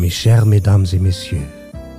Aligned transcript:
Mes 0.00 0.14
chers 0.14 0.46
Mesdames 0.46 0.94
et 0.94 1.02
Messieurs, 1.02 1.44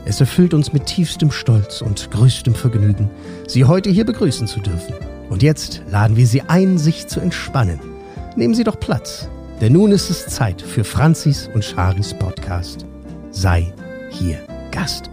es 0.05 0.19
erfüllt 0.19 0.55
uns 0.55 0.73
mit 0.73 0.87
tiefstem 0.87 1.29
Stolz 1.29 1.81
und 1.81 2.09
größtem 2.09 2.55
Vergnügen, 2.55 3.11
Sie 3.47 3.65
heute 3.65 3.91
hier 3.91 4.05
begrüßen 4.05 4.47
zu 4.47 4.59
dürfen. 4.59 4.95
Und 5.29 5.43
jetzt 5.43 5.83
laden 5.91 6.17
wir 6.17 6.25
Sie 6.25 6.41
ein, 6.41 6.79
sich 6.79 7.07
zu 7.07 7.19
entspannen. 7.19 7.79
Nehmen 8.35 8.55
Sie 8.55 8.63
doch 8.63 8.79
Platz, 8.79 9.29
denn 9.61 9.73
nun 9.73 9.91
ist 9.91 10.09
es 10.09 10.25
Zeit 10.25 10.63
für 10.63 10.83
Franzis 10.83 11.47
und 11.53 11.63
Charis 11.63 12.15
Podcast. 12.15 12.87
Sei 13.29 13.71
hier 14.09 14.39
Gast. 14.71 15.11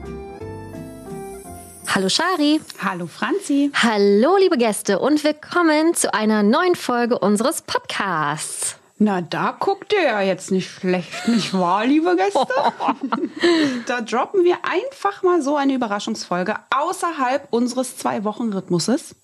Hallo 1.88 2.08
Shari. 2.08 2.60
Hallo 2.82 3.06
Franzi. 3.06 3.70
Hallo 3.74 4.38
liebe 4.38 4.56
Gäste 4.56 4.98
und 4.98 5.22
willkommen 5.24 5.92
zu 5.94 6.14
einer 6.14 6.42
neuen 6.42 6.74
Folge 6.74 7.18
unseres 7.18 7.60
Podcasts. 7.60 8.77
Na, 9.00 9.20
da 9.20 9.56
guckt 9.58 9.92
ihr 9.92 10.02
ja 10.02 10.20
jetzt 10.22 10.50
nicht 10.50 10.68
schlecht, 10.70 11.28
nicht 11.28 11.54
wahr, 11.54 11.86
liebe 11.86 12.16
Gäste? 12.16 12.46
da 13.86 14.00
droppen 14.00 14.42
wir 14.44 14.56
einfach 14.64 15.22
mal 15.22 15.40
so 15.40 15.54
eine 15.56 15.74
Überraschungsfolge 15.74 16.56
außerhalb 16.76 17.46
unseres 17.52 17.96
Zwei-Wochen-Rhythmuses. 17.96 19.14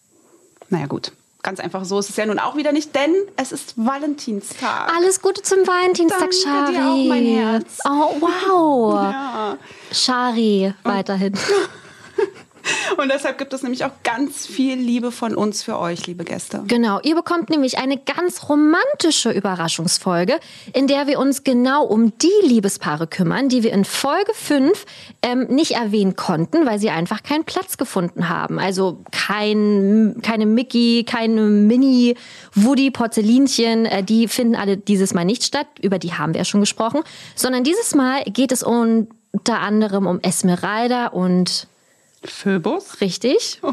Naja, 0.68 0.87
gut. 0.87 1.12
Ganz 1.42 1.60
einfach 1.60 1.84
so 1.84 1.98
ist 1.98 2.09
es 2.09 2.16
ja 2.16 2.24
nun 2.24 2.38
auch 2.38 2.56
wieder 2.56 2.73
nicht, 2.73 2.95
denn 2.95 3.12
es 3.37 3.52
ist 3.52 3.74
Valentinstag. 3.77 4.91
Alles 4.96 5.20
Gute 5.20 5.42
zum 5.42 5.66
Valentinstag, 5.66 6.20
Danke 6.20 6.37
Shari. 6.37 6.73
dir 6.73 6.87
auch, 6.87 7.04
mein 7.09 7.27
Herz. 7.27 7.79
Oh, 7.84 8.15
wow. 8.20 8.95
Ja. 9.12 9.59
Shari, 9.93 10.73
weiterhin. 10.84 11.34
Und 12.96 13.10
deshalb 13.10 13.38
gibt 13.38 13.52
es 13.52 13.62
nämlich 13.62 13.84
auch 13.84 13.92
ganz 14.02 14.46
viel 14.46 14.77
Liebe 14.78 15.12
von 15.12 15.34
uns 15.34 15.62
für 15.62 15.78
euch, 15.78 16.06
liebe 16.06 16.24
Gäste. 16.24 16.62
Genau, 16.66 17.00
ihr 17.02 17.14
bekommt 17.14 17.50
nämlich 17.50 17.78
eine 17.78 17.98
ganz 17.98 18.48
romantische 18.48 19.30
Überraschungsfolge, 19.30 20.38
in 20.73 20.87
der 20.87 21.06
wir 21.06 21.18
uns 21.18 21.45
genau 21.45 21.84
um 21.84 22.16
die 22.18 22.46
Liebespaare 22.46 23.06
kümmern, 23.06 23.48
die 23.48 23.62
wir 23.62 23.73
in 23.73 23.84
Folge 23.84 24.32
5 24.34 24.87
ähm, 25.23 25.46
nicht 25.48 25.73
erwähnen 25.73 26.16
konnten, 26.16 26.66
weil 26.66 26.78
sie 26.78 26.90
einfach 26.90 27.23
keinen 27.23 27.45
Platz 27.45 27.76
gefunden 27.76 28.29
haben. 28.29 28.59
Also 28.59 29.02
kein, 29.10 30.16
keine 30.23 30.46
Mickey, 30.46 31.04
keine 31.04 31.42
Mini, 31.42 32.16
Woody, 32.54 32.90
Porzellinchen, 32.90 33.87
äh, 33.87 34.02
die 34.02 34.29
finden 34.29 34.54
alle 34.54 34.76
dieses 34.76 35.15
Mal 35.15 35.24
nicht 35.24 35.45
statt, 35.45 35.66
über 35.80 35.98
die 35.98 36.15
haben 36.15 36.35
wir 36.35 36.40
ja 36.40 36.45
schon 36.45 36.60
gesprochen, 36.60 37.02
sondern 37.35 37.65
dieses 37.65 37.95
Mal 37.95 38.23
geht 38.24 38.52
es 38.52 38.62
unter 38.62 39.60
anderem 39.60 40.07
um 40.07 40.20
Esmeralda 40.20 41.09
und 41.09 41.68
Phöbus? 42.26 43.00
richtig. 43.00 43.60
Da 43.62 43.70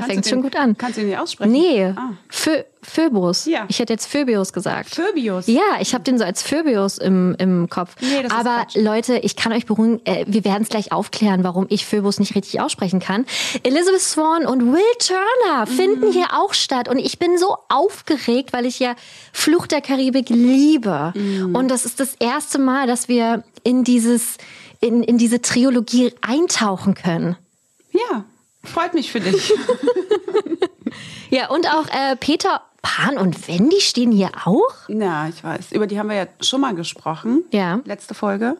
Kannst 0.00 0.08
fängt 0.08 0.24
du 0.26 0.30
schon 0.30 0.42
gut 0.42 0.56
an. 0.56 0.76
Kannst 0.78 0.96
du 0.96 1.02
ihn 1.02 1.08
nicht 1.08 1.18
aussprechen? 1.18 1.52
Nee, 1.52 1.92
Ah. 1.96 2.12
Phö 2.28 2.62
Phöbus. 2.86 3.46
Ja. 3.46 3.64
Ich 3.68 3.78
hätte 3.78 3.94
jetzt 3.94 4.04
Phöbius 4.06 4.52
gesagt. 4.52 4.94
Phöbius. 4.94 5.46
Ja, 5.46 5.78
ich 5.80 5.94
habe 5.94 6.04
den 6.04 6.18
so 6.18 6.24
als 6.24 6.42
Phöbius 6.42 6.98
im, 6.98 7.34
im 7.38 7.70
Kopf. 7.70 7.96
Nee, 8.02 8.22
das 8.22 8.30
ist 8.30 8.38
Aber 8.38 8.64
Quatsch. 8.64 8.76
Leute, 8.76 9.16
ich 9.18 9.36
kann 9.36 9.52
euch 9.54 9.64
beruhigen, 9.64 10.04
äh, 10.04 10.26
wir 10.28 10.44
werden 10.44 10.64
es 10.64 10.68
gleich 10.68 10.92
aufklären, 10.92 11.44
warum 11.44 11.64
ich 11.70 11.86
Phöbus 11.86 12.18
nicht 12.20 12.34
richtig 12.34 12.60
aussprechen 12.60 13.00
kann. 13.00 13.24
Elizabeth 13.62 14.02
Swan 14.02 14.44
und 14.44 14.70
Will 14.72 14.82
Turner 14.98 15.64
Mhm. 15.64 15.74
finden 15.74 16.12
hier 16.12 16.26
auch 16.34 16.52
statt. 16.52 16.88
Und 16.90 16.98
ich 16.98 17.18
bin 17.18 17.38
so 17.38 17.56
aufgeregt, 17.70 18.52
weil 18.52 18.66
ich 18.66 18.78
ja 18.80 18.96
Flucht 19.32 19.72
der 19.72 19.80
Karibik 19.80 20.28
liebe. 20.28 21.12
Mhm. 21.14 21.54
Und 21.54 21.68
das 21.68 21.86
ist 21.86 22.00
das 22.00 22.14
erste 22.18 22.58
Mal, 22.58 22.86
dass 22.86 23.08
wir 23.08 23.44
in 23.62 23.82
dieses, 23.82 24.36
in, 24.80 25.02
in 25.02 25.16
diese 25.16 25.40
Trilogie 25.40 26.12
eintauchen 26.20 26.92
können. 26.94 27.36
Ja, 27.94 28.24
freut 28.62 28.92
mich 28.92 29.10
für 29.10 29.20
dich. 29.20 29.52
Ja, 31.34 31.50
und 31.50 31.66
auch 31.66 31.88
äh, 31.88 32.14
Peter 32.14 32.62
Pan 32.80 33.18
und 33.18 33.48
Wendy 33.48 33.80
stehen 33.80 34.12
hier 34.12 34.30
auch. 34.44 34.88
Ja, 34.88 35.26
ich 35.28 35.42
weiß. 35.42 35.72
Über 35.72 35.88
die 35.88 35.98
haben 35.98 36.08
wir 36.08 36.16
ja 36.16 36.26
schon 36.40 36.60
mal 36.60 36.76
gesprochen. 36.76 37.42
Ja. 37.50 37.80
Letzte 37.86 38.14
Folge. 38.14 38.56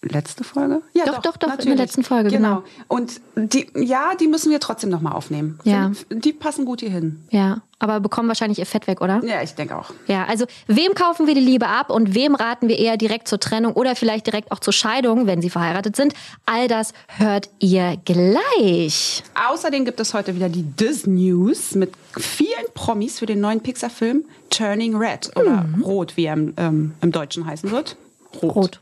Letzte 0.00 0.44
Folge? 0.44 0.80
Ja, 0.92 1.06
Doch, 1.06 1.18
doch, 1.18 1.36
doch, 1.36 1.58
in 1.58 1.66
der 1.66 1.74
letzten 1.74 2.04
Folge, 2.04 2.30
genau. 2.30 2.62
Und 2.86 3.20
die, 3.34 3.66
ja, 3.74 4.14
die 4.14 4.28
müssen 4.28 4.52
wir 4.52 4.60
trotzdem 4.60 4.90
nochmal 4.90 5.12
aufnehmen. 5.12 5.58
Ja. 5.64 5.90
Die 6.08 6.32
passen 6.32 6.64
gut 6.64 6.80
hier 6.80 6.90
hin. 6.90 7.24
Ja, 7.30 7.62
aber 7.80 7.98
bekommen 7.98 8.28
wahrscheinlich 8.28 8.60
ihr 8.60 8.66
Fett 8.66 8.86
weg, 8.86 9.00
oder? 9.00 9.20
Ja, 9.24 9.42
ich 9.42 9.56
denke 9.56 9.76
auch. 9.76 9.90
Ja, 10.06 10.24
also 10.26 10.46
wem 10.68 10.94
kaufen 10.94 11.26
wir 11.26 11.34
die 11.34 11.40
Liebe 11.40 11.66
ab 11.66 11.90
und 11.90 12.14
wem 12.14 12.36
raten 12.36 12.68
wir 12.68 12.78
eher 12.78 12.96
direkt 12.96 13.26
zur 13.26 13.40
Trennung 13.40 13.72
oder 13.72 13.96
vielleicht 13.96 14.26
direkt 14.26 14.52
auch 14.52 14.60
zur 14.60 14.72
Scheidung, 14.72 15.26
wenn 15.26 15.42
sie 15.42 15.50
verheiratet 15.50 15.96
sind? 15.96 16.14
All 16.46 16.68
das 16.68 16.92
hört 17.08 17.50
ihr 17.58 17.96
gleich. 18.04 19.24
Außerdem 19.50 19.84
gibt 19.84 19.98
es 19.98 20.14
heute 20.14 20.36
wieder 20.36 20.48
die 20.48 20.62
Disney 20.62 21.32
News 21.32 21.74
mit 21.74 21.90
vielen 22.16 22.66
Promis 22.74 23.18
für 23.18 23.26
den 23.26 23.40
neuen 23.40 23.60
Pixar-Film 23.60 24.24
Turning 24.50 24.94
Red 24.94 25.32
oder 25.34 25.66
Rot, 25.82 26.16
wie 26.16 26.26
er 26.26 26.34
im, 26.34 26.54
ähm, 26.56 26.94
im 27.00 27.10
Deutschen 27.10 27.46
heißen 27.46 27.72
wird. 27.72 27.96
Rot. 28.40 28.54
Rot. 28.54 28.80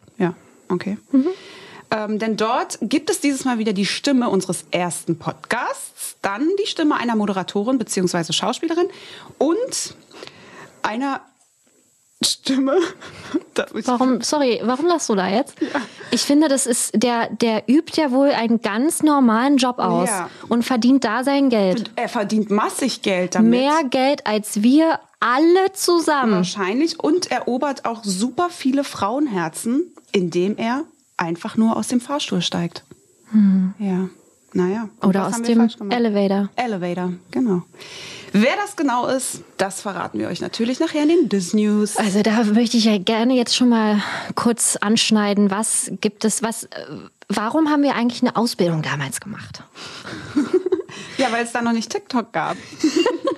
Ja, 0.69 0.75
okay. 0.75 0.99
Ähm, 1.91 2.19
denn 2.19 2.37
dort 2.37 2.79
gibt 2.83 3.11
es 3.11 3.21
dieses 3.21 3.45
Mal 3.45 3.59
wieder 3.59 3.73
die 3.73 3.87
Stimme 3.87 4.29
unseres 4.29 4.65
ersten 4.73 5.19
Podcasts, 5.19 6.17
dann 6.23 6.49
die 6.63 6.67
Stimme 6.67 6.97
einer 6.97 7.15
Moderatorin 7.15 7.79
bzw. 7.79 8.33
Schauspielerin 8.33 8.89
und 9.39 9.95
einer 10.83 11.21
Stimme. 12.25 12.79
Warum, 13.85 14.21
sorry, 14.23 14.61
warum 14.65 14.87
lachst 14.87 15.09
du 15.11 15.15
da 15.15 15.29
jetzt? 15.29 15.55
Ich 16.11 16.23
finde, 16.23 16.49
das 16.49 16.67
ist, 16.67 16.93
der, 16.95 17.29
der 17.31 17.65
übt 17.69 18.01
ja 18.01 18.11
wohl 18.11 18.31
einen 18.31 18.61
ganz 18.63 19.03
normalen 19.03 19.59
Job 19.59 19.79
aus 19.79 20.09
Ja. 20.09 20.31
und 20.49 20.63
verdient 20.65 21.05
da 21.05 21.25
sein 21.25 21.51
Geld. 21.51 21.91
Er 21.97 22.09
verdient 22.09 22.51
massig 22.51 23.03
Geld 23.03 23.35
damit. 23.35 23.51
Mehr 23.51 23.81
Geld 23.91 24.27
als 24.27 24.63
wir 24.63 24.99
alle 25.21 25.73
zusammen. 25.73 26.33
Wahrscheinlich. 26.33 27.01
Und 27.01 27.31
erobert 27.31 27.85
auch 27.85 28.05
super 28.05 28.49
viele 28.51 28.85
Frauenherzen, 28.85 29.93
indem 30.13 30.57
er 30.57 30.85
einfach 31.17 31.57
nur 31.57 31.77
aus 31.77 31.89
dem 31.89 32.01
Fahrstuhl 32.01 32.43
steigt. 32.43 32.85
Ja, 33.79 34.09
naja. 34.53 34.83
Hm. 34.83 35.09
Oder 35.09 35.27
aus 35.27 35.43
dem? 35.43 35.69
Elevator. 35.91 36.49
Elevator, 36.57 37.13
genau. 37.31 37.63
Wer 38.33 38.57
das 38.57 38.77
genau 38.77 39.07
ist, 39.07 39.43
das 39.57 39.81
verraten 39.81 40.19
wir 40.19 40.29
euch 40.29 40.41
natürlich 40.41 40.79
nachher 40.79 41.03
in 41.03 41.09
den 41.09 41.29
Disney 41.29 41.67
News. 41.67 41.97
Also 41.97 42.23
da 42.23 42.45
möchte 42.45 42.77
ich 42.77 42.85
ja 42.85 42.99
gerne 42.99 43.35
jetzt 43.35 43.57
schon 43.57 43.71
mal 43.71 44.03
kurz 44.35 44.77
anschneiden, 44.77 45.51
was 45.51 45.91
gibt 46.01 46.25
es, 46.25 46.43
was, 46.43 46.65
äh, 46.65 46.69
warum 47.29 47.71
haben 47.71 47.83
wir 47.83 47.95
eigentlich 47.95 48.23
eine 48.23 48.37
Ausbildung 48.37 48.83
damals 48.83 49.21
gemacht? 49.21 49.63
Ja, 51.19 51.33
weil 51.33 51.45
es 51.45 51.53
da 51.53 51.63
noch 51.63 51.73
nicht 51.73 51.91
TikTok 51.91 52.33
gab. 52.33 52.57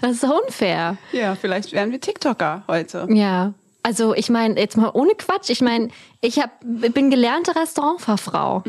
Das 0.00 0.12
ist 0.12 0.24
unfair. 0.24 0.96
Ja, 1.12 1.34
vielleicht 1.34 1.72
wären 1.72 1.92
wir 1.92 2.00
TikToker 2.00 2.62
heute. 2.68 3.06
Ja. 3.10 3.52
Also 3.82 4.14
ich 4.14 4.28
meine, 4.28 4.60
jetzt 4.60 4.76
mal 4.76 4.90
ohne 4.92 5.14
Quatsch, 5.14 5.48
ich 5.50 5.60
meine, 5.62 5.88
ich 6.20 6.38
hab, 6.38 6.50
bin 6.60 7.10
gelernte 7.10 7.56
Restaurantfachfrau. 7.56 8.62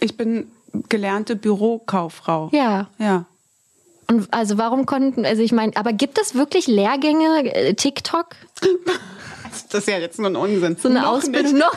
Ich 0.00 0.16
bin 0.16 0.50
gelernte 0.88 1.36
Bürokauffrau. 1.36 2.50
Ja. 2.52 2.88
Ja. 2.98 3.26
Und 4.08 4.32
also 4.32 4.58
warum 4.58 4.86
konnten, 4.86 5.24
also 5.24 5.40
ich 5.40 5.52
meine, 5.52 5.76
aber 5.76 5.92
gibt 5.92 6.20
es 6.20 6.34
wirklich 6.34 6.66
Lehrgänge, 6.66 7.54
äh, 7.54 7.74
TikTok? 7.74 8.26
Das 9.70 9.80
ist 9.80 9.88
ja 9.88 9.98
jetzt 9.98 10.18
nur 10.18 10.28
ein 10.30 10.36
Unsinn. 10.36 10.76
So 10.80 10.88
eine 10.88 11.00
Noch 11.00 11.08
Ausbildung 11.08 11.54
Nicht. 11.54 11.64
noch? 11.64 11.76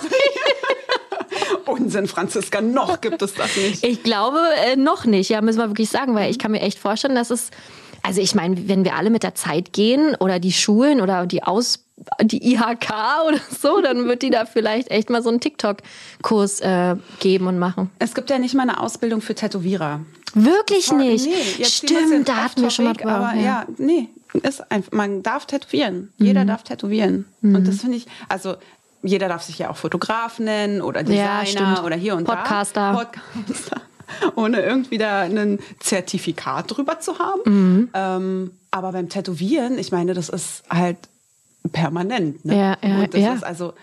Unsinn, 1.66 2.08
Franziska, 2.08 2.62
noch 2.62 3.02
gibt 3.02 3.22
es 3.22 3.34
das 3.34 3.56
nicht. 3.56 3.84
Ich 3.84 4.04
glaube 4.04 4.40
äh, 4.58 4.76
noch 4.76 5.06
nicht, 5.06 5.30
ja, 5.30 5.42
müssen 5.42 5.58
wir 5.58 5.70
wirklich 5.70 5.90
sagen, 5.90 6.14
weil 6.14 6.30
ich 6.30 6.38
kann 6.38 6.52
mir 6.52 6.62
echt 6.62 6.78
vorstellen, 6.78 7.16
dass 7.16 7.32
es, 7.32 7.50
also 8.04 8.22
ich 8.22 8.36
meine, 8.36 8.68
wenn 8.68 8.84
wir 8.84 8.96
alle 8.96 9.10
mit 9.10 9.24
der 9.24 9.34
Zeit 9.36 9.74
gehen 9.74 10.16
oder 10.20 10.40
die 10.40 10.52
Schulen 10.54 11.02
oder 11.02 11.26
die 11.26 11.42
Aus, 11.44 11.86
die 12.22 12.54
IHK 12.54 12.90
oder 13.28 13.40
so, 13.60 13.82
dann 13.82 14.06
wird 14.08 14.22
die 14.22 14.30
da 14.30 14.46
vielleicht 14.46 14.92
echt 14.92 15.10
mal 15.10 15.24
so 15.24 15.30
einen 15.30 15.40
TikTok-Kurs 15.40 16.60
äh, 16.62 16.96
geben 17.20 17.48
und 17.48 17.60
machen. 17.60 17.90
Es 18.00 18.14
gibt 18.14 18.30
ja 18.30 18.38
nicht 18.40 18.54
mal 18.56 18.64
eine 18.64 18.80
Ausbildung 18.80 19.22
für 19.22 19.34
Tätowierer. 19.36 20.02
Wirklich 20.36 20.92
nicht. 20.92 21.26
Nee, 21.28 21.64
Stimmt, 21.66 22.28
da 22.28 22.38
hatten 22.38 22.62
wir 22.62 22.70
schon 22.72 22.86
mal 22.86 22.94
drüber. 22.94 23.12
Aber 23.16 23.40
ja, 23.40 23.66
nee, 23.78 24.10
ist 24.42 24.70
einfach, 24.72 24.92
man 24.92 25.22
darf 25.24 25.46
tätowieren. 25.46 26.12
Jeder 26.18 26.44
Mhm. 26.44 26.48
darf 26.48 26.64
tätowieren. 26.64 27.26
Und 27.42 27.68
das 27.68 27.82
finde 27.82 27.98
ich, 27.98 28.08
also 28.30 28.56
jeder 29.04 29.28
darf 29.28 29.44
sich 29.44 29.60
ja 29.60 29.70
auch 29.70 29.78
Fotograf 29.78 30.40
nennen 30.40 30.82
oder 30.82 31.02
Ja, 31.02 31.42
Designer 31.42 31.46
stimmt. 31.76 31.84
oder 31.86 31.96
hier 31.96 32.16
und 32.16 32.24
Podcaster. 32.26 32.94
da. 32.94 33.04
Podcaster. 33.46 33.82
Ohne 34.36 34.62
irgendwie 34.62 34.98
da 34.98 35.22
ein 35.22 35.60
Zertifikat 35.80 36.76
drüber 36.76 37.00
zu 37.00 37.20
haben. 37.20 37.42
Mhm. 37.46 37.90
Ähm, 37.94 38.52
aber 38.72 38.92
beim 38.92 39.10
Tätowieren, 39.10 39.78
ich 39.78 39.92
meine, 39.92 40.14
das 40.14 40.30
ist 40.30 40.64
halt 40.70 40.98
permanent. 41.72 42.44
Ne? 42.46 42.58
Ja, 42.58 42.78
ja, 42.88 43.00
und 43.00 43.14
das 43.14 43.22
ja. 43.22 43.30
Mhm. 43.32 43.36
ist 43.38 43.44
also, 43.44 43.74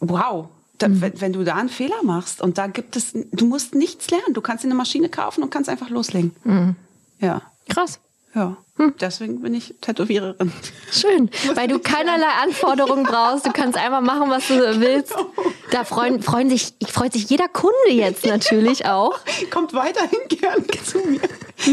wow. 0.00 0.48
Da, 0.78 0.88
wenn, 0.90 1.20
wenn 1.20 1.32
du 1.32 1.44
da 1.44 1.54
einen 1.54 1.68
Fehler 1.68 2.02
machst 2.02 2.42
und 2.42 2.58
da 2.58 2.66
gibt 2.66 2.96
es, 2.96 3.12
du 3.12 3.46
musst 3.46 3.76
nichts 3.76 4.10
lernen. 4.10 4.34
Du 4.34 4.40
kannst 4.40 4.64
dir 4.64 4.68
eine 4.68 4.74
Maschine 4.74 5.08
kaufen 5.08 5.44
und 5.44 5.50
kannst 5.50 5.70
einfach 5.70 5.88
loslegen. 5.88 6.34
Mhm. 6.42 6.74
Ja, 7.20 7.42
Krass. 7.68 8.00
ja. 8.34 8.56
Hm. 8.76 8.92
Deswegen 9.00 9.40
bin 9.40 9.54
ich 9.54 9.72
Tätowiererin. 9.80 10.52
Schön, 10.90 11.30
weil 11.54 11.68
du 11.68 11.78
keinerlei 11.78 12.26
Anforderungen 12.42 13.04
brauchst. 13.04 13.46
Du 13.46 13.52
kannst 13.52 13.78
einfach 13.78 14.00
machen, 14.00 14.28
was 14.30 14.48
du 14.48 14.80
willst. 14.80 15.14
Da 15.70 15.82
freuen, 15.82 16.22
freuen 16.22 16.48
sich, 16.50 16.72
freut 16.86 17.12
sich 17.14 17.28
jeder 17.30 17.48
Kunde 17.48 17.74
jetzt 17.90 18.24
natürlich 18.26 18.86
auch. 18.86 19.18
Kommt 19.50 19.72
weiterhin 19.74 20.20
gerne 20.28 20.64
zu 20.84 20.98
mir. 20.98 21.20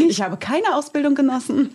Ich 0.08 0.20
habe 0.22 0.38
keine 0.38 0.74
Ausbildung 0.74 1.14
genossen. 1.14 1.72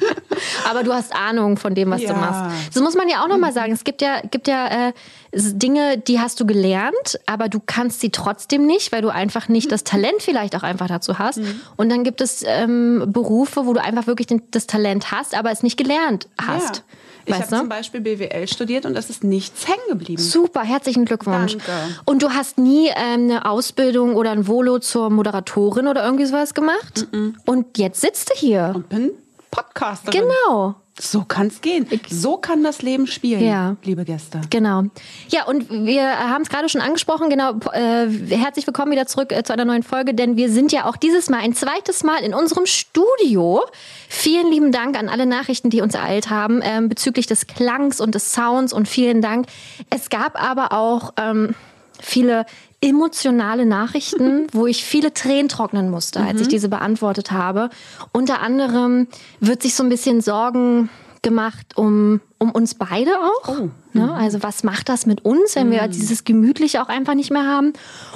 Aber 0.70 0.84
du 0.84 0.92
hast 0.92 1.16
Ahnung 1.16 1.56
von 1.56 1.74
dem, 1.74 1.90
was 1.90 2.02
Ja. 2.02 2.12
du 2.12 2.20
machst. 2.20 2.76
Das 2.76 2.84
muss 2.84 2.96
man 2.96 3.08
ja 3.08 3.24
auch 3.24 3.30
nochmal 3.30 3.54
sagen. 3.54 3.72
Es 3.72 3.86
gibt 3.86 4.02
ja, 4.02 4.20
gibt 4.30 4.50
ja 4.50 4.90
äh, 4.90 4.94
Dinge, 5.34 5.98
die 5.98 6.20
hast 6.20 6.40
du 6.40 6.46
gelernt, 6.46 7.20
aber 7.26 7.50
du 7.50 7.60
kannst 7.66 8.00
sie 8.02 8.10
trotzdem 8.10 8.66
nicht, 8.66 8.92
weil 8.92 9.02
du 9.02 9.10
einfach 9.10 9.50
nicht 9.50 9.72
das 9.72 9.84
Talent 9.84 10.22
vielleicht 10.22 10.56
auch 10.56 10.64
einfach 10.64 10.88
dazu 10.88 11.20
hast. 11.20 11.40
Mhm. 11.40 11.62
Und 11.76 11.90
dann 11.90 12.04
gibt 12.04 12.22
es 12.22 12.44
ähm, 12.46 13.06
Berufe, 13.08 13.66
wo 13.66 13.74
du 13.74 13.82
einfach 13.82 14.08
wirklich 14.08 14.28
den, 14.28 14.42
das 14.52 14.68
Talent 14.68 15.12
hast, 15.12 15.36
aber 15.38 15.52
es 15.52 15.64
nicht 15.64 15.78
gelernt 15.78 16.28
hast. 16.38 16.78
Ja. 16.78 16.84
Ich 17.28 17.34
habe 17.34 17.48
zum 17.48 17.68
Beispiel 17.68 18.00
BWL 18.00 18.48
studiert 18.48 18.86
und 18.86 18.98
es 18.98 19.10
ist 19.10 19.26
nichts 19.26 19.68
hängen 19.68 19.84
geblieben. 19.90 20.22
Super, 20.22 20.62
herzlichen 20.62 21.04
Glückwunsch. 21.04 21.58
Danke. 21.58 21.72
Und 22.06 22.24
du 22.24 22.30
hast 22.30 22.58
nie 22.58 22.88
ähm, 22.88 23.24
eine 23.30 23.46
Ausbildung 23.46 24.16
oder 24.16 24.32
ein 24.32 24.48
Volo 24.48 24.80
zur 24.80 25.10
Moderatorin 25.10 25.88
oder 25.88 26.06
irgendwie 26.06 26.26
sowas 26.26 26.54
gemacht? 26.54 27.08
Und 27.46 27.78
jetzt 27.78 28.00
sitzt 28.00 28.30
du 28.30 28.34
hier. 28.34 28.72
Und 28.74 28.88
bin 28.88 29.12
Podcasterin. 29.52 30.22
Genau. 30.22 30.76
So 31.00 31.24
kann 31.24 31.48
es 31.48 31.62
gehen. 31.62 31.88
So 32.10 32.38
kann 32.38 32.64
das 32.64 32.82
Leben 32.82 33.06
spielen, 33.06 33.44
Ja. 33.44 33.76
liebe 33.84 34.04
Gäste. 34.04 34.42
Genau. 34.50 34.84
Ja, 35.30 35.46
und 35.46 35.70
wir 35.70 36.04
haben 36.04 36.42
es 36.42 36.50
gerade 36.50 36.70
schon 36.70 36.82
angesprochen, 36.82 37.30
genau, 37.30 37.54
äh, 37.72 38.08
herzlich 38.30 38.66
willkommen 38.66 38.92
wieder 38.92 39.06
zurück 39.06 39.32
äh, 39.32 39.44
zu 39.44 39.54
einer 39.54 39.66
neuen 39.66 39.84
Folge, 39.84 40.16
denn 40.16 40.38
wir 40.38 40.50
sind 40.50 40.72
ja 40.72 40.86
auch 40.86 40.98
dieses 40.98 41.30
Mal 41.30 41.40
ein 41.40 41.54
zweites 41.54 42.04
Mal 42.04 42.24
in 42.24 42.34
unserem 42.34 42.66
Studio. 42.66 43.64
Vielen 44.10 44.52
lieben 44.52 44.72
Dank 44.72 44.98
an 44.98 45.08
alle 45.08 45.28
Nachrichten, 45.28 45.70
die 45.70 45.82
uns 45.82 45.94
ereilt 45.94 46.32
haben 46.32 46.62
ähm, 46.64 46.90
bezüglich 46.90 47.28
des 47.28 47.46
Klangs 47.46 48.02
und 48.02 48.16
des 48.16 48.34
Sounds 48.34 48.74
und 48.74 48.88
vielen 48.88 49.22
Dank. 49.22 49.46
Es 49.92 50.10
gab 50.10 50.42
aber 50.42 50.74
auch 50.74 51.14
ähm, 51.22 51.54
viele 52.02 52.46
emotionale 52.82 53.66
Nachrichten, 53.66 54.48
wo 54.52 54.68
ich 54.68 54.84
viele 54.84 55.14
Tränen 55.14 55.50
trocknen 55.50 55.90
musste, 55.90 56.20
als 56.20 56.42
ich 56.42 56.48
diese 56.48 56.70
beantwortet 56.70 57.32
habe. 57.32 57.70
Unter 58.12 58.42
anderem 58.42 59.08
wird 59.40 59.64
sich 59.64 59.74
so 59.74 59.84
ein 59.84 59.90
bisschen 59.90 60.22
Sorgen 60.22 60.90
gemacht 61.24 61.76
um, 61.76 62.22
um 62.38 62.52
uns 62.52 62.76
beide 62.76 63.12
auch. 63.20 63.50
Ne? 63.94 64.14
Also 64.14 64.44
was 64.44 64.64
macht 64.64 64.90
das 64.90 65.06
mit 65.06 65.26
uns, 65.26 65.56
wenn 65.56 65.72
wir 65.72 65.88
dieses 65.88 66.24
Gemütliche 66.24 66.82
auch 66.82 66.90
einfach 66.90 67.16
nicht 67.16 67.32
mehr 67.32 67.46
haben? 67.46 67.74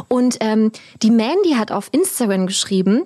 Und 0.08 0.38
ähm, 0.42 0.72
die 1.02 1.12
Mandy 1.12 1.56
hat 1.58 1.72
auf 1.72 1.90
Instagram 1.92 2.46
geschrieben, 2.46 3.04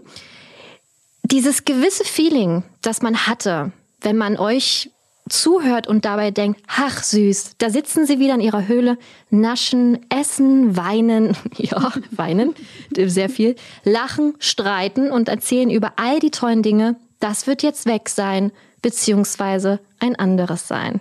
dieses 1.24 1.66
gewisse 1.66 2.04
Feeling, 2.04 2.63
das 2.81 3.01
man 3.01 3.25
hatte, 3.27 3.72
wenn 4.01 4.18
man 4.18 4.38
euch 4.38 4.92
zuhört 5.30 5.88
und 5.88 6.06
dabei 6.06 6.31
denkt, 6.31 6.62
ach 6.68 7.04
süß, 7.04 7.56
da 7.57 7.69
sitzen 7.69 8.06
sie 8.06 8.19
wieder 8.19 8.36
in 8.36 8.42
ihrer 8.42 8.68
Höhle, 8.68 8.98
naschen, 9.30 10.00
essen, 10.10 10.77
weinen, 10.77 11.36
ja, 11.57 11.92
weinen, 12.12 12.54
sehr 12.95 13.30
viel, 13.30 13.56
lachen, 13.83 14.36
streiten 14.39 15.12
und 15.12 15.30
erzählen 15.30 15.69
über 15.69 15.94
all 15.95 16.19
die 16.19 16.31
tollen 16.31 16.63
Dinge, 16.63 16.95
das 17.19 17.48
wird 17.48 17.63
jetzt 17.63 17.86
weg 17.86 18.10
sein, 18.10 18.51
beziehungsweise 18.81 19.80
ein 20.00 20.16
anderes 20.16 20.68
sein. 20.68 21.00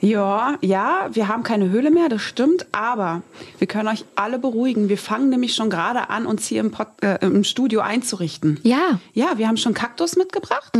Ja, 0.00 0.58
ja, 0.60 1.08
wir 1.12 1.28
haben 1.28 1.44
keine 1.44 1.70
Höhle 1.70 1.90
mehr, 1.90 2.10
das 2.10 2.20
stimmt, 2.20 2.66
aber 2.72 3.22
wir 3.58 3.66
können 3.66 3.88
euch 3.88 4.04
alle 4.16 4.38
beruhigen. 4.38 4.90
Wir 4.90 4.98
fangen 4.98 5.30
nämlich 5.30 5.54
schon 5.54 5.70
gerade 5.70 6.10
an, 6.10 6.26
uns 6.26 6.46
hier 6.46 6.60
im, 6.60 6.72
Pod, 6.72 6.88
äh, 7.00 7.24
im 7.24 7.42
Studio 7.42 7.80
einzurichten. 7.80 8.60
Ja, 8.64 9.00
Ja, 9.14 9.38
wir 9.38 9.48
haben 9.48 9.56
schon 9.56 9.72
Kaktus 9.72 10.16
mitgebracht. 10.16 10.76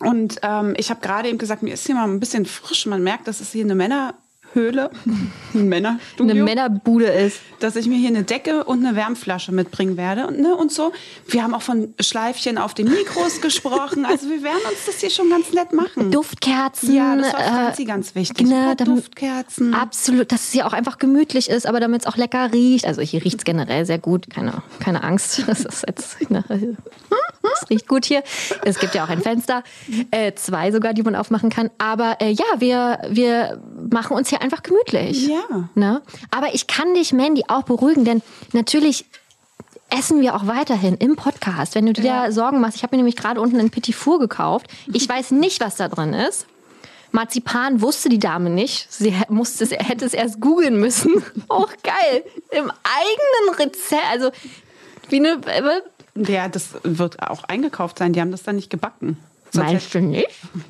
Und 0.00 0.40
ähm, 0.42 0.74
ich 0.76 0.90
habe 0.90 1.00
gerade 1.00 1.28
eben 1.28 1.38
gesagt, 1.38 1.62
mir 1.62 1.74
ist 1.74 1.86
hier 1.86 1.94
mal 1.94 2.04
ein 2.08 2.20
bisschen 2.20 2.46
frisch. 2.46 2.86
Man 2.86 3.02
merkt, 3.02 3.28
das 3.28 3.40
ist 3.40 3.52
hier 3.52 3.64
eine 3.64 3.74
Männerhöhle, 4.56 4.90
ein 5.54 5.68
Männerstudio. 5.68 6.32
eine 6.32 6.42
Männerbude 6.42 7.06
ist. 7.06 7.40
dass 7.60 7.76
ich 7.76 7.86
mir 7.86 7.96
hier 7.96 8.08
eine 8.08 8.22
Decke 8.22 8.64
und 8.64 8.84
eine 8.84 8.96
Wärmflasche 8.96 9.52
mitbringen 9.52 9.96
werde 9.96 10.26
und, 10.26 10.38
ne, 10.38 10.54
und 10.54 10.72
so. 10.72 10.92
Wir 11.26 11.42
haben 11.42 11.54
auch 11.54 11.62
von 11.62 11.94
Schleifchen 12.00 12.58
auf 12.58 12.74
den 12.74 12.88
Mikros 12.88 13.40
gesprochen. 13.42 14.04
Also 14.04 14.28
wir 14.28 14.42
werden 14.42 14.60
uns 14.68 14.86
das 14.86 15.00
hier 15.00 15.10
schon 15.10 15.30
ganz 15.30 15.52
nett 15.52 15.72
machen. 15.72 16.10
Duftkerzen. 16.10 16.94
Ja, 16.94 17.16
das 17.16 17.32
war 17.32 17.78
äh, 17.78 17.84
ganz 17.84 18.14
wichtig. 18.14 18.46
Ne, 18.46 18.76
Duftkerzen. 18.76 19.74
Absolut, 19.74 20.32
dass 20.32 20.44
es 20.46 20.52
hier 20.52 20.66
auch 20.66 20.72
einfach 20.72 20.98
gemütlich 20.98 21.48
ist, 21.48 21.66
aber 21.66 21.80
damit 21.80 22.02
es 22.02 22.06
auch 22.06 22.16
lecker 22.16 22.52
riecht. 22.52 22.86
Also 22.86 23.02
hier 23.02 23.24
riecht 23.24 23.38
es 23.38 23.44
generell 23.44 23.86
sehr 23.86 23.98
gut, 23.98 24.28
keine, 24.30 24.62
keine 24.80 25.02
Angst. 25.04 25.44
Das 25.46 25.64
ist 25.64 25.84
jetzt, 25.86 26.30
ne, 26.30 26.44
es 27.52 27.70
riecht 27.70 27.88
gut 27.88 28.04
hier. 28.04 28.22
Es 28.64 28.78
gibt 28.78 28.94
ja 28.94 29.04
auch 29.04 29.08
ein 29.08 29.20
Fenster, 29.22 29.62
äh, 30.10 30.32
zwei 30.34 30.72
sogar, 30.72 30.92
die 30.92 31.02
man 31.02 31.14
aufmachen 31.14 31.50
kann. 31.50 31.70
Aber 31.78 32.16
äh, 32.20 32.30
ja, 32.30 32.44
wir, 32.58 33.00
wir 33.08 33.60
machen 33.90 34.16
uns 34.16 34.28
hier 34.28 34.40
einfach 34.40 34.45
gemütlich. 34.62 35.26
Ja. 35.28 35.68
Ne? 35.74 36.02
Aber 36.30 36.54
ich 36.54 36.66
kann 36.66 36.94
dich, 36.94 37.12
Mandy, 37.12 37.44
auch 37.48 37.62
beruhigen, 37.64 38.04
denn 38.04 38.22
natürlich 38.52 39.04
essen 39.90 40.20
wir 40.20 40.34
auch 40.34 40.46
weiterhin 40.46 40.96
im 40.96 41.16
Podcast. 41.16 41.74
Wenn 41.74 41.86
du 41.86 41.92
dir 41.92 42.02
da 42.02 42.32
Sorgen 42.32 42.60
machst, 42.60 42.76
ich 42.76 42.82
habe 42.82 42.96
mir 42.96 42.98
nämlich 42.98 43.16
gerade 43.16 43.40
unten 43.40 43.58
ein 43.60 43.70
Petit 43.70 43.94
Four 43.94 44.18
gekauft. 44.18 44.66
Ich 44.92 45.08
weiß 45.08 45.30
nicht, 45.32 45.60
was 45.60 45.76
da 45.76 45.88
drin 45.88 46.12
ist. 46.12 46.46
Marzipan 47.12 47.80
wusste 47.80 48.08
die 48.08 48.18
Dame 48.18 48.50
nicht. 48.50 48.92
Sie 48.92 49.14
musste 49.28 49.64
es, 49.64 49.70
hätte 49.70 50.04
es 50.04 50.12
erst 50.12 50.40
googeln 50.40 50.78
müssen. 50.80 51.22
Auch 51.48 51.68
geil. 51.82 52.24
Im 52.50 52.70
eigenen 52.70 53.54
Rezept. 53.58 54.02
Also, 54.10 54.30
wie 55.08 55.16
eine. 55.16 55.40
äh, 55.46 55.80
Ja, 56.30 56.48
das 56.48 56.70
wird 56.82 57.22
auch 57.22 57.44
eingekauft 57.44 57.98
sein. 57.98 58.12
Die 58.12 58.20
haben 58.20 58.32
das 58.32 58.42
dann 58.42 58.56
nicht 58.56 58.70
gebacken. 58.70 59.16
Sonst 59.52 59.66
Meinst 59.72 59.94
du 59.94 60.00
nicht? 60.00 60.28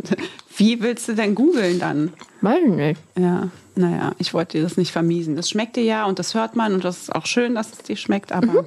Wie 0.57 0.81
willst 0.81 1.09
du 1.09 1.15
denn 1.15 1.35
googeln 1.35 1.79
dann? 1.79 2.13
Weiß 2.41 2.61
ich 2.65 2.73
nicht. 2.75 3.01
Ja, 3.19 3.49
naja, 3.75 4.13
ich 4.19 4.33
wollte 4.33 4.59
dir 4.59 4.65
das 4.65 4.77
nicht 4.77 4.91
vermiesen. 4.91 5.37
Das 5.37 5.51
schmeckt 5.51 5.77
dir 5.77 5.85
ja 5.85 6.05
und 6.07 6.19
das 6.19 6.35
hört 6.35 6.57
man 6.57 6.75
und 6.75 6.85
das 6.85 7.03
ist 7.03 7.15
auch 7.15 7.27
schön, 7.27 7.55
dass 7.55 7.73
es 7.73 7.79
dir 7.79 7.97
schmeckt, 7.97 8.33
aber 8.33 8.67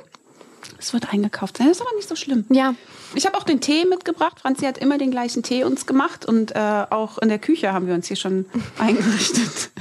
es 0.79 0.93
wird 0.93 1.13
eingekauft 1.13 1.57
sein. 1.57 1.67
Das 1.67 1.77
ist 1.77 1.81
aber 1.81 1.95
nicht 1.95 2.07
so 2.07 2.15
schlimm. 2.15 2.45
Ja. 2.49 2.73
Ich 3.15 3.25
habe 3.25 3.37
auch 3.37 3.43
den 3.43 3.61
Tee 3.61 3.85
mitgebracht. 3.85 4.39
Franzi 4.39 4.65
hat 4.65 4.77
immer 4.77 4.97
den 4.97 5.11
gleichen 5.11 5.43
Tee 5.43 5.63
uns 5.63 5.85
gemacht 5.85 6.25
und 6.25 6.55
äh, 6.55 6.85
auch 6.89 7.17
in 7.17 7.29
der 7.29 7.39
Küche 7.39 7.73
haben 7.73 7.87
wir 7.87 7.93
uns 7.93 8.07
hier 8.07 8.17
schon 8.17 8.45
eingerichtet. 8.77 9.71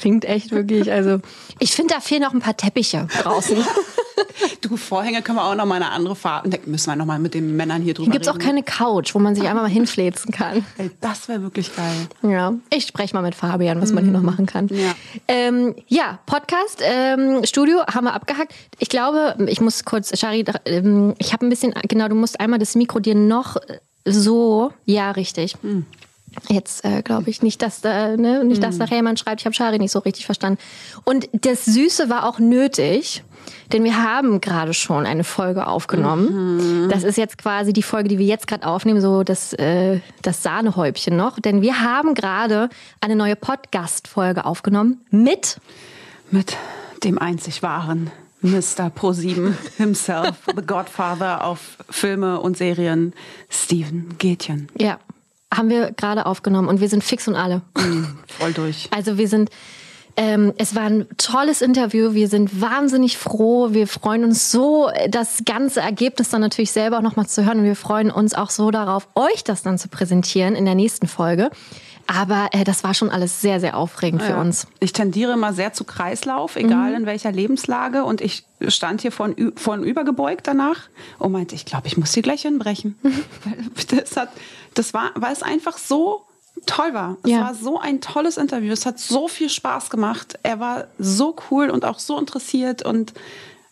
Klingt 0.00 0.24
echt 0.24 0.50
wirklich. 0.50 0.90
Also, 0.90 1.20
ich 1.58 1.72
finde, 1.72 1.94
da 1.94 2.00
fehlen 2.00 2.22
noch 2.22 2.34
ein 2.34 2.40
paar 2.40 2.56
Teppiche 2.56 3.08
draußen. 3.22 3.56
Du, 4.60 4.76
Vorhänge 4.76 5.22
können 5.22 5.38
wir 5.38 5.44
auch 5.44 5.54
noch 5.54 5.66
mal 5.66 5.76
eine 5.76 5.90
andere 5.90 6.16
Farbe. 6.16 6.48
Da 6.48 6.58
müssen 6.66 6.90
wir 6.90 6.96
noch 6.96 7.06
mal 7.06 7.18
mit 7.18 7.34
den 7.34 7.56
Männern 7.56 7.82
hier 7.82 7.94
drüber 7.94 8.06
Hier 8.06 8.12
gibt 8.12 8.26
es 8.26 8.32
auch 8.32 8.38
keine 8.38 8.62
Couch, 8.62 9.14
wo 9.14 9.18
man 9.18 9.34
sich 9.34 9.46
einmal 9.46 9.64
mal 9.64 9.70
hinfläzen 9.70 10.32
kann. 10.32 10.64
Ey, 10.78 10.90
das 11.00 11.28
wäre 11.28 11.42
wirklich 11.42 11.74
geil. 11.74 12.08
Ja, 12.22 12.54
ich 12.70 12.86
spreche 12.86 13.14
mal 13.14 13.22
mit 13.22 13.34
Fabian, 13.34 13.80
was 13.80 13.92
man 13.92 14.04
hier 14.04 14.12
noch 14.12 14.22
machen 14.22 14.46
kann. 14.46 14.68
Ja. 14.68 14.94
ähm, 15.28 15.74
ja 15.88 16.18
Podcast, 16.26 16.80
ähm, 16.82 17.44
Studio 17.44 17.84
haben 17.86 18.04
wir 18.04 18.14
abgehakt. 18.14 18.54
Ich 18.78 18.88
glaube, 18.88 19.36
ich 19.48 19.60
muss 19.60 19.84
kurz, 19.86 20.18
Shari, 20.18 20.44
ähm, 20.66 21.14
ich 21.18 21.32
habe 21.32 21.46
ein 21.46 21.48
bisschen, 21.48 21.72
genau, 21.88 22.08
du 22.08 22.14
musst 22.14 22.38
einmal 22.38 22.58
das 22.58 22.74
Mikro 22.74 22.98
dir 22.98 23.14
noch 23.14 23.56
so, 24.04 24.72
ja, 24.84 25.12
richtig. 25.12 25.56
Jetzt 26.48 26.84
äh, 26.84 27.02
glaube 27.02 27.30
ich 27.30 27.42
nicht, 27.42 27.62
dass 27.62 27.80
da, 27.80 28.16
ne, 28.16 28.44
nicht, 28.44 28.62
dass 28.62 28.76
nachher 28.76 28.96
jemand 28.96 29.18
schreibt, 29.18 29.40
ich 29.40 29.46
habe 29.46 29.54
Shari 29.54 29.78
nicht 29.78 29.90
so 29.90 30.00
richtig 30.00 30.26
verstanden. 30.26 30.60
Und 31.04 31.28
das 31.32 31.64
Süße 31.64 32.10
war 32.10 32.28
auch 32.28 32.38
nötig, 32.38 33.24
denn 33.72 33.84
wir 33.84 34.02
haben 34.02 34.40
gerade 34.40 34.74
schon 34.74 35.06
eine 35.06 35.24
Folge 35.24 35.66
aufgenommen. 35.66 36.88
Das 36.90 37.04
ist 37.04 37.16
jetzt 37.16 37.38
quasi 37.38 37.72
die 37.72 37.82
Folge, 37.82 38.08
die 38.08 38.18
wir 38.18 38.26
jetzt 38.26 38.46
gerade 38.46 38.66
aufnehmen, 38.66 39.00
so 39.00 39.22
das, 39.22 39.54
äh, 39.54 40.00
das 40.22 40.42
Sahnehäubchen 40.42 41.16
noch. 41.16 41.40
Denn 41.40 41.62
wir 41.62 41.80
haben 41.80 42.14
gerade 42.14 42.68
eine 43.00 43.16
neue 43.16 43.36
Podcast-Folge 43.36 44.44
aufgenommen 44.44 45.04
mit 45.10 45.58
Mit 46.30 46.56
dem 47.02 47.18
einzig 47.18 47.62
wahren 47.62 48.10
Mr. 48.42 48.90
Pro7 48.94 49.54
himself, 49.76 50.36
the 50.54 50.62
Godfather 50.64 51.44
auf 51.44 51.78
Filme 51.90 52.40
und 52.40 52.56
Serien, 52.56 53.12
Steven 53.48 54.16
Gätchen. 54.18 54.68
Ja, 54.78 54.98
haben 55.54 55.70
wir 55.70 55.92
gerade 55.92 56.26
aufgenommen 56.26 56.68
und 56.68 56.80
wir 56.80 56.88
sind 56.88 57.04
fix 57.04 57.28
und 57.28 57.34
alle. 57.34 57.62
Voll 58.38 58.52
durch. 58.52 58.88
Also 58.96 59.18
wir 59.18 59.28
sind, 59.28 59.50
ähm, 60.16 60.52
es 60.58 60.74
war 60.74 60.84
ein 60.84 61.06
tolles 61.16 61.62
Interview. 61.62 62.14
Wir 62.14 62.28
sind 62.28 62.60
wahnsinnig 62.60 63.16
froh. 63.16 63.72
Wir 63.72 63.86
freuen 63.86 64.24
uns 64.24 64.50
so, 64.50 64.90
das 65.08 65.42
ganze 65.44 65.80
Ergebnis 65.80 66.30
dann 66.30 66.40
natürlich 66.40 66.72
selber 66.72 66.98
auch 66.98 67.02
nochmal 67.02 67.26
zu 67.26 67.44
hören. 67.44 67.60
Und 67.60 67.64
wir 67.64 67.76
freuen 67.76 68.10
uns 68.10 68.34
auch 68.34 68.50
so 68.50 68.70
darauf, 68.70 69.08
euch 69.14 69.44
das 69.44 69.62
dann 69.62 69.78
zu 69.78 69.88
präsentieren 69.88 70.54
in 70.54 70.64
der 70.64 70.74
nächsten 70.74 71.06
Folge. 71.06 71.50
Aber 72.06 72.48
äh, 72.52 72.64
das 72.64 72.84
war 72.84 72.94
schon 72.94 73.10
alles 73.10 73.40
sehr, 73.40 73.58
sehr 73.60 73.76
aufregend 73.76 74.22
für 74.22 74.30
Ja. 74.32 74.40
uns. 74.40 74.66
Ich 74.80 74.92
tendiere 74.92 75.32
immer 75.32 75.52
sehr 75.52 75.72
zu 75.72 75.84
Kreislauf, 75.84 76.56
egal 76.56 76.94
in 76.94 77.04
welcher 77.06 77.32
Lebenslage. 77.32 78.04
Und 78.04 78.20
ich 78.20 78.44
stand 78.68 79.00
hier 79.02 79.10
von, 79.12 79.34
von 79.56 79.82
übergebeugt 79.82 80.46
danach 80.46 80.82
und 81.18 81.32
meinte, 81.32 81.54
ich 81.54 81.64
glaube, 81.64 81.86
ich 81.88 81.96
muss 81.96 82.14
hier 82.14 82.22
gleich 82.22 82.42
hinbrechen. 82.42 82.96
Weil 83.02 83.98
das, 84.00 84.16
hat, 84.16 84.28
das 84.74 84.94
war, 84.94 85.10
weil 85.16 85.32
es 85.32 85.42
einfach 85.42 85.78
so 85.78 86.22
toll 86.64 86.94
war. 86.94 87.16
Es 87.24 87.30
Ja. 87.30 87.40
war 87.42 87.54
so 87.54 87.78
ein 87.80 88.00
tolles 88.00 88.36
Interview. 88.36 88.72
Es 88.72 88.86
hat 88.86 88.98
so 88.98 89.28
viel 89.28 89.50
Spaß 89.50 89.90
gemacht. 89.90 90.38
Er 90.42 90.60
war 90.60 90.86
so 90.98 91.34
cool 91.50 91.70
und 91.70 91.84
auch 91.84 91.98
so 91.98 92.18
interessiert. 92.18 92.82
Und 92.82 93.14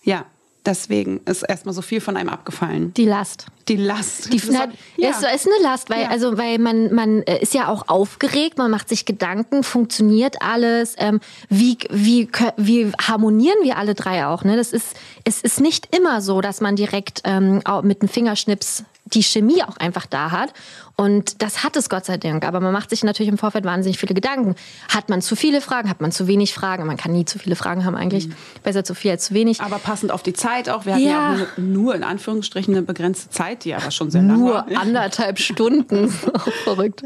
ja, 0.03 0.25
deswegen 0.67 1.21
ist 1.27 1.43
erstmal 1.43 1.75
so 1.75 1.83
viel 1.83 2.01
von 2.01 2.17
einem 2.17 2.29
abgefallen. 2.29 2.93
Die 2.95 3.05
Last. 3.05 3.47
Die 3.69 3.77
Last. 3.77 4.33
Die 4.33 4.41
na, 4.51 4.69
ja. 4.97 5.11
ist, 5.11 5.23
ist 5.23 5.47
eine 5.47 5.63
Last, 5.63 5.91
weil 5.91 6.03
Ja. 6.03 6.09
also 6.09 6.37
weil 6.37 6.59
man 6.59 6.93
man 6.95 7.23
äh, 7.23 7.41
ist 7.41 7.55
ja 7.55 7.69
auch 7.69 7.89
aufgeregt, 7.89 8.59
man 8.59 8.71
macht 8.71 8.89
sich 8.89 9.07
Gedanken, 9.07 9.63
funktioniert 9.63 10.43
alles, 10.43 10.95
ähm, 10.99 11.21
wie 11.49 11.79
wie 11.91 12.29
wie 12.57 12.93
harmonieren 13.01 13.59
wir 13.63 13.79
alle 13.79 13.95
drei 13.95 14.27
auch, 14.27 14.45
ne? 14.45 14.57
Das 14.57 14.73
ist 14.73 14.95
es 15.25 15.41
ist 15.41 15.61
nicht 15.61 15.95
immer 15.97 16.21
so, 16.21 16.41
dass 16.41 16.61
man 16.61 16.77
direkt 16.77 17.23
ähm, 17.25 17.63
mit 17.83 18.03
einem 18.03 18.09
Fingerschnips 18.09 18.85
die 19.07 19.23
Chemie 19.23 19.63
auch 19.63 19.77
einfach 19.77 20.07
da 20.07 20.31
hat. 20.31 20.53
Und 20.97 21.43
das 21.43 21.63
hat 21.65 21.77
es 21.77 21.89
Gott 21.91 22.05
sei 22.05 22.17
Dank. 22.17 22.45
Aber 22.47 22.61
man 22.61 22.73
macht 22.73 22.89
sich 22.91 23.03
natürlich 23.05 23.31
im 23.31 23.37
Vorfeld 23.37 23.65
wahnsinnig 23.65 23.99
viele 23.99 24.15
Gedanken. 24.15 24.55
Hat 24.89 25.09
man 25.09 25.21
zu 25.21 25.35
viele 25.37 25.61
Fragen? 25.61 25.91
Hat 25.91 26.01
man 26.01 26.13
zu 26.13 26.27
wenig 26.27 26.55
Fragen? 26.55 26.87
Man 26.87 26.97
kann 26.97 27.13
nie 27.13 27.25
zu 27.25 27.39
viele 27.39 27.57
Fragen 27.57 27.85
haben 27.85 27.97
eigentlich. 27.97 28.29
Besser 28.63 28.85
zu 28.85 28.95
viel 28.95 29.11
als 29.11 29.27
zu 29.27 29.35
wenig. 29.35 29.61
Aber 29.61 29.79
passend 29.79 30.13
auf 30.13 30.23
die 30.23 30.33
Zeit 30.33 30.69
auch. 30.71 30.87
Wir 30.87 30.95
hatten 30.95 31.03
ja, 31.05 31.35
Ja. 31.35 31.47
nur, 31.57 31.67
nur 31.67 31.95
in 31.95 32.05
Anführungsstrichen 32.05 32.73
eine 32.75 32.83
begrenzte 32.83 33.29
Zeit, 33.31 33.65
die 33.65 33.75
aber 33.75 33.91
schon 33.91 34.11
sehr 34.11 34.23
lang 34.23 34.39
Nur 34.39 34.55
war. 34.55 34.67
anderthalb 34.77 35.39
Stunden. 35.39 36.09
Verrückt. 36.65 37.03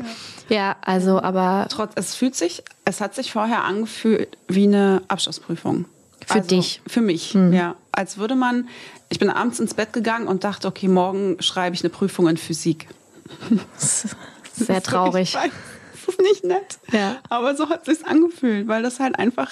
Ja, 0.48 0.76
also, 0.82 1.20
aber 1.20 1.66
Trotz, 1.70 1.92
es 1.96 2.14
fühlt 2.14 2.36
sich, 2.36 2.62
es 2.84 3.00
hat 3.00 3.14
sich 3.14 3.32
vorher 3.32 3.64
angefühlt 3.64 4.36
wie 4.48 4.64
eine 4.64 5.02
Abschlussprüfung. 5.08 5.86
Für 6.26 6.40
dich. 6.42 6.82
Für 6.86 7.00
mich, 7.00 7.32
ja. 7.34 7.74
Als 7.90 8.18
würde 8.18 8.34
man, 8.36 8.68
ich 9.10 9.18
bin 9.18 9.30
abends 9.30 9.58
ins 9.60 9.74
Bett 9.74 9.92
gegangen 9.92 10.26
und 10.28 10.44
dachte, 10.44 10.68
okay, 10.68 10.88
morgen 10.88 11.36
schreibe 11.40 11.74
ich 11.74 11.82
eine 11.82 11.90
Prüfung 11.90 12.28
in 12.28 12.36
Physik. 12.36 12.88
sehr 14.54 14.82
traurig. 14.82 15.32
Das 15.32 16.14
ist 16.14 16.20
nicht 16.20 16.44
nett. 16.44 16.78
Ja. 16.92 17.16
Aber 17.28 17.54
so 17.56 17.68
hat 17.68 17.86
es 17.86 17.98
sich 17.98 18.06
angefühlt, 18.06 18.68
weil 18.68 18.82
das 18.82 18.98
halt 19.00 19.18
einfach, 19.18 19.50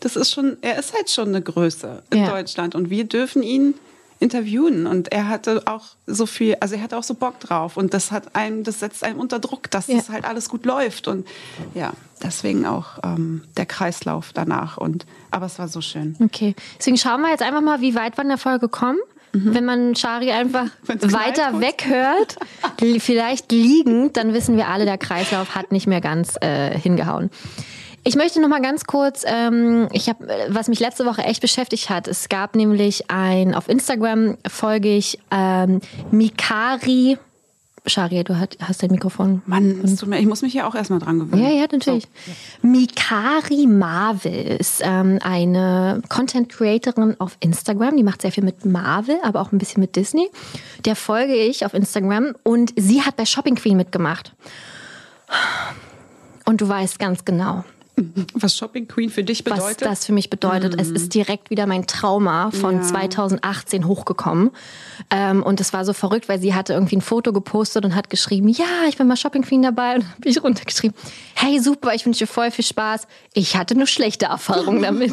das 0.00 0.16
ist 0.16 0.32
schon, 0.32 0.56
er 0.62 0.78
ist 0.78 0.94
halt 0.94 1.10
schon 1.10 1.28
eine 1.28 1.42
Größe 1.42 2.02
in 2.10 2.18
Ja. 2.24 2.30
Deutschland 2.30 2.74
und 2.74 2.90
wir 2.90 3.04
dürfen 3.04 3.42
ihn 3.42 3.74
interviewen 4.20 4.86
und 4.86 5.10
er 5.12 5.28
hatte 5.28 5.62
auch 5.66 5.86
so 6.06 6.26
viel, 6.26 6.56
also 6.60 6.76
er 6.76 6.82
hatte 6.82 6.96
auch 6.96 7.02
so 7.02 7.14
Bock 7.14 7.40
drauf 7.40 7.76
und 7.76 7.92
das 7.94 8.12
hat 8.12 8.36
einem, 8.36 8.62
das 8.64 8.78
setzt 8.80 9.02
einem 9.02 9.18
unter 9.18 9.38
Druck, 9.38 9.70
dass 9.70 9.88
Ja. 9.88 9.96
das 9.96 10.10
halt 10.10 10.24
alles 10.24 10.48
gut 10.48 10.64
läuft 10.66 11.08
und 11.08 11.26
ja, 11.74 11.92
deswegen 12.22 12.66
auch 12.66 12.98
ähm, 13.02 13.42
der 13.56 13.66
Kreislauf 13.66 14.32
danach 14.32 14.76
und, 14.76 15.06
aber 15.30 15.46
es 15.46 15.58
war 15.58 15.68
so 15.68 15.80
schön. 15.80 16.16
Okay. 16.22 16.54
Deswegen 16.78 16.98
schauen 16.98 17.22
wir 17.22 17.30
jetzt 17.30 17.42
einfach 17.42 17.62
mal, 17.62 17.80
wie 17.80 17.94
weit 17.94 18.16
wir 18.18 18.22
in 18.22 18.28
der 18.28 18.38
Folge 18.38 18.68
kommen. 18.68 18.98
Wenn 19.32 19.64
man 19.64 19.94
Shari 19.94 20.32
einfach 20.32 20.66
weiter 20.86 21.60
weghört, 21.60 22.36
vielleicht 23.00 23.52
liegend, 23.52 24.16
dann 24.16 24.34
wissen 24.34 24.56
wir 24.56 24.66
alle, 24.66 24.84
der 24.86 24.98
Kreislauf 24.98 25.54
hat 25.54 25.70
nicht 25.70 25.86
mehr 25.86 26.00
ganz 26.00 26.34
äh, 26.40 26.76
hingehauen. 26.76 27.30
Ich 28.02 28.16
möchte 28.16 28.40
noch 28.40 28.48
mal 28.48 28.62
ganz 28.62 28.84
kurz, 28.84 29.24
ähm, 29.26 29.88
ich 29.92 30.08
habe, 30.08 30.26
was 30.48 30.68
mich 30.68 30.80
letzte 30.80 31.04
Woche 31.04 31.22
echt 31.22 31.42
beschäftigt 31.42 31.90
hat, 31.90 32.08
es 32.08 32.28
gab 32.28 32.56
nämlich 32.56 33.10
ein, 33.10 33.54
auf 33.54 33.68
Instagram 33.68 34.38
folge 34.48 34.96
ich 34.96 35.18
ähm, 35.30 35.80
Mikari, 36.10 37.18
Shari, 37.86 38.24
du 38.24 38.38
hast, 38.38 38.56
hast 38.60 38.82
dein 38.82 38.90
Mikrofon. 38.90 39.42
Mann, 39.46 39.80
es 39.82 39.96
tut 39.96 40.08
mir, 40.08 40.18
ich 40.18 40.26
muss 40.26 40.42
mich 40.42 40.54
ja 40.54 40.66
auch 40.66 40.74
erstmal 40.74 40.98
dran 40.98 41.18
gewöhnen. 41.18 41.42
Ja, 41.42 41.50
ja, 41.50 41.66
natürlich. 41.70 42.06
Mikari 42.62 43.66
Marvel 43.66 44.58
ist 44.58 44.80
ähm, 44.82 45.18
eine 45.22 46.02
Content 46.08 46.50
Creatorin 46.50 47.16
auf 47.18 47.36
Instagram. 47.40 47.96
Die 47.96 48.02
macht 48.02 48.22
sehr 48.22 48.32
viel 48.32 48.44
mit 48.44 48.64
Marvel, 48.64 49.16
aber 49.22 49.40
auch 49.40 49.52
ein 49.52 49.58
bisschen 49.58 49.80
mit 49.80 49.96
Disney. 49.96 50.30
Der 50.84 50.96
folge 50.96 51.34
ich 51.34 51.64
auf 51.64 51.74
Instagram 51.74 52.34
und 52.42 52.72
sie 52.76 53.02
hat 53.02 53.16
bei 53.16 53.26
Shopping 53.26 53.56
Queen 53.56 53.76
mitgemacht. 53.76 54.32
Und 56.44 56.60
du 56.60 56.68
weißt 56.68 56.98
ganz 56.98 57.24
genau, 57.24 57.64
Was 58.34 58.56
Shopping 58.56 58.88
Queen 58.88 59.10
für 59.10 59.22
dich 59.22 59.44
was 59.44 59.54
bedeutet? 59.58 59.82
das 59.82 60.06
für 60.06 60.12
mich 60.12 60.30
bedeutet. 60.30 60.80
Es 60.80 60.88
ist 60.88 61.12
direkt 61.14 61.50
wieder 61.50 61.66
mein 61.66 61.86
Trauma 61.86 62.50
von 62.50 62.76
Ja. 62.76 62.82
2018 62.82 63.86
hochgekommen. 63.86 64.50
Ähm, 65.10 65.42
und 65.42 65.60
es 65.60 65.72
war 65.72 65.84
so 65.84 65.92
verrückt, 65.92 66.28
weil 66.28 66.40
sie 66.40 66.54
hatte 66.54 66.72
irgendwie 66.72 66.96
ein 66.96 67.00
Foto 67.02 67.32
gepostet 67.32 67.84
und 67.84 67.94
hat 67.94 68.08
geschrieben, 68.08 68.48
ja, 68.48 68.64
ich 68.88 68.96
bin 68.96 69.06
mal 69.06 69.16
Shopping 69.16 69.42
Queen 69.42 69.62
dabei. 69.62 69.96
Und 69.96 70.04
habe 70.08 70.28
ich 70.28 70.42
runtergeschrieben, 70.42 70.96
hey, 71.34 71.60
super, 71.60 71.94
ich 71.94 72.06
wünsche 72.06 72.20
dir 72.20 72.26
voll 72.26 72.50
viel 72.50 72.64
Spaß. 72.64 73.06
Ich 73.34 73.56
hatte 73.56 73.74
nur 73.74 73.86
schlechte 73.86 74.26
Erfahrungen 74.26 74.82
damit. 74.82 75.12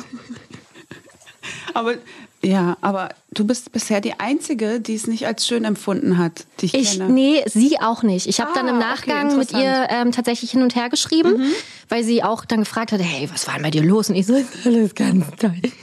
Aber 1.73 1.95
ja, 2.41 2.77
aber 2.81 3.09
du 3.37 3.45
bist 3.45 3.71
bisher 3.71 4.01
die 4.01 4.19
Einzige, 4.19 4.79
die 4.79 4.95
es 4.95 5.07
nicht 5.07 5.27
als 5.27 5.45
schön 5.47 5.63
empfunden 5.65 6.17
hat, 6.17 6.45
die 6.59 6.65
ich, 6.67 6.73
Ich, 6.73 6.91
kenne. 6.97 7.09
nee, 7.13 7.43
sie 7.45 7.79
auch 7.79 8.03
nicht. 8.03 8.27
Ich 8.27 8.39
habe 8.39 8.51
Ah, 8.51 8.55
dann 8.55 8.67
im 8.67 8.75
okay, 8.77 8.85
Nachgang 8.85 9.37
mit 9.37 9.51
ihr 9.53 9.87
ähm, 9.89 10.11
tatsächlich 10.11 10.51
hin 10.51 10.61
und 10.63 10.75
her 10.75 10.89
geschrieben, 10.89 11.41
weil 11.89 12.03
sie 12.03 12.23
auch 12.23 12.45
dann 12.45 12.59
gefragt 12.59 12.91
hatte, 12.91 13.03
hey, 13.03 13.29
was 13.31 13.47
war 13.47 13.53
denn 13.55 13.63
bei 13.63 13.71
dir 13.71 13.83
los? 13.83 14.09
Und 14.09 14.15
ich 14.15 14.25
so, 14.25 14.35
ist 14.35 14.49
alles 14.65 14.95
ganz 14.95 15.25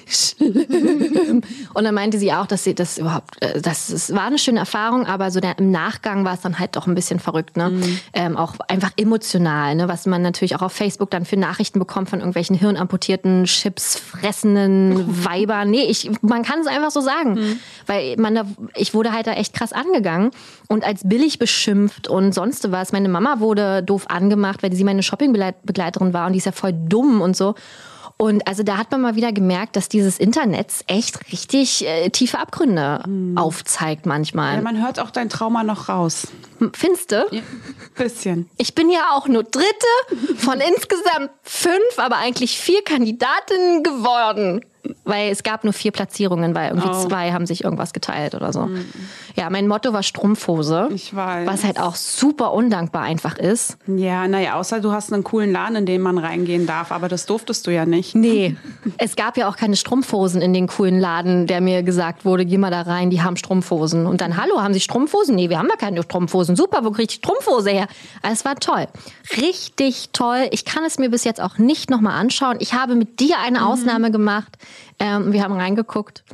schlimm. 0.07 1.43
Und 1.75 1.85
dann 1.85 1.95
meinte 1.95 2.19
sie 2.19 2.33
auch, 2.33 2.47
dass 2.47 2.65
sie 2.65 2.75
das 2.75 2.99
überhaupt, 2.99 3.43
äh, 3.43 3.61
das 3.61 3.91
es 3.91 4.13
war 4.15 4.27
eine 4.27 4.39
schöne 4.39 4.59
Erfahrung, 4.61 5.07
aber 5.07 5.31
so 5.31 5.41
der, 5.41 5.59
im 5.59 5.71
Nachgang 5.71 6.25
war 6.25 6.35
es 6.35 6.41
dann 6.41 6.59
halt 6.59 6.77
doch 6.77 6.87
ein 6.87 6.95
bisschen 6.95 7.19
verrückt, 7.21 7.57
ne? 7.57 7.73
Ähm, 8.13 8.37
auch 8.37 8.55
einfach 8.69 8.93
emotional, 8.97 9.75
ne? 9.75 9.89
Was 9.89 10.07
man 10.07 10.23
natürlich 10.23 10.57
auch 10.57 10.63
auf 10.63 10.73
Facebook 10.73 11.11
dann 11.11 11.25
für 11.25 11.37
Nachrichten 11.37 11.79
bekommt 11.79 12.11
von 12.11 12.19
irgendwelchen 12.21 12.57
hirnamputierten, 12.57 13.45
Chips 13.45 13.97
fressenden 13.97 15.05
Weibern. 15.25 15.71
Nee, 15.71 15.85
ich, 15.85 16.11
man 16.23 16.43
kann 16.43 16.61
es 16.61 16.67
einfach 16.67 16.91
so 16.91 17.01
sagen, 17.01 17.39
weil 17.87 18.17
man 18.17 18.35
da, 18.35 18.47
ich 18.77 18.95
wurde 18.95 19.13
halt 19.13 19.27
da 19.27 19.33
echt 19.33 19.55
krass 19.55 19.73
angegangen 19.73 20.31
und 20.69 20.85
als 20.85 21.03
billig 21.05 21.39
beschimpft 21.39 22.09
und 22.09 22.33
sonst 22.33 22.71
was. 22.71 22.93
Meine 22.93 23.09
Mama 23.09 23.41
wurde 23.41 23.83
doof 23.83 24.07
angemacht, 24.09 24.63
weil 24.63 24.73
sie 24.73 24.85
meine 24.85 25.03
Shoppingbegleiterin 25.03 26.13
war 26.13 26.27
und 26.27 26.33
die 26.33 26.39
ist 26.39 26.47
ja 26.47 26.53
voll 26.53 26.73
dumm 26.73 27.21
und 27.21 27.37
so. 27.37 27.55
Und 28.17 28.47
also 28.47 28.63
da 28.63 28.77
hat 28.77 28.93
man 28.93 29.01
mal 29.01 29.17
wieder 29.17 29.33
gemerkt, 29.33 29.75
dass 29.75 29.89
dieses 29.89 30.19
Internet 30.19 30.73
echt 30.87 31.33
richtig 31.33 31.85
äh, 31.85 32.11
tiefe 32.11 32.39
Abgründe 32.39 33.03
aufzeigt 33.35 34.07
manchmal. 34.07 34.55
ja, 34.55 34.61
man 34.61 34.81
hört 34.81 35.01
auch 35.01 35.11
dein 35.11 35.29
Trauma 35.29 35.65
noch 35.65 35.89
raus. 35.89 36.29
Findest 36.75 37.11
du? 37.11 37.25
Bisschen. 37.97 38.49
Ich 38.57 38.75
bin 38.75 38.89
ja 38.89 39.11
auch 39.13 39.27
nur 39.27 39.43
Dritte 39.43 39.67
von 40.37 40.61
insgesamt 40.75 41.31
fünf, 41.43 41.99
aber 41.99 42.17
eigentlich 42.17 42.59
vier 42.59 42.83
Kandidatinnen 42.85 43.83
geworden. 43.83 44.65
Weil 45.05 45.31
es 45.31 45.43
gab 45.43 45.65
nur 45.65 45.73
vier 45.73 45.93
Platzierungen, 45.93 46.55
weil 46.55 46.71
irgendwie 46.71 46.89
Oh. 46.91 47.09
zwei 47.09 47.33
haben 47.33 47.47
sich 47.47 47.65
irgendwas 47.65 47.93
geteilt 47.93 48.35
oder 48.35 48.53
so. 48.53 48.69
Ja, 49.35 49.49
mein 49.51 49.67
Motto 49.67 49.93
war 49.93 50.03
Strumpfhose. 50.03 50.89
Ich 50.95 51.15
weiß. 51.15 51.47
Was 51.47 51.65
halt 51.65 51.81
auch 51.81 51.95
super 51.95 52.53
undankbar 52.53 53.03
einfach 53.03 53.37
ist. 53.39 53.77
Ja, 53.87 54.29
naja, 54.29 54.55
außer 54.57 54.81
du 54.81 54.93
hast 54.93 55.13
einen 55.13 55.25
coolen 55.25 55.53
Laden, 55.53 55.77
in 55.77 55.87
den 55.87 56.01
man 56.01 56.19
reingehen 56.19 56.67
darf, 56.67 56.93
aber 56.93 57.09
das 57.09 57.27
durftest 57.27 57.67
du 57.67 57.71
ja 57.73 57.87
nicht. 57.87 58.15
Nee, 58.15 58.57
es 58.99 59.17
gab 59.17 59.37
ja 59.37 59.49
auch 59.49 59.57
keine 59.57 59.77
Strumpfhosen 59.77 60.43
in 60.43 60.53
den 60.53 60.67
coolen 60.67 60.99
Laden, 61.01 61.47
der 61.47 61.61
mir 61.61 61.83
gesagt 61.83 62.25
wurde, 62.25 62.45
geh 62.45 62.59
mal 62.59 62.71
da 62.71 62.83
rein, 62.83 63.11
die 63.11 63.23
haben 63.23 63.37
Strumpfhosen. 63.37 64.07
Und 64.07 64.21
dann, 64.21 64.37
hallo, 64.37 64.63
haben 64.63 64.75
Sie 64.75 64.81
Strumpfhosen? 64.81 65.35
Nee, 65.35 65.49
wir 65.51 65.59
haben 65.59 65.69
da 65.69 65.77
keine 65.77 66.03
Strumpfhosen. 66.03 66.57
Super, 66.57 66.85
wo 66.85 66.91
kriege 66.91 67.03
ich 67.05 67.09
die 67.21 67.27
Strumpfhose 67.27 67.71
her? 67.71 67.87
Also, 68.23 68.35
es 68.35 68.45
war 68.45 68.57
toll. 68.57 68.87
Richtig 69.41 70.11
toll. 70.13 70.49
Ich 70.51 70.65
kann 70.65 70.85
es 70.85 70.99
mir 70.99 71.11
bis 71.11 71.25
jetzt 71.25 71.41
auch 71.41 71.59
nicht 71.59 71.91
nochmal 71.91 72.19
anschauen. 72.21 72.57
Ich 72.61 72.75
habe 72.75 72.95
mit 72.95 73.21
dir 73.21 73.37
eine 73.45 73.67
Ausnahme 73.67 74.11
gemacht. 74.11 74.53
Ähm, 74.99 75.33
wir 75.33 75.43
haben 75.43 75.55
reingeguckt. 75.55 76.25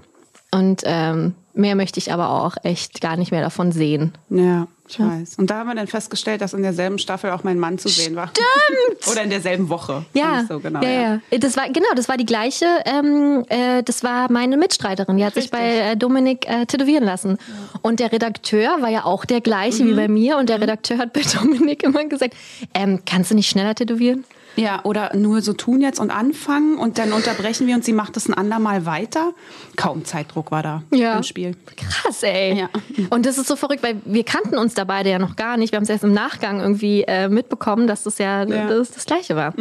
Und 0.53 0.83
ähm, 0.85 1.35
mehr 1.55 1.77
möchte 1.77 1.99
ich 1.99 2.13
aber 2.13 2.31
auch 2.31 2.57
echt 2.65 3.01
gar 3.01 3.17
nicht 3.17 3.31
mehr 3.31 3.41
davon 3.43 3.71
sehen. 3.71 4.13
Ja, 4.31 4.67
ich 4.89 4.99
weiß. 4.99 5.37
Und 5.39 5.49
da 5.49 5.59
haben 5.61 5.69
wir 5.69 5.77
dann 5.77 5.87
festgestellt, 5.87 6.41
dass 6.41 6.55
in 6.55 6.63
derselben 6.63 6.99
Staffel 6.99 7.31
auch 7.31 7.45
mein 7.45 7.61
Mann 7.61 7.79
zu 7.79 7.89
sehen 7.89 8.17
war. 8.17 8.29
Stimmt! 8.31 9.07
Oder 9.13 9.23
in 9.23 9.31
derselben 9.31 9.69
Woche. 9.69 10.05
Ja, 10.13 10.45
So, 10.49 10.59
genau, 10.59 10.83
ja, 10.83 11.21
ja. 11.31 11.39
Das 11.39 11.57
war 11.57 11.69
genau, 11.69 11.87
das 11.95 12.09
war 12.09 12.17
die 12.17 12.27
gleiche. 12.27 12.67
Ähm, 12.85 13.45
äh, 13.49 13.85
das 13.85 14.03
war 14.03 14.31
meine 14.33 14.57
Mitstreiterin. 14.57 15.17
Die 15.19 15.25
hat 15.25 15.35
sich 15.35 15.45
Richtig. 15.45 15.61
bei 15.61 15.93
äh, 15.93 15.97
Dominik 15.97 16.49
äh, 16.49 16.67
tätowieren 16.67 17.05
lassen. 17.05 17.39
Und 17.83 18.01
der 18.01 18.11
Redakteur 18.11 18.83
war 18.83 18.89
ja 18.89 19.05
auch 19.05 19.25
der 19.25 19.41
gleiche 19.41 19.85
Mhm. 19.85 19.89
wie 19.91 19.95
bei 19.95 20.09
mir. 20.09 20.37
Und 20.37 20.49
der 20.49 20.61
Redakteur 20.61 20.99
hat 20.99 21.13
bei 21.13 21.23
Dominik 21.41 21.85
immer 21.85 22.05
gesagt: 22.07 22.35
ähm, 22.75 23.03
Kannst 23.07 23.31
du 23.31 23.37
nicht 23.37 23.49
schneller 23.49 23.77
tätowieren? 23.77 24.25
Ja, 24.57 24.81
oder 24.85 25.15
nur 25.17 25.41
so 25.43 25.53
tun 25.53 25.81
jetzt 25.81 25.99
und 26.01 26.11
anfangen 26.11 26.77
und 26.79 26.99
dann 26.99 27.13
unterbrechen 27.13 27.67
wir 27.67 27.75
und 27.77 27.85
sie 27.85 27.93
macht 27.93 28.17
es 28.17 28.29
ein 28.29 28.35
andermal 28.35 28.85
weiter. 28.85 29.33
Kaum 29.77 30.05
Zeitdruck 30.05 30.51
war 30.51 30.63
da 30.63 30.83
Ja. 30.93 31.17
im 31.17 31.23
Spiel. 31.23 31.57
Krass, 31.77 32.23
ey. 32.23 32.59
Ja. 32.59 32.69
Und 33.11 33.27
das 33.27 33.39
ist 33.39 33.47
so 33.47 33.57
verrückt, 33.57 33.83
weil 33.83 34.01
wir 34.05 34.25
kannten 34.25 34.59
uns 34.59 34.75
da 34.75 34.85
beide 34.85 35.09
ja 35.11 35.19
noch 35.19 35.37
gar 35.37 35.57
nicht. 35.57 35.73
Wir 35.73 35.77
haben 35.77 35.85
es 35.85 35.89
erst 35.91 36.05
im 36.05 36.13
Nachgang 36.13 36.61
irgendwie 36.61 37.03
äh, 37.03 37.29
mitbekommen, 37.29 37.87
dass 37.87 38.03
das 38.03 38.19
ja, 38.19 38.45
Ja. 38.45 38.67
Das, 38.69 38.91
das 38.91 39.07
Gleiche 39.07 39.37
war. 39.37 39.55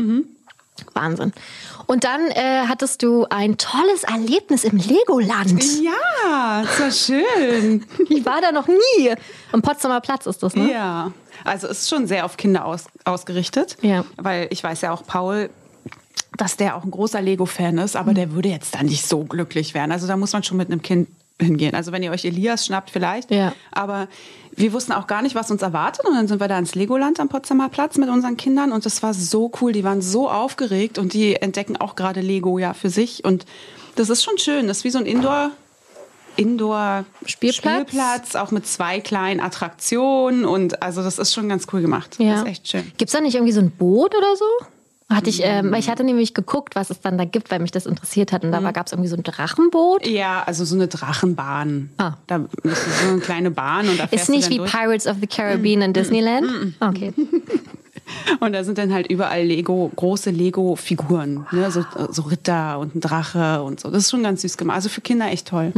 Wahnsinn. 0.93 1.33
Und 1.87 2.03
dann 2.03 2.21
äh, 2.31 2.67
hattest 2.67 3.01
du 3.03 3.25
ein 3.29 3.57
tolles 3.57 4.03
Erlebnis 4.03 4.63
im 4.63 4.77
Legoland. 4.77 5.61
Ja, 5.81 6.61
ist 6.61 6.79
ja 6.79 6.91
schön. 6.91 7.85
Ich 8.09 8.25
war 8.25 8.41
da 8.41 8.51
noch 8.51 8.67
nie. 8.67 9.13
Am 9.51 9.61
Potsdamer 9.61 9.99
Platz 9.99 10.25
ist 10.25 10.41
das, 10.43 10.55
ne? 10.55 10.71
Ja, 10.71 11.11
also 11.43 11.67
es 11.67 11.81
ist 11.81 11.89
schon 11.89 12.07
sehr 12.07 12.25
auf 12.25 12.37
Kinder 12.37 12.65
aus, 12.65 12.85
ausgerichtet. 13.05 13.77
Ja. 13.81 14.05
Weil 14.17 14.47
ich 14.51 14.63
weiß 14.63 14.81
ja 14.81 14.91
auch, 14.91 15.05
Paul, 15.05 15.49
dass 16.37 16.57
der 16.57 16.75
auch 16.75 16.83
ein 16.83 16.91
großer 16.91 17.21
Lego-Fan 17.21 17.77
ist, 17.79 17.95
aber 17.95 18.13
der 18.13 18.31
würde 18.33 18.49
jetzt 18.49 18.75
da 18.75 18.83
nicht 18.83 19.05
so 19.05 19.23
glücklich 19.23 19.73
werden. 19.73 19.91
Also 19.91 20.07
da 20.07 20.15
muss 20.15 20.33
man 20.33 20.43
schon 20.43 20.57
mit 20.57 20.71
einem 20.71 20.81
Kind 20.81 21.09
hingehen. 21.41 21.73
Also 21.73 21.91
wenn 21.91 22.03
ihr 22.03 22.11
euch 22.11 22.25
Elias 22.25 22.65
schnappt, 22.65 22.89
vielleicht. 22.89 23.31
Ja. 23.31 23.53
Aber 23.71 24.07
wir 24.55 24.73
wussten 24.73 24.91
auch 24.91 25.07
gar 25.07 25.21
nicht, 25.21 25.35
was 25.35 25.49
uns 25.51 25.61
erwartet. 25.61 26.05
Und 26.05 26.13
dann 26.13 26.27
sind 26.27 26.41
wir 26.41 26.47
da 26.47 26.59
ins 26.59 26.75
Legoland 26.75 27.19
am 27.19 27.29
Potsdamer 27.29 27.69
Platz 27.69 27.97
mit 27.97 28.09
unseren 28.09 28.37
Kindern. 28.37 28.71
Und 28.71 28.85
das 28.85 29.01
war 29.03 29.13
so 29.13 29.51
cool. 29.61 29.71
Die 29.71 29.83
waren 29.83 30.01
so 30.01 30.29
aufgeregt 30.29 30.97
und 30.97 31.13
die 31.13 31.37
entdecken 31.37 31.77
auch 31.77 31.95
gerade 31.95 32.21
Lego 32.21 32.59
ja 32.59 32.73
für 32.73 32.89
sich. 32.89 33.23
Und 33.23 33.45
das 33.95 34.09
ist 34.09 34.23
schon 34.23 34.37
schön. 34.37 34.67
Das 34.67 34.79
ist 34.79 34.83
wie 34.83 34.89
so 34.91 34.99
ein 34.99 35.05
Indoor- 35.05 35.51
Indoor 36.39 37.05
Spielplatz? 37.25 38.35
Auch 38.35 38.51
mit 38.51 38.65
zwei 38.65 38.99
kleinen 38.99 39.39
Attraktionen 39.39 40.45
und 40.45 40.81
also 40.81 41.03
das 41.03 41.19
ist 41.19 41.33
schon 41.33 41.49
ganz 41.49 41.67
cool 41.73 41.81
gemacht. 41.81 42.15
Ja. 42.19 42.31
Das 42.33 42.41
ist 42.43 42.47
echt 42.47 42.67
schön. 42.69 42.83
Gibt 42.97 43.09
es 43.09 43.13
da 43.13 43.21
nicht 43.21 43.35
irgendwie 43.35 43.53
so 43.53 43.61
ein 43.61 43.71
Boot 43.71 44.15
oder 44.15 44.35
so? 44.35 44.45
Hatte 45.11 45.31
ich, 45.31 45.41
ähm, 45.43 45.73
ich 45.73 45.89
hatte 45.89 46.03
nämlich 46.03 46.35
geguckt, 46.35 46.75
was 46.75 46.91
es 46.91 47.01
dann 47.01 47.17
da 47.17 47.25
gibt, 47.25 47.49
weil 47.49 47.59
mich 47.59 47.71
das 47.71 47.87
interessiert 47.87 48.31
hat. 48.31 48.43
Und 48.43 48.51
Mhm. 48.51 48.63
da 48.63 48.71
gab 48.71 48.85
es 48.85 48.91
irgendwie 48.93 49.09
so 49.09 49.15
ein 49.15 49.23
Drachenboot. 49.23 50.05
Ja, 50.05 50.43
also 50.45 50.65
so 50.65 50.75
eine 50.75 50.87
Drachenbahn. 50.87 51.89
Ah. 51.97 52.13
Da 52.27 52.45
ist 52.61 53.01
so 53.01 53.09
eine 53.09 53.19
kleine 53.19 53.49
Bahn 53.49 53.89
und 53.89 53.99
da 53.99 54.03
Ist 54.11 54.29
nicht 54.29 54.51
wie 54.51 54.57
durch. 54.57 54.71
Pirates 54.71 55.07
of 55.07 55.17
the 55.19 55.25
Caribbean 55.25 55.81
in 55.81 55.93
Disneyland? 55.93 56.75
Okay. 56.79 57.11
Und 58.39 58.53
da 58.53 58.63
sind 58.63 58.79
dann 58.79 58.91
halt 58.91 59.05
überall 59.07 59.43
Lego, 59.45 59.91
große 59.95 60.31
Lego-Figuren, 60.31 61.45
ne? 61.51 61.69
so, 61.69 61.85
so 62.09 62.23
Ritter 62.23 62.79
und 62.79 62.95
ein 62.95 63.01
Drache 63.01 63.61
und 63.61 63.79
so. 63.79 63.91
Das 63.91 64.03
ist 64.05 64.09
schon 64.09 64.23
ganz 64.23 64.41
süß 64.41 64.57
gemacht. 64.57 64.77
Also 64.77 64.89
für 64.89 65.01
Kinder 65.01 65.27
echt 65.27 65.47
toll. 65.47 65.71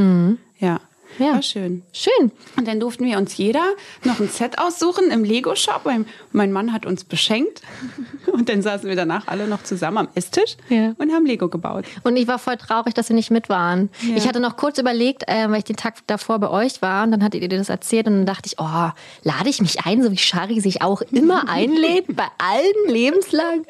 Ja. 0.62 0.91
Ja. 1.20 1.34
War 1.34 1.42
schön. 1.42 1.84
Schön. 1.94 2.32
Und 2.58 2.68
dann 2.68 2.80
durften 2.80 3.06
wir 3.06 3.18
uns 3.18 3.38
jeder 3.38 3.64
noch 4.04 4.20
ein 4.20 4.30
Set 4.30 4.58
aussuchen 4.60 5.12
im 5.12 5.24
Lego-Shop. 5.24 5.82
Mein, 5.86 6.06
mein 6.32 6.52
Mann 6.52 6.74
hat 6.74 6.86
uns 6.86 7.04
beschenkt. 7.04 7.62
Und 8.32 8.50
dann 8.50 8.62
saßen 8.62 8.88
wir 8.88 8.96
danach 8.96 9.28
alle 9.28 9.48
noch 9.48 9.64
zusammen 9.64 9.98
am 9.98 10.08
Esstisch 10.16 10.56
Ja. 10.70 10.94
und 10.98 11.12
haben 11.12 11.26
Lego 11.26 11.48
gebaut. 11.50 11.86
Und 12.04 12.16
ich 12.16 12.28
war 12.28 12.40
voll 12.40 12.56
traurig, 12.58 12.94
dass 12.94 13.08
sie 13.08 13.14
nicht 13.14 13.30
mit 13.32 13.50
waren. 13.50 13.90
Ja. 14.02 14.16
Ich 14.16 14.28
hatte 14.28 14.40
noch 14.40 14.56
kurz 14.58 14.78
überlegt, 14.78 15.24
äh, 15.28 15.50
weil 15.50 15.58
ich 15.58 15.64
den 15.66 15.76
Tag 15.76 15.96
davor 16.08 16.40
bei 16.40 16.50
euch 16.50 16.82
war 16.82 17.04
und 17.04 17.12
dann 17.12 17.24
hattet 17.24 17.42
ihr 17.42 17.50
dir 17.50 17.58
das 17.58 17.70
erzählt 17.70 18.08
und 18.08 18.14
dann 18.14 18.26
dachte 18.26 18.44
ich, 18.48 18.56
oh, 18.60 18.92
lade 19.24 19.50
ich 19.50 19.60
mich 19.62 19.86
ein, 19.86 20.02
so 20.04 20.12
wie 20.12 20.18
Shari 20.18 20.62
sich 20.62 20.82
auch 20.82 21.02
immer 21.12 21.50
einlädt, 21.50 22.16
bei 22.16 22.28
allen 22.38 22.94
lebenslang. 22.94 23.66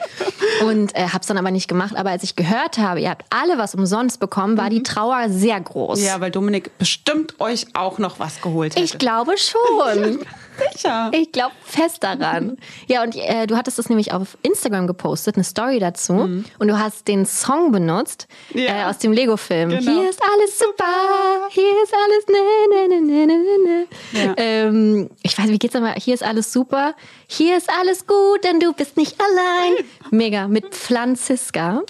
Und 0.65 0.95
äh, 0.95 1.07
hab's 1.11 1.27
dann 1.27 1.37
aber 1.37 1.51
nicht 1.51 1.67
gemacht. 1.67 1.95
Aber 1.95 2.11
als 2.11 2.23
ich 2.23 2.35
gehört 2.35 2.77
habe, 2.77 2.99
ihr 3.01 3.09
habt 3.09 3.25
alle 3.29 3.57
was 3.57 3.73
umsonst 3.73 4.19
bekommen, 4.19 4.57
war 4.57 4.69
die 4.69 4.83
Trauer 4.83 5.29
sehr 5.29 5.59
groß. 5.59 6.03
Ja, 6.03 6.19
weil 6.21 6.31
Dominik 6.31 6.77
bestimmt 6.77 7.35
euch 7.41 7.65
auch 7.73 7.97
noch 7.97 8.19
was 8.19 8.41
geholt 8.41 8.75
hätte. 8.75 8.83
Ich 8.85 8.97
glaube 8.97 9.33
schon. 9.37 10.19
Sicher. 10.75 11.09
Ich 11.13 11.31
glaube 11.31 11.53
fest 11.63 12.03
daran. 12.03 12.57
Ja, 12.87 13.01
und 13.03 13.15
äh, 13.15 13.47
du 13.47 13.55
hattest 13.55 13.79
das 13.79 13.89
nämlich 13.89 14.11
auf 14.13 14.37
Instagram 14.43 14.85
gepostet, 14.85 15.35
eine 15.35 15.43
Story 15.43 15.79
dazu. 15.79 16.13
Und 16.13 16.45
du 16.67 16.77
hast 16.77 17.07
den 17.07 17.25
Song 17.25 17.71
benutzt 17.71 18.27
Ja. 18.53 18.81
äh, 18.81 18.83
aus 18.89 18.99
dem 18.99 19.11
Lego-Film. 19.11 19.69
Genau. 19.69 19.91
Hier 20.01 20.09
ist 20.09 20.21
alles 20.21 20.59
super, 20.59 21.47
hier 21.49 21.71
ist 21.83 21.93
alles 21.95 22.27
ne, 22.27 22.87
ne, 22.87 23.01
ne, 23.01 23.25
ne, 23.25 23.27
ne, 23.27 23.57
ne. 23.63 23.87
Ja. 24.25 24.33
Ähm, 24.37 25.09
ich 25.23 25.35
weiß, 25.37 25.47
wie 25.47 25.57
geht's 25.57 25.73
nochmal? 25.73 25.95
Hier 25.97 26.13
ist 26.13 26.23
alles 26.23 26.51
super, 26.53 26.93
hier 27.27 27.57
ist 27.57 27.69
alles 27.79 28.05
gut, 28.05 28.43
denn 28.43 28.59
du 28.59 28.73
bist 28.73 28.97
nicht 28.97 29.15
allein. 29.19 29.85
Mega, 30.11 30.47
mit 30.47 30.75
Franziska 30.75 31.81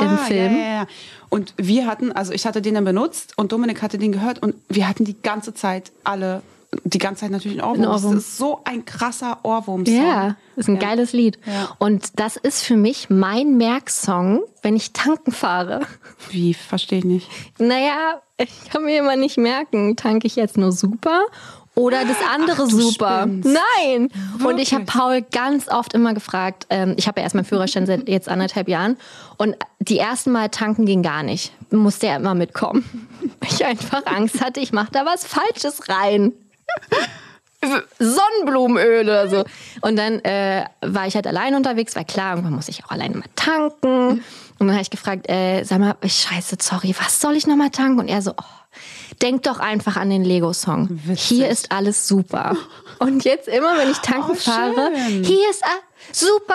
im 0.00 0.18
Film. 0.18 0.54
Ah, 0.54 0.58
Ja, 0.58 0.64
ja, 0.66 0.74
ja. 0.80 0.86
Und 1.34 1.52
wir 1.56 1.86
hatten, 1.88 2.12
also 2.12 2.32
ich 2.32 2.46
hatte 2.46 2.62
den 2.62 2.74
dann 2.74 2.84
benutzt 2.84 3.32
und 3.36 3.50
Dominik 3.50 3.82
hatte 3.82 3.98
den 3.98 4.12
gehört 4.12 4.40
und 4.40 4.54
wir 4.68 4.88
hatten 4.88 5.04
die 5.04 5.20
ganze 5.20 5.52
Zeit 5.52 5.90
alle, 6.04 6.42
die 6.84 6.98
ganze 6.98 7.22
Zeit 7.22 7.32
natürlich 7.32 7.60
einen 7.60 7.68
Ohrwurm. 7.68 7.82
Ein 7.82 7.88
Ohrwurm. 7.96 8.14
Das 8.14 8.22
ist 8.24 8.38
so 8.38 8.60
ein 8.64 8.84
krasser 8.84 9.38
Ohrwurm-Song. 9.42 9.96
Ja, 9.96 10.36
ist 10.54 10.68
ein 10.68 10.76
Ja. 10.76 10.80
geiles 10.82 11.12
Lied. 11.12 11.40
Ja. 11.44 11.70
Und 11.80 12.20
das 12.20 12.36
ist 12.36 12.62
für 12.62 12.76
mich 12.76 13.10
mein 13.10 13.56
Merksong, 13.56 14.42
wenn 14.62 14.76
ich 14.76 14.92
tanken 14.92 15.32
fahre. 15.32 15.80
Wie, 16.30 16.54
verstehe 16.54 16.98
ich 17.00 17.04
nicht. 17.04 17.28
Naja, 17.58 18.22
ich 18.36 18.70
kann 18.70 18.84
mir 18.84 18.96
immer 19.00 19.16
nicht 19.16 19.36
merken, 19.36 19.96
tanke 19.96 20.28
ich 20.28 20.36
jetzt 20.36 20.56
nur 20.56 20.70
super 20.70 21.24
oder 21.74 22.04
das 22.04 22.16
andere 22.32 22.62
Ach, 22.62 22.70
super. 22.70 23.22
spinnst. 23.22 23.48
Nein. 23.48 24.08
Und 24.44 24.58
ich 24.58 24.72
habe 24.72 24.82
Wirklich? 24.82 24.86
Paul 24.86 25.22
ganz 25.22 25.68
oft 25.68 25.92
immer 25.92 26.14
gefragt, 26.14 26.66
ähm, 26.70 26.94
ich 26.96 27.08
habe 27.08 27.20
ja 27.20 27.24
erst 27.24 27.34
meinen 27.34 27.44
Führerschein 27.44 27.86
seit 27.86 28.08
jetzt 28.08 28.28
anderthalb 28.28 28.68
Jahren 28.68 28.96
und 29.38 29.56
die 29.80 29.98
ersten 29.98 30.30
Mal 30.30 30.48
tanken 30.50 30.86
ging 30.86 31.02
gar 31.02 31.22
nicht. 31.22 31.52
Musste 31.70 32.06
er 32.06 32.16
immer 32.16 32.34
mitkommen. 32.34 33.08
Ich 33.46 33.64
einfach 33.64 34.06
Angst 34.06 34.42
hatte, 34.42 34.60
ich 34.60 34.72
mache 34.72 34.90
da 34.92 35.04
was 35.04 35.26
Falsches 35.26 35.88
rein. 35.88 36.32
Sonnenblumenöl 37.98 39.04
oder 39.04 39.28
so. 39.28 39.44
Und 39.80 39.96
dann 39.96 40.20
äh, 40.20 40.64
war 40.82 41.06
ich 41.06 41.14
halt 41.14 41.26
allein 41.26 41.54
unterwegs, 41.54 41.96
weil 41.96 42.04
klar, 42.04 42.32
irgendwann 42.32 42.54
muss 42.54 42.68
ich 42.68 42.84
auch 42.84 42.90
alleine 42.90 43.16
mal 43.16 43.28
tanken. 43.36 44.22
Und 44.58 44.68
dann 44.68 44.72
habe 44.72 44.82
ich 44.82 44.90
gefragt, 44.90 45.28
äh, 45.28 45.62
sag 45.64 45.78
mal, 45.78 45.96
scheiße, 46.02 46.56
sorry, 46.60 46.94
was 46.98 47.20
soll 47.20 47.36
ich 47.36 47.46
nochmal 47.46 47.70
tanken? 47.70 48.00
Und 48.00 48.08
er 48.08 48.22
so, 48.22 48.32
oh, 48.32 48.63
denk 49.18 49.42
doch 49.44 49.58
einfach 49.58 49.96
an 49.96 50.10
den 50.10 50.24
Lego-Song. 50.24 51.00
Hier 51.14 51.48
ist 51.48 51.72
alles 51.72 52.08
super. 52.08 52.56
Und 52.98 53.24
jetzt 53.24 53.48
immer, 53.48 53.76
wenn 53.76 53.90
ich 53.90 53.98
tanken 53.98 54.32
Oh, 54.32 54.34
fahre, 54.34 54.92
hier 55.22 55.50
ist 55.50 55.62
alles 55.64 56.20
super. 56.20 56.54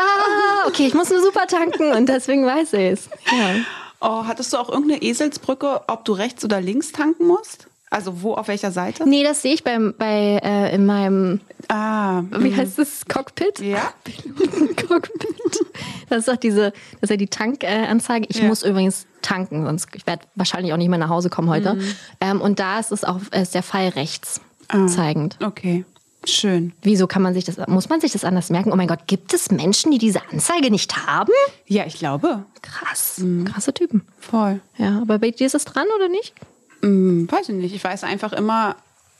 Okay, 0.67 0.87
ich 0.87 0.93
muss 0.93 1.09
nur 1.09 1.21
super 1.21 1.47
tanken 1.47 1.91
und 1.93 2.07
deswegen 2.07 2.45
weiß 2.45 2.73
ich 2.73 2.91
es. 2.93 3.09
Ja. 3.31 3.55
Oh, 4.01 4.25
hattest 4.25 4.53
du 4.53 4.57
auch 4.57 4.69
irgendeine 4.69 5.01
Eselsbrücke, 5.01 5.81
ob 5.87 6.05
du 6.05 6.13
rechts 6.13 6.45
oder 6.45 6.61
links 6.61 6.91
tanken 6.91 7.27
musst? 7.27 7.67
Also 7.91 8.21
wo, 8.21 8.33
auf 8.35 8.47
welcher 8.47 8.71
Seite? 8.71 9.07
Nee, 9.09 9.23
das 9.23 9.41
sehe 9.41 9.53
ich 9.53 9.63
beim, 9.63 9.95
bei, 9.97 10.39
äh, 10.43 10.75
in 10.75 10.85
meinem, 10.85 11.41
Ah, 11.69 12.21
wie 12.37 12.55
heißt 12.55 12.77
das, 12.77 13.05
Cockpit? 13.07 13.59
ja. 13.59 13.93
Cockpit. 14.87 15.65
Das 16.09 16.19
ist 16.19 16.27
doch 16.27 16.35
diese, 16.37 16.71
das 16.71 17.03
ist 17.03 17.09
ja 17.09 17.17
die 17.17 17.27
Tankanzeige. 17.27 18.27
Ich 18.29 18.37
Ja. 18.37 18.45
muss 18.47 18.63
übrigens 18.63 19.05
tanken, 19.21 19.65
sonst 19.65 19.87
ich 19.95 20.05
werde 20.07 20.23
wahrscheinlich 20.35 20.73
auch 20.73 20.77
nicht 20.77 20.89
mehr 20.89 20.99
nach 20.99 21.09
Hause 21.09 21.29
kommen 21.29 21.49
heute. 21.49 21.75
Mhm. 21.75 21.95
Ähm, 22.21 22.41
und 22.41 22.59
da 22.59 22.79
ist 22.79 22.91
es 22.91 23.03
auch 23.03 23.19
ist 23.31 23.55
der 23.55 23.63
Pfeil 23.63 23.89
rechts 23.89 24.41
Ah. 24.67 24.85
zeigend. 24.87 25.37
Okay, 25.43 25.83
schön. 26.25 26.73
Wieso 26.83 27.07
kann 27.07 27.23
man 27.23 27.33
sich 27.33 27.43
das, 27.43 27.57
muss 27.67 27.89
man 27.89 28.01
sich 28.01 28.11
das 28.11 28.23
anders 28.23 28.51
merken? 28.51 28.71
Oh 28.71 28.75
mein 28.75 28.87
Gott, 28.87 29.07
gibt 29.07 29.33
es 29.33 29.49
Menschen, 29.49 29.91
die 29.91 29.97
diese 29.97 30.21
Anzeige 30.31 30.69
nicht 30.69 31.07
haben? 31.07 31.31
Ja, 31.65 31.85
ich 31.87 31.95
glaube. 31.97 32.45
Krass, 32.61 33.17
Mhm. 33.17 33.45
krasse 33.45 33.73
Typen. 33.73 34.03
Voll. 34.19 34.61
Ja, 34.77 34.99
aber 35.01 35.17
bei 35.17 35.31
dir 35.31 35.47
ist 35.47 35.55
es 35.55 35.65
dran 35.65 35.87
oder 35.97 36.07
nicht? 36.07 36.33
Hm, 36.81 37.29
weiß 37.31 37.49
ich 37.49 37.55
nicht. 37.55 37.75
Ich 37.75 37.83
weiß 37.83 38.03
einfach 38.03 38.33
immer, 38.33 38.75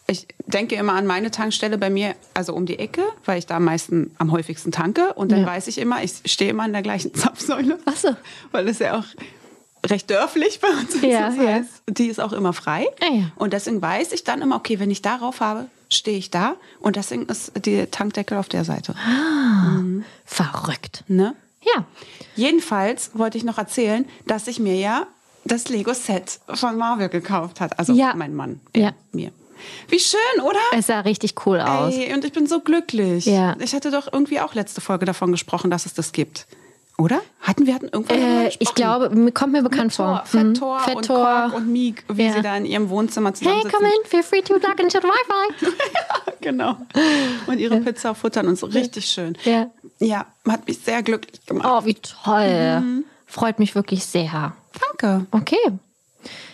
ich 0.08 0.28
denke 0.48 0.76
immer 0.76 0.94
an 0.94 1.06
meine 1.06 1.30
Tankstelle 1.32 1.78
bei 1.78 1.90
mir, 1.90 2.16
also 2.34 2.54
um 2.54 2.66
die 2.66 2.80
Ecke, 2.80 3.04
weil 3.26 3.38
ich 3.40 3.46
da 3.46 3.58
am 3.58 3.66
meisten, 3.66 4.16
am 4.18 4.32
häufigsten 4.32 4.72
tanke. 4.72 5.14
Und 5.14 5.32
dann 5.32 5.42
Ja. 5.42 5.48
weiß 5.48 5.68
ich 5.68 5.78
immer, 5.78 6.04
ich 6.04 6.14
stehe 6.26 6.50
immer 6.52 6.64
an 6.64 6.74
der 6.74 6.82
gleichen 6.82 7.14
Zapfsäule. 7.16 7.80
Ach 7.86 7.96
so. 7.96 8.16
Weil 8.52 8.68
es 8.68 8.80
ja 8.80 8.98
auch 9.00 9.06
recht 9.86 10.10
dörflich 10.10 10.60
bei 10.60 10.68
uns 10.70 10.96
ist. 10.96 11.04
Ja, 11.04 11.28
das 11.30 11.38
ja. 11.38 11.44
heißt, 11.54 11.70
die 11.88 12.08
ist 12.08 12.20
auch 12.20 12.34
immer 12.34 12.54
frei. 12.54 12.88
Ah, 13.02 13.14
ja. 13.14 13.24
Und 13.36 13.54
deswegen 13.54 13.82
weiß 13.82 14.12
ich 14.12 14.24
dann 14.24 14.42
immer, 14.42 14.56
okay, 14.58 14.80
wenn 14.80 14.92
ich 14.92 15.02
darauf 15.02 15.40
habe, 15.40 15.68
stehe 15.90 16.18
ich 16.18 16.30
da. 16.32 16.56
Und 16.82 16.96
deswegen 16.98 17.26
ist 17.28 17.52
die 17.66 17.86
Tankdeckel 17.88 18.38
auf 18.38 18.50
der 18.50 18.64
Seite. 18.66 18.94
Verrückt. 20.26 21.04
Ne? 21.08 21.36
Ja. 21.62 21.86
Jedenfalls 22.36 23.12
wollte 23.14 23.38
ich 23.38 23.44
noch 23.44 23.58
erzählen, 23.58 24.06
dass 24.28 24.48
ich 24.48 24.60
mir 24.60 24.76
ja 24.76 25.08
das 25.46 25.70
Lego-Set 25.70 26.40
von 26.54 26.78
Marvel 26.78 27.10
gekauft 27.10 27.60
hat. 27.62 27.78
Also 27.80 27.94
Ja. 27.94 28.14
mein 28.16 28.36
Mann. 28.36 28.60
Ja. 28.76 28.92
Mir. 29.12 29.32
Wie 29.90 30.00
schön, 30.00 30.42
oder? 30.42 30.60
Es 30.74 30.88
sah 30.88 31.02
richtig 31.02 31.36
cool 31.46 31.60
aus. 31.60 31.94
Ey, 31.94 32.14
und 32.14 32.24
ich 32.24 32.32
bin 32.32 32.48
so 32.48 32.62
glücklich. 32.62 33.26
Ja. 33.26 33.56
Ich 33.60 33.74
hatte 33.76 33.92
doch 33.92 34.08
irgendwie 34.12 34.40
auch 34.40 34.54
letzte 34.54 34.80
Folge 34.80 35.06
davon 35.06 35.32
gesprochen, 35.32 35.70
dass 35.70 35.86
es 35.86 35.94
das 35.94 36.12
gibt. 36.14 36.48
Oder? 36.98 37.22
Hatten 37.42 37.66
wir 37.66 37.76
hatten 37.76 37.88
irgendwann 37.88 38.18
Äh, 38.20 38.52
ich 38.60 38.76
glaube, 38.76 39.32
kommt 39.32 39.54
mir 39.54 39.64
bekannt 39.64 39.94
vor. 39.94 40.24
Thor, 40.30 40.42
Mhm. 40.44 40.48
Fett 40.50 40.58
Thor 40.58 40.80
Fett 40.82 40.96
und. 40.98 41.06
Quark 41.08 41.54
und 41.56 41.68
Meek, 41.72 42.04
wie 42.10 42.26
Ja. 42.26 42.34
sie 42.34 42.42
da 42.42 42.58
in 42.58 42.66
ihrem 42.66 42.90
Wohnzimmer 42.90 43.30
Hey, 43.30 43.36
zusammensitzen. 43.36 43.72
come 43.72 43.88
in, 43.90 44.10
feel 44.10 44.24
free 44.24 44.42
to 44.42 44.54
log 44.56 44.80
into 44.80 45.00
the 45.00 45.08
Wi-Fi. 45.08 45.72
genau. 46.42 46.76
Und 47.48 47.58
ihre 47.60 47.78
Pizza 47.82 48.14
futtern 48.16 48.48
und 48.48 48.58
so. 48.60 48.68
Richtig 48.68 49.06
schön. 49.06 49.38
Ja. 49.46 49.70
Ja, 50.00 50.26
hat 50.48 50.68
mich 50.68 50.80
sehr 50.80 51.02
glücklich 51.04 51.46
gemacht. 51.46 51.68
Oh, 51.70 51.86
wie 51.86 51.96
toll. 51.96 52.80
Mhm. 52.82 53.06
Freut 53.30 53.60
mich 53.60 53.76
wirklich 53.76 54.06
sehr. 54.06 54.54
Danke. 54.88 55.28
Okay. 55.32 55.56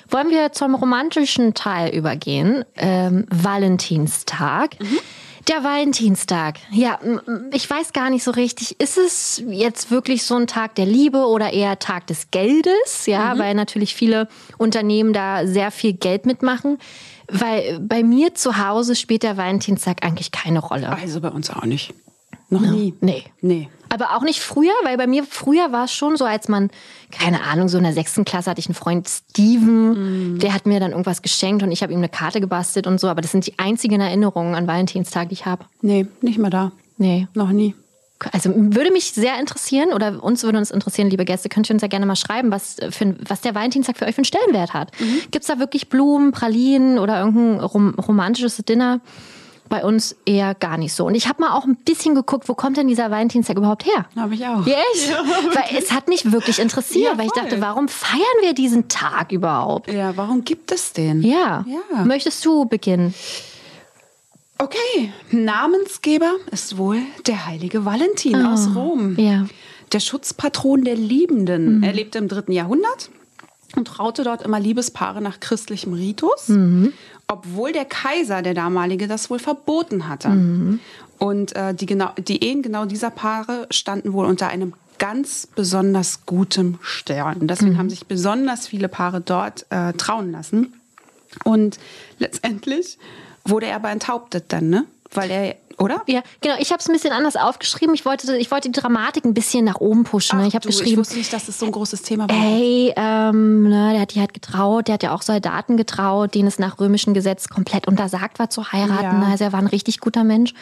Wollen 0.10 0.30
wir 0.30 0.52
zum 0.52 0.76
romantischen 0.76 1.54
Teil 1.54 1.96
übergehen? 1.96 2.66
Ähm, 2.76 3.26
Valentinstag. 3.32 4.76
Der 5.48 5.64
Valentinstag. 5.64 6.58
Ja, 6.72 7.00
ich 7.54 7.70
weiß 7.70 7.94
gar 7.94 8.10
nicht 8.10 8.24
so 8.24 8.32
richtig. 8.32 8.80
Ist 8.80 8.98
es 8.98 9.42
jetzt 9.48 9.90
wirklich 9.90 10.24
so 10.24 10.36
ein 10.36 10.48
Tag 10.48 10.76
der 10.76 10.86
Liebe 10.86 11.26
oder 11.26 11.54
eher 11.54 11.80
Tag 11.80 12.08
des 12.08 12.30
Geldes? 12.32 13.06
Ja, 13.06 13.38
weil 13.38 13.54
natürlich 13.54 13.96
viele 13.96 14.28
Unternehmen 14.58 15.14
da 15.14 15.48
sehr 15.48 15.72
viel 15.72 15.94
Geld 15.94 16.26
mitmachen. 16.26 16.78
Weil 17.28 17.80
bei 17.80 18.04
mir 18.04 18.36
zu 18.36 18.58
Hause 18.58 18.96
spielt 18.96 19.24
der 19.24 19.38
Valentinstag 19.38 20.04
eigentlich 20.04 20.32
keine 20.32 20.60
Rolle. 20.60 20.90
Also 20.90 21.22
bei 21.22 21.30
uns 21.30 21.50
auch 21.50 21.66
nicht. 21.66 21.94
Noch 22.50 22.62
nie. 22.62 22.94
Nee. 23.02 23.24
Nee. 23.42 23.70
Aber 23.96 24.16
auch 24.18 24.22
nicht 24.24 24.42
früher, 24.42 24.74
weil 24.84 24.98
bei 24.98 25.08
mir 25.08 25.24
früher 25.24 25.72
war 25.72 25.86
es 25.86 25.94
schon 25.94 26.18
so, 26.18 26.26
als 26.26 26.50
man, 26.50 26.70
keine 27.12 27.44
Ahnung, 27.44 27.70
so 27.70 27.78
in 27.78 27.84
der 27.86 27.94
sechsten 27.94 28.26
Klasse 28.26 28.50
hatte 28.52 28.60
ich 28.60 28.68
einen 28.68 28.76
Freund, 28.76 29.08
Steven, 29.08 30.38
der 30.40 30.54
hat 30.54 30.66
mir 30.66 30.80
dann 30.80 30.92
irgendwas 30.92 31.22
geschenkt 31.22 31.64
und 31.64 31.72
ich 31.72 31.82
habe 31.82 31.94
ihm 31.94 32.00
eine 32.00 32.10
Karte 32.10 32.42
gebastelt 32.42 32.88
und 32.88 33.00
so. 33.00 33.08
Aber 33.08 33.22
das 33.22 33.32
sind 33.32 33.46
die 33.48 33.58
einzigen 33.58 34.02
Erinnerungen 34.02 34.54
an 34.56 34.68
Valentinstag, 34.68 35.30
die 35.30 35.34
ich 35.34 35.46
habe. 35.46 35.66
Nee, 35.82 36.08
nicht 36.22 36.38
mehr 36.38 36.50
da. 36.50 36.72
Nee. 36.98 37.28
Noch 37.34 37.50
nie. 37.52 37.74
Also 38.32 38.50
würde 38.56 38.92
mich 38.92 39.12
sehr 39.12 39.40
interessieren 39.40 39.90
oder 39.94 40.24
uns 40.24 40.44
würde 40.44 40.58
uns 40.58 40.72
interessieren, 40.72 41.10
liebe 41.10 41.26
Gäste, 41.26 41.50
könnt 41.50 41.70
ihr 41.70 41.74
uns 41.74 41.82
ja 41.82 41.90
gerne 41.90 42.06
mal 42.06 42.16
schreiben, 42.16 42.50
was, 42.50 42.78
für, 42.90 43.06
ein- 43.06 43.18
was 43.28 43.42
der 43.42 43.54
Valentinstag 43.56 43.98
für 43.98 44.06
euch 44.06 44.16
für 44.16 44.20
einen 44.20 44.26
Stellenwert 44.26 44.74
hat. 44.74 44.92
Gibt's 45.32 45.48
da 45.48 45.60
wirklich 45.60 45.90
Blumen, 45.90 46.32
Pralinen 46.32 46.98
oder 46.98 47.20
irgendein 47.20 47.60
rom 47.60 47.90
romantisches 48.00 48.56
Dinner? 48.58 49.02
Bei 49.70 49.84
uns 49.84 50.16
eher 50.26 50.54
gar 50.54 50.78
nicht 50.78 50.94
so. 50.94 51.06
Und 51.06 51.16
ich 51.16 51.28
habe 51.28 51.42
mal 51.42 51.52
auch 51.56 51.66
ein 51.66 51.76
bisschen 51.76 52.16
geguckt, 52.16 52.48
wo 52.48 52.54
kommt 52.54 52.78
denn 52.78 52.88
dieser 52.88 53.12
Valentinstag 53.12 53.58
überhaupt 53.58 53.86
her? 53.86 54.06
Habe 54.16 54.36
ich 54.36 54.46
auch. 54.46 54.66
Ja, 54.66 54.78
echt? 54.94 55.12
Weil 55.54 55.78
es 55.78 55.92
hat 55.92 56.08
mich 56.08 56.32
wirklich 56.32 56.60
interessiert, 56.60 57.12
Ja, 57.14 57.18
weil 57.18 57.26
ich 57.26 57.32
dachte, 57.32 57.62
warum 57.62 57.88
feiern 57.88 58.22
wir 58.42 58.54
diesen 58.54 58.88
Tag 58.88 59.32
überhaupt? 59.32 59.92
Ja, 59.92 60.16
warum 60.18 60.44
gibt 60.44 60.72
es 60.72 60.94
den? 60.94 61.22
Ja. 61.24 61.66
Ja. 61.68 62.06
Möchtest 62.06 62.46
du 62.46 62.66
beginnen? 62.66 63.14
Okay, 64.58 65.12
Namensgeber 65.32 66.32
ist 66.52 66.78
wohl 66.78 67.00
der 67.28 67.46
heilige 67.46 67.84
Valentin 67.84 68.46
aus 68.46 68.70
Rom. 68.74 69.16
Ja. 69.20 69.46
Der 69.92 70.00
Schutzpatron 70.00 70.84
der 70.84 70.96
Liebenden. 70.96 71.84
Er 71.84 71.92
lebte 71.94 72.18
im 72.18 72.28
dritten 72.28 72.54
Jahrhundert 72.54 73.10
und 73.76 73.86
traute 73.88 74.24
dort 74.24 74.42
immer 74.42 74.60
Liebespaare 74.60 75.22
nach 75.22 75.40
christlichem 75.40 75.94
Ritus, 75.94 76.50
obwohl 77.28 77.72
der 77.72 77.86
Kaiser, 77.86 78.42
der 78.42 78.54
damalige, 78.54 79.08
das 79.08 79.30
wohl 79.30 79.40
verboten 79.40 80.08
hatte. 80.08 80.30
Und 81.18 81.56
äh, 81.56 81.74
die, 81.74 81.86
genau, 81.86 82.12
die 82.18 82.44
Ehen 82.44 82.62
genau 82.62 82.86
dieser 82.86 83.10
Paare 83.10 83.68
standen 83.72 84.14
wohl 84.14 84.26
unter 84.26 84.48
einem 84.50 84.74
ganz 84.98 85.48
besonders 85.48 86.26
gutem 86.26 86.78
Stern. 86.82 87.48
Deswegen 87.48 87.78
haben 87.78 87.90
sich 87.90 88.06
besonders 88.06 88.68
viele 88.68 88.88
Paare 88.88 89.22
dort 89.22 89.66
äh, 89.70 89.94
trauen 89.94 90.32
lassen. 90.32 90.74
Und 91.44 91.80
letztendlich 92.18 92.98
wurde 93.44 93.68
er 93.68 93.76
aber 93.76 93.90
enthauptet 93.92 94.46
dann, 94.50 94.70
ne? 94.70 94.86
Weil 95.12 95.32
er, 95.32 95.56
oder? 95.78 96.02
Ja, 96.08 96.22
genau. 96.42 96.56
Ich 96.60 96.72
habe 96.72 96.80
es 96.80 96.88
ein 96.88 96.94
bisschen 96.94 97.12
anders 97.14 97.36
aufgeschrieben. 97.36 97.94
Ich 97.96 98.06
wollte, 98.06 98.36
ich 98.38 98.52
wollte 98.52 98.70
die 98.70 98.80
Dramatik 98.80 99.26
ein 99.26 99.34
bisschen 99.34 99.66
nach 99.66 99.80
oben 99.80 100.04
pushen. 100.04 100.38
ne? 100.38 100.44
Ach 100.46 100.48
ich 100.48 100.56
habe 100.56 100.64
du, 100.64 100.70
Ich 100.70 100.78
geschrieben, 100.80 101.00
wusste 101.00 101.18
nicht, 101.18 101.32
dass 101.34 101.46
das 101.46 101.60
so 101.60 101.66
ein 101.66 101.72
großes 101.72 102.02
Thema 102.02 102.30
war. 102.30 102.36
ey, 102.36 102.94
ähm, 102.96 103.70
ne, 103.70 103.92
der 103.94 104.02
hat 104.02 104.14
die 104.16 104.20
halt 104.20 104.34
getraut, 104.34 104.88
der 104.88 104.94
hat 104.96 105.04
ja 105.04 105.14
auch 105.14 105.22
Soldaten 105.22 105.78
getraut, 105.78 106.34
denen 106.36 106.48
es 106.48 106.60
nach 106.60 106.80
römischem 106.80 107.14
Gesetz 107.14 107.50
komplett 107.50 107.88
untersagt 107.88 108.40
war 108.40 108.50
zu 108.50 108.72
heiraten. 108.72 109.22
Ja. 109.22 109.28
Also 109.30 109.44
er 109.46 109.54
war 109.54 109.60
ein 109.60 109.68
richtig 109.68 110.00
guter 110.00 110.24
Mensch. 110.24 110.54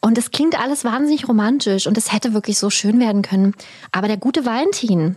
Und 0.00 0.18
es 0.18 0.30
klingt 0.30 0.60
alles 0.60 0.84
wahnsinnig 0.84 1.28
romantisch 1.28 1.86
und 1.86 1.96
es 1.96 2.12
hätte 2.12 2.34
wirklich 2.34 2.58
so 2.58 2.68
schön 2.68 3.00
werden 3.00 3.22
können. 3.22 3.54
Aber 3.90 4.06
der 4.06 4.18
gute 4.18 4.44
Valentin 4.44 5.16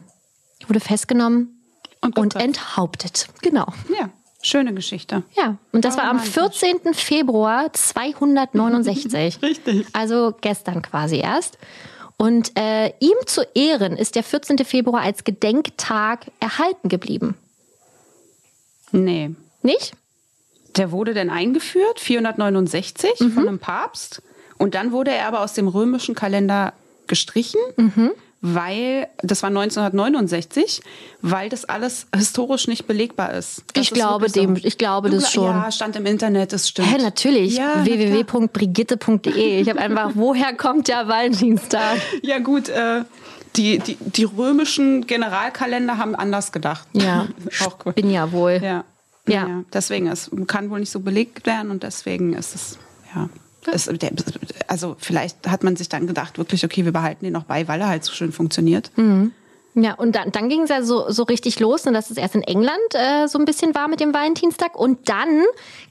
wurde 0.67 0.79
festgenommen 0.79 1.61
Und 2.01 2.17
und 2.17 2.35
enthauptet. 2.35 3.27
Genau. 3.41 3.65
Ja, 3.99 4.09
schöne 4.41 4.73
Geschichte. 4.73 5.23
Ja, 5.35 5.57
und 5.71 5.83
das 5.85 5.97
war 5.97 6.05
am 6.05 6.17
romantisch. 6.19 6.59
14. 6.59 6.93
Februar 6.93 7.71
269. 7.73 9.39
Richtig. 9.41 9.85
Also 9.93 10.33
gestern 10.41 10.81
quasi 10.81 11.17
erst. 11.17 11.57
Und 12.17 12.51
äh, 12.57 12.87
ihm 12.99 13.15
zu 13.25 13.41
Ehren 13.53 13.95
ist 13.95 14.15
der 14.15 14.23
14. 14.23 14.57
Februar 14.59 15.01
als 15.01 15.23
Gedenktag 15.23 16.31
erhalten 16.39 16.89
geblieben. 16.89 17.35
Nee. 18.91 19.31
Nicht? 19.61 19.93
Der 20.77 20.91
wurde 20.91 21.13
dann 21.13 21.29
eingeführt, 21.29 21.99
469 21.99 23.19
Mhm. 23.19 23.31
von 23.31 23.47
einem 23.47 23.59
Papst. 23.59 24.21
Und 24.57 24.75
dann 24.75 24.91
wurde 24.91 25.11
er 25.11 25.27
aber 25.27 25.41
aus 25.41 25.53
dem 25.53 25.67
römischen 25.67 26.15
Kalender 26.15 26.73
gestrichen, 27.07 27.59
Mhm. 27.75 28.11
Weil, 28.41 29.07
das 29.23 29.41
war 29.43 29.49
1969, 29.49 30.81
weil 31.21 31.49
das 31.49 31.65
alles 31.65 32.07
historisch 32.15 32.67
nicht 32.67 32.85
belegbar 32.87 33.33
ist. 33.33 33.63
Das 33.73 33.83
Ich 33.85 33.91
ist 33.91 33.95
glaube 33.95 34.29
dem- 34.29 34.55
ich 34.55 34.77
glaube 34.77 35.09
Du 35.09 35.15
das 35.17 35.31
schon. 35.31 35.45
Ja, 35.45 35.71
stand 35.71 35.95
im 35.95 36.05
Internet, 36.05 36.53
das 36.53 36.69
stimmt. 36.69 36.87
Hä, 36.91 37.01
natürlich. 37.01 37.57
Ja, 37.57 37.83
www.brigitte.de. 37.83 39.61
Ich 39.61 39.69
habe 39.69 39.79
einfach, 39.79 40.11
woher 40.15 40.53
kommt 40.55 40.87
der 40.87 41.07
Valentinstag? 41.07 41.97
Ja 42.21 42.39
gut, 42.39 42.69
äh, 42.69 43.03
die, 43.55 43.79
die, 43.79 43.97
die 43.99 44.23
römischen 44.23 45.07
Generalkalender 45.07 45.97
haben 45.97 46.15
anders 46.15 46.51
gedacht. 46.51 46.87
Ja, 46.93 47.27
Auch 47.65 47.77
cool. 47.85 47.93
bin 47.93 48.11
ja 48.11 48.31
wohl. 48.31 48.59
Ja. 48.63 48.83
Ja. 49.27 49.47
ja. 49.47 49.63
Deswegen, 49.73 50.07
es 50.07 50.29
kann 50.47 50.69
wohl 50.69 50.79
nicht 50.79 50.91
so 50.91 50.99
belegt 50.99 51.45
werden 51.45 51.71
und 51.71 51.83
deswegen 51.83 52.33
ist 52.33 52.55
es, 52.55 52.77
ja. 53.13 53.29
Es, 53.71 53.89
also 54.67 54.95
vielleicht 54.99 55.47
hat 55.47 55.63
man 55.63 55.75
sich 55.75 55.89
dann 55.89 56.07
gedacht, 56.07 56.37
wirklich, 56.37 56.63
okay, 56.65 56.85
wir 56.85 56.93
behalten 56.93 57.25
den 57.25 57.33
noch 57.33 57.43
bei, 57.43 57.67
weil 57.67 57.81
er 57.81 57.87
halt 57.89 58.03
so 58.03 58.13
schön 58.13 58.31
funktioniert. 58.31 58.91
Ja, 59.79 59.93
und 59.93 60.15
dann, 60.15 60.31
dann 60.31 60.49
ging 60.49 60.63
es 60.63 60.71
ja 60.71 60.81
so, 60.81 61.11
so 61.11 61.21
richtig 61.21 61.59
los, 61.59 61.85
und 61.85 61.93
dass 61.93 62.09
es 62.09 62.17
erst 62.17 62.33
in 62.33 62.41
England 62.41 62.77
äh, 62.93 63.27
so 63.27 63.37
ein 63.37 63.45
bisschen 63.45 63.75
war 63.75 63.87
mit 63.87 63.99
dem 63.99 64.11
Valentinstag. 64.11 64.75
Und 64.75 65.07
dann 65.07 65.43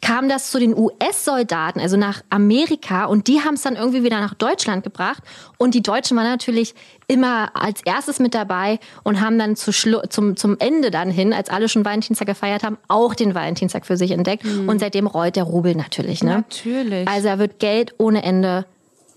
kam 0.02 0.28
das 0.28 0.50
zu 0.50 0.58
den 0.58 0.76
US-Soldaten, 0.76 1.78
also 1.78 1.96
nach 1.96 2.22
Amerika, 2.28 3.04
und 3.04 3.28
die 3.28 3.42
haben 3.42 3.54
es 3.54 3.62
dann 3.62 3.76
irgendwie 3.76 4.02
wieder 4.02 4.18
nach 4.18 4.34
Deutschland 4.34 4.82
gebracht. 4.82 5.22
Und 5.56 5.74
die 5.74 5.82
Deutschen 5.82 6.16
waren 6.16 6.26
natürlich 6.26 6.74
immer 7.06 7.50
als 7.54 7.80
erstes 7.84 8.18
mit 8.18 8.34
dabei 8.34 8.80
und 9.04 9.20
haben 9.20 9.38
dann 9.38 9.54
zu 9.54 9.72
Schlu 9.72 10.00
zum, 10.08 10.36
zum 10.36 10.56
Ende 10.58 10.90
dann 10.90 11.08
hin, 11.08 11.32
als 11.32 11.48
alle 11.48 11.68
schon 11.68 11.84
Valentinstag 11.84 12.26
gefeiert 12.26 12.64
haben, 12.64 12.78
auch 12.88 13.14
den 13.14 13.36
Valentinstag 13.36 13.86
für 13.86 13.96
sich 13.96 14.10
entdeckt. 14.10 14.44
Und 14.44 14.80
seitdem 14.80 15.06
rollt 15.06 15.36
der 15.36 15.44
Rubel 15.44 15.76
natürlich. 15.76 16.24
Ne? 16.24 16.44
Natürlich. 16.48 17.06
Also 17.06 17.28
da 17.28 17.38
wird 17.38 17.60
Geld 17.60 17.94
ohne 17.98 18.24
Ende 18.24 18.66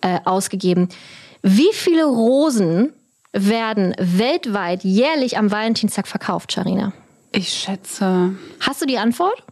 äh, 0.01 0.19
ausgegeben. 0.25 0.89
Wie 1.41 1.73
viele 1.73 2.05
Rosen 2.05 2.93
werden 3.31 3.95
weltweit 3.99 4.83
jährlich 4.83 5.37
am 5.37 5.51
Valentinstag 5.51 6.07
verkauft, 6.07 6.53
Sharina? 6.53 6.93
Ich 7.31 7.49
schätze 7.49 8.35
Hast 8.59 8.81
du 8.81 8.85
die 8.85 8.97
Antwort? 8.97 9.43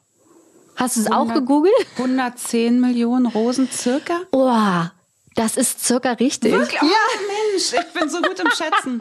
Hast 0.76 0.96
du 0.96 1.02
es 1.02 1.08
auch 1.08 1.30
100 1.30 1.38
gegoogelt? 1.38 1.74
110 1.98 2.80
Millionen 2.80 3.26
Rosen 3.26 3.70
circa. 3.72 4.20
Oh, 4.32 4.86
das 5.36 5.58
ist 5.58 5.84
circa 5.86 6.14
richtig. 6.14 6.52
Wirklich? 6.52 6.82
Oh, 6.82 6.86
Mensch, 6.86 7.74
ich 7.74 8.00
bin 8.00 8.10
so 8.10 8.22
gut 8.22 8.40
im 8.40 8.50
Schätzen. 8.52 9.00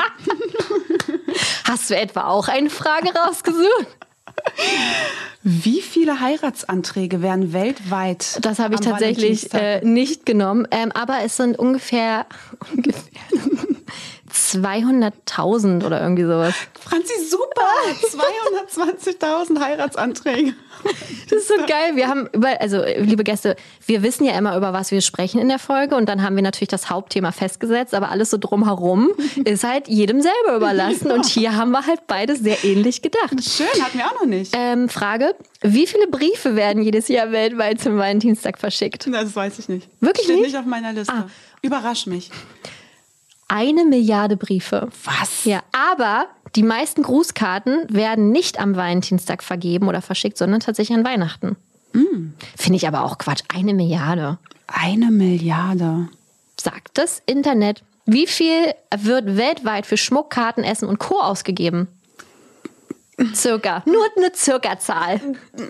Hast 1.64 1.90
du 1.90 1.96
etwa 1.96 2.24
auch 2.24 2.48
eine 2.48 2.70
Frage 2.70 3.12
rausgesucht? 3.14 3.86
Wie 5.42 5.80
viele 5.80 6.20
Heiratsanträge 6.20 7.22
werden 7.22 7.52
weltweit? 7.52 8.38
Das 8.44 8.58
habe 8.58 8.74
ich 8.74 8.80
tatsächlich 8.80 9.52
äh, 9.54 9.80
nicht 9.82 10.26
genommen. 10.26 10.68
Ähm, 10.70 10.92
aber 10.92 11.20
es 11.24 11.36
sind 11.36 11.58
ungefähr, 11.58 12.26
ungefähr 12.74 13.02
200.000 14.32 15.84
oder 15.84 16.00
irgendwie 16.00 16.24
sowas. 16.24 16.54
Franzi, 16.80 17.12
super! 17.28 17.46
220.000 18.76 19.60
Heiratsanträge. 19.60 20.54
Das 21.28 21.38
ist 21.38 21.48
so 21.48 21.54
geil. 21.66 21.96
Wir 21.96 22.08
haben 22.08 22.28
über, 22.32 22.60
also 22.60 22.82
liebe 22.98 23.24
Gäste, 23.24 23.56
wir 23.86 24.02
wissen 24.02 24.24
ja 24.24 24.36
immer, 24.38 24.56
über 24.56 24.72
was 24.72 24.90
wir 24.90 25.00
sprechen 25.00 25.40
in 25.40 25.48
der 25.48 25.58
Folge 25.58 25.96
und 25.96 26.08
dann 26.08 26.22
haben 26.22 26.36
wir 26.36 26.42
natürlich 26.42 26.68
das 26.68 26.90
Hauptthema 26.90 27.32
festgesetzt, 27.32 27.94
aber 27.94 28.10
alles 28.10 28.30
so 28.30 28.38
drumherum 28.38 29.10
ist 29.44 29.64
halt 29.64 29.88
jedem 29.88 30.20
selber 30.20 30.56
überlassen 30.56 31.10
und 31.10 31.26
hier 31.26 31.56
haben 31.56 31.70
wir 31.70 31.86
halt 31.86 32.06
beide 32.06 32.36
sehr 32.36 32.62
ähnlich 32.64 33.02
gedacht. 33.02 33.34
Schön, 33.42 33.66
hatten 33.82 33.98
wir 33.98 34.06
auch 34.06 34.20
noch 34.20 34.26
nicht. 34.26 34.52
Ähm, 34.56 34.88
Frage, 34.88 35.34
wie 35.62 35.86
viele 35.86 36.06
Briefe 36.08 36.56
werden 36.56 36.82
jedes 36.82 37.08
Jahr 37.08 37.32
weltweit 37.32 37.80
zum 37.80 37.96
Valentinstag 37.98 38.58
verschickt? 38.58 39.08
Das 39.12 39.34
weiß 39.34 39.58
ich 39.58 39.68
nicht. 39.68 39.88
Wirklich 40.00 40.24
Steht 40.24 40.36
nicht? 40.36 40.46
nicht 40.46 40.56
auf 40.56 40.66
meiner 40.66 40.92
Liste. 40.92 41.12
Ah. 41.12 41.26
Überrasch 41.62 42.06
mich. 42.06 42.30
Eine 43.48 43.84
Milliarde 43.84 44.36
Briefe. 44.36 44.88
Was? 45.04 45.44
Ja, 45.44 45.62
aber 45.72 46.26
die 46.56 46.62
meisten 46.62 47.02
Grußkarten 47.02 47.86
werden 47.88 48.30
nicht 48.30 48.58
am 48.58 48.74
Valentinstag 48.76 49.42
vergeben 49.42 49.88
oder 49.88 50.02
verschickt, 50.02 50.36
sondern 50.36 50.60
tatsächlich 50.60 50.96
an 50.96 51.04
Weihnachten. 51.04 51.56
Finde 52.56 52.76
ich 52.76 52.86
aber 52.86 53.04
auch 53.04 53.18
Quatsch. 53.18 53.42
Eine 53.54 53.72
Milliarde. 53.72 54.38
Eine 54.66 55.10
Milliarde. 55.10 56.08
sagt 56.60 56.98
das 56.98 57.22
Internet. 57.26 57.82
Wie 58.04 58.26
viel 58.26 58.74
wird 58.96 59.36
weltweit 59.36 59.86
für 59.86 59.96
Schmuck, 59.96 60.30
Karten, 60.30 60.62
Essen 60.62 60.88
und 60.88 60.98
Co. 60.98 61.20
ausgegeben? 61.20 61.88
Circa. 63.34 63.82
Nur 63.86 64.04
eine 64.16 64.30
Circa-Zahl. 64.34 65.20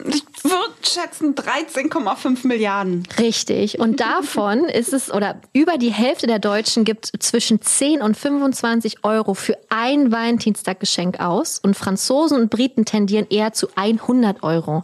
Ich 0.07 0.25
würde 0.43 0.75
schätzen 0.83 1.35
13,5 1.37 2.47
Milliarden. 2.47 3.05
Richtig. 3.19 3.79
Und 3.79 4.01
davon 4.01 4.65
ist 4.65 4.93
es, 4.93 5.13
oder 5.13 5.41
über 5.53 5.79
die 5.79 5.93
Hälfte 5.93 6.27
der 6.27 6.41
Deutschen 6.41 6.85
gibt 6.85 7.11
zwischen 7.21 7.63
10 7.63 8.03
und 8.03 8.17
25 8.17 9.05
Euro 9.05 9.35
für 9.35 9.57
ein 9.69 10.11
Valentinstaggeschenk 10.11 11.21
aus. 11.21 11.61
Und 11.61 11.77
Franzosen 11.77 12.41
und 12.41 12.51
Briten 12.51 12.85
tendieren 12.85 13.27
eher 13.31 13.53
zu 13.53 13.69
100 13.77 14.43
Euro. 14.43 14.83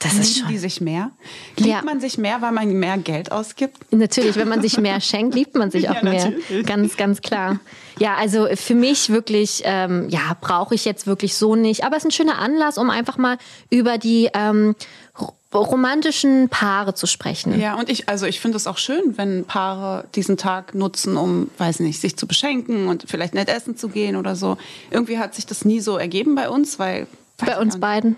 Das 0.00 0.14
ist 0.14 0.36
Lieben 0.36 0.40
schon. 0.40 0.48
die 0.48 0.58
sich 0.58 0.80
mehr? 0.80 1.10
Liebt 1.56 1.68
Ja. 1.68 1.82
man 1.82 2.00
sich 2.00 2.18
mehr, 2.18 2.40
weil 2.42 2.52
man 2.52 2.68
mehr 2.72 2.98
Geld 2.98 3.30
ausgibt? 3.32 3.76
Natürlich, 3.92 4.36
wenn 4.36 4.48
man 4.48 4.62
sich 4.62 4.78
mehr 4.78 5.00
schenkt, 5.00 5.34
liebt 5.34 5.54
man 5.54 5.70
sich 5.70 5.88
auch 5.90 5.94
Ja, 5.96 6.02
mehr. 6.02 6.32
Ganz, 6.64 6.96
ganz 6.96 7.20
klar. 7.20 7.60
Ja, 7.98 8.14
also 8.16 8.48
für 8.54 8.74
mich 8.74 9.10
wirklich, 9.10 9.62
ähm, 9.64 10.08
ja, 10.08 10.36
brauche 10.40 10.74
ich 10.74 10.84
jetzt 10.86 11.06
wirklich 11.06 11.34
so 11.36 11.54
nicht. 11.54 11.84
Aber 11.84 11.96
es 11.96 12.02
ist 12.04 12.08
ein 12.08 12.12
schöner 12.12 12.38
Anlass, 12.38 12.78
um 12.78 12.88
einfach 12.90 13.18
mal 13.18 13.36
über 13.68 13.98
die 13.98 14.30
ähm, 14.32 14.74
ro- 15.20 15.34
romantischen 15.52 16.48
Paare 16.48 16.94
zu 16.94 17.06
sprechen. 17.06 17.60
Ja, 17.60 17.74
und 17.74 17.90
ich, 17.90 18.08
also 18.08 18.24
ich 18.24 18.40
finde 18.40 18.56
es 18.56 18.66
auch 18.66 18.78
schön, 18.78 19.18
wenn 19.18 19.44
Paare 19.44 20.06
diesen 20.14 20.36
Tag 20.38 20.74
nutzen, 20.74 21.16
um, 21.18 21.50
weiß 21.58 21.80
nicht, 21.80 22.00
sich 22.00 22.16
zu 22.16 22.26
beschenken 22.26 22.88
und 22.88 23.04
vielleicht 23.06 23.34
nett 23.34 23.48
essen 23.50 23.76
zu 23.76 23.88
gehen 23.88 24.16
oder 24.16 24.34
so. 24.34 24.56
Irgendwie 24.90 25.18
hat 25.18 25.34
sich 25.34 25.44
das 25.44 25.64
nie 25.66 25.80
so 25.80 25.98
ergeben 25.98 26.34
bei 26.34 26.48
uns, 26.48 26.78
weil. 26.78 27.06
Bei 27.44 27.58
uns 27.58 27.78
beiden. 27.78 28.16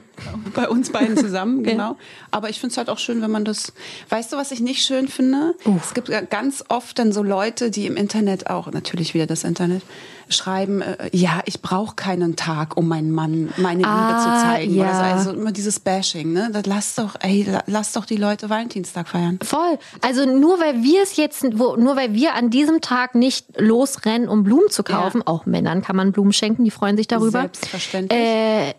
Bei 0.54 0.68
uns 0.68 0.90
beiden 0.90 1.16
zusammen, 1.16 1.62
genau. 1.64 1.96
Aber 2.30 2.50
ich 2.50 2.60
finde 2.60 2.72
es 2.72 2.78
halt 2.78 2.88
auch 2.88 2.98
schön, 2.98 3.22
wenn 3.22 3.30
man 3.30 3.44
das. 3.44 3.72
Weißt 4.08 4.32
du, 4.32 4.36
was 4.36 4.52
ich 4.52 4.60
nicht 4.60 4.84
schön 4.84 5.08
finde? 5.08 5.54
Es 5.80 5.94
gibt 5.94 6.08
ja 6.08 6.20
ganz 6.20 6.64
oft 6.68 6.98
dann 6.98 7.12
so 7.12 7.22
Leute, 7.22 7.70
die 7.70 7.86
im 7.86 7.96
Internet 7.96 8.48
auch, 8.48 8.70
natürlich 8.70 9.14
wieder 9.14 9.26
das 9.26 9.44
Internet, 9.44 9.82
schreiben, 10.28 10.82
äh, 10.82 11.08
ja, 11.12 11.40
ich 11.46 11.62
brauche 11.62 11.94
keinen 11.96 12.36
Tag, 12.36 12.76
um 12.76 12.88
meinen 12.88 13.10
Mann 13.12 13.52
meine 13.56 13.84
Ah, 13.86 14.08
Liebe 14.08 14.18
zu 14.18 14.46
zeigen. 14.46 14.74
ja. 14.74 14.84
Oder 14.84 14.94
so. 14.94 15.00
Also 15.30 15.30
immer 15.40 15.52
dieses 15.52 15.80
Bashing, 15.80 16.32
ne? 16.32 16.50
Das 16.52 16.66
lass 16.66 16.94
doch, 16.94 17.14
ey, 17.20 17.44
la- 17.44 17.62
lass 17.66 17.92
doch 17.92 18.04
die 18.04 18.16
Leute 18.16 18.50
Valentinstag 18.50 19.08
feiern. 19.08 19.38
Voll. 19.42 19.78
Also 20.00 20.24
nur 20.26 20.60
weil 20.60 20.82
wir 20.82 21.02
es 21.02 21.16
jetzt, 21.16 21.44
wo, 21.58 21.76
nur 21.76 21.96
weil 21.96 22.14
wir 22.14 22.34
an 22.34 22.50
diesem 22.50 22.80
Tag 22.80 23.14
nicht 23.14 23.46
losrennen, 23.60 24.28
um 24.28 24.44
Blumen 24.44 24.70
zu 24.70 24.82
kaufen, 24.82 25.18
Ja. 25.18 25.26
auch 25.26 25.46
Männern 25.46 25.82
kann 25.82 25.96
man 25.96 26.12
Blumen 26.12 26.32
schenken, 26.32 26.64
die 26.64 26.70
freuen 26.70 26.96
sich 26.96 27.08
darüber. 27.08 27.40
Selbstverständlich. 27.40 28.18
Äh, 28.20 28.74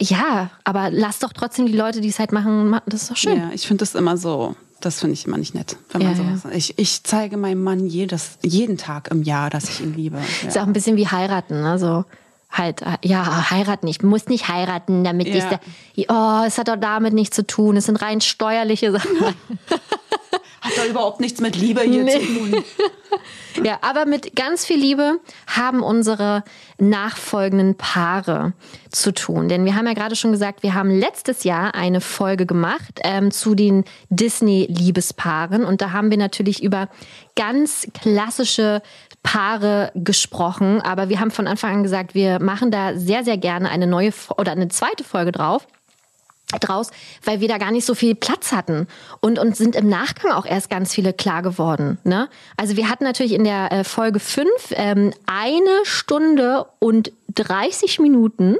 ja, 0.00 0.50
aber 0.64 0.90
lass 0.90 1.18
doch 1.18 1.32
trotzdem 1.32 1.66
die 1.66 1.76
Leute, 1.76 2.00
die 2.00 2.08
es 2.08 2.18
halt 2.18 2.32
machen, 2.32 2.68
machen. 2.68 2.84
das 2.86 3.02
ist 3.02 3.10
doch 3.10 3.16
schön. 3.16 3.36
Ja, 3.36 3.50
ich 3.52 3.66
finde 3.66 3.82
das 3.82 3.94
immer 3.94 4.16
so. 4.16 4.54
Das 4.84 5.00
finde 5.00 5.14
ich 5.14 5.26
immer 5.26 5.38
nicht 5.38 5.54
nett, 5.54 5.76
wenn 5.90 6.02
man 6.02 6.12
Ja, 6.12 6.36
sowas. 6.36 6.52
Ich, 6.54 6.78
ich 6.78 7.02
zeige 7.04 7.36
meinem 7.36 7.62
Mann 7.62 7.86
jedes, 7.86 8.38
jeden 8.42 8.76
Tag 8.76 9.08
im 9.10 9.22
Jahr, 9.22 9.48
dass 9.50 9.64
ich 9.70 9.80
ihn 9.80 9.94
liebe. 9.94 10.18
Ist 10.46 10.56
Ja. 10.56 10.62
auch 10.62 10.66
ein 10.66 10.72
bisschen 10.74 10.96
wie 10.96 11.08
heiraten, 11.08 11.62
ne? 11.62 11.78
So 11.78 12.04
halt, 12.54 12.82
ja, 13.04 13.50
heiraten. 13.50 13.86
Ich 13.88 14.02
muss 14.02 14.26
nicht 14.26 14.48
heiraten, 14.48 15.04
damit 15.04 15.28
Ja. 15.28 15.34
ich 15.36 15.44
da, 16.06 16.40
oh, 16.42 16.46
es 16.46 16.56
hat 16.58 16.68
doch 16.68 16.76
damit 16.80 17.12
nichts 17.12 17.36
zu 17.36 17.46
tun. 17.46 17.76
Es 17.76 17.86
sind 17.86 17.96
rein 18.00 18.20
steuerliche 18.20 18.92
Sachen. 18.92 19.20
Hat 20.60 20.72
doch 20.78 20.86
überhaupt 20.88 21.20
nichts 21.20 21.40
mit 21.40 21.56
Liebe 21.56 21.82
hier 21.82 22.04
Nee. 22.04 22.12
zu 22.20 22.26
tun. 22.26 22.64
Ja, 23.62 23.78
aber 23.82 24.04
mit 24.04 24.34
ganz 24.34 24.66
viel 24.66 24.78
Liebe 24.80 25.20
haben 25.46 25.84
unsere 25.84 26.42
nachfolgenden 26.78 27.76
Paare 27.76 28.52
zu 28.90 29.12
tun. 29.12 29.48
Denn 29.48 29.64
wir 29.64 29.76
haben 29.76 29.86
ja 29.86 29.92
gerade 29.92 30.16
schon 30.16 30.32
gesagt, 30.32 30.64
wir 30.64 30.74
haben 30.74 30.90
letztes 30.90 31.44
Jahr 31.44 31.72
eine 31.76 32.00
Folge 32.00 32.46
gemacht 32.46 32.98
ähm, 33.04 33.30
zu 33.30 33.54
den 33.54 33.84
Disney-Liebespaaren. 34.10 35.64
Und 35.64 35.82
da 35.82 35.92
haben 35.92 36.10
wir 36.10 36.18
natürlich 36.18 36.64
über 36.64 36.88
ganz 37.36 37.86
klassische 38.00 38.82
Paare 39.24 39.90
gesprochen. 39.96 40.80
Aber 40.82 41.08
wir 41.08 41.18
haben 41.18 41.32
von 41.32 41.48
Anfang 41.48 41.72
an 41.72 41.82
gesagt, 41.82 42.14
wir 42.14 42.38
machen 42.38 42.70
da 42.70 42.96
sehr, 42.96 43.24
sehr 43.24 43.36
gerne 43.36 43.68
eine 43.70 43.88
neue 43.88 44.12
oder 44.36 44.52
eine 44.52 44.68
zweite 44.68 45.02
Folge 45.02 45.32
drauf 45.32 45.66
draus, 46.60 46.90
weil 47.24 47.40
wir 47.40 47.48
da 47.48 47.58
gar 47.58 47.72
nicht 47.72 47.84
so 47.84 47.96
viel 47.96 48.14
Platz 48.14 48.52
hatten 48.52 48.86
und 49.20 49.40
uns 49.40 49.58
sind 49.58 49.74
im 49.74 49.88
Nachgang 49.88 50.30
auch 50.30 50.46
erst 50.46 50.70
ganz 50.70 50.94
viele 50.94 51.12
klar 51.12 51.42
geworden. 51.42 51.98
Ne? 52.04 52.28
Also 52.56 52.76
wir 52.76 52.88
hatten 52.88 53.02
natürlich 53.02 53.32
in 53.32 53.42
der 53.42 53.72
äh, 53.72 53.82
Folge 53.82 54.20
5 54.20 54.48
ähm, 54.72 55.12
eine 55.26 55.84
Stunde 55.84 56.66
und 56.78 57.12
30 57.34 57.98
Minuten. 57.98 58.56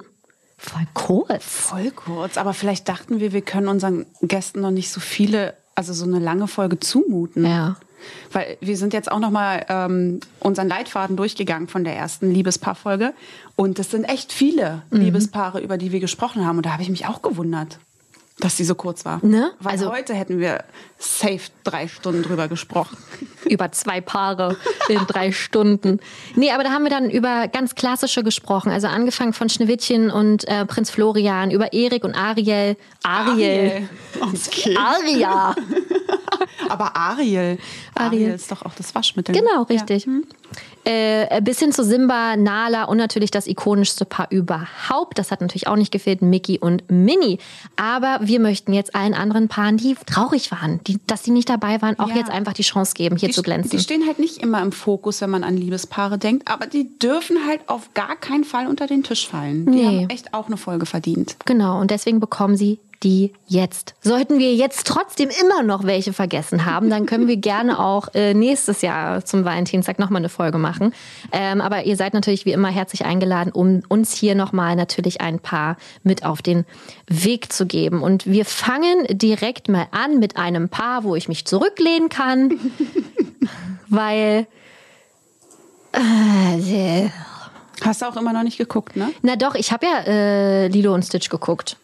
Voll 0.59 0.87
kurz. 0.94 1.44
Voll 1.44 1.90
kurz, 1.92 2.37
aber 2.37 2.53
vielleicht 2.53 2.88
dachten 2.88 3.20
wir, 3.20 3.33
wir 3.33 3.42
können 3.42 3.68
unseren 3.68 4.07
Gästen 4.22 4.61
noch 4.61 4.72
nicht 4.72 4.90
so 4.90 4.98
viele, 4.98 5.55
also 5.77 5.92
so 5.92 6.05
eine 6.05 6.18
lange 6.18 6.48
Folge 6.48 6.81
zumuten. 6.81 7.46
Ja. 7.46 7.77
Weil 8.32 8.56
wir 8.60 8.76
sind 8.76 8.92
jetzt 8.92 9.10
auch 9.10 9.18
nochmal 9.20 9.64
ähm, 9.68 10.20
unseren 10.40 10.68
Leitfaden 10.68 11.16
durchgegangen 11.16 11.68
von 11.68 11.84
der 11.84 11.96
ersten 11.96 12.30
Liebespaarfolge. 12.30 13.12
Und 13.56 13.78
es 13.78 13.90
sind 13.90 14.04
echt 14.04 14.32
viele 14.32 14.82
Mhm. 14.90 15.00
Liebespaare, 15.00 15.60
über 15.60 15.78
die 15.78 15.92
wir 15.92 16.00
gesprochen 16.00 16.46
haben. 16.46 16.56
Und 16.58 16.66
da 16.66 16.72
habe 16.72 16.82
ich 16.82 16.90
mich 16.90 17.06
auch 17.06 17.22
gewundert, 17.22 17.78
dass 18.40 18.57
die 18.57 18.64
so 18.64 18.75
kurz 18.75 19.05
war. 19.05 19.20
Ne? 19.25 19.53
Weil 19.61 19.73
Also- 19.73 19.92
heute 19.92 20.12
hätten 20.14 20.38
wir 20.40 20.64
safe 20.99 21.40
drei 21.62 21.87
Stunden 21.87 22.23
drüber 22.23 22.49
gesprochen. 22.49 22.97
Über 23.44 23.70
zwei 23.73 24.01
Paare 24.01 24.57
in 24.88 24.99
drei 25.07 25.31
Stunden. 25.31 26.01
Nee, 26.35 26.51
aber 26.51 26.64
da 26.64 26.70
haben 26.70 26.83
wir 26.83 26.90
dann 26.90 27.11
über 27.11 27.47
ganz 27.49 27.75
klassische 27.75 28.25
gesprochen. 28.25 28.70
Also 28.73 28.87
angefangen 28.87 29.35
von 29.35 29.51
Schneewittchen 29.51 30.11
und 30.11 30.49
äh, 30.49 30.64
Prinz 30.64 30.88
Florian, 30.90 31.51
über 31.51 31.75
Erik 31.75 32.05
und 32.05 32.14
Ariel. 32.14 32.77
Ariel. 33.03 33.87
Okay. 34.18 34.77
Aria. 34.79 35.55
Aber 36.70 36.97
Ariel. 36.97 37.59
Ariel. 37.94 38.23
Ariel 38.23 38.31
ist 38.31 38.51
doch 38.51 38.62
auch 38.62 38.75
das 38.75 38.94
Waschmittel. 38.94 39.35
Genau, 39.35 39.62
richtig. 39.64 40.07
Äh, 40.86 41.40
bis 41.40 41.60
hin 41.60 41.72
zu 41.72 41.82
Simba, 41.82 42.36
Nala 42.36 42.84
und 42.84 42.98
natürlich 42.98 43.30
das 43.30 43.46
ikonischste 43.46 44.04
Paar 44.04 44.26
überhaupt. 44.30 45.18
Das 45.18 45.30
hat 45.30 45.40
natürlich 45.40 45.66
auch 45.66 45.76
nicht 45.76 45.90
gefehlt, 45.90 46.20
Mickey 46.20 46.58
und 46.58 46.82
Minnie. 46.90 47.38
Aber 47.76 48.18
wir 48.22 48.38
möchten 48.38 48.74
jetzt 48.74 48.94
allen 48.94 49.14
anderen 49.14 49.48
Paaren, 49.48 49.78
die 49.78 49.96
traurig 50.06 50.50
waren, 50.52 50.80
die, 50.86 50.98
dass 51.06 51.24
sie 51.24 51.30
nicht 51.30 51.48
dabei 51.48 51.80
waren, 51.80 51.98
auch 51.98 52.10
Ja. 52.10 52.16
jetzt 52.16 52.30
einfach 52.30 52.52
die 52.52 52.64
Chance 52.64 52.92
geben, 52.94 53.16
hier 53.16 53.28
die, 53.30 53.34
zu 53.34 53.42
glänzen. 53.42 53.70
Die 53.70 53.78
stehen 53.78 54.06
halt 54.06 54.18
nicht 54.18 54.38
immer 54.42 54.60
im 54.60 54.72
Fokus, 54.72 55.22
wenn 55.22 55.30
man 55.30 55.42
an 55.42 55.56
Liebespaare 55.56 56.18
denkt, 56.18 56.48
aber 56.50 56.66
die 56.66 56.98
dürfen 56.98 57.38
halt 57.48 57.60
auf 57.66 57.94
gar 57.94 58.16
keinen 58.16 58.44
Fall 58.44 58.66
unter 58.66 58.86
den 58.86 59.02
Tisch 59.04 59.26
fallen. 59.26 59.64
Die 59.64 59.78
Nee. 59.78 59.86
haben 59.86 60.10
echt 60.10 60.34
auch 60.34 60.48
eine 60.48 60.58
Folge 60.58 60.84
verdient. 60.84 61.36
Genau, 61.46 61.80
und 61.80 61.90
deswegen 61.90 62.20
bekommen 62.20 62.56
sie 62.58 62.78
die 63.04 63.32
jetzt. 63.46 63.94
Sollten 64.00 64.38
wir 64.38 64.54
jetzt 64.54 64.86
trotzdem 64.86 65.28
immer 65.28 65.62
noch 65.62 65.84
welche 65.84 66.12
vergessen 66.12 66.64
haben, 66.64 66.88
dann 66.88 67.04
können 67.06 67.28
wir 67.28 67.36
gerne 67.36 67.78
auch 67.78 68.08
äh, 68.14 68.32
nächstes 68.32 68.80
Jahr 68.80 69.24
zum 69.24 69.44
Valentinstag 69.44 69.98
nochmal 69.98 70.22
eine 70.22 70.30
Folge 70.30 70.58
machen. 70.58 70.94
Ähm, 71.30 71.60
aber 71.60 71.84
ihr 71.84 71.96
seid 71.96 72.14
natürlich 72.14 72.46
wie 72.46 72.52
immer 72.52 72.68
herzlich 72.68 73.04
eingeladen, 73.04 73.52
um 73.52 73.82
uns 73.88 74.14
hier 74.14 74.34
nochmal 74.34 74.74
natürlich 74.74 75.20
ein 75.20 75.38
paar 75.38 75.76
mit 76.02 76.24
auf 76.24 76.40
den 76.40 76.64
Weg 77.06 77.52
zu 77.52 77.66
geben. 77.66 78.02
Und 78.02 78.26
wir 78.26 78.46
fangen 78.46 79.06
direkt 79.10 79.68
mal 79.68 79.86
an 79.90 80.18
mit 80.18 80.38
einem 80.38 80.70
Paar, 80.70 81.04
wo 81.04 81.14
ich 81.14 81.28
mich 81.28 81.44
zurücklehnen 81.44 82.08
kann, 82.08 82.58
weil... 83.88 84.46
Äh, 85.92 87.08
Hast 87.82 88.00
du 88.00 88.06
auch 88.06 88.16
immer 88.16 88.32
noch 88.32 88.44
nicht 88.44 88.56
geguckt, 88.56 88.96
ne? 88.96 89.10
na 89.22 89.36
doch, 89.36 89.54
ich 89.54 89.70
habe 89.70 89.84
ja 89.84 89.98
äh, 90.06 90.68
Lilo 90.68 90.94
und 90.94 91.04
Stitch 91.04 91.28
geguckt. 91.28 91.76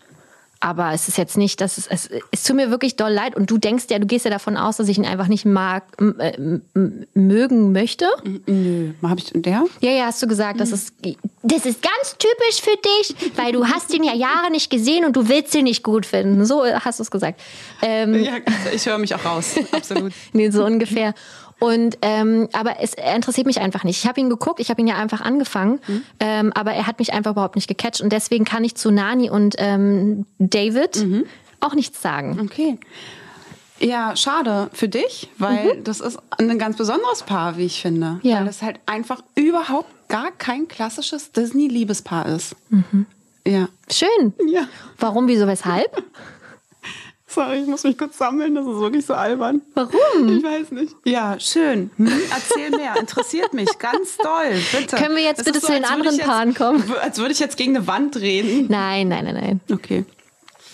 Aber 0.63 0.93
es 0.93 1.09
ist 1.09 1.17
jetzt 1.17 1.39
nicht, 1.39 1.63
dass 1.63 1.79
es, 1.79 1.87
es, 1.87 2.11
es 2.31 2.43
tut 2.45 2.55
mir 2.55 2.71
wirklich 2.71 2.95
doll 2.97 3.11
leid. 3.11 3.35
Und 3.35 3.51
du 3.51 3.57
denkst 3.57 3.85
ja, 3.89 3.99
du 3.99 4.07
gehst 4.07 4.27
ja 4.27 4.31
davon 4.31 4.59
aus, 4.59 4.77
dass 4.77 4.89
ich 4.89 4.99
ihn 4.99 5.07
einfach 5.07 5.27
nicht 5.27 5.47
mag, 5.47 5.85
äh, 6.19 6.59
mögen 7.15 7.73
möchte. 7.73 8.07
Nö. 8.47 8.93
Hab 9.03 9.17
ich 9.19 9.31
der? 9.35 9.65
Ja, 9.81 9.91
ja, 9.91 10.05
hast 10.05 10.23
du 10.23 10.27
gesagt, 10.27 10.61
das 10.61 10.71
ist, 10.73 10.93
das 11.43 11.65
ist 11.65 11.81
ganz 11.83 12.17
typisch 12.19 12.61
für 12.61 12.77
dich, 12.77 13.33
weil 13.39 13.53
du 13.53 13.67
hast 13.67 13.95
ihn 13.95 14.05
ja 14.05 14.15
Jahre 14.15 14.51
nicht 14.51 14.69
gesehen 14.71 15.07
und 15.07 15.17
du 15.17 15.31
willst 15.31 15.55
ihn 15.55 15.65
nicht 15.65 15.83
gut 15.83 16.05
finden. 16.05 16.45
So 16.45 16.63
hast 16.67 16.99
du 16.99 17.05
es 17.05 17.11
gesagt. 17.11 17.41
Ähm, 17.81 18.23
Ja, 18.23 18.33
ich 18.75 18.85
höre 18.85 18.99
mich 18.99 19.15
auch 19.15 19.25
raus. 19.25 19.55
Absolut. 19.73 20.13
Nee, 20.35 20.51
so 20.51 20.65
ungefähr. 20.65 21.15
Und 21.61 21.99
ähm, 22.03 22.49
aber 22.53 22.81
es 22.81 22.95
er 22.95 23.15
interessiert 23.15 23.47
mich 23.47 23.61
einfach 23.61 23.85
nicht. 23.85 24.03
Ich 24.03 24.09
habe 24.09 24.19
ihn 24.19 24.31
geguckt, 24.31 24.61
ich 24.61 24.71
habe 24.71 24.81
ihn 24.81 24.87
ja 24.87 24.97
einfach 24.97 25.21
angefangen, 25.21 25.79
ähm, 26.19 26.53
aber 26.55 26.73
er 26.73 26.87
hat 26.87 26.99
mich 26.99 27.13
einfach 27.13 27.33
überhaupt 27.33 27.55
nicht 27.55 27.69
gecatcht 27.69 28.01
und 28.01 28.13
deswegen 28.13 28.45
kann 28.45 28.65
ich 28.65 28.75
zu 28.75 28.91
Nani 28.91 29.31
und 29.31 29.55
ähm, 29.59 30.27
David 30.39 31.07
auch 31.61 31.75
nichts 31.75 32.01
sagen. 32.03 32.41
Okay. 32.43 32.79
Ja, 33.79 34.15
schade 34.15 34.69
für 34.73 34.89
dich, 34.89 35.31
weil 35.39 35.81
das 35.83 36.01
ist 36.01 36.19
ein 36.39 36.59
ganz 36.59 36.77
besonderes 36.77 37.23
Paar, 37.23 37.57
wie 37.57 37.65
ich 37.65 37.81
finde. 37.81 38.21
Ja. 38.23 38.41
Weil 38.41 38.49
es 38.49 38.63
halt 38.63 38.79
einfach 38.87 39.23
überhaupt 39.35 39.91
gar 40.09 40.31
kein 40.33 40.69
klassisches 40.69 41.33
Disney-Liebespaar 41.33 42.27
ist. 42.27 42.57
Ja. 43.47 43.69
Schön. 43.91 44.35
Ja. 44.47 44.67
Warum, 44.99 45.29
wieso, 45.29 45.47
weshalb? 45.47 46.03
Sorry, 47.33 47.61
ich 47.61 47.67
muss 47.69 47.85
mich 47.85 47.97
kurz 47.97 48.19
sammeln, 48.19 48.55
das 48.57 48.67
ist 48.67 48.81
wirklich 48.81 49.07
so 49.07 49.15
albern. 49.15 49.63
Warum? 49.75 50.37
Ich 50.37 50.43
weiß 50.43 50.73
nicht. 50.73 50.97
Ja, 51.05 51.39
schön. 51.39 51.91
Hm, 51.97 52.11
erzähl 52.31 52.71
mehr, 52.71 52.97
interessiert 52.99 53.55
mich 53.55 53.79
ganz 53.79 54.17
doll, 54.17 54.53
bitte. 54.73 54.97
Können 54.97 55.15
wir 55.15 55.23
jetzt 55.23 55.39
Das 55.39 55.45
bitte 55.47 55.61
zu 55.61 55.71
den 55.73 55.85
anderen 55.85 56.19
Paaren 56.19 56.55
kommen? 56.55 56.83
Als 57.01 57.19
würde 57.19 57.33
ich 57.33 57.39
jetzt 57.39 57.57
gegen 57.57 57.77
eine 57.77 57.87
Wand 57.87 58.17
reden. 58.17 58.67
Nein, 58.69 59.09
nein, 59.09 59.25
nein, 59.27 59.35
nein. 59.35 59.61
Okay. 59.73 60.05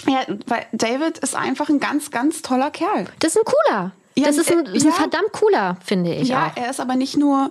Ja, 0.07 0.21
weil 0.47 0.67
David 0.73 1.19
ist 1.19 1.35
einfach 1.35 1.69
ein 1.69 1.81
ganz, 1.81 2.11
ganz 2.11 2.41
toller 2.43 2.71
Kerl. 2.71 3.07
Das 3.19 3.35
ist 3.37 3.39
ein 3.39 3.45
cooler. 3.45 3.93
Ja, 4.17 4.27
das 4.27 4.39
ist 4.39 4.51
ein, 4.51 4.65
äh, 4.67 4.77
ist 4.77 4.85
ein 4.85 4.93
ja. 4.93 4.95
verdammt 4.95 5.33
cooler, 5.33 5.77
finde 5.85 6.15
ich 6.15 6.29
Ja, 6.29 6.47
auch. 6.47 6.57
er 6.63 6.71
ist 6.71 6.81
aber 6.81 6.97
nicht 6.97 7.17
nur 7.19 7.51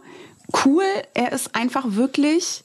cool, 0.66 0.84
er 1.14 1.32
ist 1.32 1.54
einfach 1.54 1.84
wirklich 1.90 2.64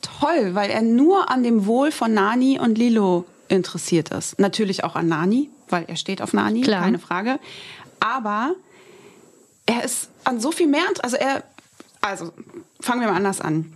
toll, 0.00 0.54
weil 0.54 0.70
er 0.70 0.80
nur 0.82 1.30
an 1.30 1.42
dem 1.42 1.66
Wohl 1.66 1.92
von 1.92 2.14
Nani 2.14 2.58
und 2.58 2.78
Lilo 2.78 3.24
interessiert 3.52 4.08
ist. 4.10 4.38
Natürlich 4.38 4.84
auch 4.84 4.96
an 4.96 5.08
Nani, 5.08 5.50
weil 5.68 5.84
er 5.86 5.96
steht 5.96 6.22
auf 6.22 6.32
Nani, 6.32 6.62
Klar. 6.62 6.82
keine 6.82 6.98
Frage. 6.98 7.38
Aber 8.00 8.54
er 9.66 9.84
ist 9.84 10.08
an 10.24 10.40
so 10.40 10.50
viel 10.50 10.66
mehr, 10.66 10.82
also 11.02 11.16
er, 11.16 11.44
also 12.00 12.32
fangen 12.80 13.00
wir 13.00 13.08
mal 13.08 13.16
anders 13.16 13.40
an. 13.40 13.72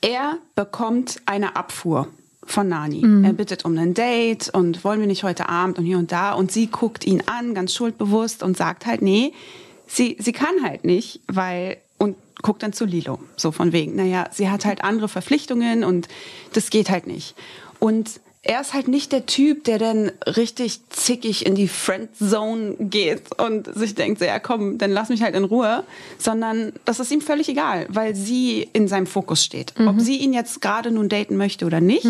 Er 0.00 0.38
bekommt 0.54 1.20
eine 1.26 1.56
Abfuhr 1.56 2.08
von 2.46 2.68
Nani. 2.68 3.02
Er 3.24 3.32
bittet 3.32 3.64
um 3.64 3.76
ein 3.78 3.94
Date 3.94 4.48
und 4.52 4.82
wollen 4.84 5.00
wir 5.00 5.06
nicht 5.06 5.24
heute 5.24 5.48
Abend 5.48 5.78
und 5.78 5.84
hier 5.84 5.98
und 5.98 6.10
da. 6.12 6.32
Und 6.32 6.52
sie 6.52 6.66
guckt 6.66 7.06
ihn 7.06 7.22
an, 7.26 7.54
ganz 7.54 7.74
schuldbewusst 7.74 8.42
und 8.42 8.56
sagt 8.56 8.86
halt, 8.86 9.02
nee, 9.02 9.32
sie, 9.86 10.16
sie 10.18 10.32
kann 10.32 10.62
halt 10.62 10.84
nicht, 10.84 11.20
weil, 11.26 11.78
und 11.98 12.16
guckt 12.42 12.62
dann 12.62 12.72
zu 12.72 12.84
Lilo. 12.84 13.18
So 13.36 13.52
von 13.52 13.72
wegen, 13.72 13.96
naja, 13.96 14.26
sie 14.30 14.50
hat 14.50 14.64
halt 14.64 14.82
andere 14.84 15.08
Verpflichtungen 15.08 15.84
und 15.84 16.08
das 16.52 16.70
geht 16.70 16.90
halt 16.90 17.06
nicht. 17.06 17.34
Und 17.78 18.20
er 18.44 18.60
ist 18.60 18.74
halt 18.74 18.88
nicht 18.88 19.10
der 19.12 19.26
Typ, 19.26 19.64
der 19.64 19.78
dann 19.78 20.12
richtig 20.26 20.80
zickig 20.90 21.46
in 21.46 21.54
die 21.54 21.68
Friendzone 21.68 22.76
geht 22.78 23.38
und 23.40 23.74
sich 23.74 23.94
denkt, 23.94 24.18
so, 24.18 24.26
ja 24.26 24.38
komm, 24.38 24.76
dann 24.76 24.90
lass 24.90 25.08
mich 25.08 25.22
halt 25.22 25.34
in 25.34 25.44
Ruhe, 25.44 25.82
sondern 26.18 26.72
das 26.84 27.00
ist 27.00 27.10
ihm 27.10 27.22
völlig 27.22 27.48
egal, 27.48 27.86
weil 27.88 28.14
sie 28.14 28.68
in 28.74 28.86
seinem 28.86 29.06
Fokus 29.06 29.42
steht. 29.42 29.72
Ob 29.78 30.00
sie 30.00 30.18
ihn 30.18 30.34
jetzt 30.34 30.60
gerade 30.60 30.90
nun 30.90 31.08
daten 31.08 31.36
möchte 31.36 31.64
oder 31.64 31.80
nicht, 31.80 32.06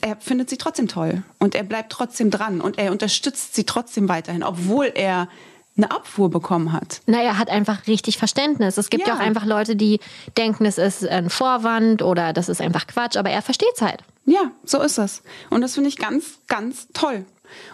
er 0.00 0.16
findet 0.16 0.48
sie 0.50 0.56
trotzdem 0.56 0.88
toll 0.88 1.22
und 1.38 1.54
er 1.54 1.62
bleibt 1.62 1.92
trotzdem 1.92 2.30
dran 2.30 2.60
und 2.60 2.78
er 2.78 2.90
unterstützt 2.90 3.54
sie 3.54 3.64
trotzdem 3.64 4.08
weiterhin, 4.08 4.42
obwohl 4.42 4.90
er 4.94 5.28
eine 5.76 5.90
Abfuhr 5.90 6.28
bekommen 6.28 6.72
hat. 6.72 7.00
Na, 7.06 7.22
er 7.22 7.38
hat 7.38 7.50
einfach 7.50 7.86
richtig 7.86 8.18
Verständnis. 8.18 8.76
Es 8.76 8.90
gibt 8.90 9.06
ja. 9.06 9.14
Ja. 9.14 9.20
auch 9.20 9.24
einfach 9.24 9.44
Leute, 9.44 9.76
die 9.76 10.00
denken, 10.36 10.66
es 10.66 10.76
ist 10.76 11.06
ein 11.06 11.30
Vorwand 11.30 12.02
oder 12.02 12.32
das 12.32 12.48
ist 12.48 12.60
einfach 12.60 12.86
Quatsch, 12.86 13.16
aber 13.16 13.30
er 13.30 13.42
versteht 13.42 13.72
es 13.76 13.82
halt. 13.82 14.02
Ja, 14.28 14.52
so 14.62 14.82
ist 14.82 14.98
es. 14.98 15.22
Und 15.48 15.62
das 15.62 15.74
finde 15.74 15.88
ich 15.88 15.96
ganz, 15.96 16.38
ganz 16.48 16.88
toll. 16.92 17.24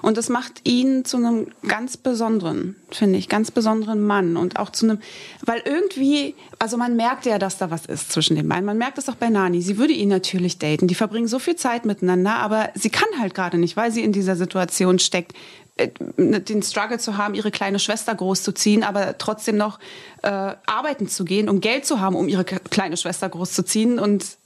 Und 0.03 0.17
das 0.17 0.29
macht 0.29 0.61
ihn 0.63 1.05
zu 1.05 1.17
einem 1.17 1.49
ganz 1.67 1.97
besonderen, 1.97 2.77
finde 2.93 3.19
ich, 3.19 3.29
ganz 3.29 3.51
besonderen 3.51 4.05
Mann 4.05 4.37
und 4.37 4.57
auch 4.57 4.71
zu 4.71 4.87
einem, 4.87 5.01
weil 5.45 5.63
irgendwie, 5.65 6.37
also 6.61 6.77
man 6.77 6.95
merkt 6.95 7.27
ja, 7.27 7.41
dass 7.41 7.59
da 7.59 7.73
was 7.73 7.87
ist 7.87 8.13
zwischen 8.13 8.37
den 8.37 8.49
beiden. 8.49 8.67
Man 8.67 8.79
merkt 8.79 8.99
es 8.99 9.09
auch 9.09 9.17
bei 9.17 9.31
Nani. 9.31 9.63
Sie 9.63 9.77
würde 9.77 9.93
ihn 9.93 10.11
natürlich 10.11 10.59
daten. 10.59 10.87
Die 10.87 10.95
verbringen 10.95 11.27
so 11.27 11.41
viel 11.41 11.57
Zeit 11.57 11.87
miteinander, 11.87 12.37
aber 12.37 12.71
sie 12.77 12.91
kann 12.91 13.09
halt 13.19 13.35
gerade 13.35 13.59
nicht, 13.59 13.77
weil 13.77 13.91
sie 13.91 14.05
in 14.05 14.13
dieser 14.13 14.37
Situation 14.37 15.01
steckt, 15.01 15.33
äh, 15.77 15.89
den 16.17 16.63
Struggle 16.63 17.01
zu 17.01 17.17
haben, 17.17 17.35
ihre 17.35 17.51
kleine 17.51 17.81
Schwester 17.81 18.15
großzuziehen, 18.15 18.85
aber 18.85 19.19
trotzdem 19.19 19.57
noch 19.57 19.81
äh, 20.23 20.29
arbeiten 20.29 21.09
zu 21.09 21.25
gehen, 21.25 21.49
um 21.49 21.61
Geld 21.61 21.85
zu 21.85 21.99
haben, 21.99 22.15
um 22.15 22.29
ihre 22.29 22.45
kleine 22.45 22.97
Schwester 22.97 23.29
großzuziehen 23.29 23.99
und 23.99 24.37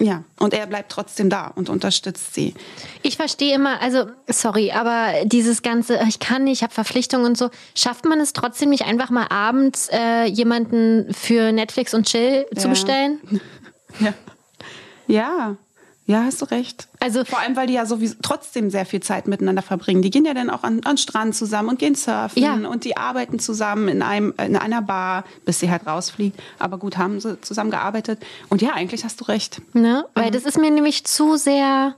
ja, 0.00 0.22
und 0.38 0.54
er 0.54 0.66
bleibt 0.66 0.92
trotzdem 0.92 1.28
da 1.28 1.48
und 1.48 1.68
unterstützt 1.68 2.32
sie. 2.34 2.54
Ich 3.02 3.16
verstehe 3.16 3.54
immer, 3.54 3.80
also 3.82 4.06
sorry, 4.28 4.70
aber 4.70 5.24
dieses 5.24 5.62
ganze, 5.62 5.98
ich 6.08 6.20
kann 6.20 6.44
nicht, 6.44 6.58
ich 6.58 6.62
habe 6.62 6.72
Verpflichtungen 6.72 7.26
und 7.26 7.36
so, 7.36 7.50
schafft 7.74 8.04
man 8.04 8.20
es 8.20 8.32
trotzdem 8.32 8.70
nicht 8.70 8.84
einfach 8.84 9.10
mal 9.10 9.26
abends 9.28 9.88
äh, 9.92 10.24
jemanden 10.26 11.12
für 11.12 11.50
Netflix 11.52 11.94
und 11.94 12.06
Chill 12.06 12.46
zu 12.56 12.62
Ja. 12.64 12.68
bestellen? 12.68 13.20
Ja. 14.00 14.14
Ja, 15.08 15.56
ja, 16.08 16.22
hast 16.24 16.40
du 16.40 16.46
recht. 16.46 16.88
Also- 17.00 17.22
vor 17.24 17.38
allem, 17.38 17.54
weil 17.54 17.66
die 17.66 17.74
ja 17.74 17.84
sowieso 17.84 18.16
trotzdem 18.22 18.70
sehr 18.70 18.86
viel 18.86 19.00
Zeit 19.00 19.28
miteinander 19.28 19.60
verbringen. 19.62 20.00
Die 20.02 20.08
gehen 20.10 20.24
ja 20.24 20.32
dann 20.32 20.48
auch 20.48 20.62
an, 20.64 20.80
an 20.84 20.92
den 20.92 20.96
Strand 20.96 21.36
zusammen 21.36 21.68
und 21.68 21.78
gehen 21.78 21.94
surfen 21.94 22.42
Ja. 22.42 22.54
und 22.54 22.84
die 22.84 22.96
arbeiten 22.96 23.38
zusammen 23.38 23.88
in 23.88 24.00
einem 24.02 24.32
in 24.38 24.56
einer 24.56 24.80
Bar, 24.82 25.24
bis 25.44 25.60
sie 25.60 25.70
halt 25.70 25.86
rausfliegt. 25.86 26.40
Aber 26.58 26.78
gut, 26.78 26.96
haben 26.96 27.20
sie 27.20 27.38
zusammen 27.42 27.70
gearbeitet. 27.70 28.20
Und 28.48 28.62
ja, 28.62 28.70
eigentlich 28.72 29.04
hast 29.04 29.20
du 29.20 29.24
recht. 29.26 29.60
Ne? 29.74 30.06
Weil 30.14 30.30
das 30.30 30.44
ist 30.44 30.58
mir 30.58 30.70
nämlich 30.70 31.04
zu 31.04 31.36
sehr 31.36 31.94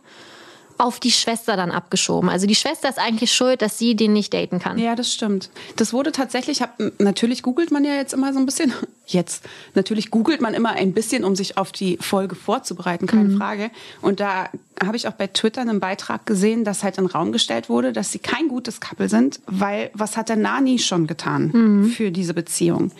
auf 0.80 0.98
die 0.98 1.10
Schwester 1.10 1.56
dann 1.56 1.70
abgeschoben. 1.70 2.30
Also 2.30 2.46
die 2.46 2.54
Schwester 2.54 2.88
ist 2.88 2.98
eigentlich 2.98 3.32
schuld, 3.32 3.60
dass 3.60 3.78
sie 3.78 3.94
den 3.94 4.14
nicht 4.14 4.32
daten 4.32 4.58
kann. 4.58 4.78
Ja, 4.78 4.96
das 4.96 5.12
stimmt. 5.12 5.50
Das 5.76 5.92
wurde 5.92 6.10
tatsächlich, 6.10 6.62
hab, 6.62 6.80
natürlich 6.98 7.42
googelt 7.42 7.70
man 7.70 7.84
ja 7.84 7.94
jetzt 7.94 8.14
immer 8.14 8.32
so 8.32 8.38
ein 8.38 8.46
bisschen, 8.46 8.72
jetzt, 9.06 9.44
natürlich 9.74 10.10
googelt 10.10 10.40
man 10.40 10.54
immer 10.54 10.70
ein 10.70 10.94
bisschen, 10.94 11.24
um 11.24 11.36
sich 11.36 11.58
auf 11.58 11.70
die 11.70 11.98
Folge 12.00 12.34
vorzubereiten, 12.34 13.06
keine 13.06 13.36
Frage. 13.36 13.70
Und 14.00 14.20
da 14.20 14.48
habe 14.82 14.96
ich 14.96 15.06
auch 15.06 15.12
bei 15.12 15.26
Twitter 15.26 15.60
einen 15.60 15.80
Beitrag 15.80 16.24
gesehen, 16.24 16.64
dass 16.64 16.82
halt 16.82 16.96
in 16.96 17.04
den 17.04 17.10
Raum 17.10 17.30
gestellt 17.30 17.68
wurde, 17.68 17.92
dass 17.92 18.10
sie 18.10 18.18
kein 18.18 18.48
gutes 18.48 18.80
Couple 18.80 19.10
sind, 19.10 19.40
weil 19.46 19.90
was 19.92 20.16
hat 20.16 20.30
der 20.30 20.36
Nani 20.36 20.78
schon 20.78 21.06
getan 21.06 21.92
für 21.94 22.10
diese 22.10 22.32
Beziehung? 22.32 22.92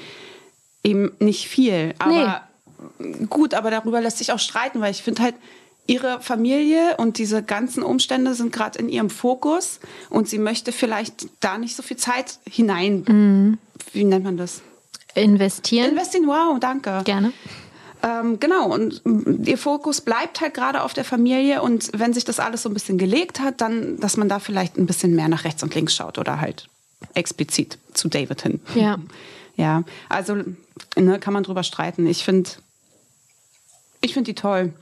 Eben 0.85 1.13
nicht 1.19 1.49
viel, 1.49 1.95
aber 1.99 2.43
gut, 3.29 3.55
aber 3.55 3.71
darüber 3.71 4.01
lässt 4.01 4.19
sich 4.19 4.33
auch 4.33 4.39
streiten, 4.39 4.81
weil 4.81 4.91
ich 4.91 5.03
finde 5.03 5.23
halt, 5.23 5.35
ihre 5.87 6.21
Familie 6.21 6.97
und 6.99 7.19
diese 7.19 7.43
ganzen 7.43 7.83
Umstände 7.83 8.35
sind 8.35 8.53
gerade 8.53 8.79
in 8.79 8.89
ihrem 8.89 9.11
Fokus 9.11 9.81
und 10.09 10.29
sie 10.29 10.39
möchte 10.39 10.73
vielleicht 10.73 11.27
da 11.41 11.59
nicht 11.59 11.75
so 11.75 11.83
viel 11.83 11.97
Zeit 11.97 12.39
hinein. 12.49 13.59
Wie 13.93 14.05
nennt 14.05 14.25
man 14.25 14.37
das? 14.37 14.63
Investieren. 15.15 15.91
Investieren, 15.91 16.27
wow, 16.27 16.59
danke. 16.61 17.03
Gerne. 17.05 17.33
Ähm, 18.03 18.41
genau, 18.41 18.73
und 18.73 19.03
ihr 19.47 19.59
Fokus 19.59 20.01
bleibt 20.01 20.41
halt 20.41 20.55
gerade 20.55 20.83
auf 20.83 20.95
der 20.95 21.05
Familie 21.05 21.61
und 21.61 21.91
wenn 21.95 22.15
sich 22.15 22.25
das 22.25 22.41
alles 22.41 22.63
so 22.63 22.71
ein 22.71 22.75
bisschen 22.75 22.97
gelegt 22.97 23.41
hat, 23.41 23.61
dann, 23.61 23.99
dass 23.99 24.17
man 24.17 24.29
da 24.29 24.39
vielleicht 24.39 24.79
ein 24.79 24.87
bisschen 24.87 25.15
mehr 25.15 25.29
nach 25.29 25.45
rechts 25.45 25.63
und 25.63 25.75
links 25.75 25.95
schaut 25.95 26.17
oder 26.17 26.41
halt 26.41 26.69
explizit 27.15 27.79
zu 27.93 28.09
David 28.09 28.43
hin. 28.43 28.61
Ja. 28.75 28.99
Ja, 29.57 29.85
also 30.09 30.37
ne, 30.97 31.19
kann 31.19 31.35
man 31.35 31.43
drüber 31.43 31.65
streiten. 31.65 32.07
Ich 32.07 32.25
finde, 32.25 32.49
ich 34.01 34.15
finde 34.15 34.33
die 34.33 34.35
toll. 34.35 34.73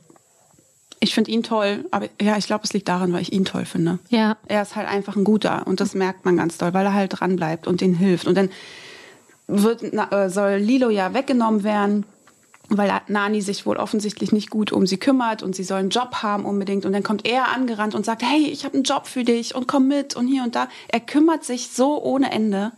Ich 1.01 1.15
finde 1.15 1.31
ihn 1.31 1.43
toll, 1.43 1.85
aber 1.91 2.09
ja, 2.21 2.37
ich 2.37 2.47
glaube, 2.47 2.65
es 2.65 2.73
liegt 2.73 2.89
daran, 2.89 3.13
weil 3.13 3.23
ich 3.23 3.33
ihn 3.33 3.45
toll 3.45 3.65
finde. 3.65 3.99
Ja. 4.09 4.37
Er 4.47 4.63
ist 4.63 4.75
halt 4.77 4.89
einfach 4.89 5.17
ein 5.17 5.25
guter 5.25 5.67
und 5.67 5.81
das 5.81 5.95
merkt 5.95 6.25
man 6.25 6.37
ganz 6.37 6.59
doll, 6.59 6.75
weil 6.75 6.87
er 6.87 6.95
halt 6.95 7.21
dran 7.21 7.37
bleibt 7.37 7.67
und 7.67 7.81
denen 7.81 7.95
hilft. 7.95 8.27
Und 8.27 8.37
dann 8.37 8.51
wird, 9.47 9.83
na, 9.93 10.11
äh, 10.11 10.31
soll 10.31 10.57
Lilo 10.57 10.91
ja 10.91 11.15
weggenommen 11.15 11.63
werden, 11.63 12.05
weil 12.69 12.91
Nani 13.09 13.41
sich 13.41 13.65
wohl 13.65 13.77
offensichtlich 13.77 14.31
nicht 14.33 14.51
gut 14.51 14.73
um 14.73 14.87
sie 14.87 14.99
kümmert 14.99 15.43
und 15.43 15.57
sie 15.57 15.65
soll 15.65 15.79
einen 15.79 15.91
Job 15.91 16.17
haben 16.17 16.45
unbedingt. 16.45 16.85
Und 16.85 16.93
dann 16.93 17.03
kommt 17.03 17.27
er 17.27 17.55
angerannt 17.55 17.95
und 17.95 18.05
sagt, 18.05 18.23
hey, 18.23 18.47
ich 18.47 18.65
habe 18.65 18.75
einen 18.75 18.83
Job 18.83 19.07
für 19.07 19.25
dich 19.25 19.55
und 19.55 19.67
komm 19.67 19.89
mit 19.89 20.17
und 20.17 20.27
hier 20.27 20.43
und 20.43 20.55
da. 20.55 20.69
Er 20.89 21.01
kümmert 21.01 21.45
sich 21.45 21.71
so 21.71 22.03
ohne 22.03 22.31
Ende 22.31 22.73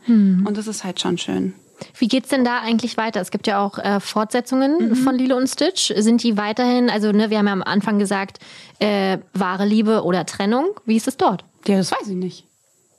und 0.47 0.57
das 0.57 0.69
ist 0.69 0.85
halt 0.85 1.01
schon 1.01 1.19
schön. 1.19 1.55
Wie 1.99 2.09
geht's 2.09 2.29
denn 2.29 2.45
da 2.45 2.61
eigentlich 2.61 2.97
weiter? 2.97 3.21
Es 3.21 3.31
gibt 3.31 3.47
ja 3.47 3.65
auch 3.65 3.79
äh, 3.79 4.01
Fortsetzungen 4.01 4.95
von 4.97 5.15
Lilo 5.15 5.37
und 5.37 5.49
Stitch. 5.49 5.93
Sind 5.97 6.23
die 6.23 6.37
weiterhin, 6.37 6.91
also 6.91 7.13
ne, 7.13 7.31
wir 7.31 7.39
haben 7.39 7.47
ja 7.47 7.53
am 7.53 7.63
Anfang 7.63 7.99
gesagt, 7.99 8.39
äh, 8.79 9.19
wahre 9.35 9.65
Liebe 9.65 10.03
oder 10.05 10.27
Trennung. 10.27 10.69
Wie 10.85 10.97
ist 10.97 11.09
es 11.09 11.17
dort? 11.17 11.45
Ja, 11.67 11.77
das 11.77 11.93
weiß 11.93 12.09
ich 12.09 12.17
nicht. 12.17 12.47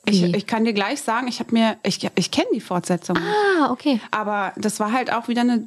Ich, 0.04 0.22
ich 0.22 0.46
kann 0.48 0.64
dir 0.64 0.72
gleich 0.72 1.00
sagen, 1.00 1.28
ich 1.28 1.38
habe 1.38 1.52
mir, 1.52 1.76
ich, 1.84 2.08
ich 2.16 2.30
kenne 2.32 2.48
die 2.52 2.60
Fortsetzung. 2.60 3.16
Ah, 3.18 3.70
okay. 3.70 4.00
Aber 4.10 4.52
das 4.56 4.80
war 4.80 4.90
halt 4.90 5.12
auch 5.12 5.28
wieder 5.28 5.42
eine 5.42 5.60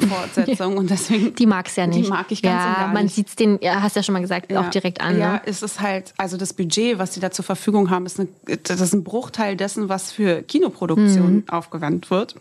Direct-to-Video-Fortsetzung 0.00 0.76
und 0.78 0.90
deswegen. 0.90 1.34
Die 1.34 1.46
mag's 1.46 1.76
ja 1.76 1.86
nicht. 1.86 2.06
Die 2.06 2.10
mag 2.10 2.26
ich 2.30 2.42
ganz 2.42 2.62
ja, 2.62 2.68
und 2.70 2.76
gar 2.76 2.92
man 2.92 3.04
nicht. 3.04 3.14
sieht's 3.14 3.36
den, 3.36 3.58
ja, 3.62 3.82
hast 3.82 3.96
ja 3.96 4.02
schon 4.02 4.12
mal 4.14 4.20
gesagt, 4.20 4.54
auch 4.56 4.70
direkt 4.70 5.00
an. 5.00 5.18
Ja, 5.18 5.32
Ne? 5.34 5.42
es 5.46 5.62
ist 5.62 5.80
halt, 5.80 6.14
also 6.16 6.36
das 6.36 6.52
Budget, 6.52 6.98
was 6.98 7.14
sie 7.14 7.20
da 7.20 7.30
zur 7.30 7.44
Verfügung 7.44 7.90
haben, 7.90 8.06
ist, 8.06 8.18
eine, 8.20 8.28
das 8.64 8.80
ist 8.80 8.92
ein 8.92 9.04
Bruchteil 9.04 9.56
dessen, 9.56 9.88
was 9.88 10.12
für 10.12 10.42
Kinoproduktion 10.42 11.34
Mhm. 11.36 11.44
aufgewandt 11.48 12.10
wird. 12.10 12.34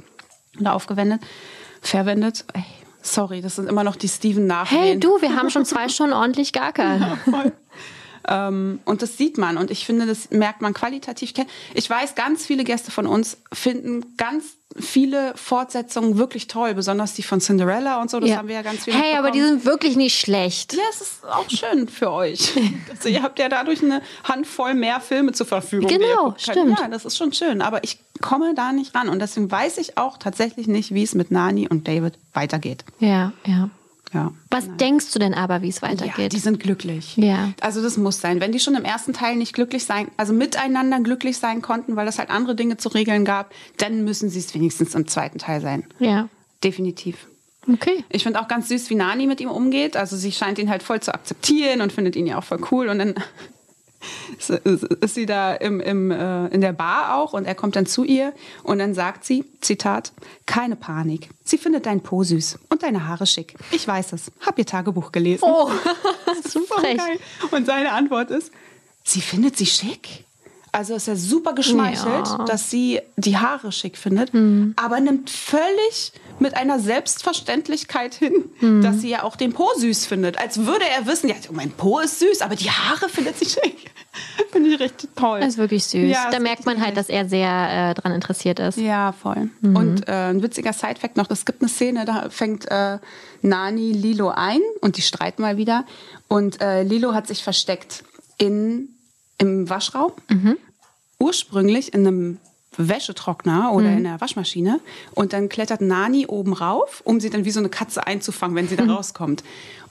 Oder 0.60 0.74
aufgewendet, 0.74 1.22
verwendet. 1.82 2.46
Ey, 2.54 2.64
sorry, 3.02 3.42
das 3.42 3.56
sind 3.56 3.70
immer 3.70 3.84
noch 3.84 3.96
die 3.96 4.10
Steven 4.10 4.46
Nachwehen. 4.48 4.82
Hey 4.82 5.00
du, 5.00 5.22
wir 5.22 5.36
haben 5.36 5.50
schon 5.50 5.66
zwei 5.66 5.88
Stunden 5.90 6.14
ordentlich 6.14 6.52
gackern. 6.54 7.18
Voll. 7.26 7.52
Ähm, 8.28 8.80
und 8.86 9.02
das 9.02 9.18
sieht 9.18 9.38
man 9.38 9.58
und 9.58 9.72
ich 9.72 9.86
finde, 9.86 10.06
das 10.06 10.30
merkt 10.32 10.62
man 10.62 10.74
qualitativ. 10.74 11.34
Ich 11.74 11.90
weiß, 11.90 12.16
ganz 12.16 12.46
viele 12.46 12.64
Gäste 12.66 12.92
von 12.92 13.08
uns 13.08 13.38
finden 13.54 14.18
ganz 14.18 14.44
viele 14.78 15.34
Fortsetzungen 15.36 16.18
wirklich 16.18 16.48
toll, 16.48 16.74
besonders 16.76 17.14
die 17.14 17.24
von 17.24 17.40
Cinderella 17.42 18.02
und 18.02 18.12
so. 18.12 18.20
Das 18.20 18.36
haben 18.36 18.48
wir 18.48 18.56
ja 18.56 18.62
ganz 18.62 18.84
viel 18.84 18.94
Hey, 18.94 19.18
aber 19.18 19.32
die 19.32 19.42
sind 19.42 19.66
wirklich 19.66 19.96
nicht 19.96 20.20
schlecht. 20.20 20.74
ja, 20.74 20.80
es 20.92 21.02
ist 21.02 21.26
auch 21.26 21.50
schön 21.50 21.88
für 21.88 22.12
euch. 22.12 22.54
Also 22.90 23.08
ihr 23.08 23.24
habt 23.24 23.40
ja 23.40 23.48
dadurch 23.48 23.82
eine 23.82 24.02
Handvoll 24.26 24.74
mehr 24.74 25.00
Filme 25.00 25.32
zur 25.32 25.46
Verfügung. 25.46 25.88
Genau, 25.88 26.36
stimmt. 26.38 26.78
Ja, 26.80 26.88
das 26.90 27.06
ist 27.06 27.18
schon 27.18 27.32
schön. 27.32 27.62
Aber 27.62 27.84
ich 27.84 28.00
komme 28.20 28.54
da 28.54 28.74
nicht 28.74 28.94
ran. 28.94 29.08
Und 29.08 29.20
deswegen 29.20 29.50
weiß 29.50 29.78
ich 29.78 29.98
auch 29.98 30.18
tatsächlich 30.18 30.68
nicht, 30.68 30.94
wie 30.94 31.04
es 31.04 31.16
mit 31.16 31.32
Nani 31.32 31.68
und 31.70 31.88
David 31.88 32.16
weitergeht. 32.34 32.84
Ja, 33.00 33.32
ja. 33.46 33.70
Ja. 34.14 34.32
Was 34.50 34.66
denkst 34.78 35.12
du 35.14 35.20
denn 35.20 35.34
aber, 35.34 35.62
wie 35.62 35.70
es 35.70 35.82
Ja, 35.82 35.90
weitergeht? 35.90 36.34
die 36.34 36.40
sind 36.40 36.60
glücklich. 36.60 37.16
Ja. 37.18 37.50
Also 37.62 37.82
das 37.84 37.96
muss 37.98 38.20
sein. 38.22 38.40
Wenn 38.42 38.52
die 38.52 38.60
schon 38.60 38.76
im 38.76 38.84
ersten 38.86 39.14
Teil 39.14 39.36
nicht 39.36 39.54
glücklich 39.54 39.86
sein, 39.86 40.08
also 40.18 40.34
miteinander 40.34 41.00
glücklich 41.02 41.38
sein 41.38 41.62
konnten, 41.62 41.96
weil 41.96 42.08
es 42.08 42.18
halt 42.18 42.30
andere 42.32 42.56
Dinge 42.56 42.78
zu 42.78 42.90
regeln 42.90 43.24
gab, 43.26 43.54
dann 43.78 44.04
müssen 44.04 44.30
sie 44.30 44.40
es 44.40 44.54
wenigstens 44.56 44.96
im 44.96 45.08
zweiten 45.08 45.38
Teil 45.40 45.62
sein. 45.62 45.84
ja. 46.00 46.28
Definitiv. 46.64 47.28
Okay. 47.72 48.04
Ich 48.10 48.24
finde 48.24 48.42
auch 48.42 48.48
ganz 48.50 48.68
süß, 48.68 48.90
wie 48.90 48.96
Nani 48.96 49.28
mit 49.28 49.40
ihm 49.40 49.50
umgeht. 49.50 49.96
Also 49.96 50.18
sie 50.18 50.32
scheint 50.34 50.60
ihn 50.60 50.70
halt 50.70 50.84
voll 50.84 51.00
zu 51.00 51.14
akzeptieren 51.14 51.80
und 51.80 51.94
findet 51.94 52.18
ihn 52.18 52.28
ja 52.28 52.38
auch 52.38 52.44
voll 52.44 52.60
cool. 52.72 52.90
Und 52.90 53.00
dann 53.00 53.16
ist 55.02 55.16
sie 55.16 55.26
da 55.26 55.54
im, 55.54 55.80
im, 55.80 56.12
äh, 56.12 56.48
in 56.48 56.62
der 56.62 56.74
Bar 56.74 57.16
auch 57.16 57.34
und 57.34 57.46
er 57.46 57.56
kommt 57.56 57.76
dann 57.76 57.86
zu 57.86 58.04
ihr 58.04 58.34
und 58.64 58.80
dann 58.80 58.94
sagt 58.94 59.26
sie, 59.26 59.46
Zitat, 59.62 60.14
keine 60.46 60.76
Panik. 60.76 61.30
Sie 61.44 61.58
findet 61.58 61.86
dein 61.86 62.02
Po 62.02 62.24
süß 62.24 62.60
und 62.70 62.84
deine 62.84 63.08
Haare 63.08 63.26
schick. 63.26 63.56
Ich 63.72 63.88
weiß 63.88 64.14
es. 64.14 64.32
Hab 64.46 64.58
ihr 64.58 64.66
Tagebuch 64.66 65.12
gelesen. 65.12 65.46
Oh, 65.46 65.68
frech. 66.68 66.98
geil. 66.98 67.20
Und 67.52 67.66
seine 67.66 67.92
Antwort 67.92 68.32
ist, 68.32 68.52
sie 69.04 69.22
findet 69.22 69.58
sie 69.58 69.66
schick. 69.66 70.26
Also 70.72 70.94
ist 70.96 71.08
er 71.08 71.16
super 71.16 71.54
geschmeichelt, 71.54 72.28
Ja. 72.28 72.46
dass 72.46 72.70
sie 72.70 73.00
die 73.18 73.38
Haare 73.38 73.72
schick 73.72 73.98
findet, 73.98 74.32
aber 74.76 75.00
nimmt 75.00 75.30
völlig 75.30 76.12
mit 76.40 76.56
einer 76.56 76.80
Selbstverständlichkeit 76.80 78.14
hin, 78.14 78.82
dass 78.82 79.02
sie 79.02 79.10
ja 79.10 79.24
auch 79.24 79.36
den 79.36 79.54
Po 79.54 79.68
süß 79.78 80.06
findet. 80.06 80.38
Als 80.40 80.66
würde 80.66 80.86
er 80.98 81.06
wissen, 81.08 81.28
ja, 81.30 81.36
mein 81.52 81.72
Po 81.72 82.00
ist 82.00 82.20
süß, 82.20 82.42
aber 82.42 82.56
die 82.56 82.70
Haare 82.70 83.10
findet 83.10 83.38
sie 83.38 83.46
schick. 83.46 83.92
Finde 84.52 84.70
ich 84.70 84.80
richtig 84.80 85.10
toll. 85.16 85.40
Das 85.40 85.50
ist 85.50 85.58
wirklich 85.58 85.86
süß. 85.86 86.10
Ja, 86.10 86.30
da 86.32 86.40
merkt 86.40 86.66
man 86.66 86.84
halt, 86.84 86.98
dass 86.98 87.10
er 87.10 87.28
sehr 87.30 87.92
äh, 87.92 87.94
dran 87.94 88.12
interessiert 88.12 88.60
ist. 88.60 88.78
Ja, 88.78 89.12
voll. 89.12 89.50
Und 89.62 90.08
äh, 90.08 90.12
ein 90.30 90.42
witziger 90.42 90.74
Sidefact 90.74 91.16
noch, 91.18 91.30
es 91.30 91.46
gibt 91.46 91.62
eine 91.62 91.70
Szene, 91.70 92.06
da 92.06 92.30
fängt 92.30 92.66
äh, 92.72 92.98
Nani 93.42 93.92
Lilo 93.92 94.30
ein 94.30 94.62
und 94.82 94.98
die 94.98 95.02
streiten 95.02 95.42
mal 95.42 95.58
wieder. 95.58 95.86
Und 96.28 96.62
äh, 96.62 96.84
Lilo 96.84 97.14
hat 97.14 97.28
sich 97.28 97.44
versteckt 97.44 98.04
in, 98.38 98.90
im 99.40 99.70
Waschraum, 99.70 100.12
ursprünglich 101.20 101.94
in 101.94 102.06
einem 102.08 102.38
Wäschetrockner 102.78 103.74
oder 103.74 103.92
in 103.92 104.04
der 104.04 104.22
Waschmaschine. 104.22 104.80
Und 105.16 105.34
dann 105.34 105.50
klettert 105.50 105.82
Nani 105.82 106.28
oben 106.28 106.54
rauf, 106.54 107.02
um 107.04 107.20
sie 107.20 107.30
dann 107.30 107.44
wie 107.44 107.52
so 107.52 107.60
eine 107.60 107.70
Katze 107.70 108.06
einzufangen, 108.08 108.56
wenn 108.56 108.68
sie 108.70 108.76
da 108.78 108.86
rauskommt. 108.86 109.44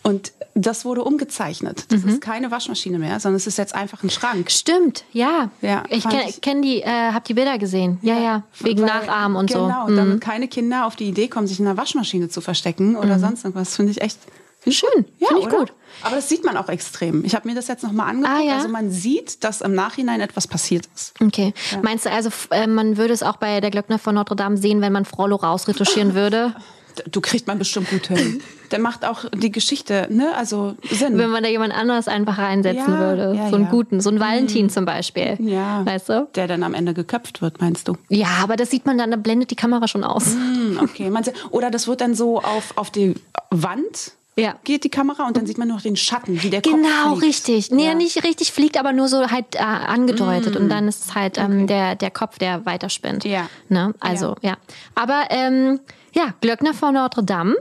Und 0.05 0.33
das 0.55 0.85
wurde 0.85 1.03
umgezeichnet. 1.03 1.85
Das 1.93 2.05
ist 2.05 2.21
keine 2.21 2.51
Waschmaschine 2.51 2.99
mehr, 2.99 3.19
sondern 3.21 3.37
es 3.37 3.47
ist 3.49 3.59
jetzt 3.59 3.75
einfach 3.75 4.03
ein 4.05 4.11
Schrank. 4.11 4.51
Stimmt, 4.51 5.05
ja. 5.13 5.51
Ja, 5.61 5.83
ich 5.91 6.05
kenne 6.09 6.33
kenn 6.41 6.63
die, 6.63 6.81
äh, 6.81 7.13
hab 7.13 7.25
die 7.25 7.35
Bilder 7.35 7.59
gesehen. 7.59 7.99
Ja, 8.01 8.19
ja. 8.19 8.43
Wegen 8.61 8.81
Weil- 8.83 8.87
Nachahmen 8.87 9.37
und 9.37 9.51
so. 9.51 9.67
Genau, 9.67 9.89
Mhm. 9.89 9.97
damit 9.97 10.21
keine 10.21 10.49
Kinder 10.49 10.87
auf 10.87 10.95
die 10.97 11.09
Idee 11.09 11.29
kommen, 11.29 11.47
sich 11.49 11.59
in 11.61 11.67
einer 11.67 11.77
Waschmaschine 11.77 12.29
zu 12.29 12.41
verstecken 12.41 12.97
oder 12.97 13.19
sonst 13.19 13.45
irgendwas. 13.45 13.75
Finde 13.77 13.91
ich 13.93 14.01
echt 14.01 14.19
find 14.61 14.75
ich 14.75 14.79
Schön. 14.79 15.05
Ja, 15.19 15.29
find 15.29 15.41
ich 15.41 15.47
oder? 15.47 15.57
gut. 15.59 15.73
Aber 16.03 16.17
das 16.17 16.29
sieht 16.29 16.45
man 16.45 16.57
auch 16.57 16.69
extrem. 16.69 17.25
Ich 17.25 17.35
habe 17.35 17.49
mir 17.49 17.55
das 17.55 17.67
jetzt 17.69 17.83
nochmal 17.83 18.11
angeguckt. 18.11 18.39
Ah, 18.39 18.43
ja? 18.43 18.57
Also 18.57 18.69
man 18.69 18.91
sieht, 18.91 19.43
dass 19.43 19.61
im 19.63 19.75
Nachhinein 19.75 20.21
etwas 20.21 20.47
passiert 20.47 20.87
ist. 20.95 21.15
Okay. 21.21 21.55
Meinst 21.83 22.07
du 22.07 22.11
also, 22.11 22.31
äh, 22.51 22.67
man 22.67 22.97
würde 22.97 23.13
es 23.13 23.23
auch 23.23 23.37
bei 23.37 23.61
der 23.61 23.71
Glöckner 23.71 23.99
von 23.99 24.15
Notre 24.15 24.37
Dame 24.37 24.57
sehen, 24.57 24.81
wenn 24.81 24.93
man 24.93 25.05
Frollo 25.05 25.37
rausretuschieren 25.37 26.15
würde? 26.15 26.55
Du 27.13 27.21
kriegt 27.21 27.47
man 27.47 27.61
bestimmt 27.61 27.91
gut 27.91 28.09
hin. 28.09 28.43
Der 28.73 28.81
macht 28.81 29.05
auch 29.05 29.25
die 29.33 29.53
Geschichte, 29.53 30.09
ne? 30.11 30.35
Also 30.37 30.75
Sinn. 30.91 31.17
Wenn 31.17 31.31
man 31.31 31.45
da 31.45 31.49
jemand 31.49 31.73
anderes 31.73 32.09
einfach 32.09 32.39
reinsetzen 32.39 32.93
Ja, 32.93 32.99
würde. 32.99 33.35
ja, 33.37 33.49
so 33.51 33.55
einen 33.55 33.67
ja. 33.67 33.71
guten, 33.71 34.01
so 34.01 34.11
einen 34.11 34.19
Valentin 34.19 34.69
zum 34.69 34.85
Beispiel. 34.85 35.37
ja. 35.39 35.87
Weißt 35.87 36.09
du? 36.09 36.29
Der 36.35 36.49
dann 36.49 36.65
am 36.65 36.75
Ende 36.75 36.95
geköpft 36.95 37.41
wird, 37.41 37.61
meinst 37.61 37.87
du? 37.87 37.97
Ja, 38.09 38.27
aber 38.43 38.57
das 38.57 38.71
sieht 38.71 38.85
man 38.85 38.99
dann, 38.99 39.13
da 39.13 39.17
blendet 39.17 39.53
die 39.53 39.55
Kamera 39.55 39.87
schon 39.87 40.03
aus. 40.03 40.35
Hm, 40.35 40.81
okay. 40.83 41.09
Meinst 41.09 41.31
du, 41.31 41.33
oder 41.51 41.71
das 41.71 41.87
wird 41.87 42.01
dann 42.01 42.17
so 42.17 42.39
auf, 42.43 42.77
auf 42.77 42.91
die 42.91 43.15
Wand 43.51 44.15
Ja. 44.39 44.55
geht 44.65 44.85
die 44.85 44.89
Kamera 44.89 45.27
und 45.27 45.37
dann 45.37 45.47
sieht 45.47 45.59
man 45.59 45.69
nur 45.69 45.79
noch 45.79 45.83
den 45.83 45.97
Schatten, 45.97 46.43
wie 46.43 46.51
der 46.51 46.63
Kopf 46.63 46.75
Genau, 46.75 47.15
richtig. 47.15 47.71
Nee, 47.71 47.87
Ja. 47.87 47.95
Mm. 47.95 47.99
nicht 47.99 48.25
richtig 48.25 48.53
fliegt, 48.53 48.79
aber 48.79 48.93
nur 48.93 49.09
so 49.09 49.31
halt 49.31 49.57
äh, 49.57 49.59
angedeutet. 49.59 50.57
Und 50.57 50.69
dann 50.69 50.87
ist 50.87 51.07
es 51.07 51.15
halt 51.15 51.39
ähm, 51.39 51.67
der, 51.67 51.97
der 51.97 52.11
Kopf, 52.11 52.39
der 52.39 52.65
weiterspinnt. 52.65 53.25
Ja. 53.25 53.49
Ne? 53.69 53.95
Also, 54.01 54.37
ja. 54.43 54.57
Aber 54.95 55.25
ähm, 55.31 55.81
ja, 56.15 56.35
Glöckner 56.41 56.75
von 56.75 56.95
Notre 56.95 57.25
Dame. 57.25 57.57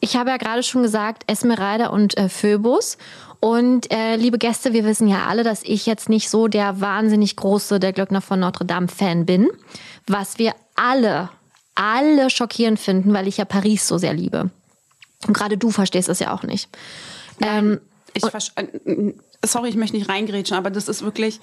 Ich 0.00 0.16
habe 0.16 0.30
ja 0.30 0.36
gerade 0.36 0.62
schon 0.62 0.82
gesagt, 0.82 1.24
Esmeralda 1.30 1.88
und 1.88 2.16
äh, 2.16 2.28
Phoebus. 2.28 2.98
Und 3.40 3.92
äh, 3.92 4.16
liebe 4.16 4.38
Gäste, 4.38 4.72
wir 4.72 4.84
wissen 4.84 5.06
ja 5.06 5.26
alle, 5.28 5.42
dass 5.42 5.62
ich 5.62 5.84
jetzt 5.84 6.08
nicht 6.08 6.30
so 6.30 6.48
der 6.48 6.80
wahnsinnig 6.80 7.36
große 7.36 7.78
der 7.78 7.92
Glöckner 7.92 8.22
von 8.22 8.40
Notre 8.40 8.64
Dame 8.64 8.88
Fan 8.88 9.26
bin. 9.26 9.48
Was 10.06 10.38
wir 10.38 10.54
alle, 10.76 11.28
alle 11.74 12.30
schockierend 12.30 12.80
finden, 12.80 13.12
weil 13.12 13.28
ich 13.28 13.36
ja 13.36 13.44
Paris 13.44 13.86
so 13.86 13.98
sehr 13.98 14.14
liebe. 14.14 14.50
Und 15.26 15.32
gerade 15.34 15.56
du 15.58 15.70
verstehst 15.70 16.08
es 16.08 16.18
ja 16.18 16.32
auch 16.34 16.42
nicht. 16.42 16.68
Ähm, 17.40 17.80
Ich 18.14 18.22
äh, 18.24 19.12
sorry, 19.44 19.68
ich 19.70 19.76
möchte 19.76 19.96
nicht 19.96 20.08
reingrätschen, 20.08 20.56
aber 20.56 20.70
das 20.70 20.88
ist 20.88 21.02
wirklich, 21.02 21.40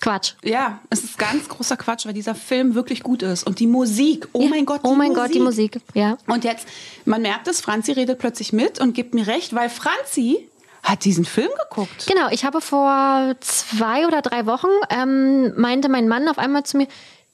Quatsch. 0.00 0.34
ja, 0.44 0.78
es 0.90 1.02
ist 1.04 1.18
ganz 1.18 1.48
großer 1.48 1.76
Quatsch, 1.76 2.06
weil 2.06 2.12
dieser 2.14 2.34
Film 2.34 2.74
wirklich 2.74 3.02
gut 3.02 3.22
ist. 3.22 3.44
Und 3.46 3.58
die 3.58 3.66
Musik, 3.66 4.28
oh 4.32 4.42
Ja. 4.42 4.48
mein 4.48 4.64
Gott, 4.64 4.80
die 4.84 4.88
Oh 4.88 4.94
mein 4.94 5.08
Musik. 5.08 5.22
Gott, 5.24 5.34
die 5.34 5.40
Musik, 5.40 5.80
ja. 5.94 6.16
Und 6.26 6.44
jetzt, 6.44 6.66
man 7.04 7.20
merkt 7.22 7.48
es, 7.48 7.60
Franzi 7.60 7.92
redet 7.92 8.18
plötzlich 8.18 8.52
mit 8.52 8.80
und 8.80 8.94
gibt 8.94 9.14
mir 9.14 9.26
recht, 9.26 9.54
weil 9.54 9.68
Franzi 9.68 10.48
hat 10.84 11.04
diesen 11.04 11.24
Film 11.24 11.50
geguckt. 11.68 12.06
Genau, 12.06 12.28
ich 12.30 12.44
habe 12.44 12.60
vor 12.60 13.34
zwei 13.40 14.06
oder 14.06 14.22
drei 14.22 14.46
Wochen, 14.46 14.68
ähm, 14.90 15.52
meinte 15.60 15.88
mein 15.88 16.06
Mann 16.08 16.28
auf 16.28 16.38
einmal 16.38 16.62
zu 16.62 16.76
mir, 16.76 16.86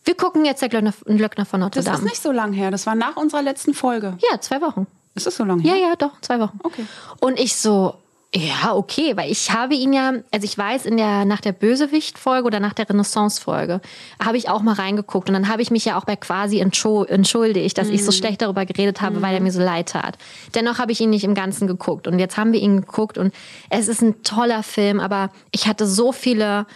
wir 0.07 0.15
gucken 0.17 0.45
jetzt 0.45 0.61
der 0.63 0.69
Glöckner, 0.71 0.93
Glöckner 1.05 1.45
von 1.47 1.61
Notre 1.61 1.79
Das 1.81 1.85
Dame. 1.85 1.99
ist 1.99 2.05
nicht 2.05 2.23
so 2.23 2.33
lang 2.33 2.53
her, 2.55 2.71
das 2.71 2.87
war 2.87 2.95
nach 2.95 3.17
unserer 3.17 3.43
letzten 3.43 3.75
Folge. 3.75 4.17
ja, 4.33 4.41
zwei 4.41 4.61
Wochen. 4.63 4.87
Ist 5.15 5.27
das 5.27 5.37
so 5.37 5.45
lang 5.45 5.61
Ja, 5.61 5.75
her? 5.75 5.83
ja, 5.91 5.97
doch, 5.97 6.21
zwei 6.21 6.41
Wochen. 6.41 6.59
Okay. 6.63 6.85
Und 7.21 7.39
ich 7.39 7.55
so, 7.57 7.95
ja, 8.35 8.75
okay, 8.75 9.17
weil 9.17 9.31
ich 9.31 9.53
habe 9.53 9.75
ihn 9.77 9.93
ja, 9.93 10.13
also 10.33 10.45
ich 10.45 10.59
weiß, 10.59 10.87
in 10.87 10.97
der, 10.97 11.25
nach 11.25 11.41
der 11.41 11.53
Bösewicht-Folge 11.53 12.45
oder 12.47 12.59
nach 12.59 12.73
der 12.73 12.89
Renaissance-Folge 12.91 13.81
habe 14.21 14.37
ich 14.37 14.49
auch 14.49 14.61
mal 14.63 14.75
reingeguckt 14.75 15.29
und 15.29 15.35
dann 15.35 15.49
habe 15.49 15.63
ich 15.63 15.71
mich 15.71 15.85
ja 15.85 15.97
auch 15.97 16.05
bei 16.05 16.17
quasi 16.17 16.61
entschu- 16.61 17.07
entschuldigt, 17.07 17.79
dass 17.79 17.87
Mhm. 17.89 17.95
ich 17.95 18.05
so 18.05 18.11
schlecht 18.11 18.43
darüber 18.43 18.67
geredet 18.67 19.01
habe, 19.03 19.23
weil 19.23 19.35
er 19.35 19.41
mir 19.41 19.53
so 19.53 19.61
leid 19.61 19.91
tat. 19.91 20.19
Dennoch 20.57 20.79
habe 20.79 20.91
ich 20.91 21.01
ihn 21.01 21.11
nicht 21.11 21.23
im 21.23 21.35
Ganzen 21.37 21.69
geguckt 21.69 22.09
und 22.09 22.19
jetzt 22.19 22.37
haben 22.37 22.53
wir 22.53 22.59
ihn 22.61 22.81
geguckt 22.81 23.19
und 23.19 23.33
es 23.71 23.87
ist 23.87 24.03
ein 24.03 24.25
toller 24.25 24.65
Film, 24.65 24.99
aber 24.99 25.31
ich 25.53 25.69
hatte 25.69 25.87
so 25.87 26.11
viele 26.11 26.67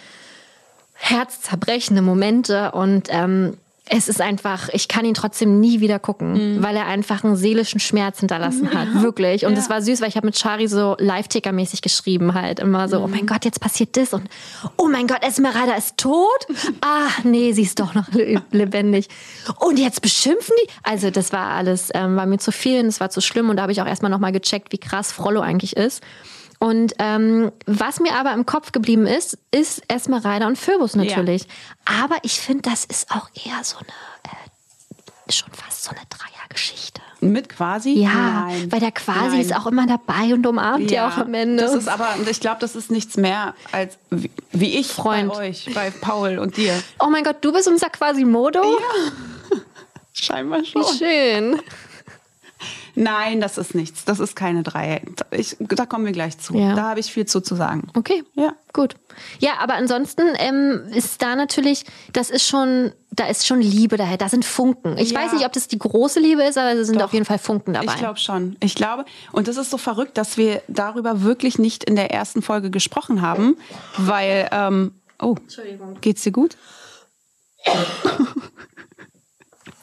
herzzerbrechende 0.95 2.03
Momente 2.03 2.73
und 2.73 3.09
ähm, 3.11 3.57
es 3.91 4.09
ist 4.09 4.21
einfach, 4.21 4.69
ich 4.71 4.89
kann 4.89 5.05
ihn 5.05 5.15
trotzdem 5.15 5.61
nie 5.61 5.81
wieder 5.81 5.99
gucken, 5.99 6.63
weil 6.63 6.77
er 6.77 6.87
einfach 6.87 7.25
einen 7.25 7.37
seelischen 7.37 7.81
Schmerz 7.81 8.21
hinterlassen 8.21 8.71
hat, 8.75 9.03
wirklich. 9.03 9.47
Und 9.47 9.57
es 9.57 9.71
war 9.71 9.83
süß, 9.83 10.01
weil 10.01 10.09
ich 10.09 10.17
habe 10.17 10.27
mit 10.27 10.39
Shari 10.39 10.69
so 10.69 10.97
Live-Ticker-mäßig 10.99 11.81
geschrieben 11.83 12.35
halt, 12.35 12.61
immer 12.61 12.89
so, 12.89 13.01
oh 13.01 13.07
mein 13.09 13.27
Gott, 13.27 13.45
jetzt 13.45 13.61
passiert 13.61 13.97
das 13.97 14.13
und 14.15 14.29
oh 14.77 14.89
mein 14.89 15.07
Gott, 15.07 15.23
Esmeralda 15.23 15.75
ist 15.75 15.97
tot? 15.97 16.47
Ah, 16.81 17.09
nee, 17.25 17.53
sie 17.53 17.63
ist 17.63 17.81
doch 17.81 17.95
noch 17.95 18.09
le- 18.13 18.43
lebendig. 18.53 19.09
Und 19.59 19.79
jetzt 19.79 20.01
beschimpfen 20.01 20.55
die? 20.65 20.71
Also 20.83 21.11
das 21.11 21.33
war 21.33 21.49
alles, 21.51 21.91
ähm, 21.95 22.17
war 22.17 22.27
mir 22.27 22.39
zu 22.39 22.53
viel 22.53 22.81
und 22.81 22.87
es 22.87 23.01
war 23.01 23.11
zu 23.11 23.21
schlimm 23.21 23.49
und 23.51 23.57
da 23.57 23.63
habe 23.63 23.73
ich 23.73 23.83
auch 23.83 23.87
erstmal 23.87 24.11
nochmal 24.11 24.33
gecheckt, 24.33 24.73
wie 24.73 24.79
krass 24.79 25.11
Frollo 25.13 25.41
eigentlich 25.41 25.77
ist. 25.77 26.03
Und 26.59 26.95
ähm, 26.99 27.53
was 27.67 28.01
mir 28.01 28.15
aber 28.15 28.33
im 28.33 28.45
Kopf 28.45 28.73
geblieben 28.73 29.07
ist, 29.07 29.39
ist 29.53 29.83
Esmeralda 29.89 30.47
und 30.47 30.59
Phoebus 30.59 30.97
natürlich. 30.97 31.47
Aber 31.85 32.17
ich 32.23 32.41
finde, 32.41 32.69
das 32.69 32.85
ist 32.85 33.11
auch 33.11 33.29
eher 33.35 33.63
so 33.63 33.77
eine, 33.77 33.87
äh, 35.29 35.33
schon 35.33 35.53
fast 35.53 35.85
so 35.85 35.91
eine 35.91 36.01
Dreiergeschichte. 36.09 37.01
Mit 37.21 37.49
quasi? 37.49 37.95
Ja, 37.95 38.47
Nein. 38.47 38.71
weil 38.71 38.81
der 38.81 38.93
quasi 38.93 39.37
Nein. 39.37 39.41
ist 39.41 39.55
auch 39.55 39.67
immer 39.67 39.87
dabei 39.87 40.35
und 40.35 40.47
umarmt 40.47 40.91
ja, 40.91 41.09
auch 41.09 41.17
am 41.19 41.35
Ende. 41.35 41.63
Das 41.63 41.75
ist 41.75 41.89
aber, 41.89 42.15
ich 42.29 42.41
glaube, 42.41 42.59
das 42.61 42.77
ist 42.77 42.91
nichts 42.91 43.17
mehr 43.17 43.55
als 43.73 43.99
wie, 44.11 44.31
wie 44.53 44.77
ich 44.79 44.89
Freund. 44.89 45.33
bei 45.33 45.49
euch, 45.49 45.69
bei 45.75 45.91
Paul 45.91 46.39
und 46.39 46.57
dir. 46.57 46.81
oh 47.01 47.09
mein 47.09 47.25
Gott, 47.25 47.37
du 47.41 47.53
bist 47.53 47.67
unser 47.67 47.91
Quasimodo? 47.91 48.63
Scheinbar 50.13 50.65
schon. 50.65 50.83
Wie 50.83 50.99
schön. 50.99 51.61
Nein, 53.01 53.41
das 53.41 53.59
ist 53.59 53.77
nichts. 53.77 54.05
Das 54.05 54.19
ist 54.19 54.35
keine 54.35 54.65
drei. 54.65 55.03
Ich, 55.31 55.57
da 55.61 55.87
kommen 55.87 56.05
wir 56.05 56.13
gleich 56.13 56.37
zu. 56.39 56.55
Ja. 56.55 56.75
Da 56.75 56.83
habe 56.91 56.99
ich 57.01 57.13
viel 57.13 57.27
zu, 57.27 57.41
zu 57.41 57.55
sagen. 57.55 57.87
Okay, 57.97 58.25
Ja. 58.35 58.55
gut. 58.73 58.97
Ja, 59.39 59.53
aber 59.61 59.75
ansonsten 59.75 60.23
ähm, 60.39 60.83
ist 60.93 61.23
da 61.23 61.37
natürlich, 61.37 61.85
das 62.13 62.29
ist 62.31 62.47
schon, 62.49 62.93
da 63.13 63.27
ist 63.29 63.47
schon 63.47 63.61
Liebe 63.61 63.97
daher, 63.97 64.17
da 64.17 64.29
sind 64.29 64.45
Funken. 64.45 64.99
Ich 64.99 65.13
Ja. 65.13 65.21
weiß 65.21 65.33
nicht, 65.35 65.47
ob 65.47 65.53
das 65.53 65.69
die 65.69 65.79
große 65.79 66.19
Liebe 66.19 66.43
ist, 66.43 66.59
aber 66.59 66.73
es 66.73 66.89
sind 66.89 66.99
Doch. 67.01 67.05
auf 67.07 67.13
jeden 67.13 67.25
Fall 67.25 67.39
Funken 67.39 67.75
dabei. 67.75 67.87
Ich 67.93 67.99
glaube 67.99 68.19
schon. 68.19 68.57
Ich 68.61 68.75
glaube, 68.75 69.05
und 69.33 69.47
das 69.47 69.57
ist 69.57 69.71
so 69.71 69.79
verrückt, 69.79 70.19
dass 70.19 70.37
wir 70.37 70.61
darüber 70.67 71.23
wirklich 71.23 71.59
nicht 71.59 71.85
in 71.85 71.95
der 71.95 72.11
ersten 72.11 72.43
Folge 72.43 72.71
gesprochen 72.71 73.23
haben, 73.23 73.57
weil, 73.97 74.49
ähm, 74.51 74.93
oh, 75.21 75.37
geht's 76.01 76.23
dir 76.23 76.33
gut? 76.33 76.57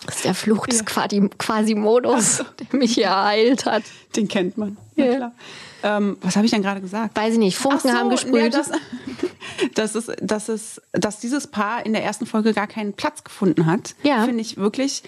Das 0.06 0.18
ist 0.18 0.26
der 0.26 0.34
Fluch 0.36 0.68
des 0.68 0.86
Quasi- 0.86 1.30
Quasimodus, 1.38 2.44
der 2.60 2.80
mich 2.80 2.94
hier 2.96 3.06
ereilt 3.08 3.66
hat. 3.66 3.84
Den 4.16 4.28
kennt 4.28 4.58
man. 4.58 4.78
Ja. 4.96 5.06
Ja. 5.06 5.16
klar. 5.16 5.32
Ähm, 5.84 6.18
was 6.22 6.36
habe 6.36 6.46
ich 6.46 6.52
denn 6.52 6.62
gerade 6.64 6.82
gesagt? 6.82 7.16
Weiß 7.18 7.34
ich 7.34 7.40
nicht, 7.40 7.58
Funken 7.58 7.90
so, 7.92 7.94
haben 7.94 8.10
gesprüht. 8.10 8.36
Ja, 8.36 8.50
das, 8.50 8.72
das 9.76 9.96
ist, 9.96 10.12
das 10.22 10.50
ist, 10.50 10.82
dass 10.94 11.20
dieses 11.20 11.48
Paar 11.48 11.86
in 11.86 11.94
der 11.94 12.04
ersten 12.04 12.26
Folge 12.26 12.54
gar 12.54 12.68
keinen 12.68 12.94
Platz 12.94 13.24
gefunden 13.24 13.66
hat, 13.68 13.96
Ja. 14.04 14.24
finde 14.26 14.42
ich 14.42 14.58
wirklich 14.58 15.04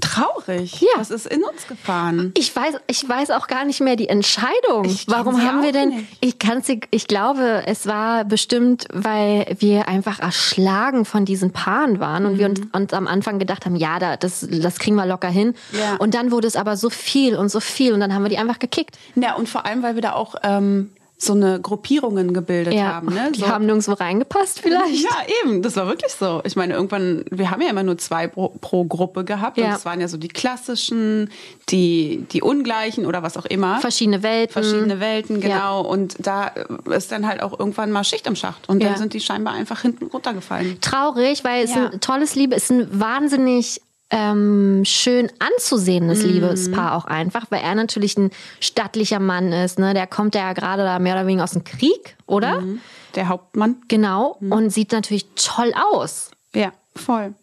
traurig. 0.00 0.80
Ja. 0.80 0.88
Das 0.96 1.10
ist 1.10 1.26
in 1.26 1.42
uns 1.42 1.66
gefahren. 1.66 2.32
Ich 2.36 2.54
weiß, 2.54 2.74
ich 2.86 3.08
weiß 3.08 3.30
auch 3.32 3.46
gar 3.46 3.64
nicht 3.64 3.80
mehr 3.80 3.96
die 3.96 4.08
Entscheidung. 4.08 4.84
Ich 4.84 5.06
Warum 5.08 5.36
sie 5.36 5.42
haben 5.42 5.62
wir 5.62 5.72
denn? 5.72 5.88
nicht. 5.90 6.06
Ich 6.20 6.38
kann's, 6.38 6.66
dir- 6.66 6.80
ich 6.90 7.06
glaube, 7.06 7.62
es 7.66 7.86
war 7.86 8.24
bestimmt, 8.24 8.86
weil 8.92 9.56
wir 9.58 9.88
einfach 9.88 10.18
erschlagen 10.20 11.04
von 11.04 11.24
diesen 11.24 11.52
Paaren 11.52 12.00
waren 12.00 12.26
und 12.26 12.38
wir 12.38 12.46
uns, 12.46 12.60
uns 12.72 12.92
am 12.92 13.06
Anfang 13.06 13.38
gedacht 13.38 13.66
haben, 13.66 13.76
ja, 13.76 13.98
da, 13.98 14.16
das, 14.16 14.46
das 14.50 14.78
kriegen 14.78 14.96
wir 14.96 15.06
locker 15.06 15.28
hin. 15.28 15.54
Ja. 15.72 15.96
Und 15.96 16.14
dann 16.14 16.30
wurde 16.30 16.46
es 16.48 16.56
aber 16.56 16.76
so 16.76 16.90
viel 16.90 17.36
und 17.36 17.48
so 17.50 17.60
viel 17.60 17.92
und 17.92 18.00
dann 18.00 18.14
haben 18.14 18.22
wir 18.22 18.28
die 18.30 18.38
einfach 18.38 18.58
gekickt. 18.58 18.98
Ja, 19.14 19.34
und 19.34 19.48
vor 19.48 19.66
allem, 19.66 19.82
weil 19.82 19.94
wir 19.94 20.02
da 20.02 20.12
auch 20.12 20.34
ähm, 20.42 20.90
so 21.22 21.34
eine 21.34 21.60
Gruppierungen 21.60 22.32
gebildet 22.32 22.72
Ja, 22.72 22.94
haben. 22.94 23.08
Ne? 23.12 23.30
die 23.34 23.40
so. 23.40 23.48
haben 23.48 23.66
nirgendwo 23.66 23.92
reingepasst 23.92 24.60
vielleicht. 24.60 25.02
Ja, 25.02 25.10
eben, 25.44 25.60
das 25.60 25.76
war 25.76 25.86
wirklich 25.86 26.12
so. 26.12 26.40
Ich 26.44 26.56
meine, 26.56 26.72
irgendwann, 26.72 27.24
wir 27.30 27.50
haben 27.50 27.60
ja 27.60 27.68
immer 27.68 27.82
nur 27.82 27.98
zwei 27.98 28.26
pro, 28.26 28.48
pro 28.60 28.84
Gruppe 28.86 29.24
gehabt. 29.24 29.58
Ja. 29.58 29.64
Und 29.66 29.70
das 29.72 29.84
waren 29.84 30.00
ja 30.00 30.08
so 30.08 30.16
die 30.16 30.28
klassischen, 30.28 31.30
die, 31.68 32.24
die 32.32 32.40
ungleichen 32.40 33.04
oder 33.04 33.22
was 33.22 33.36
auch 33.36 33.44
immer. 33.44 33.80
Verschiedene 33.80 34.22
Welten. 34.22 34.52
Verschiedene 34.52 34.98
Welten, 34.98 35.42
Ja. 35.42 35.48
genau. 35.48 35.80
Und 35.82 36.16
da 36.18 36.52
ist 36.90 37.12
dann 37.12 37.26
halt 37.26 37.42
auch 37.42 37.58
irgendwann 37.58 37.92
mal 37.92 38.02
Schicht 38.04 38.26
im 38.26 38.34
Schacht. 38.34 38.68
Und 38.70 38.82
Ja. 38.82 38.88
dann 38.88 38.98
sind 38.98 39.12
die 39.12 39.20
scheinbar 39.20 39.52
einfach 39.52 39.82
hinten 39.82 40.06
runtergefallen. 40.06 40.80
traurig, 40.80 41.44
weil 41.44 41.64
es 41.64 41.74
Ja. 41.74 41.90
ein 41.90 42.00
tolles 42.00 42.34
Liebe 42.34 42.54
ist, 42.54 42.70
ein 42.70 42.88
wahnsinnig 42.98 43.82
ähm, 44.10 44.82
schön 44.84 45.30
anzusehendes 45.38 46.22
Mhm. 46.22 46.30
Liebespaar 46.30 46.96
auch 46.96 47.04
einfach, 47.04 47.46
weil 47.50 47.62
er 47.62 47.74
natürlich 47.74 48.16
ein 48.18 48.30
stattlicher 48.58 49.20
Mann 49.20 49.52
ist. 49.52 49.78
Ne? 49.78 49.94
Der 49.94 50.06
kommt 50.06 50.34
ja 50.34 50.52
gerade 50.52 50.82
da 50.82 50.98
mehr 50.98 51.14
oder 51.14 51.26
weniger 51.26 51.44
aus 51.44 51.52
dem 51.52 51.64
Krieg, 51.64 52.16
oder? 52.26 52.60
Mhm. 52.60 52.80
Der 53.14 53.28
Hauptmann. 53.28 53.76
Genau. 53.88 54.36
Und 54.40 54.70
sieht 54.70 54.92
natürlich 54.92 55.26
toll 55.34 55.72
aus. 55.92 56.30
Ja, 56.54 56.72
voll. 56.94 57.34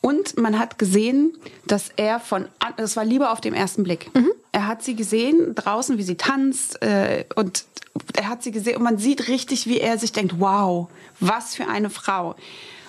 Und 0.00 0.38
man 0.38 0.58
hat 0.58 0.78
gesehen, 0.78 1.32
dass 1.66 1.90
er 1.96 2.20
von, 2.20 2.46
das 2.76 2.96
war 2.96 3.04
Liebe 3.04 3.30
auf 3.30 3.40
den 3.40 3.54
ersten 3.54 3.82
Blick. 3.84 4.10
Mhm. 4.14 4.32
Er 4.52 4.66
hat 4.66 4.82
sie 4.82 4.96
gesehen 4.96 5.54
draußen, 5.54 5.98
wie 5.98 6.02
sie 6.02 6.16
tanzt 6.16 6.82
äh, 6.82 7.24
und 7.36 7.64
er 8.14 8.28
hat 8.28 8.42
sie 8.42 8.52
gesehen 8.52 8.76
und 8.76 8.82
man 8.82 8.98
sieht 8.98 9.28
richtig, 9.28 9.66
wie 9.66 9.78
er 9.78 9.98
sich 9.98 10.12
denkt, 10.12 10.34
wow, 10.38 10.88
was 11.20 11.54
für 11.54 11.68
eine 11.68 11.90
Frau. 11.90 12.34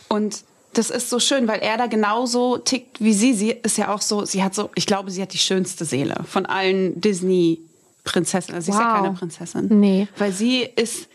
Und 0.07 0.43
das 0.73 0.89
ist 0.89 1.09
so 1.09 1.19
schön, 1.19 1.47
weil 1.47 1.59
er 1.59 1.77
da 1.77 1.87
genauso 1.87 2.57
tickt 2.57 2.99
wie 3.01 3.13
sie. 3.13 3.33
Sie 3.33 3.51
ist 3.51 3.77
ja 3.77 3.93
auch 3.93 4.01
so, 4.01 4.25
sie 4.25 4.43
hat 4.43 4.53
so, 4.55 4.69
ich 4.75 4.85
glaube, 4.85 5.11
sie 5.11 5.21
hat 5.21 5.33
die 5.33 5.37
schönste 5.37 5.85
Seele 5.85 6.15
von 6.27 6.45
allen 6.45 6.99
Disney 6.99 7.59
Prinzessin. 8.03 8.55
Also 8.55 8.65
sie 8.65 8.71
ist 8.71 8.77
Wow. 8.77 8.83
ja 8.95 9.01
keine 9.01 9.13
Prinzessin. 9.13 9.79
Nee. 9.79 10.07
Weil 10.17 10.31
sie 10.33 10.61
ist, 10.75 11.07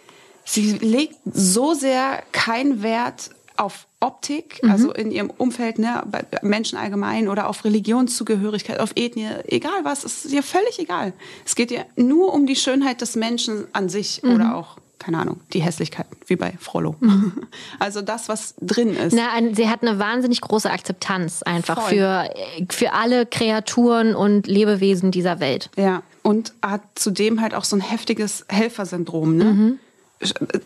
sie 0.45 0.73
legt 0.79 1.17
so 1.25 1.75
sehr 1.75 2.23
keinen 2.33 2.83
Wert 2.83 3.31
auf 3.57 3.87
Optik, 4.01 4.61
Mhm. 4.63 4.71
also 4.71 4.93
in 4.93 5.11
ihrem 5.11 5.31
Umfeld, 5.31 5.81
ne, 5.81 6.05
bei 6.07 6.25
Menschen 6.43 6.79
allgemein 6.79 7.29
oder 7.29 7.49
auf 7.49 7.65
Religionszugehörigkeit, 7.65 8.79
auf 8.79 8.93
Ethnie, 8.95 9.29
egal 9.49 9.81
was, 9.85 10.05
ist 10.05 10.27
ihr 10.27 10.45
völlig 10.45 10.79
egal. 10.79 11.13
Es 11.45 11.57
geht 11.57 11.71
ihr 11.73 11.85
nur 11.97 12.33
um 12.33 12.47
die 12.47 12.55
Schönheit 12.55 13.01
des 13.01 13.17
Menschen 13.17 13.67
an 13.73 13.89
sich 13.89 14.23
Mhm. 14.23 14.35
oder 14.35 14.55
auch, 14.57 14.77
keine 14.99 15.19
Ahnung, 15.19 15.41
die 15.53 15.61
Hässlichkeit, 15.63 16.07
wie 16.27 16.37
bei 16.37 16.55
Frollo. 16.61 16.97
Also 17.79 18.03
das, 18.03 18.29
was 18.29 18.55
drin 18.61 18.95
ist. 18.95 19.15
Na, 19.15 19.33
ein- 19.33 19.55
sie 19.55 19.69
hat 19.69 19.83
eine 19.83 19.99
wahnsinnig 19.99 20.41
große 20.41 20.71
Akzeptanz 20.71 21.43
einfach 21.43 21.81
Voll. 21.83 21.91
für, 21.97 22.31
für 22.71 22.93
alle 22.93 23.25
Kreaturen 23.27 24.15
und 24.15 24.47
Lebewesen 24.47 25.11
dieser 25.11 25.39
Welt. 25.41 25.71
Ja, 25.77 26.03
und 26.23 26.53
hat 26.63 26.83
zudem 26.97 27.41
halt 27.41 27.55
auch 27.55 27.65
so 27.65 27.77
ein 27.77 27.81
heftiges 27.81 28.45
Helfersyndrom, 28.49 29.37
ne? 29.37 29.45
Mhm. 29.45 29.79
Äh, 30.21 30.59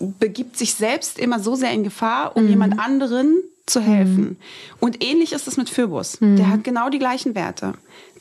Begibt 0.00 0.56
sich 0.56 0.74
selbst 0.74 1.18
immer 1.18 1.40
so 1.40 1.56
sehr 1.56 1.72
in 1.72 1.82
Gefahr, 1.82 2.36
um 2.36 2.44
Mhm. 2.44 2.48
jemand 2.50 2.78
anderen 2.78 3.34
zu 3.66 3.80
helfen. 3.80 4.36
Und 4.78 5.02
ähnlich 5.04 5.32
ist 5.32 5.48
es 5.48 5.56
mit 5.56 5.68
Phoebus. 5.70 6.20
Mhm. 6.20 6.36
Der 6.36 6.48
hat 6.50 6.62
genau 6.62 6.88
die 6.88 7.00
gleichen 7.00 7.34
Werte. 7.34 7.72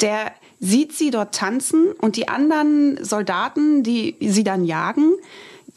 Der 0.01 0.31
sieht 0.59 0.93
sie 0.93 1.11
dort 1.11 1.35
tanzen 1.35 1.91
und 2.01 2.15
die 2.15 2.27
anderen 2.27 3.03
Soldaten, 3.03 3.83
die 3.83 4.15
sie 4.19 4.43
dann 4.43 4.65
jagen, 4.65 5.13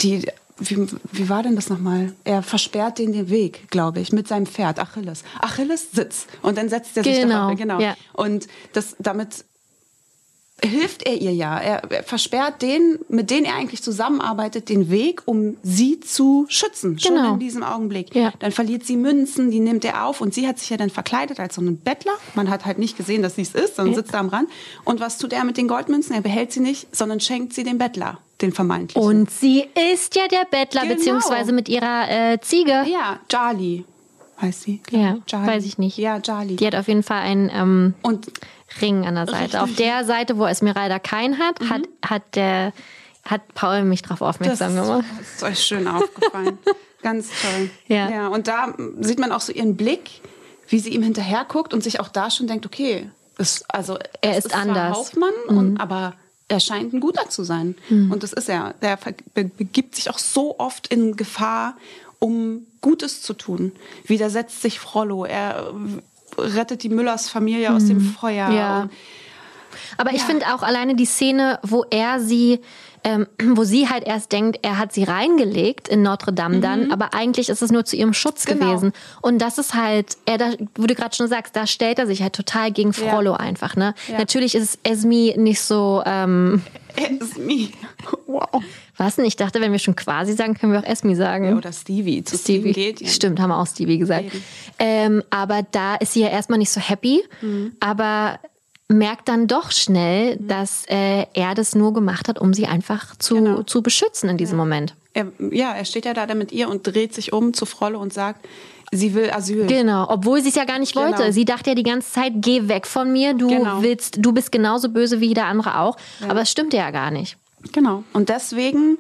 die, 0.01 0.27
wie, 0.59 0.87
wie 1.13 1.29
war 1.29 1.43
denn 1.43 1.57
das 1.57 1.69
nochmal? 1.69 2.13
Er 2.25 2.43
versperrt 2.43 2.99
denen 2.99 3.13
den 3.13 3.29
Weg, 3.31 3.71
glaube 3.71 4.01
ich, 4.01 4.13
mit 4.13 4.29
seinem 4.29 4.47
Pferd, 4.47 4.79
Achilles. 4.79 5.23
Achilles 5.41 5.93
sitzt 5.93 6.29
und 6.43 6.57
dann 6.57 6.69
setzt 6.69 6.97
er 6.97 7.05
sich 7.05 7.21
Genau, 7.21 7.35
darauf. 7.35 7.59
Genau. 7.59 7.81
ja. 7.81 7.97
Und 8.15 8.47
das, 8.73 8.97
damit 8.99 9.45
hilft 10.65 11.03
er 11.05 11.15
ihr 11.15 11.33
ja. 11.33 11.59
Er, 11.59 11.83
er 11.91 12.03
versperrt 12.03 12.63
den, 12.63 12.99
mit 13.09 13.31
denen 13.31 13.45
er 13.47 13.55
eigentlich 13.57 13.83
zusammenarbeitet, 13.83 14.69
den 14.69 14.91
Weg, 14.91 15.23
um 15.25 15.57
sie 15.63 16.01
zu 16.01 16.47
schützen. 16.49 16.99
Schon 16.99 17.15
Genau. 17.15 17.35
in 17.35 17.39
diesem 17.41 17.63
Augenblick. 17.63 18.15
Ja. 18.15 18.33
Dann 18.39 18.53
verliert 18.53 18.85
sie 18.85 18.97
Münzen, 18.97 19.51
die 19.51 19.61
nimmt 19.61 19.85
er 19.85 20.05
auf 20.07 20.21
und 20.21 20.35
sie 20.35 20.47
hat 20.47 20.59
sich 20.59 20.71
ja 20.71 20.77
dann 20.77 20.91
verkleidet 20.91 21.41
als 21.41 21.55
so 21.57 21.61
ein 21.63 21.77
Bettler. 21.79 22.13
Man 22.35 22.51
hat 22.51 22.65
halt 22.65 22.79
nicht 22.79 22.97
gesehen, 22.97 23.23
dass 23.23 23.37
sie 23.37 23.43
es 23.43 23.55
ist, 23.55 23.77
sondern 23.77 23.95
Ja. 23.95 24.01
sitzt 24.01 24.15
da 24.15 24.21
am 24.21 24.29
Rand. 24.29 24.49
Und 24.85 25.01
was 25.01 25.19
tut 25.19 25.33
er 25.33 25.45
mit 25.45 25.57
den 25.57 25.69
Goldmünzen? 25.69 26.15
Er 26.15 26.21
behält 26.23 26.53
sie 26.53 26.61
nicht, 26.61 26.95
sondern 26.95 27.21
schenkt 27.21 27.53
sie 27.55 27.63
dem 27.65 27.79
Bettler, 27.79 28.19
den 28.41 28.53
vermeintlichen. 28.53 29.03
Und 29.03 29.31
sie 29.31 29.65
ist 29.93 30.15
ja 30.17 30.29
der 30.29 30.47
Bettler, 30.51 30.83
Genau. 30.83 30.95
beziehungsweise 30.95 31.53
mit 31.53 31.69
ihrer 31.69 32.11
äh, 32.33 32.41
Ziege. 32.41 32.85
ja, 32.87 33.21
Jali 33.31 33.85
heißt 34.41 34.63
sie. 34.63 34.81
Ja, 34.91 35.19
Jali. 35.29 35.47
weiß 35.47 35.65
ich 35.67 35.77
nicht. 35.79 35.99
Ja, 35.99 36.19
Jali. 36.25 36.57
Die 36.57 36.67
hat 36.67 36.75
auf 36.75 36.89
jeden 36.89 37.03
Fall 37.03 37.21
einen 37.21 37.51
ähm, 37.55 37.95
Und 38.03 38.31
Ring 38.81 39.07
an 39.07 39.15
der 39.15 39.27
Seite. 39.27 39.43
Richtig. 39.43 39.61
Auf 39.61 39.75
der 39.75 40.05
Seite, 40.05 40.39
wo 40.39 40.47
Esmeralda 40.47 40.99
keinen 40.99 41.39
hat, 41.39 41.61
hat, 41.69 41.83
hat 42.05 42.23
der 42.35 42.73
hat 43.25 43.55
Paul 43.55 43.85
mich 43.85 44.03
darauf 44.03 44.21
Das 44.21 44.29
aufmerksam 44.29 44.75
gemacht. 44.75 45.05
ist 45.21 45.43
euch 45.43 45.59
schön 45.59 45.87
aufgefallen. 45.87 46.59
Ganz 47.03 47.29
toll. 47.43 47.71
Ja. 47.87 48.11
ja. 48.11 48.29
Und 48.29 48.49
da 48.49 48.75
sieht 49.01 49.19
man 49.19 49.33
auch 49.33 49.41
so 49.41 49.53
ihren 49.53 49.77
Blick, 49.77 50.21
wie 50.69 50.79
sie 50.79 50.91
ihm 50.91 51.03
hinterher 51.03 51.45
guckt 51.49 51.73
und 51.75 51.83
sich 51.83 52.01
auch 52.01 52.09
da 52.09 52.31
schon 52.31 52.47
denkt, 52.47 52.67
okay, 52.67 53.11
es, 53.39 53.65
also 53.69 53.99
Er 54.21 54.37
ist 54.37 54.51
zwar 54.51 54.61
anders. 54.61 54.91
Mhm. 55.15 55.25
Hauptmann, 55.25 55.35
und, 55.57 55.77
aber 55.79 56.15
er 56.49 56.61
scheint 56.61 56.93
ein 56.93 57.01
guter 57.01 57.31
zu 57.31 57.45
sein. 57.45 57.77
Und 57.89 58.23
das 58.23 58.33
ist 58.33 58.49
er. 58.49 58.75
Der 58.83 58.99
begibt 59.35 59.95
sich 59.95 60.11
auch 60.11 60.19
so 60.19 60.59
oft 60.59 60.89
in 60.89 61.17
Gefahr, 61.17 61.77
um 62.19 62.67
Gutes 62.81 63.23
zu 63.23 63.35
tun. 63.35 63.73
Widersetzt 64.05 64.61
sich 64.61 64.81
Frollo. 64.81 65.25
Er 65.25 65.73
rettet 66.41 66.83
die 66.83 66.89
Müllers 66.89 67.29
Familie 67.31 67.73
aus 67.73 67.87
dem 67.87 68.01
Feuer. 68.01 68.49
Mhm. 68.49 68.55
Ja. 68.57 68.81
Und 68.83 68.91
Aber 69.99 70.13
ich 70.13 70.23
finde 70.23 70.47
auch 70.55 70.63
alleine 70.63 70.95
die 70.97 71.05
Szene, 71.05 71.59
wo 71.63 71.85
er 71.91 72.19
sie, 72.21 72.61
ähm, 73.05 73.27
wo 73.55 73.65
sie 73.65 73.89
halt 73.89 74.05
erst 74.05 74.33
denkt, 74.33 74.59
er 74.63 74.79
hat 74.79 74.93
sie 74.93 75.05
reingelegt 75.05 75.89
in 75.89 76.03
Notre 76.03 76.33
Dame 76.33 76.61
dann, 76.61 76.91
aber 76.93 77.15
eigentlich 77.15 77.49
ist 77.49 77.63
es 77.63 77.71
nur 77.71 77.85
zu 77.85 77.97
ihrem 77.97 78.13
Schutz 78.13 78.47
Mhm. 78.47 78.53
Genau. 78.53 78.67
gewesen. 78.71 78.93
Und 79.23 79.39
das 79.39 79.59
ist 79.59 79.75
halt, 79.75 80.17
er 80.27 80.39
da, 80.39 80.51
wo 80.75 80.87
du 80.87 80.95
gerade 80.95 81.15
schon 81.15 81.29
sagst, 81.29 81.55
da 81.55 81.67
stellt 81.67 81.99
er 81.99 82.07
sich 82.07 82.23
halt 82.23 82.33
total 82.35 82.73
gegen 82.73 82.91
Ja. 82.93 83.11
Frollo 83.11 83.35
einfach. 83.35 83.77
Ne? 83.77 83.95
Ja. 84.09 84.19
Natürlich 84.19 84.55
ist 84.55 84.79
Esmi 84.83 85.35
nicht 85.37 85.63
so, 85.63 86.03
ähm, 86.05 86.63
Esme. 86.97 87.69
Wow. 88.27 88.63
Was 89.01 89.17
denn? 89.17 89.25
Ich 89.25 89.35
dachte, 89.37 89.61
wenn 89.61 89.73
wir 89.73 89.79
schon 89.79 89.97
quasi 89.97 90.35
sagen, 90.35 90.55
können 90.55 90.73
wir 90.73 90.81
auch 90.81 90.85
Esmi 90.85 91.15
sagen. 91.17 91.47
Ja, 91.47 91.57
oder 91.57 91.73
Stevie. 91.73 92.23
Zu 92.23 92.37
Stevie 92.37 92.73
geht. 92.73 93.09
Stimmt, 93.09 93.41
haben 93.41 93.49
wir 93.51 93.59
auch 93.59 93.67
Stevie 93.67 93.99
gesagt. 93.99 94.27
Ähm, 94.79 95.23
aber 95.31 95.63
da 95.73 95.97
ist 95.97 96.13
sie 96.13 96.21
ja 96.21 96.29
erstmal 96.29 96.59
nicht 96.59 96.71
so 96.71 96.81
happy, 96.81 97.23
Mhm. 97.41 97.73
aber 97.81 98.39
merkt 98.89 99.29
dann 99.29 99.47
doch 99.47 99.71
schnell, 99.71 100.37
dass 100.39 100.85
äh, 100.89 101.25
er 101.33 101.55
das 101.55 101.75
nur 101.75 101.93
gemacht 101.95 102.29
hat, 102.29 102.39
um 102.41 102.53
sie 102.53 102.67
einfach 102.67 103.17
zu, 103.17 103.35
Genau. 103.37 103.63
zu 103.63 103.83
beschützen 103.83 104.29
in 104.29 104.37
diesem 104.37 104.59
Moment. 104.59 104.95
Er, 105.15 105.27
ja, 105.51 105.73
er 105.73 105.85
steht 105.85 106.05
ja 106.05 106.13
da 106.15 106.27
dann 106.27 106.39
mit 106.39 106.53
ihr 106.53 106.69
und 106.69 106.87
dreht 106.87 107.15
sich 107.15 107.33
um 107.33 107.55
zu 107.55 107.67
Frolle 107.67 107.99
und 107.99 108.13
sagt, 108.13 108.47
sie 108.93 109.15
will 109.15 109.31
Asyl. 109.31 109.67
Genau, 109.67 110.07
obwohl 110.09 110.43
sie 110.43 110.49
es 110.51 110.57
ja 110.57 110.65
gar 110.65 110.79
nicht 110.81 110.93
Genau. 110.95 111.07
wollte. 111.07 111.33
Sie 111.33 111.45
dachte 111.45 111.71
ja 111.71 111.75
die 111.77 111.85
ganze 111.85 112.11
Zeit, 112.13 112.33
geh 112.37 112.67
weg 112.69 112.87
von 112.87 113.13
mir, 113.13 113.35
du 113.35 113.49
Genau. 113.49 113.83
willst, 113.83 114.17
du 114.19 114.33
bist 114.33 114.51
genauso 114.53 114.89
böse 114.89 115.21
wie 115.21 115.27
jeder 115.29 115.47
andere 115.47 115.79
auch. 115.79 115.97
Aber 116.29 116.43
es 116.43 116.51
stimmte 116.51 116.77
ja 116.77 116.91
gar 116.91 117.11
nicht. 117.13 117.37
Genau. 117.73 118.05
Und 118.13 118.29
deswegen 118.29 118.99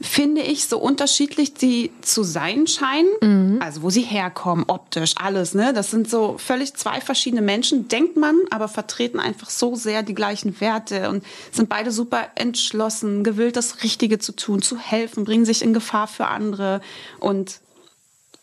finde 0.00 0.42
ich, 0.42 0.66
so 0.66 0.78
unterschiedlich 0.78 1.54
sie 1.58 1.90
zu 2.02 2.22
sein 2.22 2.68
scheinen, 2.68 3.60
also 3.60 3.82
wo 3.82 3.90
sie 3.90 4.02
herkommen, 4.02 4.64
optisch, 4.68 5.14
alles, 5.16 5.54
ne? 5.54 5.72
Das 5.72 5.90
sind 5.90 6.08
so 6.08 6.36
völlig 6.38 6.74
zwei 6.74 7.00
verschiedene 7.00 7.42
Menschen, 7.42 7.88
denkt 7.88 8.16
man, 8.16 8.36
aber 8.50 8.68
vertreten 8.68 9.18
einfach 9.18 9.50
so 9.50 9.74
sehr 9.74 10.04
die 10.04 10.14
gleichen 10.14 10.60
Werte 10.60 11.10
und 11.10 11.24
sind 11.50 11.68
beide 11.68 11.90
super 11.90 12.28
entschlossen, 12.36 13.24
gewillt, 13.24 13.56
das 13.56 13.82
Richtige 13.82 14.20
zu 14.20 14.32
tun, 14.32 14.62
zu 14.62 14.78
helfen, 14.78 15.24
bringen 15.24 15.44
sich 15.44 15.62
in 15.62 15.72
Gefahr 15.72 16.06
für 16.06 16.28
andere 16.28 16.80
und 17.18 17.60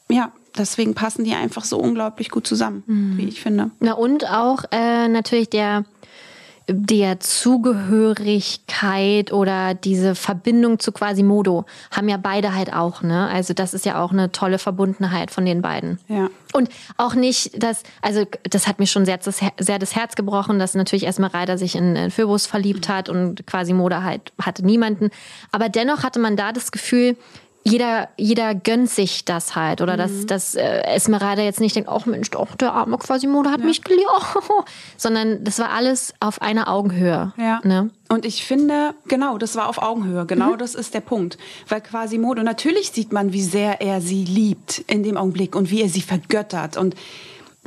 ja, 0.09 0.31
deswegen 0.57 0.93
passen 0.93 1.23
die 1.23 1.33
einfach 1.33 1.63
so 1.63 1.77
unglaublich 1.77 2.29
gut 2.29 2.45
zusammen, 2.45 2.83
wie 3.17 3.27
ich 3.27 3.41
finde. 3.41 3.71
Na 3.79 3.93
und 3.93 4.29
auch 4.29 4.63
äh, 4.71 5.07
natürlich 5.07 5.49
der 5.49 5.85
der 6.67 7.19
Zugehörigkeit 7.19 9.31
oder 9.31 9.75
diese 9.75 10.15
Verbindung 10.15 10.79
zu 10.79 10.91
Quasimodo 10.91 11.65
haben 11.91 12.09
ja 12.09 12.17
beide 12.17 12.55
halt 12.55 12.73
auch, 12.73 13.03
ne? 13.03 13.27
Also 13.27 13.53
das 13.53 13.75
ist 13.75 13.85
ja 13.85 14.01
auch 14.01 14.11
eine 14.11 14.31
tolle 14.31 14.57
Verbundenheit 14.57 15.29
von 15.29 15.45
den 15.45 15.61
beiden. 15.61 15.99
Ja. 16.07 16.29
Und 16.53 16.69
auch 16.97 17.13
nicht, 17.13 17.61
dass, 17.61 17.83
also 18.01 18.25
das 18.49 18.67
hat 18.67 18.79
mir 18.79 18.87
schon 18.87 19.05
sehr, 19.05 19.19
sehr 19.59 19.77
das 19.77 19.95
Herz 19.95 20.15
gebrochen, 20.15 20.57
dass 20.57 20.73
natürlich 20.73 21.05
Esmeralda 21.05 21.57
sich 21.57 21.75
in, 21.75 21.95
in 21.95 22.09
Phoebus 22.09 22.47
verliebt 22.47 22.89
hat 22.89 23.09
und 23.09 23.45
Quasimodo 23.45 24.01
halt 24.01 24.33
hatte 24.41 24.65
niemanden. 24.65 25.11
Aber 25.51 25.69
dennoch 25.69 26.01
hatte 26.03 26.19
man 26.19 26.35
da 26.35 26.51
das 26.51 26.71
Gefühl, 26.71 27.15
jeder, 27.67 28.09
jeder 28.15 28.53
gönnt 28.53 28.91
sich 28.91 29.25
das 29.25 29.55
halt. 29.55 29.81
Oder 29.81 29.97
dass, 29.97 30.27
dass 30.27 30.53
äh, 30.53 30.83
Esmeralda 30.83 31.41
jetzt 31.41 31.59
nicht 31.59 31.75
denkt, 31.75 31.89
ach 31.89 32.05
Mensch, 32.05 32.29
doch, 32.29 32.55
der 32.55 32.73
arme 32.73 32.99
Quasimodo 32.99 33.49
hat 33.49 33.61
mich 33.61 33.83
geliebt. 33.83 34.05
Sondern 34.97 35.43
das 35.43 35.57
war 35.57 35.71
alles 35.71 36.13
auf 36.19 36.43
einer 36.43 36.67
Augenhöhe. 36.67 37.33
Ja. 37.37 37.61
Ne? 37.63 37.89
Und 38.07 38.23
ich 38.23 38.45
finde, 38.45 38.93
genau, 39.07 39.39
das 39.39 39.55
war 39.55 39.67
auf 39.67 39.81
Augenhöhe. 39.81 40.27
Genau 40.27 40.55
das 40.55 40.75
ist 40.75 40.93
der 40.93 41.01
Punkt. 41.01 41.39
Weil 41.67 41.81
Quasimodo, 41.81 42.43
natürlich 42.43 42.91
sieht 42.91 43.11
man, 43.11 43.33
wie 43.33 43.41
sehr 43.41 43.81
er 43.81 43.99
sie 43.99 44.23
liebt 44.23 44.83
in 44.85 45.01
dem 45.01 45.17
Augenblick 45.17 45.55
und 45.55 45.71
wie 45.71 45.81
er 45.81 45.89
sie 45.89 46.01
vergöttert. 46.01 46.77
Und 46.77 46.93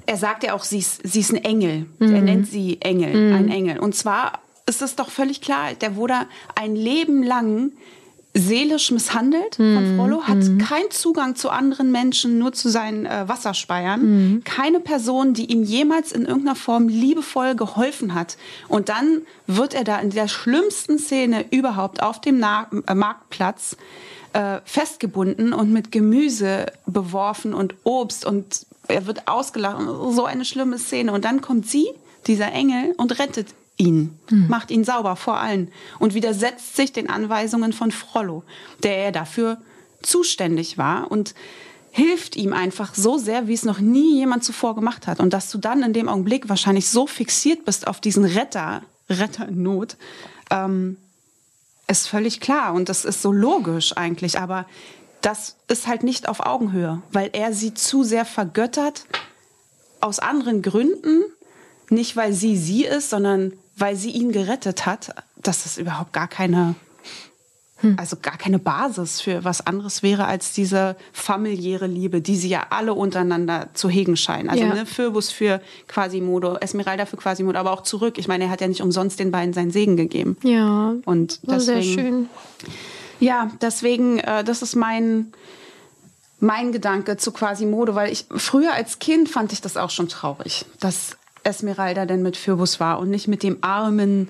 er 0.06 0.16
sagt 0.16 0.44
ja 0.44 0.54
auch, 0.54 0.62
sie 0.62 0.78
ist, 0.78 1.00
sie 1.02 1.20
ist 1.20 1.32
ein 1.32 1.44
Engel. 1.44 1.86
Er 1.98 2.22
nennt 2.22 2.46
sie 2.46 2.80
Engel, 2.80 3.34
ein 3.34 3.50
Engel. 3.50 3.80
Und 3.80 3.96
zwar 3.96 4.38
ist 4.66 4.80
es 4.80 4.94
doch 4.94 5.10
völlig 5.10 5.40
klar, 5.40 5.74
der 5.74 5.96
wurde 5.96 6.14
ein 6.54 6.76
Leben 6.76 7.24
lang 7.24 7.72
seelisch 8.38 8.90
misshandelt 8.90 9.56
von 9.56 9.96
Frollo, 9.96 10.22
hat 10.22 10.38
keinen 10.58 10.90
Zugang 10.90 11.36
zu 11.36 11.50
anderen 11.50 11.90
Menschen, 11.92 12.38
nur 12.38 12.52
zu 12.52 12.68
seinen 12.68 13.06
äh, 13.06 13.28
Wasserspeiern. 13.28 14.42
Keine 14.44 14.80
Person, 14.80 15.34
die 15.34 15.46
ihm 15.46 15.62
jemals 15.62 16.12
in 16.12 16.24
irgendeiner 16.24 16.56
Form 16.56 16.88
liebevoll 16.88 17.54
geholfen 17.54 18.14
hat. 18.14 18.36
Und 18.68 18.88
dann 18.88 19.22
wird 19.46 19.74
er 19.74 19.84
da 19.84 19.98
in 19.98 20.10
der 20.10 20.28
schlimmsten 20.28 20.98
Szene 20.98 21.44
überhaupt 21.50 22.02
auf 22.02 22.20
dem 22.20 22.38
Na 22.38 22.68
äh, 22.86 22.94
Marktplatz 22.94 23.76
äh, 24.32 24.60
festgebunden 24.64 25.52
und 25.52 25.72
mit 25.72 25.90
Gemüse 25.92 26.66
beworfen 26.86 27.54
und 27.54 27.74
Obst 27.84 28.24
und 28.24 28.66
er 28.88 29.06
wird 29.06 29.28
ausgelacht. 29.28 29.82
So 30.10 30.24
eine 30.24 30.44
schlimme 30.44 30.78
Szene. 30.78 31.12
Und 31.12 31.24
dann 31.24 31.40
kommt 31.40 31.68
sie, 31.68 31.86
dieser 32.26 32.52
Engel, 32.52 32.94
und 32.96 33.18
rettet 33.18 33.48
ihn, 33.78 34.18
macht 34.30 34.70
ihn 34.70 34.84
sauber 34.84 35.16
vor 35.16 35.38
allen 35.38 35.70
und 35.98 36.14
widersetzt 36.14 36.76
sich 36.76 36.92
den 36.92 37.08
Anweisungen 37.08 37.72
von 37.72 37.90
Frollo, 37.90 38.42
der 38.82 38.96
er 38.98 39.12
dafür 39.12 39.58
zuständig 40.02 40.78
war 40.78 41.10
und 41.10 41.34
hilft 41.90 42.36
ihm 42.36 42.52
einfach 42.52 42.94
so 42.94 43.18
sehr, 43.18 43.48
wie 43.48 43.54
es 43.54 43.64
noch 43.64 43.80
nie 43.80 44.16
jemand 44.16 44.44
zuvor 44.44 44.74
gemacht 44.74 45.06
hat. 45.06 45.20
Und 45.20 45.32
dass 45.32 45.50
du 45.50 45.58
dann 45.58 45.82
in 45.82 45.92
dem 45.92 46.08
Augenblick 46.08 46.48
wahrscheinlich 46.48 46.88
so 46.88 47.06
fixiert 47.06 47.64
bist 47.64 47.86
auf 47.86 48.00
diesen 48.00 48.24
Retter, 48.24 48.82
Retter 49.08 49.48
in 49.48 49.62
Not, 49.62 49.96
ähm, 50.50 50.96
ist 51.88 52.08
völlig 52.08 52.40
klar 52.40 52.74
und 52.74 52.88
das 52.88 53.04
ist 53.04 53.22
so 53.22 53.32
logisch 53.32 53.96
eigentlich, 53.96 54.38
aber 54.38 54.66
das 55.22 55.56
ist 55.68 55.86
halt 55.86 56.02
nicht 56.02 56.28
auf 56.28 56.40
Augenhöhe, 56.40 57.02
weil 57.10 57.30
er 57.32 57.52
sie 57.52 57.74
zu 57.74 58.04
sehr 58.04 58.24
vergöttert 58.24 59.06
aus 60.00 60.18
anderen 60.18 60.62
Gründen, 60.62 61.24
nicht 61.90 62.14
weil 62.14 62.32
sie 62.32 62.56
sie 62.56 62.84
ist, 62.84 63.10
sondern 63.10 63.54
weil 63.78 63.96
sie 63.96 64.10
ihn 64.10 64.32
gerettet 64.32 64.86
hat. 64.86 65.14
dass 65.40 65.62
das 65.62 65.78
überhaupt 65.78 66.12
gar 66.12 66.26
keine, 66.28 66.74
also 67.96 68.16
gar 68.20 68.36
keine 68.36 68.58
Basis 68.58 69.20
für 69.20 69.44
was 69.44 69.64
anderes 69.64 70.02
wäre 70.02 70.24
als 70.26 70.52
diese 70.52 70.96
familiäre 71.12 71.86
Liebe, 71.86 72.20
die 72.20 72.34
sie 72.36 72.48
ja 72.48 72.66
alle 72.70 72.92
untereinander 72.92 73.68
zu 73.74 73.88
hegen 73.88 74.16
scheinen. 74.16 74.50
Also 74.50 74.64
Ja. 74.64 74.74
ne, 74.74 74.84
Phoebus 74.84 75.30
für 75.30 75.60
Quasimodo, 75.86 76.56
Esmeralda 76.56 77.06
für 77.06 77.16
Quasimodo, 77.16 77.56
aber 77.56 77.70
auch 77.72 77.82
zurück. 77.84 78.18
Ich 78.18 78.26
meine, 78.26 78.44
er 78.44 78.50
hat 78.50 78.60
ja 78.60 78.66
nicht 78.66 78.82
umsonst 78.82 79.20
den 79.20 79.30
beiden 79.30 79.54
seinen 79.54 79.70
Segen 79.70 79.96
gegeben. 79.96 80.36
Ja. 80.42 80.94
Und 81.04 81.38
War 81.44 81.60
sehr 81.60 81.76
deswegen, 81.76 81.94
schön. 82.00 82.28
ja, 83.20 83.50
deswegen, 83.62 84.18
äh, 84.18 84.42
das 84.42 84.62
ist 84.62 84.74
mein, 84.74 85.32
mein 86.40 86.72
Gedanke 86.72 87.16
zu 87.16 87.30
Quasimodo, 87.32 87.94
weil 87.94 88.10
ich 88.12 88.26
früher 88.30 88.72
als 88.72 88.98
Kind 88.98 89.28
fand 89.28 89.52
ich 89.52 89.60
das 89.60 89.76
auch 89.76 89.90
schon 89.90 90.08
traurig, 90.08 90.64
dass 90.80 91.16
Esmeralda 91.48 92.06
denn 92.06 92.22
mit 92.22 92.36
Phoebus 92.36 92.78
war 92.80 92.98
und 93.00 93.10
nicht 93.10 93.26
mit 93.28 93.42
dem 93.42 93.58
armen 93.62 94.28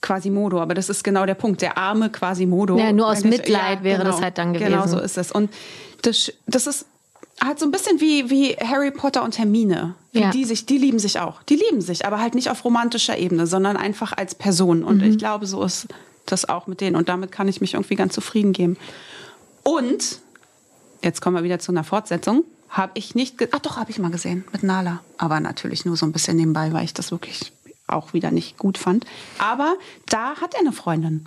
Quasimodo. 0.00 0.60
Aber 0.60 0.74
das 0.74 0.88
ist 0.88 1.02
genau 1.04 1.26
der 1.26 1.34
Punkt, 1.34 1.62
der 1.62 1.76
arme 1.78 2.10
Quasimodo. 2.10 2.78
Ja, 2.78 2.92
nur 2.92 3.08
aus 3.08 3.24
Mitleid 3.24 3.82
wäre 3.82 4.04
das 4.04 4.20
halt 4.20 4.38
dann 4.38 4.52
Genau 4.52 4.82
gewesen. 4.82 4.90
so 4.90 5.00
ist 5.00 5.18
es. 5.18 5.32
Und 5.32 5.50
das, 6.02 6.32
das 6.46 6.66
ist 6.66 6.86
halt 7.44 7.58
so 7.58 7.66
ein 7.66 7.70
bisschen 7.72 8.00
wie, 8.00 8.30
wie 8.30 8.54
Harry 8.56 8.90
Potter 8.90 9.22
und 9.24 9.38
Hermine. 9.38 9.94
Ja. 10.12 10.30
die 10.30 10.44
sich, 10.44 10.66
die 10.66 10.78
lieben 10.78 10.98
sich 10.98 11.20
auch. 11.20 11.42
Die 11.44 11.54
lieben 11.54 11.80
sich, 11.80 12.04
aber 12.06 12.18
halt 12.20 12.34
nicht 12.34 12.50
auf 12.50 12.64
romantischer 12.64 13.18
Ebene, 13.18 13.46
sondern 13.46 13.76
einfach 13.76 14.12
als 14.16 14.34
Person. 14.34 14.82
Und 14.82 14.98
Mhm. 14.98 15.10
ich 15.10 15.18
glaube, 15.18 15.46
so 15.46 15.62
ist 15.62 15.86
das 16.26 16.48
auch 16.48 16.66
mit 16.66 16.80
denen. 16.80 16.96
Und 16.96 17.08
damit 17.08 17.30
kann 17.30 17.46
ich 17.46 17.60
mich 17.60 17.74
irgendwie 17.74 17.94
ganz 17.94 18.14
zufrieden 18.14 18.52
geben. 18.52 18.76
Und, 19.62 20.18
jetzt 21.02 21.20
kommen 21.20 21.36
wir 21.36 21.42
wieder 21.44 21.58
zu 21.58 21.70
einer 21.72 21.84
Fortsetzung, 21.84 22.42
habe 22.68 22.92
ich 22.94 23.14
nicht, 23.14 23.38
ge 23.38 23.48
ach 23.52 23.60
doch, 23.60 23.76
habe 23.76 23.90
ich 23.90 23.98
mal 23.98 24.10
gesehen, 24.10 24.44
mit 24.52 24.62
Nala. 24.62 25.00
Aber 25.16 25.40
natürlich 25.40 25.84
nur 25.84 25.96
so 25.96 26.06
ein 26.06 26.12
bisschen 26.12 26.36
nebenbei, 26.36 26.72
weil 26.72 26.84
ich 26.84 26.94
das 26.94 27.10
wirklich 27.10 27.52
auch 27.86 28.12
wieder 28.12 28.30
nicht 28.30 28.58
gut 28.58 28.78
fand. 28.78 29.06
Aber 29.38 29.76
da 30.06 30.36
hat 30.36 30.54
er 30.54 30.60
eine 30.60 30.72
Freundin. 30.72 31.26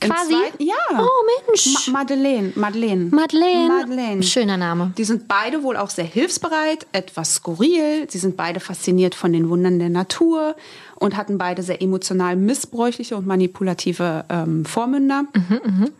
Quasi? 0.00 0.34
ja. 0.58 0.74
Oh, 0.92 1.06
Mensch. 1.46 1.88
Ma 1.88 2.00
Madeleine. 2.00 2.52
Madeleine. 2.54 3.08
Madeleine. 3.10 3.68
Madeleine. 3.68 4.22
Schöner 4.22 4.56
Name. 4.56 4.92
Die 4.98 5.04
sind 5.04 5.26
beide 5.26 5.62
wohl 5.62 5.76
auch 5.76 5.90
sehr 5.90 6.04
hilfsbereit, 6.04 6.86
etwas 6.92 7.36
skurril. 7.36 8.06
Sie 8.08 8.18
sind 8.18 8.36
beide 8.36 8.60
fasziniert 8.60 9.14
von 9.14 9.32
den 9.32 9.48
Wundern 9.48 9.78
der 9.78 9.88
Natur 9.88 10.54
und 10.96 11.16
hatten 11.16 11.38
beide 11.38 11.62
sehr 11.62 11.80
emotional 11.80 12.36
missbräuchliche 12.36 13.16
und 13.16 13.26
manipulative 13.26 14.24
ähm, 14.28 14.64
Vormünder 14.64 15.24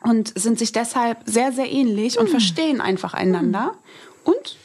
und 0.03 0.39
sind 0.39 0.59
sich 0.59 0.73
deshalb 0.73 1.19
sehr, 1.25 1.53
sehr 1.53 1.71
ähnlich 1.71 2.19
und 2.19 2.29
verstehen 2.29 2.81
einfach 2.81 3.15
einander. 3.15 3.73
Und 4.25 4.57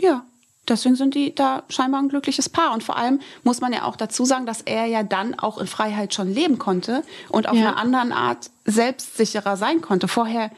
ja, 0.00 0.24
deswegen 0.68 0.94
sind 0.96 1.14
die 1.14 1.34
da 1.34 1.62
scheinbar 1.68 2.00
ein 2.00 2.08
glückliches 2.08 2.48
Paar. 2.48 2.72
Und 2.72 2.82
vor 2.82 2.96
allem 2.96 3.20
muss 3.42 3.60
man 3.60 3.72
ja 3.72 3.84
auch 3.84 3.96
dazu 3.96 4.24
sagen, 4.24 4.46
dass 4.46 4.60
er 4.62 4.86
ja 4.86 5.02
dann 5.02 5.38
auch 5.38 5.58
in 5.58 5.66
Freiheit 5.66 6.14
schon 6.14 6.32
leben 6.32 6.58
konnte 6.58 7.02
und 7.28 7.48
auf 7.48 7.56
Ja. 7.56 7.68
einer 7.68 7.76
anderen 7.76 8.12
Art 8.12 8.50
selbstsicherer 8.66 9.56
sein 9.56 9.80
konnte. 9.80 10.08
Vorher, 10.08 10.50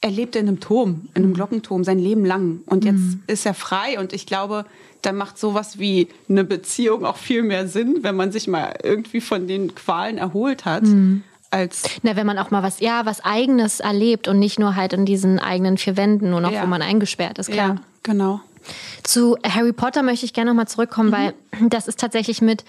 er 0.00 0.10
lebte 0.10 0.38
in 0.38 0.48
einem 0.48 0.60
Turm, 0.60 1.08
in 1.14 1.22
einem 1.22 1.30
Mhm. 1.30 1.34
Glockenturm 1.34 1.82
sein 1.84 1.98
Leben 1.98 2.24
lang. 2.24 2.60
Und 2.66 2.84
jetzt 2.84 3.00
ist 3.26 3.46
er 3.46 3.54
frei. 3.54 3.98
Und 3.98 4.12
ich 4.12 4.26
glaube, 4.26 4.66
da 5.02 5.12
macht 5.12 5.38
sowas 5.38 5.78
wie 5.78 6.08
eine 6.28 6.44
Beziehung 6.44 7.04
auch 7.06 7.16
viel 7.16 7.42
mehr 7.42 7.66
Sinn, 7.68 7.98
wenn 8.02 8.14
man 8.16 8.30
sich 8.32 8.46
mal 8.46 8.74
irgendwie 8.82 9.20
von 9.20 9.46
den 9.48 9.74
Qualen 9.74 10.18
erholt 10.18 10.64
hat, 10.66 10.82
Mhm. 10.84 11.22
als 11.50 11.84
Na, 12.02 12.16
wenn 12.16 12.26
man 12.26 12.38
auch 12.38 12.50
mal 12.50 12.62
was, 12.62 12.80
ja, 12.80 13.06
was 13.06 13.24
Eigenes 13.24 13.80
erlebt 13.80 14.28
und 14.28 14.38
nicht 14.38 14.58
nur 14.58 14.76
halt 14.76 14.92
in 14.92 15.06
diesen 15.06 15.38
eigenen 15.38 15.78
vier 15.78 15.96
Wänden, 15.96 16.30
nur 16.30 16.40
noch, 16.40 16.52
Ja. 16.52 16.62
wo 16.62 16.66
man 16.66 16.82
eingesperrt 16.82 17.38
ist, 17.38 17.50
klar. 17.50 17.68
Ja, 17.68 17.76
genau. 18.02 18.40
Zu 19.02 19.36
Harry 19.46 19.72
Potter 19.72 20.02
möchte 20.02 20.26
ich 20.26 20.32
gerne 20.32 20.50
noch 20.50 20.56
mal 20.56 20.66
zurückkommen, 20.66 21.12
weil 21.12 21.34
das 21.68 21.88
ist 21.88 22.00
tatsächlich 22.00 22.42
mit 22.42 22.64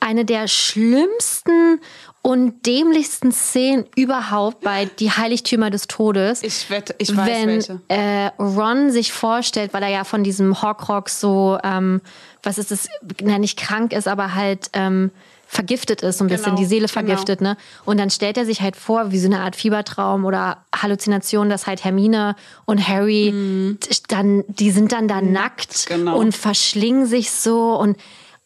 eine 0.00 0.24
der 0.24 0.48
schlimmsten 0.48 1.80
und 2.22 2.66
dämlichsten 2.66 3.32
Szenen 3.32 3.86
überhaupt 3.96 4.62
bei 4.62 4.86
Die 4.86 5.10
Heiligtümer 5.10 5.70
des 5.70 5.86
Todes. 5.86 6.42
Ich 6.42 6.68
wette, 6.70 6.94
ich 6.98 7.14
weiß 7.16 7.26
wenn 7.26 7.48
welche. 7.48 7.80
Äh, 7.88 8.30
Ron 8.38 8.90
sich 8.90 9.12
vorstellt, 9.12 9.72
weil 9.72 9.82
er 9.82 9.88
ja 9.88 10.04
von 10.04 10.24
diesem 10.24 10.60
Horcrux 10.60 11.20
so, 11.20 11.58
ähm, 11.62 12.00
was 12.42 12.58
ist 12.58 12.72
es, 12.72 12.88
na, 13.22 13.38
nicht 13.38 13.58
krank 13.58 13.92
ist, 13.92 14.08
aber 14.08 14.34
halt 14.34 14.70
ähm, 14.72 15.10
vergiftet 15.52 16.02
ist, 16.02 16.18
so 16.18 16.24
ein 16.24 16.28
bisschen 16.28 16.44
Genau, 16.54 16.56
die 16.58 16.64
Seele 16.64 16.82
genau. 16.86 16.92
vergiftet, 16.92 17.40
ne? 17.40 17.56
Und 17.84 17.98
dann 17.98 18.08
stellt 18.10 18.36
er 18.38 18.46
sich 18.46 18.60
halt 18.60 18.76
vor, 18.76 19.10
wie 19.10 19.18
so 19.18 19.26
eine 19.26 19.40
Art 19.40 19.56
Fiebertraum 19.56 20.24
oder 20.24 20.58
Halluzination, 20.74 21.50
dass 21.50 21.66
halt 21.66 21.82
Hermine 21.82 22.36
und 22.66 22.86
Harry 22.86 23.76
dann, 24.08 24.44
die 24.46 24.70
sind 24.70 24.92
dann 24.92 25.08
da 25.08 25.20
nackt 25.20 25.86
Mhm. 25.90 25.94
genau. 25.94 26.16
und 26.18 26.36
verschlingen 26.36 27.04
sich 27.06 27.32
so 27.32 27.74
und 27.74 27.96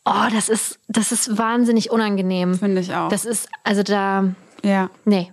oh, 0.07 0.29
das 0.33 0.49
ist, 0.49 0.79
das 0.89 1.13
ist 1.13 1.37
wahnsinnig 1.37 1.91
unangenehm. 1.91 2.55
Finde 2.59 2.81
ich 2.81 2.95
auch. 2.95 3.11
Das 3.11 3.27
ist, 3.27 3.49
also 3.65 3.83
da, 3.83 4.25
Ja, 4.63 4.89
nee, 5.05 5.31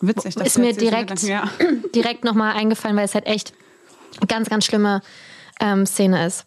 witzig. 0.00 0.36
dass 0.36 0.46
ist 0.46 0.58
mir 0.58 0.72
direkt, 0.72 1.20
Ja. 1.24 1.50
direkt 1.96 2.22
nochmal 2.24 2.54
eingefallen, 2.54 2.96
weil 2.96 3.06
es 3.06 3.14
halt 3.14 3.26
echt 3.26 3.52
ganz, 4.28 4.48
ganz 4.48 4.64
schlimme 4.66 5.02
ähm, 5.60 5.84
Szene 5.84 6.26
ist. 6.26 6.46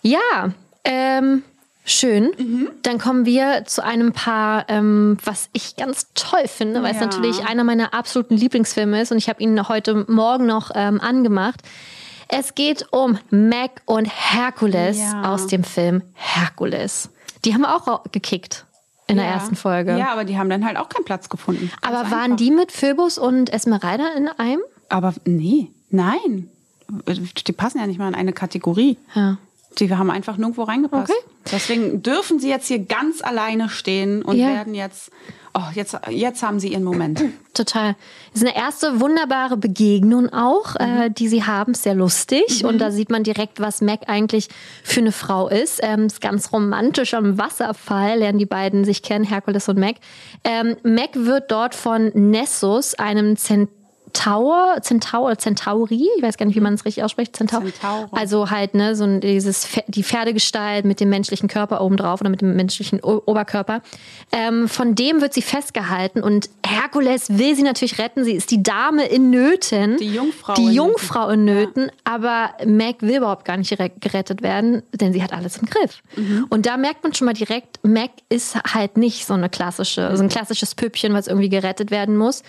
Ja, 0.00 0.54
ähm, 0.84 1.42
schön. 1.86 2.32
Mhm. 2.36 2.68
Dann 2.82 2.98
kommen 2.98 3.24
wir 3.24 3.64
zu 3.64 3.82
einem 3.82 4.12
Paar, 4.12 4.66
ähm, 4.68 5.16
was 5.24 5.48
ich 5.54 5.76
ganz 5.76 6.08
toll 6.14 6.46
finde, 6.46 6.82
weil 6.82 6.90
es 6.94 7.00
Ja. 7.00 7.06
natürlich 7.06 7.46
einer 7.46 7.64
meiner 7.64 7.94
absoluten 7.94 8.36
Lieblingsfilme 8.36 9.00
ist 9.00 9.12
und 9.12 9.18
ich 9.18 9.28
habe 9.30 9.42
ihn 9.42 9.68
heute 9.68 10.04
Morgen 10.08 10.44
noch 10.46 10.70
ähm, 10.74 11.00
angemacht. 11.00 11.60
Es 12.28 12.54
geht 12.56 12.86
um 12.90 13.18
Mac 13.30 13.82
und 13.86 14.06
Herkules 14.06 14.98
Ja. 14.98 15.32
aus 15.32 15.46
dem 15.46 15.62
Film 15.64 16.02
Herkules. 16.14 17.08
Die 17.44 17.54
haben 17.54 17.60
wir 17.62 17.74
auch 17.74 18.02
gekickt 18.10 18.66
in 19.06 19.16
der 19.16 19.26
Ja. 19.26 19.32
ersten 19.34 19.54
Folge. 19.54 19.96
Ja, 19.96 20.10
aber 20.12 20.24
die 20.24 20.36
haben 20.36 20.50
dann 20.50 20.66
halt 20.66 20.76
auch 20.76 20.88
keinen 20.88 21.04
Platz 21.04 21.28
gefunden. 21.28 21.70
Ganz 21.80 21.96
Aber 21.96 22.10
waren 22.10 22.22
einfach. 22.32 22.36
die 22.38 22.50
mit 22.50 22.72
Phoebus 22.72 23.16
und 23.18 23.52
Esmeralda 23.52 24.08
in 24.16 24.28
einem? 24.28 24.60
Aber 24.88 25.14
nee, 25.24 25.68
nein. 25.90 26.48
Die 27.46 27.52
passen 27.52 27.78
ja 27.78 27.86
nicht 27.86 27.98
mal 27.98 28.08
in 28.08 28.14
eine 28.16 28.32
Kategorie. 28.32 28.96
Ja. 29.14 29.38
Die 29.78 29.94
haben 29.94 30.10
einfach 30.10 30.36
nirgendwo 30.36 30.62
reingepasst. 30.62 31.10
Okay. 31.10 31.20
Deswegen 31.52 32.02
dürfen 32.02 32.40
sie 32.40 32.48
jetzt 32.48 32.66
hier 32.66 32.80
ganz 32.80 33.22
alleine 33.22 33.68
stehen 33.68 34.22
und 34.22 34.36
Ja. 34.36 34.48
werden 34.48 34.74
jetzt, 34.74 35.10
oh, 35.54 35.60
jetzt, 35.74 35.96
jetzt 36.10 36.42
haben 36.42 36.58
sie 36.58 36.72
ihren 36.72 36.82
Moment. 36.82 37.22
Total. 37.54 37.94
Es 38.34 38.42
ist 38.42 38.48
eine 38.48 38.56
erste 38.56 39.00
wunderbare 39.00 39.56
Begegnung 39.56 40.30
auch, 40.32 40.74
äh, 40.76 41.08
die 41.10 41.28
sie 41.28 41.44
haben. 41.44 41.74
Sehr 41.74 41.94
lustig. 41.94 42.64
Und 42.64 42.78
da 42.78 42.90
sieht 42.90 43.10
man 43.10 43.22
direkt, 43.22 43.60
was 43.60 43.80
Mac 43.80 44.08
eigentlich 44.08 44.48
für 44.82 45.00
eine 45.00 45.12
Frau 45.12 45.48
ist. 45.48 45.80
Ähm, 45.82 46.06
ist 46.06 46.20
ganz 46.20 46.52
romantisch 46.52 47.14
am 47.14 47.38
Wasserfall, 47.38 48.18
lernen 48.18 48.38
die 48.38 48.46
beiden 48.46 48.84
sich 48.84 49.02
kennen, 49.02 49.24
Herkules 49.24 49.68
und 49.68 49.78
Mac. 49.78 49.96
Ähm, 50.42 50.76
Mac 50.82 51.10
wird 51.14 51.50
dort 51.50 51.74
von 51.74 52.10
Nessus, 52.14 52.94
einem 52.94 53.36
Zentaur, 53.36 53.75
Zentaur 54.16 55.26
oder 55.26 55.38
Centauri, 55.38 56.08
ich 56.16 56.22
weiß 56.22 56.36
gar 56.36 56.46
nicht, 56.46 56.56
wie 56.56 56.60
man 56.60 56.74
es 56.74 56.84
richtig 56.84 57.04
ausspricht, 57.04 57.36
Centaur. 57.36 57.62
Centauro. 57.62 58.08
Also 58.12 58.50
halt, 58.50 58.74
ne, 58.74 58.96
so 58.96 59.04
ein, 59.04 59.20
dieses, 59.20 59.68
die 59.88 60.02
Pferdegestalt 60.02 60.84
mit 60.84 61.00
dem 61.00 61.08
menschlichen 61.10 61.48
Körper 61.48 61.80
obendrauf 61.80 62.20
oder 62.20 62.30
mit 62.30 62.40
dem 62.40 62.56
menschlichen 62.56 63.00
o 63.02 63.22
Oberkörper. 63.26 63.82
Ähm, 64.32 64.68
von 64.68 64.94
dem 64.94 65.20
wird 65.20 65.34
sie 65.34 65.42
festgehalten 65.42 66.22
und 66.22 66.48
Herkules 66.66 67.38
will 67.38 67.54
sie 67.54 67.62
natürlich 67.62 67.98
retten. 67.98 68.24
Sie 68.24 68.32
ist 68.32 68.50
die 68.50 68.62
Dame 68.62 69.06
in 69.06 69.30
Nöten. 69.30 69.96
Die 69.98 70.14
Jungfrau 70.14 70.54
Die 70.54 70.62
in 70.64 70.72
Jungfrau 70.72 71.28
in 71.30 71.44
Nöten. 71.44 71.90
Aber 72.04 72.50
Mac 72.66 72.96
will 73.00 73.16
überhaupt 73.18 73.44
gar 73.44 73.56
nicht 73.56 73.72
gere- 73.72 73.92
gerettet 74.00 74.42
werden, 74.42 74.82
denn 74.92 75.12
sie 75.12 75.22
hat 75.22 75.32
alles 75.32 75.58
im 75.58 75.66
Griff. 75.66 76.02
Mhm. 76.16 76.46
Und 76.48 76.66
da 76.66 76.76
merkt 76.76 77.02
man 77.04 77.14
schon 77.14 77.26
mal 77.26 77.34
direkt, 77.34 77.78
Mac 77.82 78.10
ist 78.28 78.56
halt 78.74 78.96
nicht 78.96 79.26
so 79.26 79.34
eine 79.34 79.48
klassische, 79.48 80.16
so 80.16 80.22
ein 80.22 80.28
klassisches 80.28 80.74
Püppchen, 80.74 81.12
was 81.14 81.26
irgendwie 81.26 81.48
gerettet 81.48 81.90
werden 81.90 82.16
muss. 82.16 82.42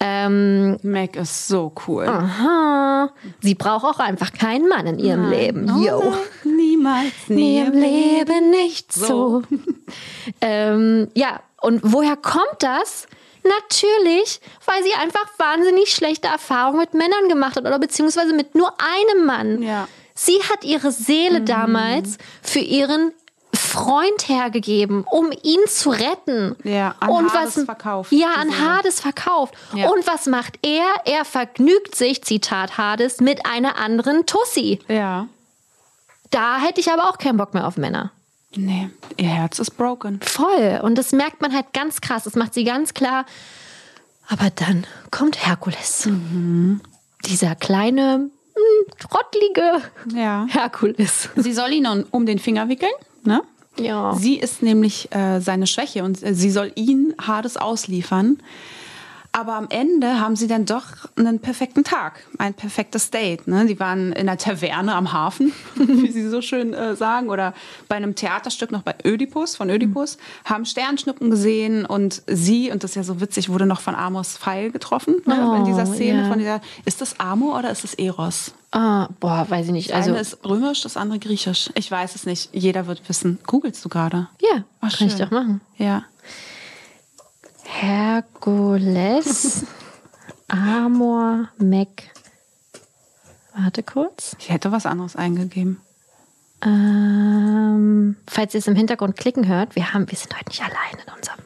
Ähm, 0.00 0.76
Mac 0.82 1.16
ist 1.16 1.48
so 1.48 1.72
cool. 1.88 2.06
aha. 2.06 3.10
Sie 3.40 3.54
braucht 3.56 3.84
auch 3.84 3.98
einfach 3.98 4.32
keinen 4.32 4.68
Mann 4.68 4.86
in 4.86 4.98
ihrem 4.98 5.28
Leben. 5.28 5.68
Oh, 5.70 5.80
Yo. 5.84 6.00
nein, 6.44 6.56
Niemals, 6.56 7.12
nie 7.28 7.58
im 7.58 7.72
Leben 7.72 8.50
nicht 8.50 8.92
so. 8.92 9.06
So. 9.06 9.42
ähm, 10.40 11.08
ja, 11.14 11.40
und 11.60 11.80
woher 11.82 12.16
kommt 12.16 12.60
das? 12.60 13.08
Natürlich, 13.42 14.40
weil 14.66 14.82
sie 14.84 14.92
einfach 14.94 15.26
wahnsinnig 15.38 15.92
schlechte 15.92 16.28
Erfahrungen 16.28 16.78
mit 16.80 16.94
Männern 16.94 17.28
gemacht 17.28 17.56
hat 17.56 17.64
oder 17.64 17.78
beziehungsweise 17.78 18.34
mit 18.34 18.54
nur 18.54 18.72
einem 18.78 19.26
Mann. 19.26 19.62
Ja. 19.62 19.82
Mhm. 19.82 19.86
Sie 20.14 20.38
hat 20.50 20.64
ihre 20.64 20.90
Seele 20.90 21.42
damals 21.42 22.18
für 22.42 22.58
ihren 22.58 23.12
Freund 23.68 24.28
hergegeben, 24.28 25.04
um 25.08 25.30
ihn 25.44 25.60
zu 25.68 25.90
retten. 25.90 26.56
Ja, 26.64 26.96
an 26.98 27.08
und 27.10 27.32
Hades 27.32 27.56
was, 27.58 27.64
verkauft, 27.64 28.10
Ja, 28.12 28.32
an. 28.36 28.50
Hades 28.60 29.00
verkauft. 29.00 29.54
Ja. 29.74 29.88
Und 29.90 30.06
was 30.06 30.26
macht 30.26 30.58
er? 30.66 30.84
Er 31.04 31.24
vergnügt 31.24 31.94
sich, 31.94 32.24
Zitat 32.24 32.76
Hades, 32.78 33.20
mit 33.20 33.46
einer 33.46 33.78
anderen 33.78 34.26
Tussi. 34.26 34.80
Ja. 34.88 35.28
Da 36.30 36.58
hätte 36.58 36.80
ich 36.80 36.90
aber 36.90 37.08
auch 37.08 37.18
keinen 37.18 37.36
Bock 37.38 37.54
mehr 37.54 37.66
auf 37.66 37.76
Männer. 37.76 38.10
Nee, 38.56 38.90
ihr 39.16 39.28
Herz 39.28 39.58
ist 39.58 39.72
broken. 39.76 40.20
Voll. 40.22 40.80
Und 40.82 40.96
das 40.96 41.12
merkt 41.12 41.40
man 41.42 41.54
halt 41.54 41.72
ganz 41.72 42.00
krass. 42.00 42.24
Das 42.24 42.34
macht 42.34 42.54
sie 42.54 42.64
ganz 42.64 42.94
klar. 42.94 43.24
Aber 44.28 44.50
dann 44.50 44.86
kommt 45.10 45.46
Herkules. 45.46 46.06
Mhm. 46.06 46.80
Dieser 47.26 47.54
kleine, 47.54 48.30
mh, 48.54 48.94
trottlige 48.98 49.82
Ja. 50.14 50.46
Herkules. 50.48 51.28
Sie 51.36 51.52
soll 51.52 51.72
ihn 51.72 51.86
um- 51.86 52.04
um 52.10 52.26
den 52.26 52.38
Finger 52.38 52.68
wickeln, 52.68 52.92
ne? 53.24 53.42
Ja. 53.78 54.14
Sie 54.18 54.38
ist 54.38 54.62
nämlich 54.62 55.12
äh, 55.12 55.40
seine 55.40 55.66
Schwäche 55.66 56.04
und 56.04 56.22
äh, 56.22 56.34
sie 56.34 56.50
soll 56.50 56.72
ihn 56.74 57.14
Hades 57.20 57.56
ausliefern. 57.56 58.38
Aber 59.38 59.54
am 59.54 59.68
Ende 59.70 60.18
haben 60.18 60.34
sie 60.34 60.48
dann 60.48 60.64
doch 60.64 60.82
einen 61.16 61.38
perfekten 61.38 61.84
Tag, 61.84 62.26
ein 62.38 62.54
perfektes 62.54 63.12
Date. 63.12 63.46
Ne? 63.46 63.66
Die 63.66 63.78
waren 63.78 64.10
in 64.10 64.28
einer 64.28 64.36
Taverne 64.36 64.96
am 64.96 65.12
Hafen, 65.12 65.52
wie 65.76 66.10
sie 66.10 66.28
so 66.28 66.42
schön 66.42 66.74
äh, 66.74 66.96
sagen, 66.96 67.30
oder 67.30 67.54
bei 67.86 67.94
einem 67.94 68.16
Theaterstück 68.16 68.72
noch 68.72 68.82
bei 68.82 68.96
Ödipus, 69.04 69.54
von 69.54 69.70
Ödipus, 69.70 70.16
mhm. 70.16 70.48
haben 70.50 70.64
Sternschnuppen 70.64 71.30
gesehen 71.30 71.86
und 71.86 72.22
sie, 72.26 72.72
und 72.72 72.82
das 72.82 72.90
ist 72.90 72.96
ja 72.96 73.04
so 73.04 73.20
witzig, 73.20 73.48
wurde 73.48 73.64
noch 73.64 73.80
von 73.80 73.94
Amos 73.94 74.36
Pfeil 74.36 74.72
getroffen 74.72 75.22
ne? 75.24 75.48
oh, 75.48 75.54
in 75.54 75.64
dieser 75.66 75.86
Szene. 75.86 76.22
ja. 76.22 76.28
Von 76.28 76.40
dieser, 76.40 76.60
ist 76.84 77.00
das 77.00 77.20
Amor 77.20 77.60
oder 77.60 77.70
ist 77.70 77.84
das 77.84 77.94
Eros? 77.94 78.54
Ah, 78.72 79.08
boah, 79.20 79.46
weiß 79.48 79.66
ich 79.66 79.72
nicht. 79.72 79.90
Das 79.90 79.98
Also, 79.98 80.10
eine 80.10 80.20
ist 80.20 80.44
römisch, 80.44 80.82
das 80.82 80.96
andere 80.96 81.20
griechisch. 81.20 81.70
Ich 81.74 81.88
weiß 81.88 82.16
es 82.16 82.26
nicht. 82.26 82.50
Jeder 82.52 82.88
wird 82.88 83.08
wissen. 83.08 83.38
Googlest 83.46 83.84
du 83.84 83.88
gerade? 83.88 84.28
ja, 84.40 84.64
Ach, 84.80 84.98
kann 84.98 85.06
ich 85.06 85.14
doch 85.14 85.30
machen. 85.30 85.60
Ja. 85.76 86.02
Herkules, 87.70 89.64
Amor, 90.48 91.48
Mac. 91.58 91.88
Warte 93.54 93.82
kurz. 93.82 94.36
Ich 94.38 94.48
hätte 94.50 94.72
was 94.72 94.86
anderes 94.86 95.16
eingegeben. 95.16 95.80
Ähm, 96.64 98.16
falls 98.26 98.54
ihr 98.54 98.58
es 98.58 98.66
im 98.66 98.74
Hintergrund 98.74 99.16
klicken 99.16 99.46
hört, 99.46 99.76
wir, 99.76 99.92
haben, 99.92 100.10
wir 100.10 100.16
sind 100.18 100.34
heute 100.34 100.48
nicht 100.48 100.62
allein 100.62 101.04
in 101.06 101.12
unserem 101.14 101.40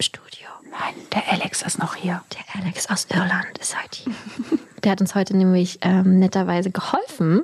Studio. 0.00 0.48
Nein, 0.70 0.94
der 1.12 1.30
Alex 1.32 1.62
ist 1.62 1.78
noch 1.78 1.94
hier. 1.94 2.22
Der 2.32 2.62
Alex 2.62 2.88
aus 2.88 3.06
Irland 3.10 3.58
ist 3.60 3.76
heute 3.80 4.02
hier. 4.04 4.14
Der 4.82 4.92
hat 4.92 5.00
uns 5.00 5.14
heute 5.16 5.36
nämlich 5.36 5.78
ähm, 5.82 6.20
netterweise 6.20 6.70
geholfen 6.70 7.42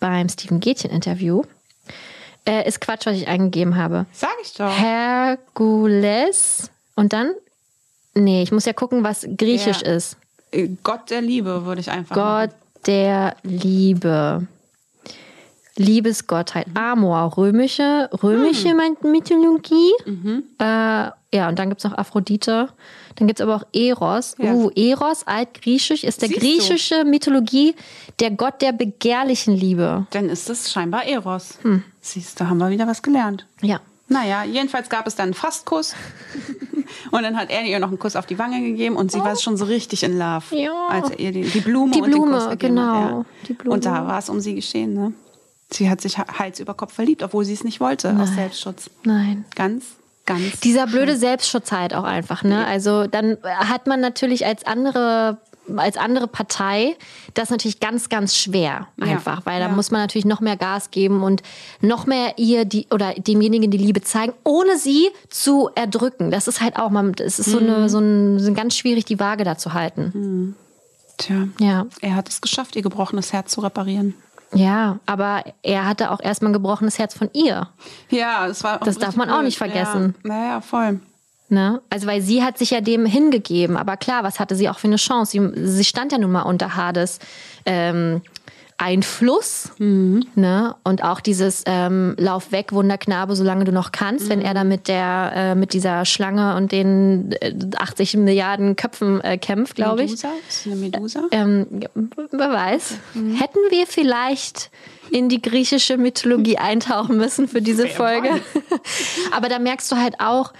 beim 0.00 0.28
Steven 0.28 0.60
Gätchen-Interview. 0.60 1.44
Äh, 2.46 2.68
ist 2.68 2.80
Quatsch, 2.80 3.06
was 3.06 3.16
ich 3.16 3.26
eingegeben 3.26 3.76
habe. 3.76 4.04
Sag 4.12 4.34
ich 4.42 4.52
doch. 4.52 4.70
Herkules 4.76 6.70
und 6.94 7.14
dann? 7.14 7.32
Nee, 8.14 8.42
ich 8.42 8.52
muss 8.52 8.64
ja 8.64 8.72
gucken, 8.72 9.02
was 9.04 9.26
griechisch 9.36 9.82
Ja. 9.82 9.92
ist. 9.92 10.16
Äh, 10.52 10.68
Gott 10.82 11.10
der 11.10 11.20
Liebe 11.22 11.64
würde 11.64 11.80
ich 11.80 11.90
einfach 11.90 12.14
Gott 12.14 12.50
der 12.86 13.36
Liebe. 13.42 14.46
Liebesgottheit. 15.76 16.66
Amor, 16.74 17.36
römische, 17.36 18.08
römische 18.22 18.68
Hm. 18.70 18.96
Mythologie. 19.10 19.90
Mhm. 20.06 20.44
Äh, 20.60 20.64
ja, 20.64 21.48
und 21.48 21.58
dann 21.58 21.68
gibt 21.68 21.80
es 21.80 21.90
noch 21.90 21.98
Aphrodite. 21.98 22.68
Dann 23.16 23.26
gibt 23.26 23.40
es 23.40 23.44
aber 23.44 23.56
auch 23.56 23.64
Eros. 23.72 24.36
Ja. 24.38 24.52
Uh, 24.52 24.70
Eros, 24.76 25.26
altgriechisch, 25.26 26.04
ist 26.04 26.22
der 26.22 26.28
Siehst 26.28 26.40
du. 26.40 26.46
griechische 26.46 27.04
Mythologie 27.04 27.74
der 28.20 28.30
Gott 28.30 28.62
der 28.62 28.72
begehrlichen 28.72 29.56
Liebe. 29.56 29.82
machen. 29.82 30.06
Dann 30.12 30.28
ist 30.28 30.48
es 30.48 30.70
scheinbar 30.70 31.06
Eros. 31.06 31.58
Siehst 32.00 32.38
du, 32.40 32.48
haben 32.48 32.58
wir 32.58 32.70
wieder 32.70 32.86
was 32.86 33.02
gelernt. 33.02 33.44
Ja. 33.62 33.80
Naja, 34.08 34.44
jedenfalls 34.44 34.88
gab 34.88 35.06
es 35.06 35.16
dann 35.16 35.26
einen 35.26 35.34
Fastkuss. 35.34 35.94
und 37.10 37.22
dann 37.22 37.36
hat 37.36 37.50
er 37.50 37.62
ihr 37.62 37.78
noch 37.78 37.88
einen 37.88 37.98
Kuss 37.98 38.16
auf 38.16 38.26
die 38.26 38.38
Wange 38.38 38.60
gegeben 38.60 38.96
und 38.96 39.10
sie 39.10 39.20
war 39.20 39.36
schon 39.36 39.56
so 39.56 39.64
richtig 39.64 40.02
in 40.02 40.18
Love. 40.18 40.44
Oh. 40.50 40.56
Ja. 40.56 40.86
Als 40.88 41.10
er 41.10 41.18
ihr 41.18 41.32
die, 41.32 41.42
die 41.42 41.60
Blume 41.60 41.92
Die 41.92 42.02
und 42.02 42.10
den 42.10 42.20
Blume, 42.20 42.38
Kuss 42.38 42.50
gegeben 42.50 42.76
genau, 42.76 42.94
hat. 42.94 43.10
Ja. 43.10 43.24
die 43.48 43.52
Blume. 43.54 43.74
Und 43.74 43.86
da 43.86 44.06
war 44.06 44.18
es 44.18 44.28
um 44.28 44.40
sie 44.40 44.54
geschehen. 44.54 44.94
Ne? 44.94 45.12
Sie 45.70 45.88
hat 45.88 46.00
sich 46.00 46.18
Hals 46.18 46.60
über 46.60 46.74
Kopf 46.74 46.92
verliebt, 46.92 47.22
obwohl 47.22 47.44
sie 47.44 47.54
es 47.54 47.64
nicht 47.64 47.80
wollte, 47.80 48.16
aus 48.20 48.34
Selbstschutz. 48.34 48.90
Nein. 49.04 49.44
Ganz, 49.56 49.84
ganz. 50.26 50.60
Dieser 50.60 50.86
blöde 50.86 51.16
Selbstschutz 51.16 51.72
halt 51.72 51.94
auch 51.94 52.04
einfach, 52.04 52.44
ne? 52.44 52.66
Also 52.66 53.06
dann 53.06 53.38
hat 53.42 53.86
man 53.86 54.00
natürlich 54.00 54.46
als 54.46 54.64
andere 54.66 55.38
als 55.76 55.96
andere 55.96 56.26
Partei 56.28 56.96
das 57.34 57.50
natürlich 57.50 57.80
ganz 57.80 58.08
ganz 58.08 58.36
schwer 58.36 58.88
Ja, 58.96 59.06
einfach, 59.06 59.46
weil 59.46 59.60
da 59.60 59.66
ja. 59.68 59.72
muss 59.72 59.90
man 59.90 60.00
natürlich 60.00 60.24
noch 60.26 60.40
mehr 60.40 60.56
Gas 60.56 60.90
geben 60.90 61.22
und 61.22 61.42
noch 61.80 62.06
mehr 62.06 62.34
ihr 62.36 62.64
die 62.64 62.86
oder 62.90 63.14
demjenigen 63.14 63.70
die 63.70 63.78
Liebe 63.78 64.02
zeigen, 64.02 64.32
ohne 64.44 64.78
sie 64.78 65.08
zu 65.30 65.70
erdrücken. 65.74 66.30
Das 66.30 66.48
ist 66.48 66.60
halt 66.60 66.76
auch 66.78 66.90
man 66.90 67.14
es 67.18 67.38
ist 67.38 67.50
so 67.50 67.60
Mhm. 67.60 67.70
eine 67.70 67.88
so 67.88 67.98
ein, 67.98 68.54
ganz 68.54 68.76
schwierig 68.76 69.04
die 69.06 69.18
Waage 69.20 69.44
da 69.44 69.56
zu 69.56 69.72
halten. 69.72 70.54
Tja, 71.16 71.48
Ja. 71.60 71.86
er 72.00 72.16
hat 72.16 72.28
es 72.28 72.40
geschafft, 72.40 72.76
ihr 72.76 72.82
gebrochenes 72.82 73.32
Herz 73.32 73.52
zu 73.52 73.60
reparieren. 73.60 74.14
Ja, 74.52 74.98
aber 75.06 75.42
er 75.62 75.86
hatte 75.86 76.10
auch 76.12 76.20
erstmal 76.20 76.50
ein 76.50 76.54
gebrochenes 76.54 76.98
Herz 76.98 77.14
von 77.14 77.28
ihr. 77.32 77.68
Ja, 78.10 78.46
das 78.46 78.62
war 78.62 78.80
auch 78.80 78.84
Das 78.84 78.98
darf 78.98 79.16
man 79.16 79.28
auch 79.28 79.34
blöd. 79.38 79.46
nicht 79.46 79.58
vergessen. 79.58 80.14
Ja, 80.24 80.28
naja, 80.28 80.60
voll. 80.60 81.00
Ne? 81.54 81.80
Also 81.88 82.08
weil 82.08 82.20
sie 82.20 82.42
hat 82.42 82.58
sich 82.58 82.70
ja 82.70 82.80
dem 82.80 83.06
hingegeben, 83.06 83.76
aber 83.76 83.96
klar, 83.96 84.24
was 84.24 84.40
hatte 84.40 84.56
sie 84.56 84.68
auch 84.68 84.78
für 84.78 84.88
eine 84.88 84.96
Chance? 84.96 85.32
Sie, 85.32 85.68
sie 85.68 85.84
stand 85.84 86.10
ja 86.10 86.18
nun 86.18 86.32
mal 86.32 86.42
unter 86.42 86.74
Hades 86.74 87.20
ähm, 87.64 88.22
Einfluss, 88.76 89.70
ne? 89.78 90.74
Und 90.82 91.04
auch 91.04 91.20
dieses 91.20 91.62
ähm, 91.66 92.16
Lauf 92.18 92.50
weg, 92.50 92.72
Wunderknabe, 92.72 93.36
solange 93.36 93.64
du 93.64 93.70
noch 93.70 93.92
kannst, 93.92 94.28
wenn 94.28 94.40
er 94.40 94.52
da 94.52 94.64
mit 94.64 94.88
der 94.88 95.32
äh, 95.34 95.54
mit 95.54 95.72
dieser 95.74 96.04
Schlange 96.04 96.56
und 96.56 96.72
den 96.72 97.30
äh, 97.40 97.54
80 97.76 98.16
Milliarden 98.16 98.74
Köpfen 98.74 99.20
äh, 99.20 99.38
kämpft, 99.38 99.76
glaube 99.76 100.02
ich. 100.02 100.10
Medusa? 100.10 100.28
Ist 100.48 100.66
eine 100.66 100.76
Medusa? 100.76 101.20
Ähm, 101.30 101.66
ja, 101.80 101.88
wer 102.32 102.50
weiß. 102.50 102.94
Hätten 103.14 103.60
wir 103.70 103.86
vielleicht 103.86 104.70
in 105.10 105.28
die 105.28 105.40
griechische 105.40 105.96
Mythologie 105.96 106.58
eintauchen 106.58 107.16
müssen 107.16 107.46
für 107.46 107.62
diese 107.62 107.86
Folge. 107.86 108.28
aber 109.32 109.48
da 109.48 109.60
merkst 109.60 109.90
du 109.92 109.96
halt 109.96 110.18
auch, 110.18 110.52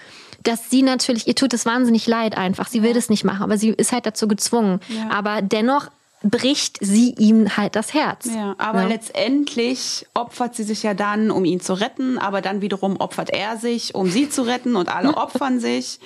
dass 0.45 0.71
sie 0.71 0.83
natürlich, 0.83 1.27
ihr 1.27 1.35
tut 1.35 1.53
es 1.55 1.67
wahnsinnig 1.67 2.07
leid 2.07 2.37
einfach. 2.37 2.69
Sie 2.69 2.83
will 2.83 2.93
das 2.95 3.09
nicht 3.11 3.25
machen, 3.25 3.43
aber 3.43 3.59
sie 3.59 3.71
ist 3.71 3.93
halt 3.93 4.07
dazu 4.07 4.29
gezwungen. 4.29 4.81
Ja. 4.89 5.11
Aber 5.11 5.43
dennoch 5.43 5.89
bricht 6.23 6.79
sie 6.81 7.15
ihm 7.19 7.57
halt 7.57 7.77
das 7.77 7.93
Herz. 7.93 8.27
Ja, 8.35 8.55
aber 8.57 8.85
Ne? 8.85 8.89
letztendlich 8.89 10.07
opfert 10.15 10.55
sie 10.55 10.63
sich 10.63 10.83
ja 10.83 10.95
dann, 10.95 11.31
um 11.31 11.45
ihn 11.45 11.61
zu 11.61 11.75
retten, 11.75 12.19
aber 12.19 12.41
dann 12.41 12.61
wiederum 12.63 12.97
opfert 12.99 13.29
er 13.31 13.59
sich, 13.59 13.95
um 13.95 14.09
sie 14.11 14.31
zu 14.31 14.43
retten 14.43 14.77
und 14.77 14.89
alle 14.89 15.17
opfern 15.17 15.61
sich. 15.61 16.01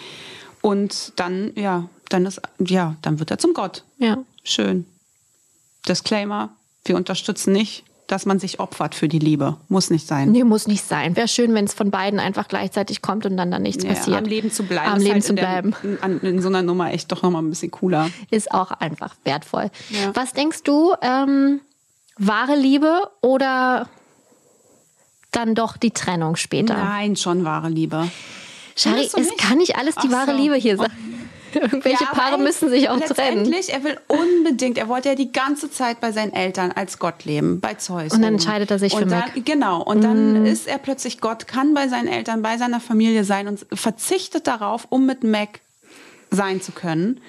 Und 0.61 1.12
dann, 1.16 1.53
ja, 1.55 1.89
dann 2.09 2.26
ist, 2.26 2.41
ja, 2.59 2.97
dann 3.03 3.20
wird 3.20 3.30
er 3.30 3.39
zum 3.39 3.55
Gott. 3.55 3.84
Ja. 3.99 4.18
Schön. 4.43 4.86
Disclaimer, 5.89 6.51
wir 6.84 6.97
unterstützen 6.97 7.53
nicht, 7.53 7.84
dass 8.09 8.27
man 8.27 8.39
sich 8.41 8.59
opfert 8.59 8.95
für 8.97 9.07
die 9.07 9.19
Liebe. 9.21 9.57
Muss 9.69 9.91
nicht 9.91 10.07
sein. 10.07 10.33
Nee, 10.33 10.43
muss 10.43 10.67
nicht 10.67 10.83
sein. 10.85 11.15
Wäre 11.15 11.29
schön, 11.29 11.55
wenn 11.55 11.65
es 11.67 11.75
von 11.75 11.91
beiden 11.93 12.19
einfach 12.19 12.49
gleichzeitig 12.49 13.03
kommt 13.03 13.25
und 13.27 13.37
dann 13.37 13.51
da 13.51 13.59
nichts 13.59 13.85
Ja, 13.85 13.91
passiert. 13.91 14.17
am 14.17 14.25
Leben 14.25 14.51
zu 14.51 14.65
bleiben. 14.65 14.91
Am 14.93 14.99
Leben 14.99 15.13
halt 15.15 15.25
zu 15.25 15.31
in 15.31 15.37
der- 15.37 15.43
bleiben. 15.63 15.75
In, 16.03 16.21
in 16.29 16.43
so 16.43 16.49
einer 16.49 16.63
Nummer 16.63 16.91
echt 16.93 17.13
doch 17.13 17.23
nochmal 17.23 17.43
ein 17.43 17.51
bisschen 17.51 17.71
cooler. 17.71 18.11
ist 18.31 18.51
auch 18.53 18.71
einfach 18.73 19.15
wertvoll. 19.25 19.71
Ja. 19.91 20.11
Was 20.15 20.33
denkst 20.33 20.63
du, 20.65 20.95
ähm, 21.03 21.61
wahre 22.17 22.57
Liebe 22.57 23.03
oder 23.21 23.89
dann 25.31 25.55
doch 25.55 25.77
die 25.77 25.91
Trennung 25.91 26.37
später? 26.37 26.75
Nein, 26.75 27.15
schon 27.17 27.45
wahre 27.45 27.69
Liebe. 27.69 28.11
Shari, 28.77 29.09
du 29.13 29.21
es 29.21 29.27
nicht? 29.29 29.39
kann 29.39 29.59
nicht 29.59 29.77
alles 29.77 29.95
die 29.97 30.09
Ach 30.09 30.13
wahre 30.13 30.31
so. 30.33 30.37
Liebe 30.37 30.55
hier 30.57 30.77
sein. 30.77 30.91
Irgendwelche 31.55 32.05
Ja, 32.05 32.11
Paare 32.11 32.39
müssen 32.39 32.69
sich 32.69 32.89
auch 32.89 32.99
trennen. 33.01 33.45
Letztendlich, 33.45 33.73
er 33.73 33.85
will 33.85 33.99
unbedingt, 34.07 34.79
er 34.79 34.89
wollte 34.89 35.11
ja 35.11 35.15
die 35.15 35.33
ganze 35.33 35.71
Zeit 35.71 36.01
bei 36.01 36.13
seinen 36.13 36.33
Eltern 36.33 36.73
als 36.73 36.99
Gott 36.99 37.25
leben, 37.25 37.61
bei 37.61 37.75
Zeus. 37.75 38.13
Und 38.13 38.23
dann 38.23 38.35
entscheidet 38.35 38.71
er 38.71 38.79
sich 38.79 38.95
für 38.95 39.03
und 39.03 39.11
dann, 39.11 39.21
Mac. 39.21 39.45
Genau, 39.45 39.83
und 39.83 40.03
dann 40.03 40.47
ist 40.47 40.67
er 40.67 40.79
plötzlich 40.79 41.21
Gott, 41.21 41.47
kann 41.47 41.75
bei 41.75 41.89
seinen 41.89 42.09
Eltern, 42.09 42.43
bei 42.43 42.59
seiner 42.59 42.81
Familie 42.81 43.25
sein 43.25 43.49
und 43.49 43.67
verzichtet 43.73 44.47
darauf, 44.47 44.87
um 44.91 45.07
mit 45.07 45.25
Mac 45.25 45.61
sein 46.31 46.61
zu 46.61 46.73
können. 46.73 47.21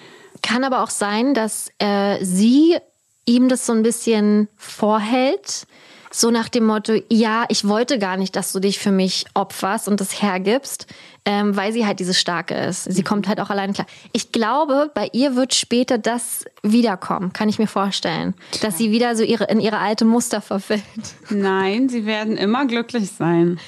Kann 0.42 0.64
aber 0.64 0.84
auch 0.84 0.90
sein, 0.90 1.34
dass 1.34 1.72
äh, 1.80 2.24
sie 2.24 2.78
ihm 3.26 3.50
das 3.50 3.66
so 3.66 3.74
ein 3.74 3.84
bisschen 3.84 4.48
vorhält. 4.58 5.68
So 6.12 6.32
nach 6.32 6.50
dem 6.50 6.66
Motto, 6.66 6.94
ja, 7.10 7.46
ich 7.50 7.68
wollte 7.68 8.00
gar 8.00 8.18
nicht, 8.18 8.36
dass 8.36 8.52
du 8.52 8.60
dich 8.60 8.80
für 8.80 8.92
mich 8.92 9.26
opferst 9.36 9.88
und 9.88 10.02
das 10.02 10.24
hergibst, 10.24 10.88
ähm, 11.30 11.56
weil 11.56 11.72
sie 11.72 11.86
halt 11.86 12.00
diese 12.00 12.16
Starke 12.16 12.56
ist. 12.56 12.86
Sie 12.86 13.04
kommt 13.04 13.28
halt 13.28 13.40
auch 13.40 13.52
alleine 13.52 13.72
klar. 13.72 13.86
Ich 14.14 14.32
glaube, 14.32 14.90
bei 14.96 15.10
ihr 15.14 15.36
wird 15.36 15.54
später 15.54 16.00
das 16.00 16.44
wiederkommen, 16.64 17.34
kann 17.34 17.48
ich 17.48 17.60
mir 17.60 17.68
vorstellen. 17.68 18.34
Dass 18.64 18.80
sie 18.80 18.90
wieder 18.90 19.16
so 19.16 19.22
ihre, 19.22 19.44
in 19.44 19.60
ihre 19.60 19.78
alte 19.78 20.06
Muster 20.06 20.42
verfällt. 20.42 20.82
Nein, 21.30 21.88
sie 21.88 22.08
werden 22.08 22.36
immer 22.36 22.66
glücklich 22.66 23.12
sein. 23.12 23.60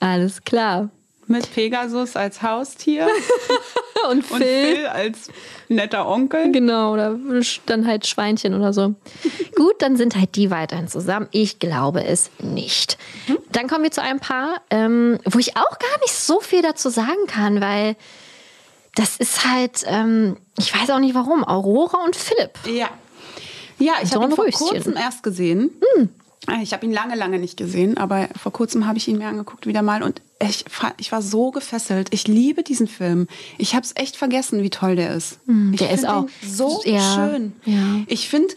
Alles 0.00 0.42
klar. 0.44 0.88
Mit 1.26 1.52
Pegasus 1.54 2.16
als 2.16 2.42
Haustier 2.42 3.08
Und 4.10 4.30
und 4.30 4.42
Phil 4.42 4.86
als 4.86 5.28
netter 5.68 6.08
Onkel. 6.08 6.50
Genau, 6.50 6.92
oder 6.92 7.18
dann 7.66 7.86
halt 7.86 8.06
Schweinchen 8.06 8.54
oder 8.54 8.72
so. 8.72 8.94
Gut, 9.54 9.74
dann 9.80 9.96
sind 9.96 10.16
halt 10.16 10.34
die 10.34 10.50
weiterhin 10.50 10.88
zusammen. 10.88 11.28
Ich 11.30 11.58
glaube 11.58 12.04
es 12.04 12.30
nicht. 12.40 12.98
Dann 13.52 13.68
kommen 13.68 13.84
wir 13.84 13.90
zu 13.90 14.02
einem 14.02 14.18
Paar, 14.20 14.60
ähm, 14.70 15.18
wo 15.24 15.38
ich 15.38 15.56
auch 15.56 15.78
gar 15.78 16.00
nicht 16.00 16.12
so 16.12 16.40
viel 16.40 16.62
dazu 16.62 16.88
sagen 16.88 17.26
kann, 17.28 17.60
weil 17.60 17.96
das 18.94 19.16
ist 19.16 19.46
halt, 19.46 19.84
ähm, 19.86 20.36
ich 20.58 20.74
weiß 20.74 20.90
auch 20.90 20.98
nicht 20.98 21.14
warum, 21.14 21.44
Aurora 21.46 21.98
und 22.04 22.16
Philipp. 22.16 22.58
Ja. 22.66 22.90
Ja, 23.78 23.94
ich 24.02 24.14
habe 24.14 24.26
ihn 24.26 24.32
vor 24.32 24.46
kurzem 24.50 24.96
erst 24.96 25.22
gesehen. 25.22 25.70
Ich 26.62 26.72
habe 26.72 26.84
ihn 26.84 26.92
lange, 26.92 27.14
lange 27.14 27.38
nicht 27.38 27.56
gesehen, 27.56 27.96
aber 27.98 28.28
vor 28.40 28.52
kurzem 28.52 28.86
habe 28.86 28.98
ich 28.98 29.06
ihn 29.06 29.18
mir 29.18 29.28
angeguckt 29.28 29.66
wieder 29.66 29.82
mal 29.82 30.02
und 30.02 30.20
ich, 30.40 30.64
ich 30.98 31.12
war 31.12 31.22
so 31.22 31.52
gefesselt. 31.52 32.08
Ich 32.12 32.26
liebe 32.26 32.62
diesen 32.64 32.88
Film. 32.88 33.28
Ich 33.58 33.74
habe 33.76 33.84
es 33.86 33.92
echt 33.94 34.16
vergessen, 34.16 34.62
wie 34.62 34.70
toll 34.70 34.96
der 34.96 35.14
ist. 35.14 35.38
Hm, 35.46 35.76
der 35.76 35.90
ist 35.92 36.06
auch- 36.06 36.26
so 36.44 36.82
ja, 36.84 37.14
schön. 37.14 37.52
ja. 37.64 38.00
Ich 38.08 38.28
finde, 38.28 38.52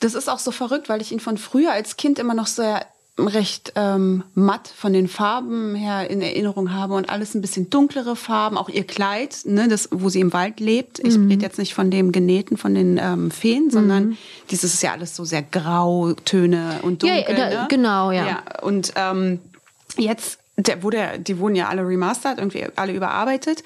das 0.00 0.14
ist 0.14 0.28
auch 0.28 0.40
so 0.40 0.50
verrückt, 0.50 0.88
weil 0.88 1.00
ich 1.00 1.12
ihn 1.12 1.20
von 1.20 1.38
früher 1.38 1.70
als 1.72 1.96
Kind 1.96 2.18
immer 2.18 2.34
noch 2.34 2.48
sehr 2.48 2.84
recht 3.28 3.72
ähm, 3.76 4.22
matt 4.34 4.68
von 4.68 4.92
den 4.92 5.08
Farben 5.08 5.74
her 5.74 6.08
in 6.10 6.20
Erinnerung 6.22 6.72
habe 6.72 6.94
und 6.94 7.08
alles 7.10 7.34
ein 7.34 7.40
bisschen 7.40 7.70
dunklere 7.70 8.16
Farben, 8.16 8.56
auch 8.58 8.68
ihr 8.68 8.84
Kleid, 8.84 9.38
ne, 9.44 9.68
das, 9.68 9.88
wo 9.92 10.08
sie 10.08 10.20
im 10.20 10.32
Wald 10.32 10.60
lebt. 10.60 10.98
Ich 11.00 11.16
rede 11.16 11.42
jetzt 11.42 11.58
nicht 11.58 11.74
von 11.74 11.90
dem 11.90 12.12
Genähten 12.12 12.56
von 12.56 12.74
den 12.74 12.98
ähm, 12.98 13.30
Feen, 13.30 13.70
sondern 13.70 14.16
dieses 14.50 14.74
ist 14.74 14.82
ja 14.82 14.92
alles 14.92 15.14
so 15.16 15.24
sehr 15.24 15.42
Grautöne 15.42 16.80
und 16.82 17.02
Ja, 17.02 17.16
dunkel. 17.16 17.34
da- 17.36 17.48
ne? 17.48 17.66
genau, 17.68 18.10
ja. 18.10 18.26
ja 18.26 18.42
und 18.62 18.92
ähm, 18.96 19.40
jetzt, 19.96 20.38
der 20.56 20.82
wurde, 20.82 21.18
die 21.18 21.38
wurden 21.38 21.56
ja 21.56 21.68
alle 21.68 21.86
remastert, 21.86 22.38
irgendwie 22.38 22.66
alle 22.76 22.92
überarbeitet. 22.92 23.62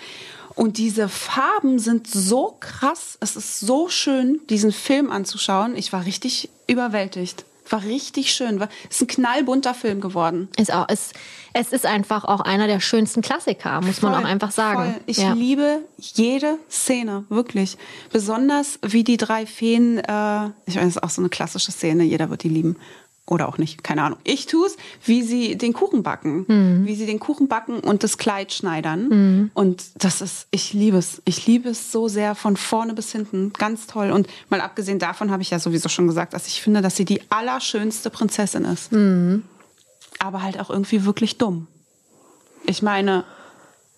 Und 0.56 0.78
diese 0.78 1.08
Farben 1.08 1.80
sind 1.80 2.06
so 2.06 2.56
krass. 2.60 3.18
Es 3.20 3.34
ist 3.34 3.58
so 3.58 3.88
schön, 3.88 4.38
diesen 4.50 4.70
Film 4.70 5.10
anzuschauen. 5.10 5.74
Ich 5.76 5.92
war 5.92 6.04
richtig 6.06 6.48
überwältigt. 6.68 7.44
War 7.70 7.82
richtig 7.84 8.32
schön. 8.32 8.60
War, 8.60 8.68
ist 8.90 9.00
ein 9.00 9.06
knallbunter 9.06 9.74
Film 9.74 10.00
geworden. 10.00 10.48
Ist 10.58 10.72
auch, 10.72 10.88
ist, 10.88 11.14
es 11.52 11.72
ist 11.72 11.86
einfach 11.86 12.24
auch 12.24 12.40
einer 12.40 12.66
der 12.66 12.80
schönsten 12.80 13.22
Klassiker, 13.22 13.80
muss 13.80 14.02
man 14.02 14.12
Voll, 14.12 14.22
auch 14.22 14.28
einfach 14.28 14.50
sagen. 14.50 14.92
Voll. 14.92 15.00
Ich 15.06 15.18
ja. 15.18 15.32
liebe 15.32 15.80
jede 15.98 16.58
Szene, 16.70 17.24
wirklich. 17.28 17.76
Besonders 18.12 18.78
wie 18.82 19.04
die 19.04 19.16
drei 19.16 19.46
Feen, 19.46 19.98
äh, 19.98 20.00
ich 20.66 20.74
meine, 20.74 20.86
das 20.86 20.96
ist 20.96 21.02
auch 21.02 21.10
so 21.10 21.22
eine 21.22 21.28
klassische 21.28 21.72
Szene, 21.72 22.04
jeder 22.04 22.30
wird 22.30 22.42
die 22.42 22.48
lieben. 22.48 22.76
Oder 23.26 23.48
auch 23.48 23.56
nicht, 23.56 23.82
keine 23.82 24.02
Ahnung. 24.02 24.18
Ich 24.22 24.44
tue 24.46 24.66
es, 24.66 24.76
wie 25.04 25.22
sie 25.22 25.56
den 25.56 25.72
Kuchen 25.72 26.02
backen. 26.02 26.44
Mhm. 26.46 26.86
Wie 26.86 26.94
sie 26.94 27.06
den 27.06 27.18
Kuchen 27.18 27.48
backen 27.48 27.80
und 27.80 28.02
das 28.04 28.18
Kleid 28.18 28.52
schneidern. 28.52 29.50
Und 29.54 29.82
das 30.04 30.20
ist, 30.20 30.46
ich 30.50 30.74
liebe 30.74 30.98
es. 30.98 31.22
Ich 31.24 31.46
liebe 31.46 31.70
es 31.70 31.90
so 31.90 32.06
sehr 32.06 32.34
von 32.34 32.58
vorne 32.58 32.92
bis 32.92 33.12
hinten. 33.12 33.54
Ganz 33.54 33.86
toll. 33.86 34.10
Und 34.10 34.28
mal 34.50 34.60
abgesehen 34.60 34.98
davon 34.98 35.30
habe 35.30 35.40
ich 35.40 35.48
ja 35.48 35.58
sowieso 35.58 35.88
schon 35.88 36.06
gesagt, 36.06 36.34
dass 36.34 36.46
ich 36.46 36.60
finde, 36.60 36.82
dass 36.82 36.96
sie 36.96 37.06
die 37.06 37.22
allerschönste 37.30 38.10
Prinzessin 38.10 38.66
ist. 38.66 38.92
Mhm. 38.92 39.42
Aber 40.18 40.42
halt 40.42 40.60
auch 40.60 40.68
irgendwie 40.68 41.06
wirklich 41.06 41.38
dumm. 41.38 41.66
Ich 42.66 42.82
meine, 42.82 43.24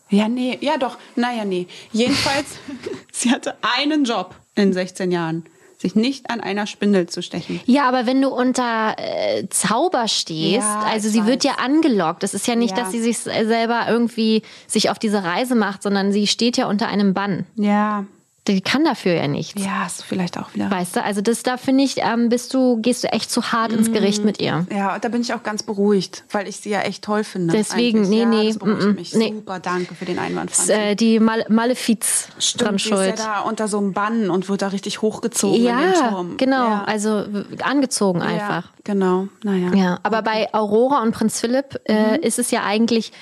ja, 0.08 0.28
nee, 0.28 0.56
ja 0.60 0.76
doch, 0.78 0.98
naja, 1.16 1.44
nee. 1.44 1.66
Jedenfalls, 1.90 2.46
sie 3.12 3.30
hatte 3.30 3.56
einen 3.60 4.04
Job 4.04 4.36
in 4.54 4.72
16 4.72 5.10
Jahren. 5.10 5.44
Sich 5.78 5.94
nicht 5.94 6.30
an 6.30 6.40
einer 6.40 6.66
Spindel 6.66 7.06
zu 7.06 7.22
stechen. 7.22 7.60
Ja, 7.66 7.86
aber 7.86 8.06
wenn 8.06 8.22
du 8.22 8.28
unter 8.28 8.94
äh, 8.98 9.46
Zauber 9.50 10.08
stehst, 10.08 10.62
Ja, 10.66 10.80
also 10.90 11.08
sie 11.10 11.26
wird 11.26 11.44
weiß. 11.44 11.52
ja 11.56 11.62
angelockt. 11.64 12.22
Es 12.24 12.32
ist 12.32 12.46
ja 12.46 12.54
nicht, 12.56 12.76
Ja. 12.76 12.82
dass 12.84 12.92
sie 12.92 13.00
sich 13.00 13.18
selber 13.18 13.84
irgendwie 13.88 14.42
sich 14.66 14.88
auf 14.90 14.98
diese 14.98 15.22
Reise 15.22 15.54
macht, 15.54 15.82
sondern 15.82 16.12
sie 16.12 16.26
steht 16.26 16.56
ja 16.56 16.66
unter 16.66 16.88
einem 16.88 17.12
Bann. 17.12 17.44
Ja. 17.56 18.06
Die 18.48 18.60
kann 18.60 18.84
dafür 18.84 19.14
ja 19.14 19.26
nichts. 19.26 19.60
Ja, 19.62 19.86
du 19.86 20.02
vielleicht 20.06 20.38
auch 20.38 20.54
wieder. 20.54 20.70
Weißt 20.70 20.96
du, 20.96 21.02
also 21.02 21.20
das 21.20 21.42
da 21.42 21.56
finde 21.56 21.82
ich, 21.84 21.96
ähm, 21.98 22.28
bist 22.28 22.54
du, 22.54 22.76
gehst 22.80 23.02
du 23.04 23.08
echt 23.12 23.30
zu 23.30 23.50
hart 23.52 23.72
ins 23.72 23.90
Gericht 23.92 24.24
mit 24.24 24.40
ihr. 24.40 24.66
Ja, 24.70 24.94
und 24.94 25.04
da 25.04 25.08
bin 25.08 25.20
ich 25.20 25.34
auch 25.34 25.42
ganz 25.42 25.62
beruhigt, 25.64 26.22
weil 26.30 26.46
ich 26.46 26.58
sie 26.58 26.70
ja 26.70 26.80
echt 26.82 27.02
toll 27.02 27.24
finde. 27.24 27.52
Deswegen, 27.52 28.04
eigentlich. 28.04 28.10
nee, 28.10 28.20
ja, 28.20 28.26
nee, 28.26 28.46
Das 28.48 28.58
beruhigt 28.58 28.82
mm, 28.84 28.88
mm, 28.90 28.94
mich. 28.94 29.14
nee. 29.14 29.32
Super, 29.34 29.58
danke 29.58 29.94
für 29.94 30.04
den 30.04 30.18
Einwand, 30.18 30.50
Ist, 30.50 30.56
Franzi. 30.66 30.72
äh, 30.72 30.94
die 30.94 31.18
Mal 31.18 31.44
Malefiz 31.48 32.28
Stimmt, 32.38 32.62
dran 32.62 32.76
die 32.76 32.82
ist 32.82 32.88
schuld. 32.88 33.18
ja 33.18 33.24
da 33.24 33.40
unter 33.40 33.66
so 33.68 33.78
einem 33.78 33.92
Bann 33.92 34.30
und 34.30 34.48
wird 34.48 34.62
da 34.62 34.68
richtig 34.68 35.02
hochgezogen 35.02 35.56
in 35.56 35.64
den 35.66 35.92
Ja, 35.94 36.08
Turm. 36.10 36.36
genau. 36.36 36.68
Ja. 36.68 36.84
Also 36.84 37.24
angezogen 37.62 38.22
einfach. 38.22 38.64
Ja, 38.64 38.70
genau, 38.84 39.28
naja. 39.42 39.72
Ja, 39.74 39.98
aber 40.04 40.22
bei 40.22 40.52
Aurora 40.54 41.02
und 41.02 41.12
Prinz 41.12 41.40
Philipp 41.40 41.80
äh, 41.84 42.18
ist 42.20 42.38
es 42.38 42.50
ja 42.50 42.62
eigentlich 42.64 43.12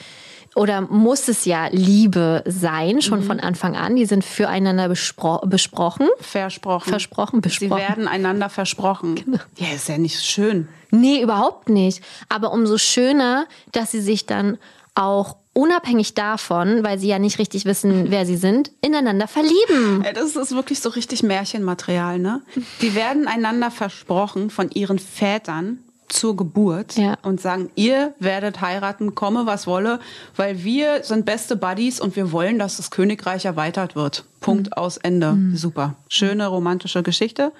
oder 0.54 0.82
muss 0.82 1.28
es 1.28 1.44
ja 1.44 1.68
Liebe 1.70 2.42
sein, 2.46 3.02
schon 3.02 3.22
von 3.22 3.40
Anfang 3.40 3.76
an. 3.76 3.96
Die 3.96 4.06
sind 4.06 4.24
füreinander 4.24 4.88
bespro 4.88 5.38
besprochen. 5.46 6.08
Versprochen. 6.20 6.88
Versprochen, 6.88 7.36
Sie 7.42 7.48
besprochen. 7.48 7.80
werden 7.82 8.08
einander 8.08 8.48
versprochen. 8.48 9.40
Ja, 9.58 9.66
ist 9.74 9.88
ja 9.88 9.98
nicht 9.98 10.22
schön. 10.22 10.68
Nee, 10.90 11.22
überhaupt 11.22 11.68
nicht. 11.68 12.02
Aber 12.28 12.52
umso 12.52 12.78
schöner, 12.78 13.46
dass 13.72 13.90
sie 13.90 14.00
sich 14.00 14.26
dann 14.26 14.58
auch 14.94 15.36
unabhängig 15.54 16.14
davon, 16.14 16.84
weil 16.84 16.98
sie 16.98 17.08
ja 17.08 17.18
nicht 17.18 17.38
richtig 17.38 17.64
wissen, 17.64 18.06
wer 18.10 18.26
sie 18.26 18.36
sind, 18.36 18.70
ineinander 18.80 19.26
verlieben. 19.26 20.04
Das 20.14 20.36
ist 20.36 20.54
wirklich 20.54 20.80
so 20.80 20.88
richtig 20.90 21.22
Märchenmaterial, 21.22 22.18
ne? 22.18 22.42
Die 22.80 22.94
werden 22.94 23.26
einander 23.26 23.70
versprochen 23.70 24.50
von 24.50 24.70
ihren 24.70 24.98
Vätern 24.98 25.78
zur 26.14 26.36
Geburt 26.36 26.96
Ja. 26.96 27.16
und 27.22 27.40
sagen, 27.40 27.70
ihr 27.74 28.14
werdet 28.18 28.60
heiraten, 28.60 29.14
komme 29.14 29.46
was 29.46 29.66
wolle, 29.66 30.00
weil 30.36 30.64
wir 30.64 31.02
sind 31.02 31.26
beste 31.26 31.56
Buddies 31.56 32.00
und 32.00 32.16
wir 32.16 32.32
wollen, 32.32 32.58
dass 32.58 32.76
das 32.78 32.90
Königreich 32.90 33.44
erweitert 33.44 33.96
wird. 33.96 34.24
Punkt 34.40 34.76
aus 34.76 34.96
Ende. 34.96 35.36
Super. 35.54 35.94
Schöne 36.08 36.46
romantische 36.46 37.02
Geschichte. 37.02 37.52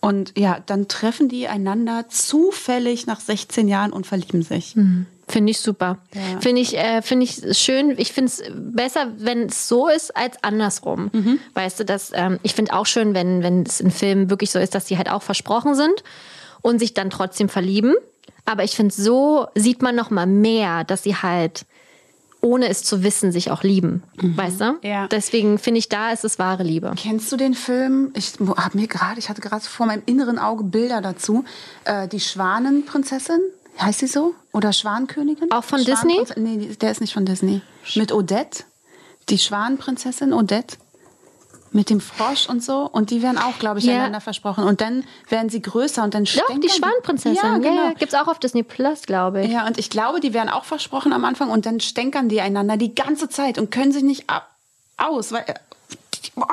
Und 0.00 0.32
ja, 0.38 0.58
dann 0.66 0.88
treffen 0.88 1.28
die 1.28 1.48
einander 1.48 2.04
zufällig 2.08 3.06
nach 3.06 3.18
16 3.20 3.66
Jahren 3.66 3.92
und 3.92 4.06
verlieben 4.06 4.42
sich. 4.42 4.76
Finde 5.28 5.50
ich 5.50 5.58
super. 5.58 5.98
Ja. 6.14 6.40
Finde 6.40 6.60
ich, 6.60 6.76
äh, 6.78 7.02
finde 7.02 7.24
ich 7.24 7.58
schön. 7.58 7.94
Ich 7.98 8.12
finde 8.12 8.30
es 8.30 8.42
besser, 8.54 9.08
wenn 9.18 9.46
es 9.46 9.66
so 9.66 9.88
ist, 9.88 10.14
als 10.16 10.36
andersrum. 10.44 11.10
Mhm. 11.12 11.38
Weißt 11.54 11.80
du, 11.80 11.84
dass 11.84 12.12
ähm, 12.14 12.38
ich 12.44 12.54
finde 12.54 12.74
auch 12.74 12.86
schön, 12.86 13.14
wenn 13.14 13.42
wenn 13.42 13.62
es 13.64 13.80
in 13.80 13.90
Filmen 13.90 14.30
wirklich 14.30 14.50
so 14.52 14.58
ist, 14.60 14.74
dass 14.76 14.84
die 14.84 14.96
halt 14.98 15.10
auch 15.10 15.22
versprochen 15.22 15.74
sind 15.74 16.04
und 16.66 16.78
sich 16.78 16.94
dann 16.94 17.10
trotzdem 17.10 17.48
verlieben. 17.48 17.94
Aber 18.44 18.64
ich 18.64 18.72
finde, 18.76 18.94
so 18.94 19.46
sieht 19.54 19.82
man 19.82 19.94
noch 19.94 20.10
mal 20.10 20.26
mehr, 20.26 20.84
dass 20.84 21.02
sie 21.04 21.16
halt 21.16 21.64
ohne 22.42 22.68
es 22.68 22.84
zu 22.84 23.02
wissen 23.02 23.32
sich 23.32 23.50
auch 23.50 23.62
lieben. 23.64 24.02
Weißt 24.22 24.60
du? 24.60 24.64
Mhm. 24.72 24.78
Ja. 24.82 25.08
Deswegen 25.08 25.58
finde 25.58 25.78
ich, 25.78 25.88
da 25.88 26.12
ist 26.12 26.24
es 26.24 26.38
wahre 26.38 26.62
Liebe. 26.62 26.92
Kennst 26.96 27.32
du 27.32 27.36
den 27.36 27.54
Film? 27.54 28.12
Ich 28.14 28.34
habe 28.56 28.78
mir 28.78 28.86
gerade, 28.86 29.18
ich 29.18 29.28
hatte 29.28 29.40
gerade 29.40 29.64
vor 29.64 29.86
meinem 29.86 30.02
inneren 30.06 30.38
Auge 30.38 30.62
Bilder 30.62 31.00
dazu. 31.00 31.44
Äh, 31.86 32.06
die 32.08 32.20
Schwanenprinzessin, 32.20 33.40
heißt 33.80 34.00
sie 34.00 34.06
so? 34.06 34.34
Oder 34.52 34.72
Schwankönigin? 34.72 35.50
Auch 35.50 35.64
von 35.64 35.82
Disney? 35.84 36.14
Schwanenprinze- 36.20 36.38
Nee, 36.40 36.68
der 36.80 36.90
ist 36.92 37.00
nicht 37.00 37.14
von 37.14 37.24
Disney. 37.24 37.62
Mit 37.96 38.12
Odette, 38.12 38.64
die 39.28 39.38
Schwanenprinzessin 39.38 40.32
Odette. 40.32 40.76
Mit 41.76 41.90
dem 41.90 42.00
Frosch 42.00 42.48
und 42.48 42.62
so. 42.64 42.88
Und 42.90 43.10
die 43.10 43.22
werden 43.22 43.38
auch, 43.38 43.58
glaube 43.58 43.78
ich, 43.78 43.84
Ja. 43.84 43.96
einander 43.98 44.20
versprochen. 44.22 44.64
Und 44.64 44.80
dann 44.80 45.04
werden 45.28 45.50
sie 45.50 45.60
größer 45.60 46.02
und 46.02 46.14
dann 46.14 46.24
Doch, 46.24 46.30
stänkern 46.32 46.60
die 46.62 46.68
Schwanenprinzessin. 46.70 47.36
Ja, 47.36 47.58
genau. 47.58 47.74
ja, 47.88 47.92
gibt's 47.92 48.14
auch 48.14 48.28
auf 48.28 48.38
Disney 48.38 48.62
Plus, 48.62 49.02
glaube 49.02 49.42
ich. 49.44 49.52
Ja, 49.52 49.66
und 49.66 49.78
ich 49.78 49.90
glaube, 49.90 50.20
die 50.20 50.32
werden 50.34 50.48
auch 50.48 50.64
versprochen 50.64 51.12
am 51.12 51.24
Anfang 51.24 51.50
und 51.50 51.66
dann 51.66 51.80
stänkern 51.80 52.28
die 52.30 52.40
einander 52.40 52.76
die 52.78 52.94
ganze 52.94 53.28
Zeit 53.28 53.58
und 53.58 53.70
können 53.70 53.92
sich 53.92 54.02
nicht 54.02 54.28
ab 54.30 54.50
aus. 54.96 55.32
Weil, 55.32 55.44
äh, 55.46 55.54
boah, 56.34 56.46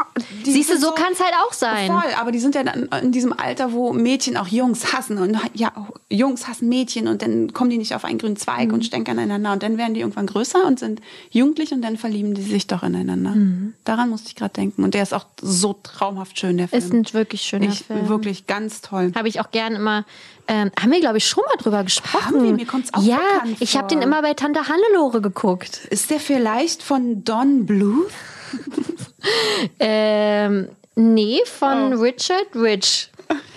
Siehst 0.43 0.69
du, 0.69 0.73
sind 0.73 0.81
so 0.81 0.91
kann's 0.91 1.19
halt 1.19 1.33
auch 1.45 1.53
sein. 1.53 1.87
Voll, 1.87 2.13
aber 2.19 2.31
die 2.31 2.39
sind 2.39 2.55
ja 2.55 2.63
dann 2.63 2.89
in 3.01 3.11
diesem 3.11 3.33
Alter, 3.33 3.71
wo 3.73 3.93
Mädchen 3.93 4.37
auch 4.37 4.47
Jungs 4.47 4.93
hassen 4.93 5.17
und 5.17 5.37
ja, 5.53 5.71
Jungs 6.09 6.47
hassen 6.47 6.69
Mädchen 6.69 7.07
und 7.07 7.21
dann 7.21 7.53
kommen 7.53 7.69
die 7.69 7.77
nicht 7.77 7.95
auf 7.95 8.05
einen 8.05 8.17
grünen 8.19 8.37
Zweig 8.37 8.67
Mhm. 8.67 8.73
und 8.75 8.85
stänkern 8.85 9.17
einander 9.19 9.51
und 9.53 9.63
dann 9.63 9.77
werden 9.77 9.93
die 9.93 10.01
irgendwann 10.01 10.27
größer 10.27 10.65
und 10.65 10.79
sind 10.79 11.01
jugendlich 11.31 11.71
und 11.71 11.81
dann 11.81 11.97
verlieben 11.97 12.33
die 12.33 12.41
sich 12.43 12.67
doch 12.67 12.83
ineinander. 12.83 13.31
Mhm. 13.31 13.73
Daran 13.83 14.09
musste 14.09 14.27
ich 14.29 14.35
gerade 14.35 14.53
denken 14.53 14.83
und 14.83 14.93
der 14.93 15.03
ist 15.03 15.13
auch 15.13 15.25
so 15.41 15.73
traumhaft 15.81 16.37
schön, 16.39 16.57
der 16.57 16.67
Film. 16.67 16.81
Ist 16.83 16.93
ein 16.93 17.13
wirklich 17.13 17.41
schöner 17.41 17.69
ich, 17.69 17.83
Film. 17.85 18.07
Wirklich 18.09 18.47
ganz 18.47 18.81
toll. 18.81 19.11
Habe 19.15 19.27
ich 19.27 19.39
auch 19.39 19.51
gern 19.51 19.75
immer. 19.75 20.05
Ähm, 20.47 20.71
haben 20.77 20.91
wir, 20.91 20.99
glaube 20.99 21.17
ich, 21.19 21.25
schon 21.27 21.41
mal 21.45 21.61
drüber 21.61 21.83
gesprochen. 21.85 22.25
Haben 22.25 22.43
wir? 22.43 22.51
Mir 22.51 22.65
kommt's 22.65 22.93
auch 22.93 23.01
Ja, 23.01 23.21
ich 23.61 23.77
habe 23.77 23.87
den 23.87 24.01
immer 24.01 24.21
bei 24.21 24.33
Tante 24.33 24.59
Hannelore 24.67 25.21
geguckt. 25.21 25.85
Ist 25.89 26.09
der 26.09 26.19
vielleicht 26.19 26.83
von 26.83 27.23
Don 27.23 27.65
Bluth? 27.65 28.11
Ähm, 29.79 30.69
nee, 30.95 31.39
von 31.45 31.93
Richard 31.93 32.47
Rich. 32.55 33.09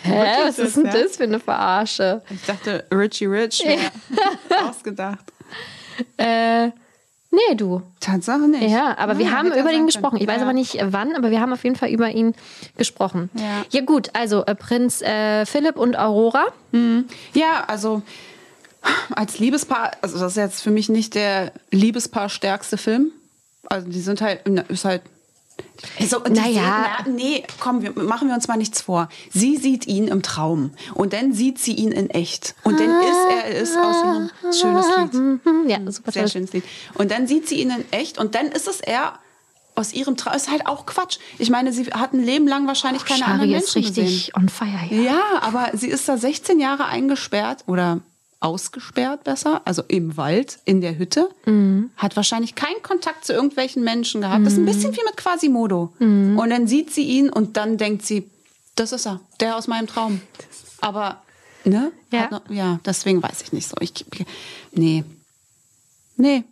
Hä, 0.02 0.22
was 0.46 0.58
Oh. 0.58 0.62
ist 0.62 0.76
denn 0.76 0.86
ja? 0.86 0.92
das 0.92 1.16
für 1.16 1.24
eine 1.24 1.40
Verarsche? 1.40 2.22
Ich 2.30 2.42
dachte, 2.44 2.84
Richie 2.92 3.26
Rich 3.26 3.64
wäre 3.64 3.80
ausgedacht. 4.68 5.24
Äh, 6.16 6.66
nee, 7.30 7.54
du. 7.56 7.82
Tatsache 8.00 8.46
nicht. 8.48 8.70
Ja, 8.70 8.96
aber 8.96 9.18
wir 9.18 9.26
Ja, 9.26 9.32
haben 9.32 9.48
hätte 9.48 9.60
über 9.60 9.72
ihn 9.72 9.86
gesprochen. 9.86 10.18
Ich 10.20 10.26
weiß 10.28 10.36
Ja. 10.36 10.42
aber 10.42 10.52
nicht 10.52 10.76
äh, 10.76 10.92
wann, 10.92 11.16
aber 11.16 11.30
wir 11.32 11.40
haben 11.40 11.52
auf 11.52 11.64
jeden 11.64 11.76
Fall 11.76 11.90
über 11.90 12.10
ihn 12.10 12.34
gesprochen. 12.78 13.28
Ja. 13.34 13.64
ja 13.70 13.80
gut, 13.84 14.10
also 14.12 14.44
äh, 14.46 14.54
Prinz 14.54 15.02
äh, 15.02 15.44
Philipp 15.46 15.76
und 15.76 15.98
Aurora. 15.98 16.46
Ja, 17.34 17.64
also 17.66 18.02
als 19.14 19.38
Liebespaar, 19.40 19.92
also 20.00 20.18
das 20.18 20.32
ist 20.32 20.36
jetzt 20.36 20.62
für 20.62 20.70
mich 20.70 20.88
nicht 20.88 21.14
der 21.16 21.50
Liebespaar 21.72 22.28
stärkste 22.28 22.76
Film. 22.76 23.10
Also 23.68 23.88
die 23.88 24.00
sind 24.00 24.20
halt, 24.20 24.46
ist 24.68 24.84
halt. 24.84 25.02
So, 26.00 26.20
die 26.20 26.32
Naja. 26.32 26.52
Sehen, 26.52 26.62
na, 26.62 27.10
nee, 27.10 27.44
komm, 27.60 27.82
wir, 27.82 27.92
machen 27.92 28.28
wir 28.28 28.34
uns 28.34 28.46
mal 28.48 28.56
nichts 28.56 28.80
vor. 28.82 29.08
Sie 29.32 29.56
sieht 29.56 29.86
ihn 29.86 30.06
im 30.08 30.22
Traum 30.22 30.72
und 30.94 31.12
dann 31.12 31.32
sieht 31.32 31.58
sie 31.58 31.72
ihn 31.72 31.92
in 31.92 32.10
echt. 32.10 32.54
Und 32.62 32.78
dann 32.78 32.90
ist 32.90 33.44
er 33.44 33.48
ist 33.56 33.76
aus 33.76 33.96
ihrem 34.04 34.30
schönes 34.52 34.86
Lied. 34.96 35.40
Ja, 35.70 35.90
super 35.90 36.12
Sehr 36.12 36.22
toll. 36.22 36.30
schönes 36.32 36.52
Lied. 36.52 36.64
Und 36.94 37.10
dann 37.10 37.26
sieht 37.26 37.48
sie 37.48 37.60
ihn 37.60 37.70
in 37.70 37.84
echt 37.92 38.18
und 38.18 38.34
dann 38.34 38.46
ist 38.46 38.68
es 38.68 38.80
er 38.80 39.18
aus 39.74 39.92
ihrem 39.92 40.16
Traum. 40.16 40.34
Ist 40.34 40.50
halt 40.50 40.66
auch 40.66 40.86
Quatsch. 40.86 41.18
Ich 41.38 41.50
meine, 41.50 41.72
sie 41.72 41.84
hat 41.86 42.12
ein 42.12 42.22
Leben 42.24 42.46
lang 42.48 42.66
wahrscheinlich 42.66 43.04
keine 43.04 43.26
anderen 43.26 43.50
Shari 43.50 43.62
ist 43.62 43.74
Menschen 43.74 43.88
gesehen. 43.94 44.04
richtig 44.06 44.36
on 44.36 44.48
fire 44.48 44.78
hier. 44.88 45.02
Ja, 45.02 45.20
aber 45.40 45.70
sie 45.74 45.88
ist 45.88 46.08
da 46.08 46.16
16 46.16 46.60
Jahre 46.60 46.86
eingesperrt 46.86 47.64
oder 47.66 48.00
ausgesperrt 48.46 49.24
besser, 49.24 49.60
also 49.64 49.82
im 49.88 50.16
Wald, 50.16 50.58
in 50.64 50.80
der 50.80 50.96
Hütte, 50.98 51.28
hat 51.96 52.16
wahrscheinlich 52.16 52.54
keinen 52.54 52.82
Kontakt 52.82 53.24
zu 53.24 53.32
irgendwelchen 53.32 53.82
Menschen 53.84 54.20
gehabt. 54.20 54.46
Das 54.46 54.54
ist 54.54 54.58
ein 54.60 54.64
bisschen 54.66 54.92
wie 54.96 55.04
mit 55.04 55.16
Quasimodo. 55.16 55.92
Und 55.98 56.50
dann 56.50 56.66
sieht 56.66 56.92
sie 56.92 57.04
ihn 57.04 57.28
und 57.28 57.56
dann 57.56 57.76
denkt 57.76 58.06
sie, 58.06 58.30
das 58.76 58.92
ist 58.92 59.06
er, 59.06 59.20
der 59.40 59.56
aus 59.56 59.66
meinem 59.66 59.86
Traum. 59.86 60.20
Aber 60.80 61.22
Ne? 61.64 61.90
Ja. 62.12 62.28
Noch, 62.30 62.42
ja, 62.48 62.78
deswegen 62.86 63.20
weiß 63.20 63.42
ich 63.42 63.52
nicht 63.52 63.68
so. 63.68 63.74
Ich, 63.80 63.92
nee. 64.72 65.02
Nee. 66.16 66.44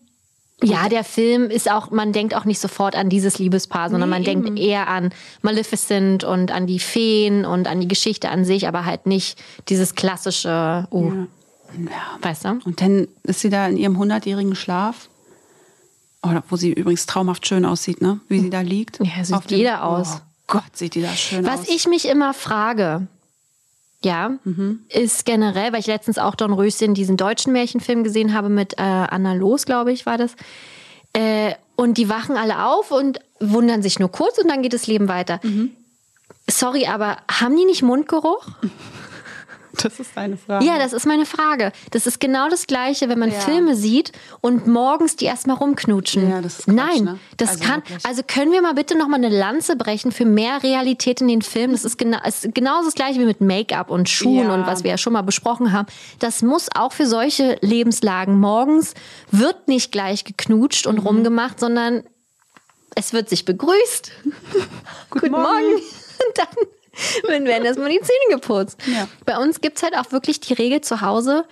Ja, 0.62 0.88
der 0.88 1.04
Film 1.04 1.50
ist 1.50 1.70
auch, 1.70 1.90
man 1.90 2.12
denkt 2.12 2.34
auch 2.34 2.44
nicht 2.44 2.58
sofort 2.58 2.96
an 2.96 3.10
dieses 3.10 3.38
Liebespaar, 3.38 3.90
sondern 3.90 4.08
Nee, 4.08 4.16
man 4.16 4.24
denkt 4.24 4.46
eben. 4.46 4.56
eher 4.56 4.88
an 4.88 5.12
Maleficent 5.42 6.24
und 6.24 6.50
an 6.50 6.66
die 6.66 6.78
Feen 6.80 7.44
und 7.44 7.68
an 7.68 7.80
die 7.80 7.88
Geschichte 7.88 8.28
an 8.28 8.44
sich, 8.44 8.66
aber 8.66 8.84
halt 8.86 9.06
nicht 9.06 9.38
dieses 9.68 9.94
klassische, 9.94 10.88
uh, 10.90 11.12
Ja. 11.12 11.26
Weißt 12.22 12.44
du? 12.44 12.60
Und 12.64 12.80
dann 12.80 13.08
ist 13.24 13.40
sie 13.40 13.50
da 13.50 13.66
in 13.66 13.76
ihrem 13.76 13.98
hundertjährigen 13.98 14.54
Schlaf. 14.54 15.08
Oder 16.22 16.42
wo 16.48 16.56
sie 16.56 16.72
übrigens 16.72 17.04
traumhaft 17.06 17.46
schön 17.46 17.64
aussieht, 17.66 18.00
ne? 18.00 18.20
Wie 18.28 18.40
sie 18.40 18.50
da 18.50 18.60
liegt. 18.62 18.98
Ja, 19.00 19.24
sieht 19.24 19.36
Auf 19.36 19.46
dem- 19.46 19.58
jeder 19.58 19.84
aus. 19.84 20.16
Oh 20.16 20.20
Gott, 20.46 20.74
sieht 20.76 20.94
die 20.94 21.02
da 21.02 21.10
schön 21.12 21.44
Was 21.46 21.60
aus. 21.60 21.68
ich 21.68 21.86
mich 21.86 22.08
immer 22.08 22.32
frage, 22.32 23.06
ja, 24.02 24.32
ist 24.88 25.24
generell, 25.26 25.72
weil 25.72 25.80
ich 25.80 25.86
letztens 25.86 26.18
auch 26.18 26.34
Don 26.34 26.52
Röschen 26.52 26.94
diesen 26.94 27.16
deutschen 27.16 27.52
Märchenfilm 27.52 28.04
gesehen 28.04 28.32
habe 28.34 28.48
mit 28.50 28.74
äh, 28.78 28.82
Anna 28.82 29.34
Los, 29.34 29.64
glaube 29.66 29.92
ich, 29.92 30.06
war 30.06 30.16
das. 30.18 30.32
Äh, 31.14 31.54
und 31.76 31.98
die 31.98 32.08
wachen 32.08 32.36
alle 32.36 32.64
auf 32.66 32.90
und 32.90 33.20
wundern 33.40 33.82
sich 33.82 33.98
nur 33.98 34.10
kurz 34.10 34.38
und 34.38 34.48
dann 34.48 34.62
geht 34.62 34.72
das 34.74 34.86
Leben 34.86 35.08
weiter. 35.08 35.40
Sorry, 36.48 36.86
aber 36.86 37.16
haben 37.30 37.56
die 37.56 37.64
nicht 37.66 37.82
Mundgeruch? 37.82 38.46
Das 39.82 39.98
ist 40.00 40.10
deine 40.16 40.36
Frage. 40.36 40.64
Ja, 40.64 40.78
das 40.78 40.92
ist 40.92 41.06
meine 41.06 41.26
Frage. 41.26 41.72
Das 41.90 42.06
ist 42.06 42.20
genau 42.20 42.48
das 42.48 42.66
Gleiche, 42.66 43.08
wenn 43.08 43.18
man 43.18 43.30
Ja. 43.30 43.40
Filme 43.40 43.74
sieht 43.74 44.12
und 44.40 44.66
morgens 44.66 45.16
die 45.16 45.24
erstmal 45.24 45.56
rumknutschen. 45.56 46.30
Ja, 46.30 46.40
das 46.40 46.60
ist 46.60 46.64
Quatsch, 46.66 46.74
Nein, 46.74 47.04
ne? 47.04 47.18
das 47.36 47.50
Also 47.50 47.64
kann. 47.64 47.76
wirklich. 47.82 48.06
Also 48.06 48.22
können 48.26 48.52
wir 48.52 48.62
mal 48.62 48.74
bitte 48.74 48.96
noch 48.96 49.08
mal 49.08 49.16
eine 49.16 49.28
Lanze 49.28 49.76
brechen 49.76 50.12
für 50.12 50.24
mehr 50.24 50.62
Realität 50.62 51.20
in 51.20 51.28
den 51.28 51.42
Filmen. 51.42 51.72
Das 51.72 51.84
ist, 51.84 51.98
genau, 51.98 52.18
ist 52.26 52.54
genauso 52.54 52.86
das 52.86 52.94
Gleiche 52.94 53.20
wie 53.20 53.24
mit 53.24 53.40
Make-up 53.40 53.90
und 53.90 54.08
Schuhen 54.08 54.46
Ja. 54.48 54.54
und 54.54 54.66
was 54.66 54.84
wir 54.84 54.90
ja 54.92 54.98
schon 54.98 55.12
mal 55.12 55.22
besprochen 55.22 55.72
haben. 55.72 55.86
Das 56.18 56.42
muss 56.42 56.68
auch 56.74 56.92
für 56.92 57.06
solche 57.06 57.58
Lebenslagen 57.60 58.38
morgens 58.38 58.94
wird 59.30 59.68
nicht 59.68 59.90
gleich 59.92 60.24
geknutscht 60.24 60.86
Mhm. 60.86 60.90
und 60.92 60.98
rumgemacht, 61.00 61.58
sondern 61.60 62.04
es 62.94 63.12
wird 63.12 63.28
sich 63.28 63.44
begrüßt. 63.44 64.12
Guten 65.10 65.30
Morgen. 65.32 65.74
Und 65.74 65.82
dann 66.36 66.46
werden 67.28 67.46
werden 67.46 67.64
erstmal 67.64 67.90
die 67.90 68.00
Zähne 68.00 68.40
geputzt. 68.40 68.80
Ja. 68.86 69.08
Bei 69.24 69.38
uns 69.38 69.60
gibt 69.60 69.78
es 69.78 69.82
halt 69.82 69.96
auch 69.96 70.12
wirklich 70.12 70.40
die 70.40 70.54
Regel 70.54 70.80
zu 70.80 71.00
Hause, 71.00 71.44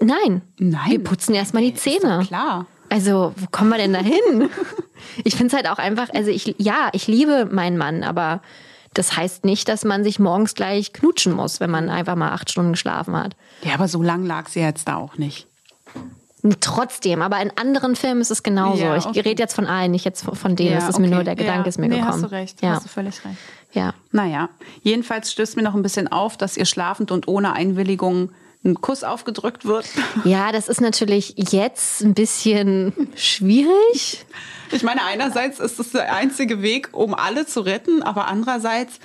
nein, 0.00 0.42
Nein. 0.58 0.90
wir 0.90 1.04
putzen 1.04 1.34
erstmal 1.34 1.62
die 1.62 1.72
Ist 1.72 1.82
Zähne. 1.82 2.24
klar. 2.26 2.66
Also, 2.90 3.34
wo 3.36 3.46
kommen 3.50 3.70
wir 3.70 3.78
denn 3.78 3.92
da 3.92 4.00
hin? 4.00 4.48
ich 5.24 5.36
finde 5.36 5.48
es 5.48 5.52
halt 5.52 5.68
auch 5.68 5.78
einfach, 5.78 6.08
also 6.14 6.30
ich, 6.30 6.54
ja, 6.58 6.88
ich 6.92 7.06
liebe 7.06 7.46
meinen 7.46 7.76
Mann, 7.76 8.02
aber 8.02 8.40
das 8.94 9.16
heißt 9.16 9.44
nicht, 9.44 9.68
dass 9.68 9.84
man 9.84 10.04
sich 10.04 10.18
morgens 10.18 10.54
gleich 10.54 10.92
knutschen 10.92 11.34
muss, 11.34 11.60
wenn 11.60 11.70
man 11.70 11.90
einfach 11.90 12.16
mal 12.16 12.32
acht 12.32 12.50
Stunden 12.50 12.72
geschlafen 12.72 13.14
hat. 13.14 13.36
Ja, 13.62 13.74
aber 13.74 13.88
so 13.88 14.02
lang 14.02 14.24
lag 14.24 14.48
sie 14.48 14.60
jetzt 14.60 14.88
da 14.88 14.96
auch 14.96 15.18
nicht. 15.18 15.46
Trotzdem, 16.60 17.20
aber 17.20 17.40
in 17.42 17.50
anderen 17.56 17.96
Filmen 17.96 18.20
ist 18.20 18.30
es 18.30 18.42
genauso. 18.42 18.82
Ja, 18.82 18.96
ich 18.96 19.06
okay. 19.06 19.20
rede 19.20 19.42
jetzt 19.42 19.54
von 19.54 19.66
allen, 19.66 19.90
nicht 19.90 20.04
jetzt 20.04 20.24
von 20.24 20.56
denen. 20.56 20.76
das 20.76 20.88
ist 20.88 20.98
mir 20.98 21.06
okay. 21.06 21.14
nur 21.14 21.24
der 21.24 21.36
Gedanke, 21.36 21.62
ja. 21.62 21.66
ist 21.66 21.78
mir 21.78 21.88
nee, 21.88 21.96
gekommen. 21.96 22.12
hast 22.12 22.22
du 22.22 22.30
recht. 22.30 22.62
Ja. 22.62 22.70
Hast 22.70 22.84
du 22.84 22.88
völlig 22.88 23.24
recht. 23.24 23.36
Ja. 23.72 23.94
Naja, 24.12 24.48
jedenfalls 24.82 25.32
stößt 25.32 25.56
mir 25.56 25.62
noch 25.62 25.74
ein 25.74 25.82
bisschen 25.82 26.08
auf, 26.08 26.36
dass 26.36 26.56
ihr 26.56 26.64
schlafend 26.64 27.10
und 27.10 27.28
ohne 27.28 27.52
Einwilligung 27.52 28.30
ein 28.64 28.80
Kuss 28.80 29.04
aufgedrückt 29.04 29.64
wird. 29.64 29.86
ja, 30.24 30.52
das 30.52 30.68
ist 30.68 30.80
natürlich 30.80 31.34
jetzt 31.36 32.02
ein 32.02 32.14
bisschen 32.14 32.92
schwierig. 33.14 34.26
Ich 34.72 34.82
meine, 34.82 35.04
einerseits 35.04 35.60
ist 35.60 35.78
es 35.78 35.92
der 35.92 36.14
einzige 36.14 36.60
Weg, 36.60 36.90
um 36.92 37.14
alle 37.14 37.46
zu 37.46 37.60
retten, 37.60 38.02
aber 38.02 38.26
andererseits, 38.26 38.98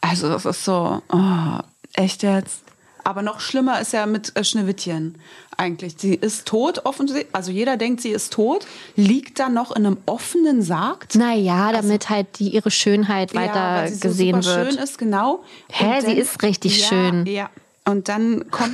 also 0.00 0.28
das 0.28 0.44
ist 0.44 0.64
so, 0.64 1.02
oh, 1.08 1.58
echt 1.94 2.22
jetzt. 2.22 2.65
Aber 3.06 3.22
noch 3.22 3.38
schlimmer 3.38 3.80
ist 3.80 3.92
ja 3.92 4.04
mit 4.04 4.34
äh, 4.34 4.42
Schneewittchen 4.42 5.14
eigentlich. 5.56 5.94
Sie 5.96 6.14
ist 6.14 6.46
tot, 6.48 6.80
offensichtlich. 6.84 7.32
Also 7.32 7.52
jeder 7.52 7.76
denkt, 7.76 8.00
sie 8.00 8.10
ist 8.10 8.32
tot, 8.32 8.66
liegt 8.96 9.38
da 9.38 9.48
noch 9.48 9.70
in 9.70 9.86
einem 9.86 9.98
offenen 10.06 10.60
Sarg. 10.60 11.14
Naja, 11.14 11.70
damit 11.70 12.10
halt 12.10 12.26
die, 12.40 12.48
ihre 12.48 12.72
Schönheit 12.72 13.32
weiter 13.36 13.60
Also 13.60 13.82
weil 13.84 13.92
sie 13.92 14.00
gesehen 14.00 14.42
so 14.42 14.50
wird. 14.50 14.72
schön 14.72 14.82
ist, 14.82 14.98
genau. 14.98 15.44
Hä, 15.70 15.98
Und 16.00 16.06
sie 16.06 16.12
ist 16.14 16.42
richtig 16.42 16.80
ja, 16.80 16.88
schön. 16.88 17.26
Ja. 17.26 17.48
Und 17.84 18.08
dann 18.08 18.50
kommt 18.50 18.72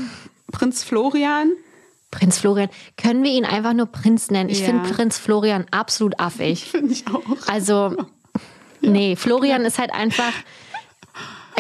Prinz 0.51 0.83
Florian. 0.83 1.53
Prinz 2.11 2.39
Florian. 2.39 2.71
Können 2.97 3.23
wir 3.25 3.33
ihn 3.33 3.45
einfach 3.45 3.75
nur 3.75 3.85
Prinz 3.87 4.31
nennen? 4.31 4.49
Ich 4.49 4.61
Ja. 4.61 4.67
finde 4.69 4.89
Prinz 4.95 5.19
Florian 5.19 5.67
absolut 5.73 6.19
affig. 6.19 6.65
Finde 6.71 6.95
ich 6.95 7.05
auch. 7.07 7.49
Also, 7.49 7.95
nee, 8.81 9.15
Florian 9.15 9.67
ist 9.67 9.79
halt 9.79 9.93
einfach 9.93 10.33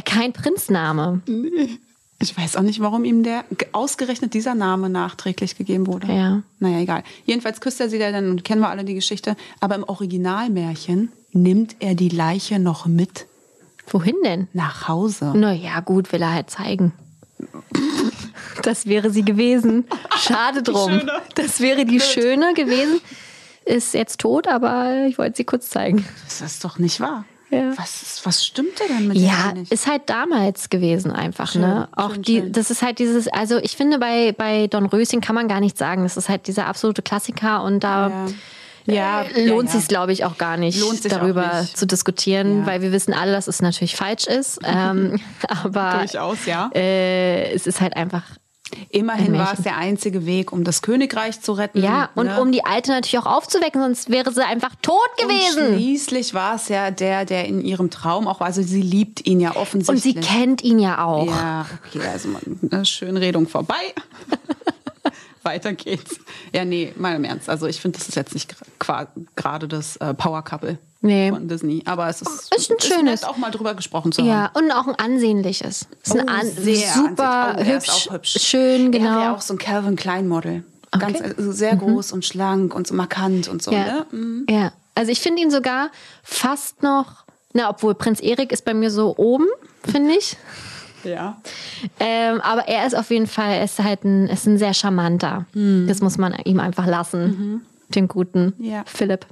kein 0.06 0.32
Prinzname. 0.32 1.20
Ich 2.22 2.36
weiß 2.36 2.54
auch 2.54 2.62
nicht, 2.62 2.78
warum 2.78 3.04
ihm 3.04 3.24
der 3.24 3.44
ausgerechnet 3.72 4.32
dieser 4.32 4.54
Name 4.54 4.88
nachträglich 4.88 5.56
gegeben 5.56 5.88
wurde. 5.88 6.06
Ja. 6.06 6.42
Naja, 6.60 6.78
egal. 6.78 7.02
Jedenfalls 7.26 7.60
küsst 7.60 7.80
er 7.80 7.88
sie 7.88 7.98
da 7.98 8.12
dann 8.12 8.30
und 8.30 8.44
kennen 8.44 8.60
wir 8.60 8.68
alle 8.68 8.84
die 8.84 8.94
Geschichte. 8.94 9.36
Aber 9.58 9.74
im 9.74 9.82
Originalmärchen 9.82 11.10
nimmt 11.32 11.74
er 11.80 11.96
die 11.96 12.10
Leiche 12.10 12.60
noch 12.60 12.86
mit 12.86 13.26
Wohin 13.88 14.14
denn? 14.24 14.46
nach 14.52 14.86
Hause. 14.86 15.32
Naja, 15.36 15.80
gut, 15.80 16.12
will 16.12 16.22
er 16.22 16.32
halt 16.32 16.48
zeigen. 16.48 16.92
Das 18.62 18.86
wäre 18.86 19.10
sie 19.10 19.24
gewesen. 19.24 19.88
Schade 20.16 20.62
drum. 20.62 21.00
Das 21.34 21.58
wäre 21.58 21.84
die 21.84 21.98
Schöne 21.98 22.54
gewesen. 22.54 23.00
Ist 23.64 23.94
jetzt 23.94 24.20
tot, 24.20 24.46
aber 24.46 25.06
ich 25.08 25.18
wollte 25.18 25.38
sie 25.38 25.44
kurz 25.44 25.70
zeigen. 25.70 26.06
Das 26.24 26.40
ist 26.40 26.64
doch 26.64 26.78
nicht 26.78 27.00
wahr. 27.00 27.24
Ja. 27.52 27.72
Was, 27.76 28.20
was 28.24 28.44
stimmte 28.44 28.82
denn 28.88 29.08
mit 29.08 29.16
Ja, 29.18 29.52
nicht? 29.52 29.70
ist 29.70 29.86
halt 29.86 30.02
damals 30.06 30.70
gewesen 30.70 31.10
einfach, 31.12 31.54
ne? 31.54 31.86
Schön, 31.94 32.04
Auch 32.04 32.14
schön, 32.14 32.22
die, 32.22 32.38
schön. 32.40 32.52
das 32.52 32.70
ist 32.70 32.82
halt 32.82 32.98
dieses, 32.98 33.28
also 33.28 33.58
ich 33.58 33.76
finde 33.76 33.98
bei, 33.98 34.32
bei 34.36 34.66
Don 34.68 34.86
Röschen 34.86 35.20
kann 35.20 35.34
man 35.34 35.48
gar 35.48 35.60
nicht 35.60 35.76
sagen, 35.76 36.02
das 36.02 36.16
ist 36.16 36.28
halt 36.30 36.46
dieser 36.46 36.66
absolute 36.66 37.02
Klassiker 37.02 37.62
und 37.62 37.80
da 37.84 38.08
Ja. 38.08 38.26
äh, 38.26 38.94
Ja, 38.96 39.24
lohnt 39.46 39.68
ja, 39.68 39.74
sich 39.74 39.82
ja. 39.82 39.88
glaube 39.88 40.12
ich 40.12 40.24
auch 40.24 40.38
gar 40.38 40.56
nicht, 40.56 40.80
Lohnt 40.80 41.02
sich 41.02 41.12
auch 41.14 41.18
darüber 41.20 41.60
nicht. 41.60 41.76
zu 41.76 41.86
diskutieren, 41.86 42.60
Ja. 42.60 42.66
weil 42.66 42.80
wir 42.82 42.90
wissen 42.90 43.12
alle, 43.14 43.32
dass 43.32 43.46
es 43.48 43.60
natürlich 43.62 43.96
falsch 43.96 44.26
ist, 44.26 44.58
ähm, 44.64 45.20
aber 45.62 45.98
Durchaus, 45.98 46.46
ja. 46.46 46.70
äh, 46.74 47.52
es 47.52 47.66
ist 47.66 47.80
halt 47.82 47.96
einfach 47.96 48.22
Immerhin 48.90 49.32
war 49.34 49.54
es 49.54 49.62
der 49.62 49.76
einzige 49.76 50.26
Weg, 50.26 50.52
um 50.52 50.64
das 50.64 50.82
Königreich 50.82 51.40
zu 51.40 51.52
retten. 51.52 51.82
ja 51.82 52.10
und 52.14 52.26
ne? 52.26 52.40
um 52.40 52.52
die 52.52 52.64
Alte 52.64 52.90
natürlich 52.90 53.18
auch 53.18 53.26
aufzuwecken, 53.26 53.80
sonst 53.80 54.10
wäre 54.10 54.32
sie 54.32 54.44
einfach 54.44 54.74
tot 54.82 54.98
Und 55.20 55.28
gewesen. 55.28 55.74
schließlich 55.74 56.34
war 56.34 56.56
es 56.56 56.68
ja 56.68 56.90
der, 56.90 57.24
der 57.24 57.46
in 57.46 57.60
ihrem 57.62 57.90
Traum 57.90 58.28
auch 58.28 58.40
war. 58.40 58.48
Also 58.48 58.62
sie 58.62 58.82
liebt 58.82 59.26
ihn 59.26 59.40
ja 59.40 59.50
Und 59.50 59.54
sie 59.56 59.60
offensichtlich. 59.60 60.26
kennt 60.28 60.62
ihn 60.62 60.78
ja 60.78 61.04
auch. 61.04 61.26
Ja, 61.26 61.66
okay, 61.88 62.06
also 62.06 62.28
man, 62.28 62.42
ne, 62.60 62.84
schön 62.84 63.16
Redung 63.16 63.48
vorbei. 63.48 63.74
Weiter 65.42 65.72
geht's. 65.72 66.20
Ja, 66.54 66.64
nee, 66.64 66.92
mal 66.96 67.16
im 67.16 67.24
Ernst. 67.24 67.48
Also 67.48 67.66
ich 67.66 67.80
finde, 67.80 67.98
das 67.98 68.08
ist 68.08 68.14
jetzt 68.14 68.34
nicht 68.34 68.54
gerade 69.36 69.68
das 69.68 69.96
äh, 69.96 70.14
Power 70.14 70.42
Couple 70.42 70.78
Nee. 71.02 71.30
von 71.30 71.48
Disney. 71.48 71.82
Aber 71.84 72.08
es 72.08 72.22
ist, 72.22 72.54
Ist 72.56 72.70
ein 72.70 72.80
schönes. 72.80 73.20
nett, 73.22 73.24
auch 73.28 73.36
mal 73.36 73.50
drüber 73.50 73.74
gesprochen 73.74 74.12
zu 74.12 74.22
Ja, 74.22 74.50
haben. 74.54 74.64
und 74.64 74.70
auch 74.72 74.86
ein 74.86 74.94
ansehnliches. 74.94 75.86
Ist 76.02 76.16
ein 76.18 76.26
Oh, 76.28 76.32
an 76.32 76.46
sehr 76.46 76.92
super. 76.94 77.56
Oh, 77.56 77.60
er 77.60 77.76
ist 77.76 77.86
hübsch, 77.88 78.08
auch 78.08 78.12
hübsch. 78.14 78.36
schön, 78.40 78.84
Er 78.92 78.98
genau. 79.00 79.20
wäre 79.20 79.32
auch 79.32 79.40
so 79.40 79.54
ein 79.54 79.58
Calvin 79.58 79.96
Klein 79.96 80.28
Model. 80.28 80.64
Ganz, 80.98 81.18
Okay. 81.20 81.34
also 81.36 81.52
sehr 81.52 81.74
groß 81.76 82.12
und 82.12 82.24
schlank 82.24 82.74
und 82.74 82.86
so 82.86 82.94
markant 82.94 83.48
und 83.48 83.62
so. 83.62 83.72
ja. 83.72 83.84
Ne? 83.84 84.06
Mhm. 84.12 84.46
ja, 84.48 84.72
also 84.94 85.10
ich 85.10 85.20
finde 85.20 85.42
ihn 85.42 85.50
sogar 85.50 85.90
fast 86.22 86.82
noch, 86.82 87.24
na, 87.54 87.68
obwohl 87.70 87.94
Prinz 87.94 88.20
Erik 88.20 88.52
ist 88.52 88.64
bei 88.64 88.74
mir 88.74 88.90
so 88.90 89.14
oben, 89.16 89.46
finde 89.90 90.12
ich. 90.12 90.36
ja. 91.04 91.36
Ähm, 91.98 92.40
aber 92.42 92.68
er 92.68 92.86
ist 92.86 92.94
auf 92.94 93.10
jeden 93.10 93.26
Fall, 93.26 93.54
er 93.54 93.64
ist 93.64 93.78
halt 93.82 94.04
ein, 94.04 94.28
ist 94.28 94.46
ein 94.46 94.58
sehr 94.58 94.72
charmanter. 94.74 95.46
Das 95.54 96.00
muss 96.00 96.16
man 96.18 96.34
ihm 96.44 96.60
einfach 96.60 96.86
lassen. 96.86 97.66
Den 97.88 98.06
guten 98.06 98.52
Ja. 98.58 98.84
Philipp. 98.86 99.26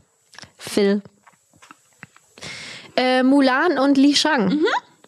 Phil. 0.59 1.03
Äh, 3.01 3.23
Mulan 3.23 3.79
und 3.79 3.97
Li 3.97 4.15
Shang. 4.15 4.61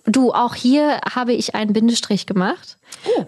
Du, 0.06 0.32
auch 0.32 0.54
hier 0.56 1.00
habe 1.14 1.32
ich 1.32 1.54
einen 1.54 1.72
Bindestrich 1.72 2.26
gemacht, 2.26 2.76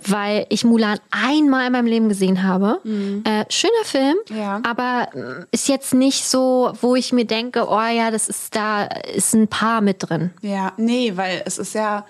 weil 0.09 0.45
ich 0.49 0.65
Mulan 0.65 0.99
einmal 1.13 1.67
in 1.67 1.73
meinem 1.73 1.87
Leben 1.87 2.09
gesehen 2.09 2.43
habe. 2.43 2.81
Äh, 3.25 3.45
schöner 3.49 3.85
Film, 3.85 4.17
Ja. 4.35 4.61
aber 4.65 5.09
äh, 5.15 5.45
ist 5.53 5.69
jetzt 5.69 5.95
nicht 5.95 6.25
so, 6.25 6.73
wo 6.81 6.97
ich 6.97 7.13
mir 7.13 7.27
denke, 7.27 7.67
oh 7.69 7.81
ja, 7.81 8.11
das 8.11 8.29
ist 8.29 8.57
da 8.57 8.85
ist 8.87 9.35
ein 9.35 9.47
Paar 9.47 9.83
mit 9.83 9.99
drin. 10.09 10.31
Ja, 10.41 10.73
nee, 10.77 11.13
weil 11.15 11.43
es 11.45 11.59
ist 11.59 11.75
ja, 11.75 12.07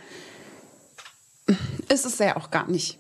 es 1.89 2.05
ist 2.07 2.21
ja 2.21 2.37
auch 2.37 2.51
gar 2.51 2.67
nicht 2.71 2.99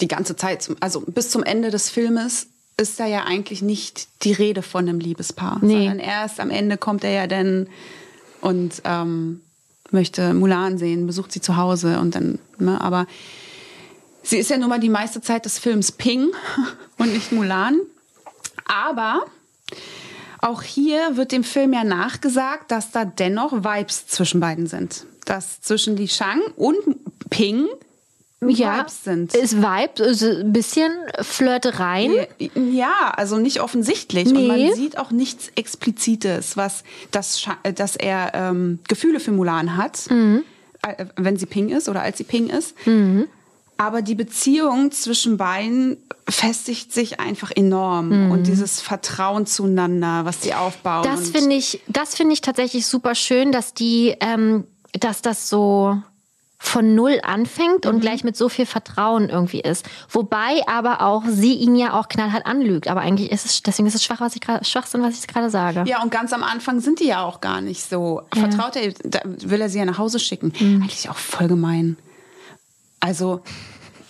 die 0.00 0.08
ganze 0.08 0.36
Zeit, 0.36 0.62
zum- 0.62 0.76
also 0.80 1.00
bis 1.00 1.30
zum 1.30 1.42
Ende 1.42 1.70
des 1.70 1.88
Filmes 1.88 2.48
ist 2.76 3.00
da 3.00 3.06
ja 3.06 3.24
eigentlich 3.24 3.62
nicht 3.62 4.08
die 4.24 4.32
Rede 4.32 4.60
von 4.60 4.86
einem 4.86 5.00
Liebespaar, 5.00 5.60
Nee. 5.62 5.72
sondern 5.78 5.98
erst 5.98 6.40
am 6.40 6.50
Ende 6.50 6.76
kommt 6.76 7.04
er 7.04 7.10
ja 7.12 7.26
dann 7.26 7.68
und 8.46 8.82
ähm, 8.84 9.40
möchte 9.90 10.32
Mulan 10.32 10.78
sehen, 10.78 11.06
besucht 11.08 11.32
sie 11.32 11.40
zu 11.40 11.56
Hause 11.56 11.98
und 11.98 12.14
dann, 12.14 12.38
ne, 12.58 12.80
aber 12.80 13.08
sie 14.22 14.38
ist 14.38 14.50
ja 14.50 14.56
nun 14.56 14.68
mal 14.68 14.78
die 14.78 14.88
meiste 14.88 15.20
Zeit 15.20 15.44
des 15.44 15.58
Films 15.58 15.90
Ping 15.90 16.30
und 16.96 17.12
nicht 17.12 17.32
Mulan, 17.32 17.80
aber 18.66 19.24
auch 20.38 20.62
hier 20.62 21.16
wird 21.16 21.32
dem 21.32 21.42
Film 21.42 21.72
ja 21.72 21.82
nachgesagt, 21.82 22.70
dass 22.70 22.92
da 22.92 23.04
dennoch 23.04 23.52
Vibes 23.52 24.06
zwischen 24.06 24.38
beiden 24.38 24.68
sind. 24.68 25.06
Dass 25.24 25.60
zwischen 25.60 25.96
Li 25.96 26.06
Shang 26.06 26.40
und 26.54 26.76
Ping 27.30 27.66
ja, 28.46 28.78
Vibes 28.80 29.04
sind. 29.04 29.34
Ist 29.34 29.56
Vibe, 29.56 30.02
ist 30.04 30.22
ein 30.22 30.52
bisschen 30.52 30.92
Flirtereien. 31.20 32.26
Ja, 32.72 33.12
also 33.16 33.38
nicht 33.38 33.60
offensichtlich. 33.60 34.26
Und 34.26 34.34
Nee. 34.34 34.48
man 34.48 34.74
sieht 34.74 34.98
auch 34.98 35.10
nichts 35.10 35.50
Explizites, 35.56 36.56
was 36.56 36.82
das, 37.10 37.46
dass 37.74 37.96
er 37.96 38.32
ähm, 38.34 38.80
Gefühle 38.88 39.20
für 39.20 39.32
Mulan 39.32 39.76
hat, 39.76 40.10
Mhm. 40.10 40.42
äh, 40.82 41.06
wenn 41.16 41.36
sie 41.36 41.46
Ping 41.46 41.70
ist 41.70 41.88
oder 41.88 42.02
als 42.02 42.18
sie 42.18 42.24
Ping 42.24 42.48
ist. 42.48 42.74
Aber 43.78 44.00
die 44.00 44.14
Beziehung 44.14 44.90
zwischen 44.90 45.36
beiden 45.36 45.98
festigt 46.28 46.92
sich 46.94 47.20
einfach 47.20 47.50
enorm. 47.54 48.30
Und 48.30 48.46
dieses 48.46 48.80
Vertrauen 48.80 49.46
zueinander, 49.46 50.24
was 50.24 50.40
die 50.40 50.54
aufbauen. 50.54 51.02
Mhm. 51.06 51.10
Das 51.14 51.26
und- 51.28 51.36
finde 51.36 51.56
ich, 51.56 51.80
das 51.88 52.14
finde 52.14 52.32
ich 52.34 52.40
tatsächlich 52.40 52.86
super 52.86 53.14
schön, 53.14 53.52
dass 53.52 53.74
die, 53.74 54.14
ähm, 54.20 54.64
dass 54.98 55.20
das 55.22 55.48
so 55.50 56.00
von 56.58 56.94
null 56.94 57.20
anfängt 57.22 57.84
Mhm. 57.84 57.90
und 57.90 58.00
gleich 58.00 58.24
mit 58.24 58.36
so 58.36 58.48
viel 58.48 58.64
Vertrauen 58.66 59.28
irgendwie 59.28 59.60
ist. 59.60 59.84
Wobei 60.10 60.62
aber 60.66 61.02
auch 61.02 61.22
sie 61.28 61.52
ihn 61.54 61.76
ja 61.76 61.92
auch 61.98 62.08
knallhart 62.08 62.46
anlügt. 62.46 62.88
Aber 62.88 63.00
eigentlich 63.02 63.30
ist 63.30 63.44
es, 63.44 63.62
deswegen 63.62 63.86
ist 63.88 63.94
es 63.94 64.02
schwach, 64.02 64.20
was 64.20 64.34
ich 64.34 64.40
gerade, 64.40 64.64
Schwachsinn, 64.64 65.02
was 65.02 65.18
ich 65.18 65.26
gerade 65.26 65.50
sage. 65.50 65.84
Ja, 65.86 66.02
und 66.02 66.10
ganz 66.10 66.32
am 66.32 66.42
Anfang 66.42 66.80
sind 66.80 67.00
die 67.00 67.06
ja 67.06 67.22
auch 67.24 67.40
gar 67.40 67.60
nicht 67.60 67.88
so. 67.88 68.22
Vertraut 68.34 68.76
er, 68.76 68.92
da 69.04 69.20
will 69.24 69.60
er 69.60 69.68
sie 69.68 69.78
ja 69.78 69.84
nach 69.84 69.98
Hause 69.98 70.18
schicken. 70.18 70.52
Eigentlich 70.60 71.10
auch 71.10 71.16
voll 71.16 71.48
gemein. 71.48 71.96
Also, 73.00 73.42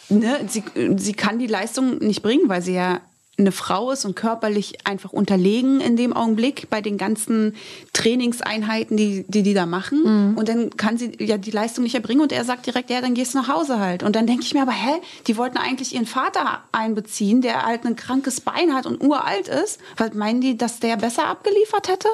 ne, 0.08 0.38
sie, 0.46 0.62
sie 0.96 1.12
kann 1.14 1.38
die 1.40 1.48
Leistung 1.48 1.98
nicht 1.98 2.22
bringen, 2.22 2.48
weil 2.48 2.62
sie 2.62 2.74
ja 2.74 3.00
eine 3.38 3.52
Frau 3.52 3.90
ist 3.90 4.04
und 4.04 4.16
körperlich 4.16 4.78
einfach 4.84 5.12
unterlegen 5.12 5.80
in 5.80 5.96
dem 5.96 6.14
Augenblick 6.14 6.70
bei 6.70 6.80
den 6.80 6.96
ganzen 6.96 7.54
Trainingseinheiten, 7.92 8.96
die 8.96 9.24
die, 9.28 9.42
die 9.42 9.54
da 9.54 9.66
machen. 9.66 10.34
Und 10.36 10.48
dann 10.48 10.70
kann 10.76 10.96
sie 10.96 11.12
ja 11.20 11.36
die 11.36 11.50
Leistung 11.50 11.84
nicht 11.84 11.94
erbringen 11.94 12.22
und 12.22 12.32
er 12.32 12.44
sagt 12.44 12.66
direkt, 12.66 12.88
ja, 12.90 13.00
dann 13.00 13.14
gehst 13.14 13.34
du 13.34 13.38
nach 13.38 13.48
Hause 13.48 13.78
halt. 13.78 14.02
Und 14.02 14.16
dann 14.16 14.26
denke 14.26 14.42
ich 14.42 14.54
mir 14.54 14.62
aber, 14.62 14.72
hä, 14.72 15.00
die 15.26 15.36
wollten 15.36 15.58
eigentlich 15.58 15.94
ihren 15.94 16.06
Vater 16.06 16.60
einbeziehen, 16.72 17.42
der 17.42 17.66
halt 17.66 17.84
ein 17.84 17.96
krankes 17.96 18.40
Bein 18.40 18.74
hat 18.74 18.86
und 18.86 19.02
uralt 19.02 19.48
ist. 19.48 19.80
Was 19.96 20.14
meinen 20.14 20.40
die, 20.40 20.56
dass 20.56 20.80
der 20.80 20.96
besser 20.96 21.26
abgeliefert 21.26 21.88
hätte? 21.88 22.08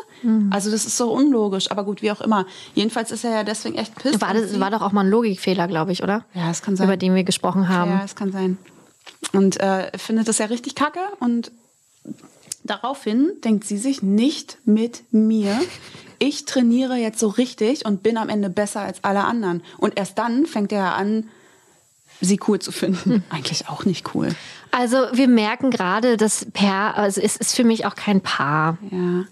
Also 0.51 0.71
das 0.71 0.87
ist 0.87 0.97
so 0.97 1.13
unlogisch. 1.13 1.71
Aber 1.71 1.85
gut, 1.85 2.03
wie 2.03 2.11
auch 2.11 2.21
immer. 2.21 2.47
Jedenfalls 2.75 3.11
ist 3.13 3.25
er 3.25 3.31
ja 3.31 3.45
deswegen 3.45 3.77
echt 3.77 3.95
pisst. 3.95 4.21
War, 4.21 4.35
das, 4.35 4.59
war 4.59 4.71
doch 4.71 4.83
auch 4.83 4.93
mal 4.93 5.05
ein 5.05 5.11
Logikfehler, 5.11 5.69
glaube 5.69 5.93
ich, 5.93 6.03
oder? 6.03 6.25
Ja, 6.35 6.49
das 6.49 6.63
kann 6.63 6.77
sein. 6.77 6.87
Über 6.87 6.97
den 6.97 7.15
wir 7.15 7.25
gesprochen 7.25 7.69
haben. 7.69 7.93
Ja, 7.93 8.03
es 8.05 8.17
kann 8.17 8.33
sein. 8.33 8.59
Und 9.33 9.61
äh, 9.61 9.97
findet 9.99 10.29
das 10.29 10.39
ja 10.39 10.47
richtig 10.47 10.75
kacke. 10.75 11.01
Und 11.21 11.53
daraufhin 12.65 13.33
denkt 13.45 13.65
sie 13.65 13.79
sich 13.79 14.03
nicht 14.03 14.59
mit 14.65 15.03
mir. 15.11 15.61
Ich 16.19 16.45
trainiere 16.45 16.97
jetzt 16.97 17.19
so 17.19 17.29
richtig 17.29 17.85
und 17.85 18.03
bin 18.03 18.17
am 18.17 18.29
Ende 18.29 18.51
besser 18.51 18.81
als 18.81 19.03
alle 19.03 19.25
anderen. 19.25 19.63
Und 19.79 19.99
erst 19.99 20.19
dann 20.19 20.47
fängt 20.47 20.73
er 20.73 20.95
an, 20.95 21.29
sie 22.21 22.39
cool 22.47 22.59
zu 22.59 22.73
finden. 22.73 23.25
Eigentlich 23.31 23.69
auch 23.69 23.85
nicht 23.85 24.15
cool. 24.15 24.35
Also 24.71 24.97
wir 25.13 25.29
merken 25.29 25.71
gerade, 25.71 26.17
dass 26.17 26.47
Per, 26.53 26.97
also 26.97 27.21
es 27.21 27.37
ist 27.37 27.55
für 27.55 27.65
mich 27.65 27.85
auch 27.85 27.95
kein 27.95 28.21
Paar. 28.21 28.79
Ja. 28.91 29.25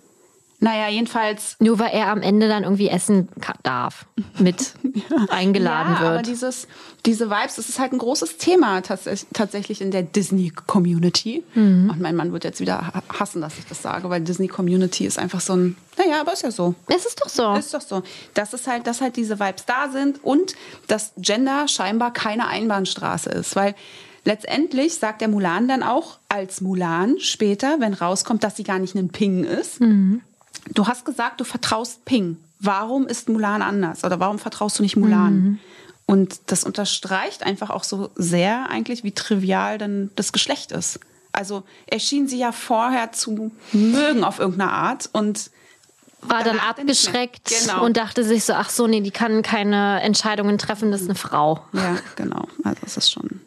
Naja, 0.63 0.89
jedenfalls. 0.89 1.57
Nur 1.59 1.79
weil 1.79 1.91
er 1.93 2.09
am 2.09 2.21
Ende 2.21 2.47
dann 2.47 2.65
irgendwie 2.65 2.89
essen 2.89 3.29
darf, 3.63 4.05
mit 4.39 4.75
eingeladen 5.31 5.95
ja, 5.95 6.01
aber 6.01 6.15
wird. 6.17 6.27
dieses, 6.27 6.69
diese 7.07 7.31
Vibes, 7.31 7.57
das 7.57 7.69
ist 7.71 7.79
halt 7.81 7.93
ein 7.95 7.99
großes 7.99 8.37
Thema 8.37 8.83
tats 8.83 9.27
tatsächlich 9.33 9.81
in 9.81 9.91
der 9.91 10.03
Disney-Community. 10.03 11.45
Mhm. 11.55 11.91
Und 11.91 12.01
mein 12.01 12.15
Mann 12.15 12.33
wird 12.33 12.45
jetzt 12.45 12.61
wieder 12.61 12.87
ha- 12.89 13.03
hassen, 13.19 13.41
dass 13.41 13.59
ich 13.59 13.67
das 13.67 13.81
sage, 13.83 14.11
weil 14.11 14.21
Disney-Community 14.21 15.07
ist 15.07 15.19
einfach 15.19 15.41
so 15.41 15.55
ein, 15.55 15.77
naja, 15.97 16.21
aber 16.21 16.33
ist 16.35 16.43
ja 16.43 16.51
so. 16.51 16.75
Es 16.89 17.07
ist 17.07 17.21
doch 17.21 17.29
so. 17.29 17.55
Ist 17.55 17.73
doch 17.75 17.81
so. 17.81 18.03
Das 18.35 18.53
ist 18.53 18.67
halt, 18.67 18.87
dass 18.87 19.01
halt 19.01 19.17
diese 19.17 19.41
Vibes 19.41 19.65
da 19.65 19.89
sind 19.91 20.23
und 20.23 20.55
dass 20.89 21.13
Gender 21.17 21.69
scheinbar 21.69 22.13
keine 22.13 22.47
Einbahnstraße 22.49 23.31
ist, 23.31 23.57
weil 23.57 23.75
letztendlich 24.27 24.95
sagt 24.97 25.23
der 25.23 25.29
Mulan 25.29 25.69
dann 25.69 25.83
auch 25.83 26.19
als 26.29 26.61
Mulan 26.61 27.19
später, 27.19 27.77
wenn 27.81 27.95
rauskommt, 27.95 28.45
dass 28.45 28.57
sie 28.57 28.65
gar 28.65 28.79
nicht 28.79 28.95
ein 28.95 29.09
Ping 29.09 29.45
ist. 29.45 29.81
Du 30.75 30.87
hast 30.87 31.05
gesagt, 31.05 31.41
du 31.41 31.45
vertraust 31.45 32.05
Ping. 32.05 32.37
Warum 32.59 33.07
ist 33.07 33.29
Mulan 33.29 33.63
anders? 33.63 34.05
Oder 34.05 34.21
warum 34.21 34.39
vertraust 34.39 34.79
du 34.79 34.83
nicht 34.83 34.97
Mulan? 34.97 35.59
Und 36.07 36.41
das 36.47 36.65
unterstreicht 36.65 37.45
einfach 37.45 37.71
auch 37.71 37.85
so 37.85 38.11
sehr 38.17 38.69
eigentlich, 38.69 39.05
wie 39.05 39.13
trivial 39.13 39.79
denn 39.79 40.11
das 40.17 40.33
Geschlecht 40.33 40.73
ist. 40.73 40.99
Also 41.33 41.63
er 41.87 42.01
schien 42.01 42.27
sie 42.29 42.39
ja 42.39 42.51
vorher 42.53 43.13
zu 43.13 43.53
mögen 43.73 44.25
auf 44.25 44.41
irgendeine 44.41 44.73
Art 44.73 45.09
und 45.13 45.51
war 46.23 46.43
dann 46.45 46.59
abgeschreckt 46.59 47.51
Genau. 47.63 47.85
und 47.85 47.97
dachte 47.97 48.25
sich 48.25 48.45
so, 48.45 48.53
ach 48.53 48.69
so, 48.69 48.87
nee, 48.87 49.01
die 49.01 49.11
kann 49.13 49.43
keine 49.43 50.03
Entscheidungen 50.03 50.59
treffen, 50.59 50.91
das 50.91 51.01
ist 51.03 51.07
eine 51.09 51.15
Frau. 51.15 51.65
Ja, 51.73 51.97
genau. 52.17 52.47
Also 52.65 52.81
es 52.85 52.97
ist 52.99 53.11
schon. 53.13 53.41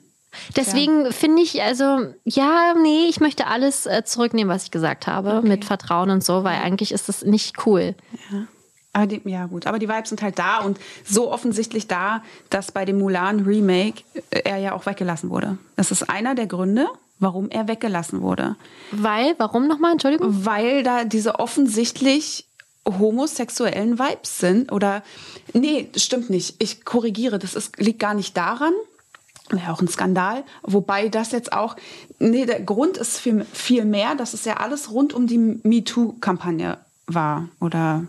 Deswegen 0.55 1.11
finde 1.11 1.41
ich, 1.41 1.61
also, 1.61 2.13
ja, 2.23 2.73
nee, 2.81 3.07
ich 3.09 3.19
möchte 3.19 3.47
alles 3.47 3.86
äh, 3.86 4.03
zurücknehmen, 4.03 4.53
was 4.53 4.65
ich 4.65 4.71
gesagt 4.71 5.07
habe, 5.07 5.41
mit 5.41 5.65
Vertrauen 5.65 6.09
und 6.09 6.23
so, 6.23 6.43
weil 6.43 6.57
eigentlich 6.57 6.91
ist 6.91 7.09
das 7.09 7.23
nicht 7.23 7.65
cool. 7.65 7.95
Aber 8.93 9.07
die, 9.07 9.21
ja, 9.25 9.47
gut. 9.47 9.65
Aber 9.65 9.79
die 9.79 9.89
Vibes 9.89 10.09
sind 10.09 10.21
halt 10.21 10.38
da 10.38 10.59
und 10.59 10.79
so 11.03 11.31
offensichtlich 11.31 11.88
da, 11.88 12.23
dass 12.51 12.71
bei 12.71 12.86
dem 12.86 12.99
Mulan 12.99 13.39
Remake 13.41 14.03
äh, 14.29 14.41
er 14.45 14.57
ja 14.57 14.73
auch 14.73 14.86
weggelassen 14.86 15.31
wurde. 15.31 15.57
Das 15.75 15.91
ist 15.91 16.09
einer 16.09 16.36
der 16.36 16.45
Gründe, 16.45 16.88
warum 17.19 17.49
er 17.49 17.67
weggelassen 17.67 18.21
wurde. 18.21 18.55
Weil, 18.91 19.34
warum 19.39 19.67
nochmal, 19.67 19.93
Entschuldigung? 19.93 20.45
Weil 20.45 20.84
da 20.84 21.05
diese 21.05 21.39
offensichtlich 21.39 22.45
homosexuellen 22.88 23.97
Vibes 23.97 24.39
sind. 24.39 24.71
Oder, 24.71 25.03
nee, 25.53 25.89
das 25.91 26.03
stimmt 26.03 26.29
nicht. 26.29 26.55
Ich 26.59 26.86
korrigiere, 26.86 27.39
das 27.39 27.55
ist, 27.55 27.79
liegt 27.79 27.99
gar 27.99 28.13
nicht 28.13 28.38
daran. 28.38 28.73
Wäre 29.49 29.71
auch 29.73 29.81
ein 29.81 29.87
Skandal. 29.87 30.43
Wobei 30.63 31.09
das 31.09 31.31
jetzt 31.31 31.51
auch, 31.53 31.75
nee, 32.19 32.45
der 32.45 32.61
Grund 32.61 32.97
ist 32.97 33.17
viel, 33.19 33.45
viel 33.51 33.85
mehr, 33.85 34.15
dass 34.15 34.33
es 34.33 34.45
ja 34.45 34.57
alles 34.57 34.91
rund 34.91 35.13
um 35.13 35.27
die 35.27 35.37
MeToo-Kampagne 35.37 36.77
war. 37.07 37.49
Oder 37.59 38.05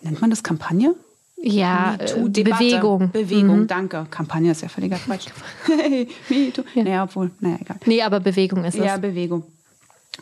nennt 0.00 0.20
man 0.20 0.30
das 0.30 0.42
Kampagne? 0.42 0.94
Ja. 1.36 1.96
Bewegung. 2.26 3.10
Bewegung, 3.10 3.60
Mhm. 3.60 3.66
danke. 3.66 4.06
Kampagne 4.10 4.50
ist 4.52 4.62
ja 4.62 4.68
völliger 4.68 4.96
Quatsch. 4.96 5.26
Hey, 5.66 6.08
MeToo. 6.30 6.62
Naja, 6.74 7.04
obwohl, 7.04 7.30
naja, 7.40 7.58
egal. 7.60 7.76
Nee, 7.84 8.00
aber 8.02 8.20
Bewegung 8.20 8.64
ist 8.64 8.76
es. 8.76 8.84
Ja, 8.84 8.96
Bewegung. 8.96 9.44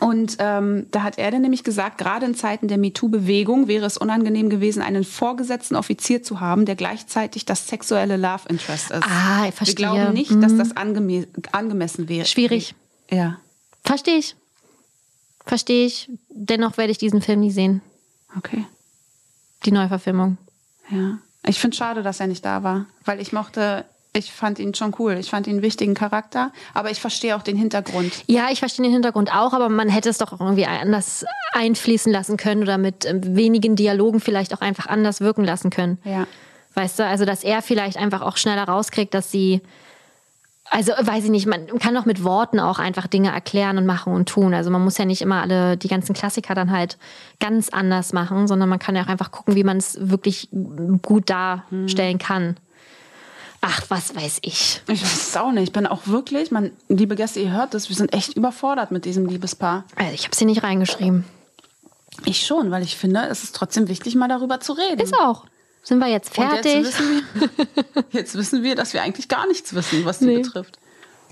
Und 0.01 0.36
ähm, 0.38 0.86
da 0.90 1.03
hat 1.03 1.18
er 1.18 1.30
dann 1.30 1.43
nämlich 1.43 1.64
gesagt, 1.64 1.99
gerade 1.99 2.24
in 2.24 2.34
Zeiten 2.34 2.66
der 2.66 2.78
MeToo-Bewegung 2.78 3.68
wäre 3.68 3.84
es 3.84 3.99
unangenehm 3.99 4.49
gewesen, 4.49 4.82
einen 4.82 5.05
vorgesetzten 5.05 5.76
Offizier 5.76 6.22
zu 6.22 6.40
haben, 6.40 6.64
der 6.64 6.76
gleichzeitig 6.76 7.45
das 7.45 7.68
sexuelle 7.68 8.16
Love 8.16 8.49
Interest 8.49 8.90
ist. 8.90 9.03
Ah, 9.05 9.47
ich 9.49 9.55
verstehe. 9.55 9.76
Wir 9.76 9.93
glauben 9.95 10.12
nicht, 10.14 10.43
dass 10.43 10.57
das 10.57 10.76
angeme 10.76 11.26
angemessen 11.53 12.09
wäre. 12.09 12.24
Schwierig. 12.26 12.74
Ja, 13.11 13.38
Verstehe 13.84 14.18
ich. 14.18 14.36
Verstehe 15.45 15.86
ich. 15.86 16.09
Dennoch 16.30 16.76
werde 16.76 16.93
ich 16.93 16.99
diesen 16.99 17.20
Film 17.20 17.40
nie 17.40 17.51
sehen. 17.51 17.82
okay. 18.36 18.64
Die 19.64 19.72
Neuverfilmung. 19.72 20.38
Ja. 20.90 21.18
Ich 21.47 21.61
finde 21.61 21.76
schade, 21.76 22.03
dass 22.03 22.18
er 22.18 22.26
nicht 22.26 22.45
da 22.45 22.62
war, 22.64 22.86
weil 23.05 23.20
ich 23.20 23.32
mochte, 23.32 23.84
ich 24.15 24.33
fand 24.33 24.59
ihn 24.59 24.75
schon 24.75 24.95
cool. 24.99 25.15
Ich 25.15 25.31
fand 25.31 25.47
ihn 25.47 25.55
einen 25.55 25.63
wichtigen 25.63 25.95
Charakter, 25.95 26.53
aber 26.75 26.91
ich 26.91 27.01
verstehe 27.01 27.35
auch 27.35 27.43
den 27.43 27.57
Hintergrund. 27.57 28.13
Ja, 28.27 28.49
ich 28.51 28.59
verstehe 28.59 28.85
den 28.85 28.93
Hintergrund 28.93 29.35
auch, 29.35 29.55
aber 29.55 29.69
man 29.71 29.89
hätte 29.89 30.11
es 30.11 30.19
doch 30.19 30.39
irgendwie 30.39 30.67
anders 30.67 31.25
einfließen 31.53 32.13
lassen 32.13 32.37
können 32.37 32.63
oder 32.63 32.77
mit 32.77 33.07
ähm, 33.07 33.37
wenigen 33.37 33.75
Dialogen 33.75 34.21
vielleicht 34.21 34.55
auch 34.55 34.61
einfach 34.61 34.87
anders 34.87 35.21
wirken 35.21 35.45
lassen 35.45 35.71
können. 35.71 35.99
Ja. 36.05 36.27
Weißt 36.75 36.99
du, 36.99 37.07
also 37.07 37.25
dass 37.25 37.43
er 37.43 37.63
vielleicht 37.63 37.97
einfach 37.97 38.21
auch 38.23 38.37
schneller 38.37 38.65
rauskriegt, 38.65 39.15
dass 39.15 39.31
sie. 39.31 39.61
Also 40.71 40.93
weiß 40.93 41.25
ich 41.25 41.31
nicht, 41.31 41.47
man 41.47 41.67
kann 41.81 41.95
doch 41.95 42.07
mit 42.07 42.25
Worten 42.25 42.59
auch 42.59 42.79
einfach 42.79 43.07
Dinge 43.07 43.31
erklären 43.31 43.77
und 43.77 43.85
machen 43.85 44.15
und 44.15 44.27
tun. 44.27 44.55
Also 44.55 44.71
man 44.71 44.83
muss 44.83 44.97
ja 44.97 45.05
nicht 45.05 45.21
immer 45.21 45.43
alle 45.43 45.77
die 45.77 45.89
ganzen 45.89 46.15
Klassiker 46.15 46.55
dann 46.55 46.71
halt 46.71 46.97
ganz 47.41 47.69
anders 47.69 48.15
machen, 48.15 48.47
sondern 48.47 48.71
man 48.71 48.79
kann 48.79 48.97
ja 48.97 49.03
auch 49.03 49.09
einfach 49.09 49.33
gucken, 49.33 49.55
wie 49.55 49.65
man 49.65 49.77
es 49.77 49.99
wirklich 50.09 50.49
gut 51.03 51.29
darstellen 51.29 52.17
kann. 52.19 52.57
Ach, 53.65 53.81
was 53.89 54.15
weiß 54.17 54.41
ich. 54.43 54.83
Ich 54.89 55.03
weiß 55.03 55.29
es 55.29 55.37
auch 55.37 55.53
nicht. 55.53 55.63
Ich 55.69 55.73
bin 55.73 55.87
auch 55.87 56.07
wirklich, 56.07 56.51
man, 56.51 56.73
liebe 56.89 57.15
Gäste, 57.15 57.39
ihr 57.41 57.53
hört 57.53 57.75
das, 57.75 57.89
wir 57.89 57.97
sind 57.97 58.13
echt 58.13 58.35
überfordert 58.37 58.91
mit 58.91 59.05
diesem 59.05 59.25
Liebespaar. 59.27 59.85
Also 59.95 60.13
ich 60.13 60.25
habe 60.25 60.35
sie 60.35 60.45
nicht 60.45 60.65
reingeschrieben. 60.65 61.25
Ich 62.25 62.45
schon, 62.45 62.71
weil 62.73 62.83
ich 62.83 62.97
finde, 62.97 63.23
es 63.31 63.45
ist 63.45 63.55
trotzdem 63.55 63.87
wichtig, 63.89 64.17
mal 64.17 64.29
darüber 64.29 64.59
zu 64.61 64.73
reden. 64.73 65.01
Ist 65.01 65.15
auch. 65.19 65.45
Sind 65.85 65.99
wir 66.01 66.09
jetzt 66.09 66.35
fertig? 66.35 66.75
Jetzt 66.75 66.99
wissen, 66.99 67.23
wir, 67.35 68.05
jetzt 68.11 68.35
wissen 68.35 68.63
wir, 68.65 68.75
dass 68.75 68.93
wir 68.95 69.03
eigentlich 69.03 69.29
gar 69.29 69.47
nichts 69.47 69.73
wissen, 69.75 70.05
was 70.05 70.19
die 70.19 70.27
Nee. 70.27 70.43
betrifft. 70.43 70.79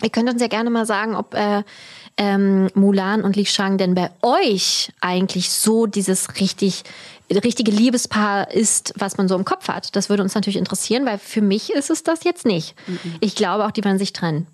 Ihr 0.02 0.10
könnt 0.10 0.30
uns 0.30 0.40
ja 0.40 0.48
gerne 0.48 0.70
mal 0.70 0.86
sagen, 0.86 1.14
ob 1.16 1.34
äh, 1.34 1.62
ähm, 2.16 2.68
Mulan 2.74 3.22
und 3.22 3.36
Li 3.36 3.44
Shang 3.44 3.76
denn 3.76 3.94
bei 3.94 4.10
euch 4.22 4.92
eigentlich 5.00 5.50
so 5.50 5.86
dieses 5.86 6.40
richtig 6.40 6.84
richtige 7.38 7.70
Liebespaar 7.70 8.50
ist, 8.50 8.92
was 8.96 9.16
man 9.16 9.28
so 9.28 9.36
im 9.36 9.44
Kopf 9.44 9.68
hat. 9.68 9.94
Das 9.96 10.08
würde 10.08 10.22
uns 10.22 10.34
natürlich 10.34 10.56
interessieren, 10.56 11.06
weil 11.06 11.18
für 11.18 11.42
mich 11.42 11.70
ist 11.72 11.90
es 11.90 12.02
das 12.02 12.24
jetzt 12.24 12.44
nicht. 12.44 12.74
Ich 13.20 13.34
glaube 13.34 13.64
auch, 13.64 13.70
die 13.70 13.84
werden 13.84 13.98
sich 13.98 14.12
trennen. 14.12 14.46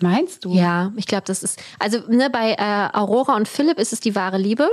Meinst 0.00 0.44
du? 0.44 0.52
Ja, 0.52 0.92
ich 0.96 1.06
glaube, 1.06 1.24
das 1.26 1.42
ist 1.42 1.60
also 1.78 1.98
ne, 2.08 2.30
bei 2.30 2.52
äh, 2.52 2.96
Aurora 2.96 3.34
und 3.36 3.48
Philipp 3.48 3.78
ist 3.78 3.92
es 3.92 4.00
die 4.00 4.14
wahre 4.14 4.38
Liebe. 4.38 4.70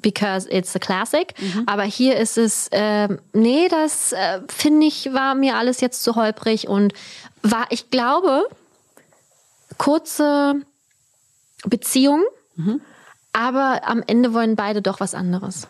because 0.00 0.48
it's 0.48 0.74
a 0.74 0.78
classic. 0.78 1.34
Aber 1.66 1.82
hier 1.82 2.16
ist 2.16 2.38
es, 2.38 2.68
ähm, 2.72 3.20
nee, 3.34 3.68
das 3.68 4.12
äh, 4.12 4.40
finde 4.48 4.86
ich, 4.86 5.12
war 5.12 5.34
mir 5.34 5.56
alles 5.56 5.80
jetzt 5.82 6.02
zu 6.02 6.16
holprig 6.16 6.66
und 6.66 6.94
war, 7.42 7.66
ich 7.68 7.90
glaube, 7.90 8.46
kurze 9.76 10.62
Beziehung, 11.66 12.22
aber 13.32 13.82
am 13.86 14.02
Ende 14.06 14.32
wollen 14.32 14.56
beide 14.56 14.80
doch 14.82 14.98
was 15.00 15.14
anderes. 15.14 15.68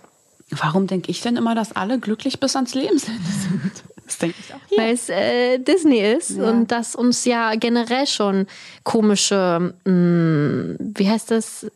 Warum 0.60 0.86
denke 0.86 1.10
ich 1.10 1.20
denn 1.22 1.36
immer, 1.36 1.54
dass 1.54 1.72
alle 1.74 1.98
glücklich 1.98 2.38
bis 2.40 2.54
ans 2.56 2.74
Lebensende 2.74 3.20
sind? 3.28 3.72
Das 4.04 4.18
denke 4.18 4.36
ich 4.40 4.52
auch 4.52 4.58
hier. 4.68 4.78
Weil 4.78 4.92
es 4.94 5.08
äh, 5.08 5.58
Disney 5.58 6.00
ist 6.00 6.30
Ja. 6.36 6.50
und 6.50 6.66
das 6.72 6.94
uns 6.96 7.24
ja 7.24 7.54
generell 7.54 8.06
schon 8.06 8.46
komische, 8.82 9.72
mh, 9.84 10.76
wie 10.78 11.08
heißt 11.08 11.30
das? 11.30 11.66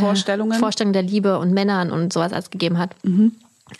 Vorstellungen. 0.00 0.58
Vorstellungen 0.58 0.94
der 0.94 1.02
Liebe 1.02 1.38
und 1.38 1.52
Männern 1.52 1.92
und 1.92 2.12
sowas 2.12 2.32
alles 2.32 2.50
gegeben 2.50 2.78
hat. 2.78 2.90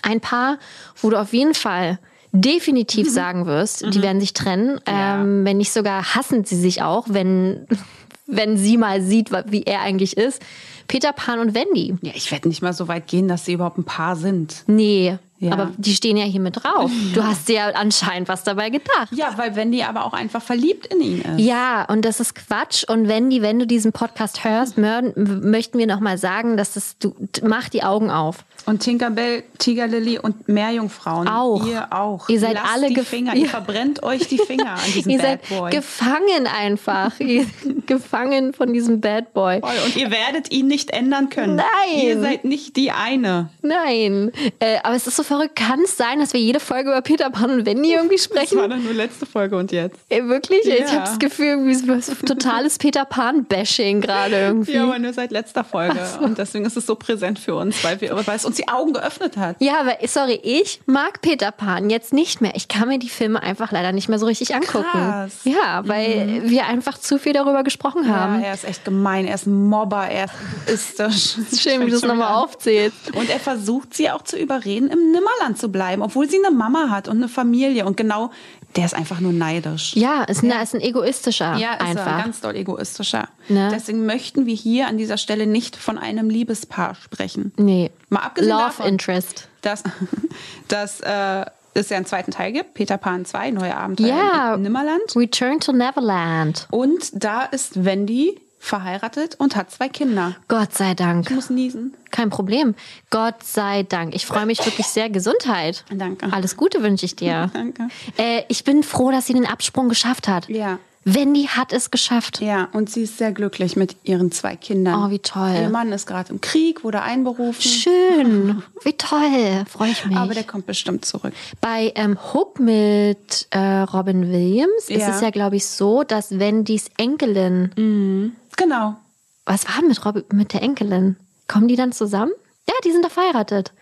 Ein 0.03 0.21
Paar, 0.21 0.59
wo 1.03 1.11
du 1.11 1.19
auf 1.21 1.33
jeden 1.33 1.55
Fall 1.55 1.99
definitiv 2.31 3.11
sagen 3.11 3.47
wirst, 3.47 3.83
die 3.93 4.03
werden 4.03 4.21
sich 4.21 4.33
trennen. 4.35 4.81
Ja. 4.87 5.23
Ähm, 5.23 5.45
wenn 5.45 5.57
nicht 5.57 5.73
sogar 5.73 6.15
hassen 6.15 6.45
sie 6.45 6.57
sich 6.57 6.83
auch, 6.83 7.07
wenn, 7.09 7.67
wenn 8.27 8.57
sie 8.57 8.77
mal 8.77 9.03
sieht, 9.03 9.31
wie 9.51 9.63
er 9.65 9.81
eigentlich 9.81 10.17
ist. 10.17 10.41
Peter 10.89 11.13
Pan 11.13 11.39
und 11.39 11.55
Wendy. 11.55 11.95
ja, 12.03 12.13
ich 12.15 12.31
werde 12.31 12.49
nicht 12.49 12.63
mal 12.63 12.73
so 12.73 12.89
weit 12.89 13.07
gehen, 13.07 13.29
dass 13.29 13.45
sie 13.45 13.53
überhaupt 13.55 13.79
ein 13.79 13.85
Paar 13.85 14.17
sind. 14.17 14.65
Nee, 14.67 15.19
Ja. 15.39 15.53
aber 15.53 15.73
die 15.77 15.95
stehen 15.95 16.17
ja 16.17 16.25
hier 16.25 16.41
mit 16.41 16.63
drauf. 16.63 16.91
Du 17.15 17.23
hast 17.25 17.49
dir 17.49 17.55
ja 17.57 17.69
anscheinend 17.71 18.29
was 18.29 18.43
dabei 18.45 18.71
gedacht. 18.71 19.09
Ja, 19.13 19.33
weil 19.37 19.55
Wendy 19.57 19.83
aber 19.83 20.05
auch 20.05 20.13
einfach 20.13 20.43
verliebt 20.43 20.87
in 20.87 21.01
ihn 21.01 21.21
ist. 21.23 21.41
Ja, 21.41 21.85
und 21.89 22.05
das 22.05 22.21
ist 22.21 22.35
Quatsch. 22.35 22.85
Und 22.89 23.09
wenn 23.09 23.31
die, 23.31 23.43
wenn 23.43 23.59
du 23.59 23.67
diesen 23.67 23.93
Podcast 23.93 24.45
hörst, 24.45 24.77
möchten 24.79 25.79
wir 25.79 25.87
noch 25.87 26.01
mal 26.01 26.19
sagen, 26.19 26.57
dass 26.57 26.73
das, 26.75 26.97
du 26.99 27.15
mach 27.43 27.69
die 27.69 27.83
Augen 27.83 28.11
auf. 28.11 28.45
Und 28.67 28.81
Tinkerbell, 28.83 29.45
Tiger 29.59 29.87
Lily 29.87 30.19
und 30.19 30.49
Meerjungfrauen. 30.49 31.29
Auch. 31.29 31.65
Ihr 31.67 31.93
auch. 31.93 32.29
Ihr 32.29 32.41
seid 32.41 32.55
Lasst 32.55 32.67
alle 32.75 32.89
die 32.89 32.97
gef- 32.97 33.05
Finger. 33.05 33.35
Ja. 33.35 33.41
Ihr 33.43 33.49
verbrennt 33.49 34.03
euch 34.03 34.27
die 34.27 34.39
Finger 34.39 34.73
an 34.73 34.93
diesem 34.93 35.13
Ihr 35.13 35.19
Bad 35.19 35.41
seid 35.47 35.49
Boy. 35.59 35.71
gefangen 35.71 36.47
einfach. 36.53 37.13
Gefangen 37.87 38.53
von 38.53 38.73
diesem 38.73 39.01
Bad 39.01 39.33
Boy. 39.33 39.61
Und 39.61 39.97
ihr 39.97 40.11
werdet 40.11 40.51
ihn 40.51 40.67
nicht 40.67 40.76
ändern 40.85 41.29
können. 41.31 41.57
Nein. 41.57 41.67
Ihr 42.07 42.21
seid 42.21 42.45
nicht 42.45 42.77
die 42.77 42.91
eine. 42.91 43.51
Nein. 43.63 44.33
Äh, 44.61 44.79
aber 44.83 44.95
es 44.95 45.07
ist 45.07 45.17
so 45.17 45.23
verrückt. 45.23 45.57
Kann 45.57 45.81
es 45.81 45.97
sein, 45.97 46.19
dass 46.21 46.33
wir 46.33 46.41
jede 46.41 46.61
Folge 46.61 46.91
über 46.91 47.01
Peter 47.03 47.31
Pan 47.31 47.51
und 47.51 47.67
Wendy 47.67 47.93
irgendwie 47.95 48.17
Das 48.17 48.31
war 48.31 48.43
sprechen? 48.47 48.71
dann 48.71 48.85
nur 48.85 48.93
letzte 48.95 49.27
Folge 49.27 49.57
und 49.57 49.73
jetzt. 49.73 49.97
Ey, 50.09 50.27
wirklich? 50.29 50.61
Ich 50.67 50.79
Ja. 50.81 50.93
habe 50.93 51.01
das 51.07 51.19
Gefühl, 51.19 51.75
so 51.75 51.93
ein 51.93 52.03
totales 52.27 52.79
Peter 52.79 53.05
Pan-Bashing 53.05 54.01
gerade 54.01 54.37
irgendwie. 54.37 54.73
Ja, 54.73 54.85
aber 54.85 54.99
nur 54.99 55.13
seit 55.13 55.31
letzter 55.31 55.65
Folge. 55.65 55.99
Und 56.21 56.39
deswegen 56.39 56.65
ist 56.65 56.77
es 56.77 56.87
so 56.87 56.95
präsent 56.95 57.39
für 57.39 57.55
uns, 57.55 57.83
weil, 57.85 58.01
wir, 58.01 58.15
weil 58.27 58.37
es 58.37 58.45
uns 58.45 58.57
die 58.57 58.69
Augen 58.69 58.93
geöffnet 58.93 59.37
hat. 59.37 59.57
Ja, 59.61 59.81
aber 59.81 59.97
sorry, 60.07 60.39
ich 60.43 60.81
mag 60.87 61.21
Peter 61.23 61.51
Pan 61.51 61.91
jetzt 61.91 62.13
nicht 62.13 62.41
mehr. 62.41 62.53
Ich 62.55 62.69
kann 62.69 62.89
mir 62.89 62.99
die 62.99 63.09
Filme 63.09 63.43
einfach 63.43 63.73
leider 63.73 63.93
nicht 63.93 64.09
mehr 64.09 64.19
so 64.19 64.27
richtig 64.27 64.55
angucken. 64.55 64.85
Krass. 64.91 65.41
Ja, 65.45 65.83
weil 65.87 66.43
wir 66.45 66.67
einfach 66.67 66.99
zu 66.99 67.19
viel 67.19 67.33
darüber 67.33 67.63
gesprochen 67.65 68.09
haben. 68.15 68.41
Ja, 68.41 68.49
er 68.49 68.55
ist 68.55 68.65
echt 68.65 68.85
gemein, 68.85 69.27
er 69.27 69.35
ist 69.35 69.47
ein 69.47 69.69
Mobber, 69.69 70.07
er 70.09 70.25
ist 70.27 70.35
egoistisch. 70.67 71.37
Schön, 71.61 71.85
wie 71.87 71.91
du 71.91 71.97
es 71.97 72.03
nochmal 72.03 72.35
aufzählst. 72.35 73.15
Und 73.15 73.29
er 73.31 73.41
versucht 73.41 73.95
sie 73.95 74.11
auch 74.11 74.23
zu 74.23 74.37
überreden, 74.39 74.89
im 74.91 75.13
Nimmerland 75.13 75.59
zu 75.59 75.69
bleiben, 75.71 76.03
obwohl 76.03 76.29
sie 76.29 76.39
eine 76.45 76.55
Mama 76.55 76.89
hat 76.91 77.09
und 77.09 77.17
eine 77.19 77.29
Familie. 77.29 77.87
Und 77.87 77.97
genau, 77.97 78.31
der 78.75 78.85
ist 78.85 78.95
einfach 78.95 79.21
nur 79.21 79.33
neidisch. 79.33 79.95
Ja, 79.97 80.25
ist, 80.25 80.43
ein- 80.43 80.51
ist 80.51 80.75
ein 80.75 80.81
egoistischer 80.81 81.57
Ja, 81.57 81.75
ist 81.75 81.81
einfach. 81.81 82.07
er, 82.19 82.23
ganz 82.25 82.41
doll 82.41 82.57
egoistischer. 82.57 83.29
Ne? 83.49 83.71
Deswegen 83.73 84.05
möchten 84.05 84.45
wir 84.47 84.55
hier 84.55 84.87
an 84.89 84.99
dieser 84.99 85.17
Stelle 85.17 85.47
nicht 85.47 85.77
von 85.77 85.97
einem 85.99 86.29
Liebespaar 86.29 86.95
sprechen. 86.95 87.53
nee. 87.57 87.91
Mal 88.09 88.21
abgesehen 88.21 88.51
Love 88.53 88.63
davon, 88.65 88.87
Interest. 88.87 89.49
dass, 89.63 89.83
dass 90.69 91.01
äh, 91.01 91.45
es 91.75 91.89
ja 91.91 91.97
einen 91.97 92.07
zweiten 92.07 92.31
Teil 92.31 92.53
gibt, 92.53 92.75
Peter 92.75 92.99
Pan 92.99 93.25
2, 93.25 93.51
Neue 93.51 93.77
Abenteuer 93.77 94.09
Ja. 94.09 94.55
im 94.55 94.63
Nimmerland. 94.63 95.15
Return 95.17 95.59
to 95.61 95.73
Neverland. 95.73 96.69
Und 96.71 97.11
da 97.13 97.43
ist 97.43 97.85
Wendy 97.85 98.41
verheiratet 98.67 99.37
und 99.39 99.57
hat 99.57 99.71
zwei 99.71 99.89
Kinder. 99.89 100.35
Gott 100.49 100.75
sei 100.75 100.95
Dank. 100.95 101.29
Ich 101.31 101.35
muss 101.35 101.51
niesen. 101.51 101.95
Kein 102.11 102.31
Problem. 102.31 102.75
Gott 103.11 103.43
sei 103.43 103.83
Dank. 103.85 104.15
Ich 104.15 104.27
freue 104.27 104.47
mich 104.47 104.65
wirklich 104.65 104.87
sehr. 104.87 105.09
Gesundheit. 105.11 105.85
Danke. 105.95 106.33
Alles 106.33 106.57
Gute 106.57 106.83
wünsche 106.83 107.07
ich 107.07 107.17
dir. 107.17 107.51
Danke. 107.55 107.89
Äh, 108.19 108.43
ich 108.49 108.65
bin 108.65 108.83
froh, 108.83 109.11
dass 109.11 109.27
sie 109.27 109.35
den 109.35 109.47
Absprung 109.47 109.89
geschafft 109.89 110.27
hat. 110.29 110.49
Ja. 110.49 110.79
Wendy 111.09 111.45
hat 111.45 111.73
es 111.73 111.93
geschafft. 111.93 112.41
Ja, 112.41 112.69
und 112.73 112.91
sie 112.91 113.03
ist 113.03 113.17
sehr 113.19 113.31
glücklich 113.31 113.77
mit 113.77 113.95
ihren 114.03 114.33
zwei 114.33 114.57
Kindern. 114.57 115.05
Oh, 115.05 115.11
wie 115.13 115.21
toll. 115.21 115.55
Ihr 115.55 115.69
Mann 115.69 115.93
ist 115.93 116.05
gerade 116.09 116.33
im 116.33 116.41
Krieg, 116.41 116.83
wurde 116.83 117.01
einberufen. 117.01 117.63
Schön. 117.63 118.61
Wie 118.83 118.93
toll. 118.95 119.65
Freue 119.71 119.91
ich 119.93 120.05
mich. 120.05 120.17
Aber 120.17 120.35
der 120.35 120.43
kommt 120.43 120.67
bestimmt 120.67 121.05
zurück. 121.05 121.33
Bei 121.61 121.93
ähm, 121.95 122.19
Hook 122.35 122.59
mit 122.59 123.47
äh, 123.51 123.59
Robin 123.83 124.33
Williams 124.33 124.89
ist 124.89 125.01
Ja. 125.03 125.15
es 125.15 125.21
ja, 125.21 125.31
glaube 125.31 125.55
ich, 125.55 125.67
so, 125.67 126.03
dass 126.03 126.41
Wendys 126.41 126.87
Enkelin. 126.97 128.35
Genau. 128.57 128.97
Was 129.45 129.67
war 129.69 129.83
mit, 129.83 130.05
Robin, 130.05 130.25
mit 130.33 130.53
der 130.53 130.63
Enkelin? 130.63 131.17
Kommen 131.49 131.69
die 131.69 131.77
dann 131.77 131.93
zusammen? 131.93 132.33
Ja, 132.69 132.75
die 132.85 132.91
sind 132.93 133.05
doch 133.05 133.11
verheiratet. 133.11 133.73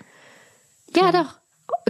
Ja, 0.95 1.11
doch. 1.11 1.35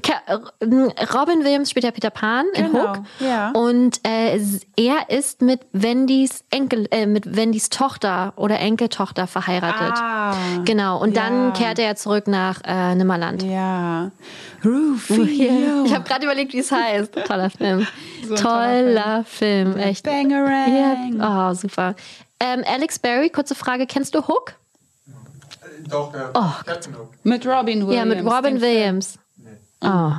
Ke- 0.03 0.13
äh, 0.27 1.05
Robin 1.13 1.45
Williams 1.45 1.71
spielt 1.71 1.85
ja 1.85 1.91
Peter 1.91 2.11
Pan 2.11 2.47
in 2.55 2.73
Genau, 2.73 2.89
Hook. 2.97 2.99
ja. 3.21 3.51
Und 3.53 4.01
äh, 4.07 4.39
er 4.77 5.11
ist 5.11 5.41
mit 5.43 5.61
Wendys 5.73 6.45
Enkel, 6.51 6.87
äh, 6.91 7.07
mit 7.07 7.37
Wendys 7.37 7.69
Tochter 7.71 8.33
oder 8.37 8.59
Enkeltochter 8.61 9.27
verheiratet. 9.27 9.95
Ah, 9.97 10.35
Genau. 10.65 11.01
Und 11.01 11.17
dann 11.17 11.47
ja. 11.47 11.51
kehrt 11.53 11.79
er 11.81 11.87
ja 11.87 11.95
zurück 11.97 12.29
nach 12.29 12.61
äh, 12.65 12.95
Nimmerland. 12.95 13.43
Ja. 13.43 14.11
Rufio. 14.65 15.85
Ich 15.85 15.95
habe 15.95 16.05
gerade 16.09 16.25
überlegt, 16.25 16.53
wie 16.53 16.59
es 16.61 16.71
heißt. 16.73 17.13
Toller 17.27 17.51
Film. 17.51 17.87
So 18.27 18.37
toller, 18.37 18.85
toller 18.95 19.25
Film. 19.25 19.77
echt. 19.77 20.03
Bangerang. 20.05 21.19
Ja. 21.19 21.51
Oh, 21.51 21.55
super. 21.55 21.95
Ähm, 22.41 22.63
Alex 22.67 22.99
Berry, 22.99 23.31
kurze 23.31 23.55
Frage. 23.55 23.87
Kennst 23.87 24.15
du 24.15 24.27
Hook? 24.27 24.55
Doch, 25.89 26.13
der 26.13 26.31
Oh. 26.35 26.53
Mit 27.25 27.47
Robin 27.47 27.87
Williams. 27.87 27.95
ja, 27.97 28.05
mit 28.05 28.25
Robin 28.25 28.61
Williams. 28.61 29.19
Oh, 29.81 30.13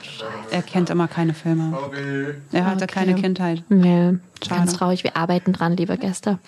Film. 0.00 0.30
Er 0.50 0.62
kennt 0.62 0.90
immer 0.90 1.08
keine 1.08 1.34
Filme. 1.34 1.70
Sorry. 1.70 2.34
Er 2.52 2.66
hatte 2.66 2.84
Okay. 2.84 2.94
keine 2.94 3.14
Kindheit. 3.14 3.62
nee. 3.68 4.12
Schade. 4.46 4.60
Ganz 4.60 4.74
traurig. 4.74 5.04
Wir 5.04 5.16
arbeiten 5.16 5.52
dran, 5.54 5.76
liebe 5.76 5.96
Gäste. 5.96 6.38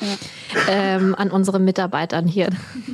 Ähm, 0.68 1.14
an 1.14 1.30
unseren 1.30 1.64
Mitarbeitern 1.64 2.26
hier. 2.26 2.48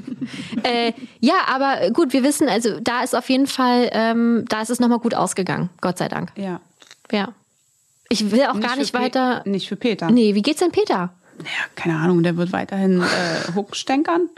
äh, 0.62 0.93
ja, 1.20 1.35
aber 1.49 1.90
gut, 1.90 2.12
wir 2.12 2.23
wissen, 2.23 2.49
also 2.49 2.78
da 2.81 3.03
ist 3.03 3.15
auf 3.16 3.28
jeden 3.28 3.47
Fall, 3.49 3.89
ähm, 3.93 4.44
da 4.49 4.61
ist 4.62 4.70
es 4.70 4.78
nochmal 4.78 5.01
gut 5.01 5.15
ausgegangen. 5.15 5.70
Gott 5.81 5.99
sei 5.99 6.09
Dank. 6.09 6.31
Ja. 6.36 6.61
Ja. 7.11 7.28
Ich 8.09 8.31
will 8.31 8.43
auch 8.44 8.61
gar 8.61 8.70
für 8.74 8.78
nicht 8.78 8.93
Pe- 8.93 9.01
weiter. 9.01 9.43
Nicht 9.44 9.69
für 9.69 9.77
Peter. 9.77 10.11
Nee, 10.11 10.35
wie 10.36 10.43
geht's 10.43 10.61
denn 10.61 10.70
Peter? 10.70 11.12
Naja, 11.43 11.64
keine 11.77 11.97
Ahnung, 11.98 12.23
der 12.23 12.36
wird 12.36 12.52
weiterhin 12.52 13.01
äh, 13.02 13.52
Hook 13.55 13.77
stänkern. 13.77 14.28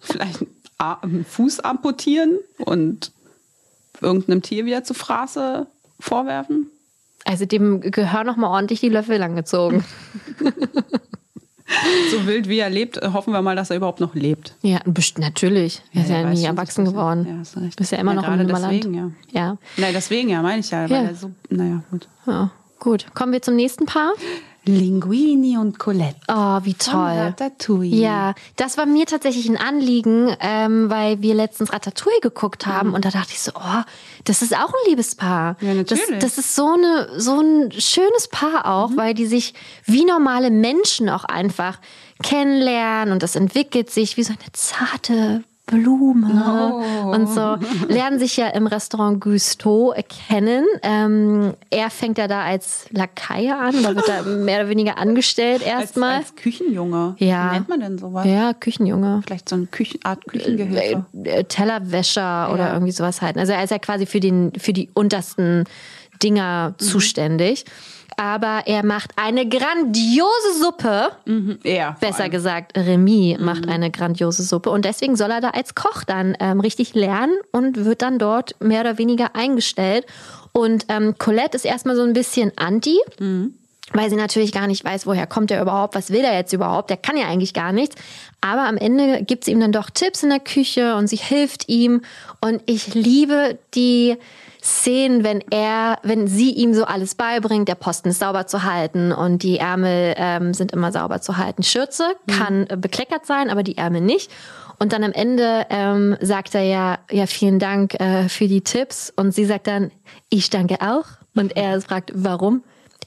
Vielleicht 0.00 0.40
einen 0.78 1.24
Fuß 1.24 1.60
amputieren 1.60 2.38
und 2.58 3.12
irgendeinem 4.00 4.42
Tier 4.42 4.64
wieder 4.64 4.82
zu 4.84 4.94
Fraße 4.94 5.66
vorwerfen. 6.00 6.66
Also 7.24 7.46
dem 7.46 7.80
gehören 7.80 8.26
noch 8.26 8.36
mal 8.36 8.48
ordentlich 8.48 8.80
die 8.80 8.88
Löffel 8.88 9.18
langgezogen. 9.18 9.84
So 12.10 12.26
wild 12.26 12.48
wie 12.48 12.58
er 12.58 12.68
lebt, 12.68 13.00
hoffen 13.00 13.32
wir 13.32 13.40
mal, 13.40 13.56
dass 13.56 13.70
er 13.70 13.76
überhaupt 13.76 14.00
noch 14.00 14.14
lebt. 14.14 14.54
Ja, 14.60 14.80
natürlich. 15.16 15.80
Er 15.94 16.02
ist 16.02 16.10
ja, 16.10 16.22
weiß 16.24 16.38
nie 16.38 16.44
erwachsen 16.44 16.84
geworden. 16.84 17.26
Ja, 17.26 17.38
hast 17.38 17.56
recht. 17.56 17.80
Ist 17.80 17.92
ja 17.92 17.98
immer 17.98 18.12
Ja, 18.14 18.20
noch 18.20 18.28
im 18.28 18.36
Nimmerland. 18.36 18.74
deswegen, 18.74 18.94
ja. 18.94 19.10
ja. 19.30 19.56
Nein, 19.78 19.94
deswegen 19.94 20.28
ja, 20.28 20.42
meine 20.42 20.60
ich 20.60 20.70
ja, 20.70 20.82
weil 20.90 21.04
Ja. 21.04 21.08
er 21.08 21.14
so, 21.14 21.30
naja, 21.48 21.82
gut. 21.90 22.08
Ja, 22.26 22.50
gut. 22.78 23.06
Kommen 23.14 23.32
wir 23.32 23.40
zum 23.40 23.56
nächsten 23.56 23.86
Paar. 23.86 24.12
Linguini 24.64 25.58
und 25.58 25.78
Colette. 25.78 26.16
Oh, 26.28 26.60
wie 26.62 26.74
toll. 26.74 27.00
Ratatouille. 27.00 27.96
Ja, 27.96 28.34
das 28.56 28.78
war 28.78 28.86
mir 28.86 29.06
tatsächlich 29.06 29.48
ein 29.48 29.56
Anliegen, 29.56 30.34
ähm, 30.40 30.88
weil 30.88 31.20
wir 31.20 31.34
letztens 31.34 31.72
Ratatouille 31.72 32.20
geguckt 32.20 32.66
haben 32.66 32.94
und 32.94 33.04
da 33.04 33.10
dachte 33.10 33.32
ich 33.32 33.40
so, 33.40 33.52
oh, 33.54 33.82
das 34.24 34.40
ist 34.42 34.54
auch 34.54 34.68
ein 34.68 34.88
Liebespaar. 34.90 35.56
Ja, 35.60 35.74
natürlich. 35.74 36.04
Das, 36.10 36.18
das 36.20 36.38
ist 36.38 36.54
so, 36.54 36.72
eine, 36.74 37.20
so 37.20 37.40
ein 37.40 37.72
schönes 37.72 38.28
Paar 38.30 38.66
auch, 38.66 38.90
Mhm. 38.90 38.96
weil 38.96 39.14
die 39.14 39.26
sich 39.26 39.54
wie 39.84 40.04
normale 40.04 40.50
Menschen 40.50 41.08
auch 41.08 41.24
einfach 41.24 41.78
kennenlernen 42.22 43.12
und 43.12 43.22
das 43.22 43.36
entwickelt 43.36 43.90
sich 43.90 44.16
wie 44.16 44.22
so 44.22 44.32
eine 44.32 44.52
zarte 44.52 45.42
Blume 45.66 46.26
Oh. 47.04 47.10
und 47.12 47.28
so. 47.28 47.56
Lernen 47.88 48.18
sich 48.18 48.36
ja 48.36 48.48
im 48.48 48.66
Restaurant 48.66 49.20
Gusteau 49.20 49.94
kennen. 50.28 50.64
Ähm, 50.82 51.54
er 51.70 51.88
fängt 51.90 52.18
ja 52.18 52.26
da 52.28 52.42
als 52.42 52.86
Lakaie 52.90 53.56
an, 53.56 53.82
da 53.82 53.94
wird 53.94 54.08
er 54.08 54.22
mehr 54.38 54.60
oder 54.60 54.68
weniger 54.68 54.98
angestellt 54.98 55.62
Als, 55.62 55.82
erstmal. 55.82 56.16
als 56.18 56.34
Küchenjunge. 56.34 57.14
Ja. 57.18 57.50
Wie 57.50 57.54
nennt 57.54 57.68
man 57.68 57.80
denn 57.80 57.98
sowas? 57.98 58.26
Ja, 58.26 58.52
Küchenjunge. 58.54 59.22
Vielleicht 59.24 59.48
so 59.48 59.56
eine 59.56 59.66
Küchen, 59.66 60.00
Art 60.04 60.26
Küchengehilfe. 60.26 61.04
Äh, 61.24 61.44
Tellerwäscher 61.44 62.50
oder 62.52 62.66
Ja. 62.68 62.72
irgendwie 62.74 62.92
sowas 62.92 63.22
halt. 63.22 63.38
Also 63.38 63.52
er 63.52 63.62
ist 63.62 63.70
ja 63.70 63.78
quasi 63.78 64.06
für, 64.06 64.20
den, 64.20 64.52
für 64.58 64.72
die 64.72 64.90
untersten 64.94 65.64
Dinger 66.22 66.70
Mhm. 66.70 66.84
zuständig. 66.84 67.64
Aber 68.16 68.62
er 68.66 68.84
macht 68.84 69.12
eine 69.16 69.48
grandiose 69.48 70.58
Suppe. 70.60 71.12
Er. 71.64 71.96
vor 71.98 72.08
Besser 72.08 72.22
allem. 72.24 72.30
gesagt, 72.32 72.76
Remy 72.76 73.38
macht 73.40 73.68
eine 73.68 73.90
grandiose 73.90 74.42
Suppe 74.42 74.70
und 74.70 74.84
deswegen 74.84 75.16
soll 75.16 75.30
er 75.30 75.40
da 75.40 75.50
als 75.50 75.74
Koch 75.74 76.04
dann 76.04 76.36
ähm, 76.40 76.60
richtig 76.60 76.94
lernen 76.94 77.34
und 77.50 77.84
wird 77.84 78.02
dann 78.02 78.18
dort 78.18 78.54
mehr 78.60 78.80
oder 78.80 78.98
weniger 78.98 79.34
eingestellt. 79.34 80.06
Und 80.52 80.86
ähm, 80.88 81.16
Colette 81.18 81.56
ist 81.56 81.64
erstmal 81.64 81.96
so 81.96 82.02
ein 82.02 82.12
bisschen 82.12 82.52
anti. 82.56 82.98
Weil 83.94 84.08
sie 84.08 84.16
natürlich 84.16 84.52
gar 84.52 84.66
nicht 84.68 84.84
weiß, 84.84 85.06
woher 85.06 85.26
kommt 85.26 85.50
er 85.50 85.60
überhaupt, 85.60 85.94
was 85.94 86.10
will 86.10 86.24
er 86.24 86.34
jetzt 86.34 86.52
überhaupt, 86.52 86.88
der 86.88 86.96
kann 86.96 87.16
ja 87.16 87.26
eigentlich 87.26 87.52
gar 87.52 87.72
nichts. 87.72 87.96
Aber 88.40 88.62
am 88.62 88.78
Ende 88.78 89.22
gibt 89.22 89.44
sie 89.44 89.52
ihm 89.52 89.60
dann 89.60 89.72
doch 89.72 89.90
Tipps 89.90 90.22
in 90.22 90.30
der 90.30 90.40
Küche 90.40 90.96
und 90.96 91.08
sie 91.08 91.16
hilft 91.16 91.68
ihm. 91.68 92.00
Und 92.40 92.62
ich 92.66 92.94
liebe 92.94 93.58
die 93.74 94.16
Szenen, 94.62 95.24
wenn 95.24 95.42
er, 95.50 95.98
wenn 96.04 96.28
sie 96.28 96.52
ihm 96.52 96.72
so 96.72 96.84
alles 96.84 97.16
beibringt, 97.16 97.68
der 97.68 97.74
Posten 97.74 98.10
ist 98.10 98.20
sauber 98.20 98.46
zu 98.46 98.62
halten 98.62 99.10
und 99.10 99.42
die 99.42 99.58
Ärmel 99.58 100.14
ähm, 100.16 100.54
sind 100.54 100.72
immer 100.72 100.92
sauber 100.92 101.20
zu 101.20 101.36
halten. 101.36 101.64
Schürze 101.64 102.04
kann 102.28 102.66
äh, 102.68 102.76
bekleckert 102.76 103.26
sein, 103.26 103.50
aber 103.50 103.64
die 103.64 103.76
Ärmel 103.76 104.00
nicht. 104.00 104.30
Und 104.78 104.92
dann 104.92 105.04
am 105.04 105.12
Ende 105.12 105.66
ähm, 105.70 106.16
sagt 106.20 106.54
er 106.54 106.62
ja, 106.62 106.98
ja, 107.10 107.26
vielen 107.26 107.58
Dank 107.58 107.94
äh, 108.00 108.28
für 108.28 108.46
die 108.46 108.62
Tipps. 108.62 109.12
Und 109.14 109.32
sie 109.32 109.44
sagt 109.44 109.66
dann, 109.66 109.90
ich 110.28 110.48
danke 110.50 110.76
auch. 110.80 111.06
Und 111.34 111.56
er 111.56 111.80
fragt, 111.80 112.12
warum? 112.14 112.62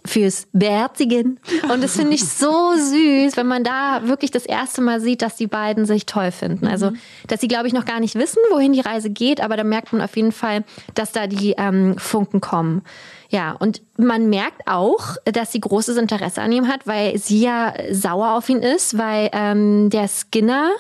Fürs 0.06 0.48
Beherzigen. 0.53 1.40
Und 1.72 1.84
das 1.84 1.95
finde 1.95 2.14
ich 2.14 2.26
so 2.26 2.73
süß, 2.76 3.38
wenn 3.38 3.48
man 3.48 3.64
da 3.64 4.02
wirklich 4.03 4.32
das 4.32 4.45
erste 4.45 4.82
Mal 4.82 5.02
sieht, 5.02 5.22
dass 5.22 5.36
die 5.36 5.48
beiden 5.48 5.86
sich 5.86 6.06
toll 6.06 6.32
finden. 6.32 6.68
Also, 6.68 6.91
dass 7.27 7.41
sie, 7.41 7.48
glaube 7.48 7.68
ich, 7.68 7.73
noch 7.73 7.86
gar 7.86 7.99
nicht 7.99 8.15
wissen, 8.15 8.40
wohin 8.52 8.73
die 8.73 8.82
Reise 8.82 9.10
geht, 9.10 9.41
aber 9.41 9.57
da 9.57 9.64
merkt 9.64 9.94
man 9.94 10.02
auf 10.02 10.15
jeden 10.15 10.32
Fall, 10.32 10.64
dass 10.94 11.11
da 11.11 11.27
die 11.27 11.56
ähm, 11.57 11.98
Funken 11.98 12.41
kommen. 12.41 12.84
Ja, 13.30 13.53
und 13.53 13.82
man 13.98 14.30
merkt 14.30 14.68
auch, 14.68 15.18
dass 15.26 15.52
sie 15.52 15.60
großes 15.60 15.98
Interesse 15.98 16.41
an 16.41 16.52
ihm 16.52 16.68
hat, 16.68 16.86
weil 16.86 17.18
sie 17.18 17.41
ja 17.41 17.73
sauer 17.91 18.36
auf 18.36 18.48
ihn 18.49 18.60
ist, 18.60 18.98
weil 18.98 19.30
ähm, 19.34 19.90
der 19.90 20.07
Skinner 20.07 20.72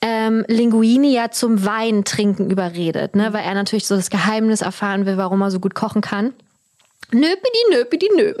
ähm, 0.00 0.44
Linguini 0.48 1.12
ja 1.12 1.30
zum 1.30 1.64
Wein 1.64 2.04
trinken 2.04 2.50
überredet, 2.50 3.16
ne? 3.16 3.32
weil 3.32 3.44
er 3.44 3.54
natürlich 3.54 3.86
so 3.86 3.96
das 3.96 4.10
Geheimnis 4.10 4.60
erfahren 4.60 5.06
will, 5.06 5.16
warum 5.16 5.42
er 5.42 5.50
so 5.50 5.58
gut 5.60 5.74
kochen 5.74 6.00
kann. 6.00 6.32
Nöpidi, 7.10 7.58
nöpidi, 7.70 8.10
nö. 8.16 8.34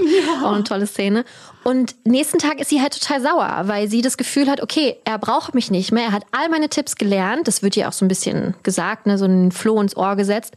Auch 0.44 0.52
eine 0.52 0.64
tolle 0.64 0.86
Szene. 0.86 1.24
Und 1.64 1.94
nächsten 2.04 2.38
Tag 2.38 2.60
ist 2.60 2.68
sie 2.68 2.82
halt 2.82 2.98
total 2.98 3.22
sauer, 3.22 3.62
weil 3.64 3.88
sie 3.88 4.02
das 4.02 4.16
Gefühl 4.16 4.48
hat, 4.48 4.62
okay, 4.62 4.96
er 5.04 5.18
braucht 5.18 5.54
mich 5.54 5.70
nicht 5.70 5.90
mehr. 5.90 6.04
Er 6.04 6.12
hat 6.12 6.24
all 6.32 6.48
meine 6.48 6.68
Tipps 6.68 6.96
gelernt. 6.96 7.48
Das 7.48 7.62
wird 7.62 7.76
ihr 7.76 7.88
auch 7.88 7.92
so 7.92 8.04
ein 8.04 8.08
bisschen 8.08 8.54
gesagt, 8.62 9.06
ne? 9.06 9.16
so 9.16 9.24
ein 9.24 9.52
Floh 9.52 9.80
ins 9.80 9.96
Ohr 9.96 10.16
gesetzt. 10.16 10.54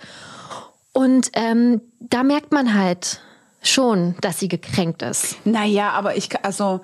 Und 0.94 1.32
ähm, 1.34 1.82
da 2.00 2.24
merkt 2.24 2.52
man 2.52 2.74
halt 2.74 3.22
schon, 3.64 4.16
dass 4.22 4.40
sie 4.40 4.48
gekränkt 4.48 5.02
ist. 5.04 5.36
Naja, 5.46 5.92
aber 5.92 6.18
ich, 6.18 6.30
also, 6.44 6.82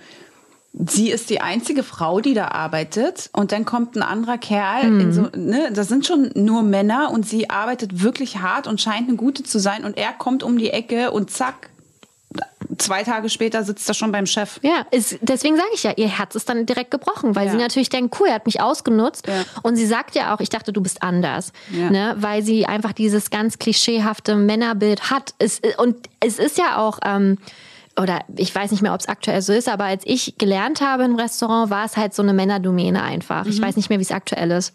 sie 0.85 1.09
ist 1.09 1.29
die 1.29 1.41
einzige 1.41 1.83
Frau, 1.83 2.19
die 2.21 2.33
da 2.33 2.49
arbeitet. 2.49 3.29
Und 3.33 3.51
dann 3.51 3.65
kommt 3.65 3.95
ein 3.95 4.03
anderer 4.03 4.37
Kerl. 4.37 4.83
In 5.01 5.13
so, 5.13 5.29
ne, 5.35 5.71
das 5.73 5.87
sind 5.87 6.05
schon 6.05 6.31
nur 6.35 6.61
Männer 6.63 7.11
und 7.11 7.27
sie 7.27 7.49
arbeitet 7.49 8.03
wirklich 8.03 8.37
hart 8.37 8.67
und 8.67 8.79
scheint 8.81 9.07
eine 9.07 9.17
gute 9.17 9.43
zu 9.43 9.59
sein. 9.59 9.85
Und 9.85 9.97
er 9.97 10.13
kommt 10.13 10.43
um 10.43 10.57
die 10.57 10.69
Ecke 10.69 11.11
und 11.11 11.31
zack, 11.31 11.69
zwei 12.77 13.03
Tage 13.03 13.29
später 13.29 13.63
sitzt 13.63 13.87
er 13.89 13.93
schon 13.95 14.11
beim 14.11 14.25
Chef. 14.25 14.59
Ja, 14.61 14.85
ist, 14.91 15.17
deswegen 15.21 15.55
sage 15.55 15.69
ich 15.73 15.83
ja, 15.83 15.93
ihr 15.95 16.09
Herz 16.09 16.35
ist 16.35 16.47
dann 16.49 16.65
direkt 16.65 16.91
gebrochen, 16.91 17.35
weil 17.35 17.45
Ja. 17.47 17.51
sie 17.53 17.57
natürlich 17.57 17.89
denkt, 17.89 18.15
cool, 18.19 18.27
er 18.27 18.35
hat 18.35 18.45
mich 18.45 18.61
ausgenutzt. 18.61 19.25
Ja. 19.27 19.33
Und 19.63 19.77
sie 19.77 19.85
sagt 19.87 20.13
ja 20.15 20.35
auch, 20.35 20.41
ich 20.41 20.49
dachte, 20.49 20.73
du 20.73 20.81
bist 20.81 21.01
anders. 21.01 21.53
Ja. 21.71 21.89
Ne? 21.89 22.15
Weil 22.19 22.43
sie 22.43 22.65
einfach 22.65 22.91
dieses 22.93 23.29
ganz 23.29 23.57
klischeehafte 23.57 24.35
Männerbild 24.35 25.09
hat. 25.09 25.33
Es, 25.39 25.61
und 25.77 25.95
es 26.19 26.37
ist 26.39 26.57
ja 26.57 26.77
auch. 26.77 26.99
Ähm, 27.05 27.37
oder 27.99 28.21
ich 28.35 28.53
weiß 28.53 28.71
nicht 28.71 28.81
mehr, 28.81 28.93
ob 28.93 28.99
es 28.99 29.07
aktuell 29.07 29.41
so 29.41 29.53
ist, 29.53 29.67
aber 29.67 29.85
als 29.85 30.03
ich 30.05 30.35
gelernt 30.37 30.81
habe 30.81 31.03
im 31.03 31.15
Restaurant, 31.15 31.69
war 31.69 31.85
es 31.85 31.97
halt 31.97 32.13
so 32.13 32.21
eine 32.21 32.33
Männerdomäne 32.33 33.01
einfach. 33.01 33.45
Mhm. 33.45 33.51
Ich 33.51 33.61
weiß 33.61 33.75
nicht 33.75 33.89
mehr, 33.89 33.99
wie 33.99 34.03
es 34.03 34.11
aktuell 34.11 34.51
ist. 34.51 34.73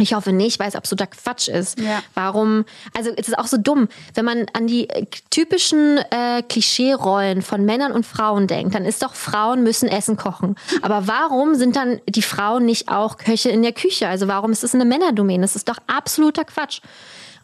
Ich 0.00 0.12
hoffe 0.12 0.32
nicht, 0.32 0.58
weil 0.58 0.68
es 0.68 0.74
absoluter 0.74 1.06
Quatsch 1.06 1.46
ist. 1.46 1.78
Ja. 1.78 2.02
Warum? 2.14 2.64
Also 2.96 3.10
es 3.16 3.28
ist 3.28 3.38
auch 3.38 3.46
so 3.46 3.56
dumm, 3.56 3.88
wenn 4.14 4.24
man 4.24 4.46
an 4.52 4.66
die 4.66 4.90
äh, 4.90 5.06
typischen 5.30 5.98
äh, 6.10 6.42
Klischee-Rollen 6.42 7.42
von 7.42 7.64
Männern 7.64 7.92
und 7.92 8.04
Frauen 8.04 8.48
denkt, 8.48 8.74
dann 8.74 8.84
ist 8.84 9.02
doch 9.02 9.14
Frauen 9.14 9.62
müssen 9.62 9.88
Essen 9.88 10.16
kochen. 10.16 10.56
Aber 10.82 11.06
warum 11.06 11.54
sind 11.54 11.76
dann 11.76 12.00
die 12.08 12.22
Frauen 12.22 12.64
nicht 12.64 12.88
auch 12.88 13.18
Köche 13.18 13.50
in 13.50 13.62
der 13.62 13.72
Küche? 13.72 14.08
Also 14.08 14.26
warum 14.26 14.50
ist 14.50 14.64
es 14.64 14.74
eine 14.74 14.84
Männerdomäne? 14.84 15.42
Das 15.42 15.54
ist 15.54 15.68
doch 15.68 15.78
absoluter 15.86 16.44
Quatsch. 16.44 16.80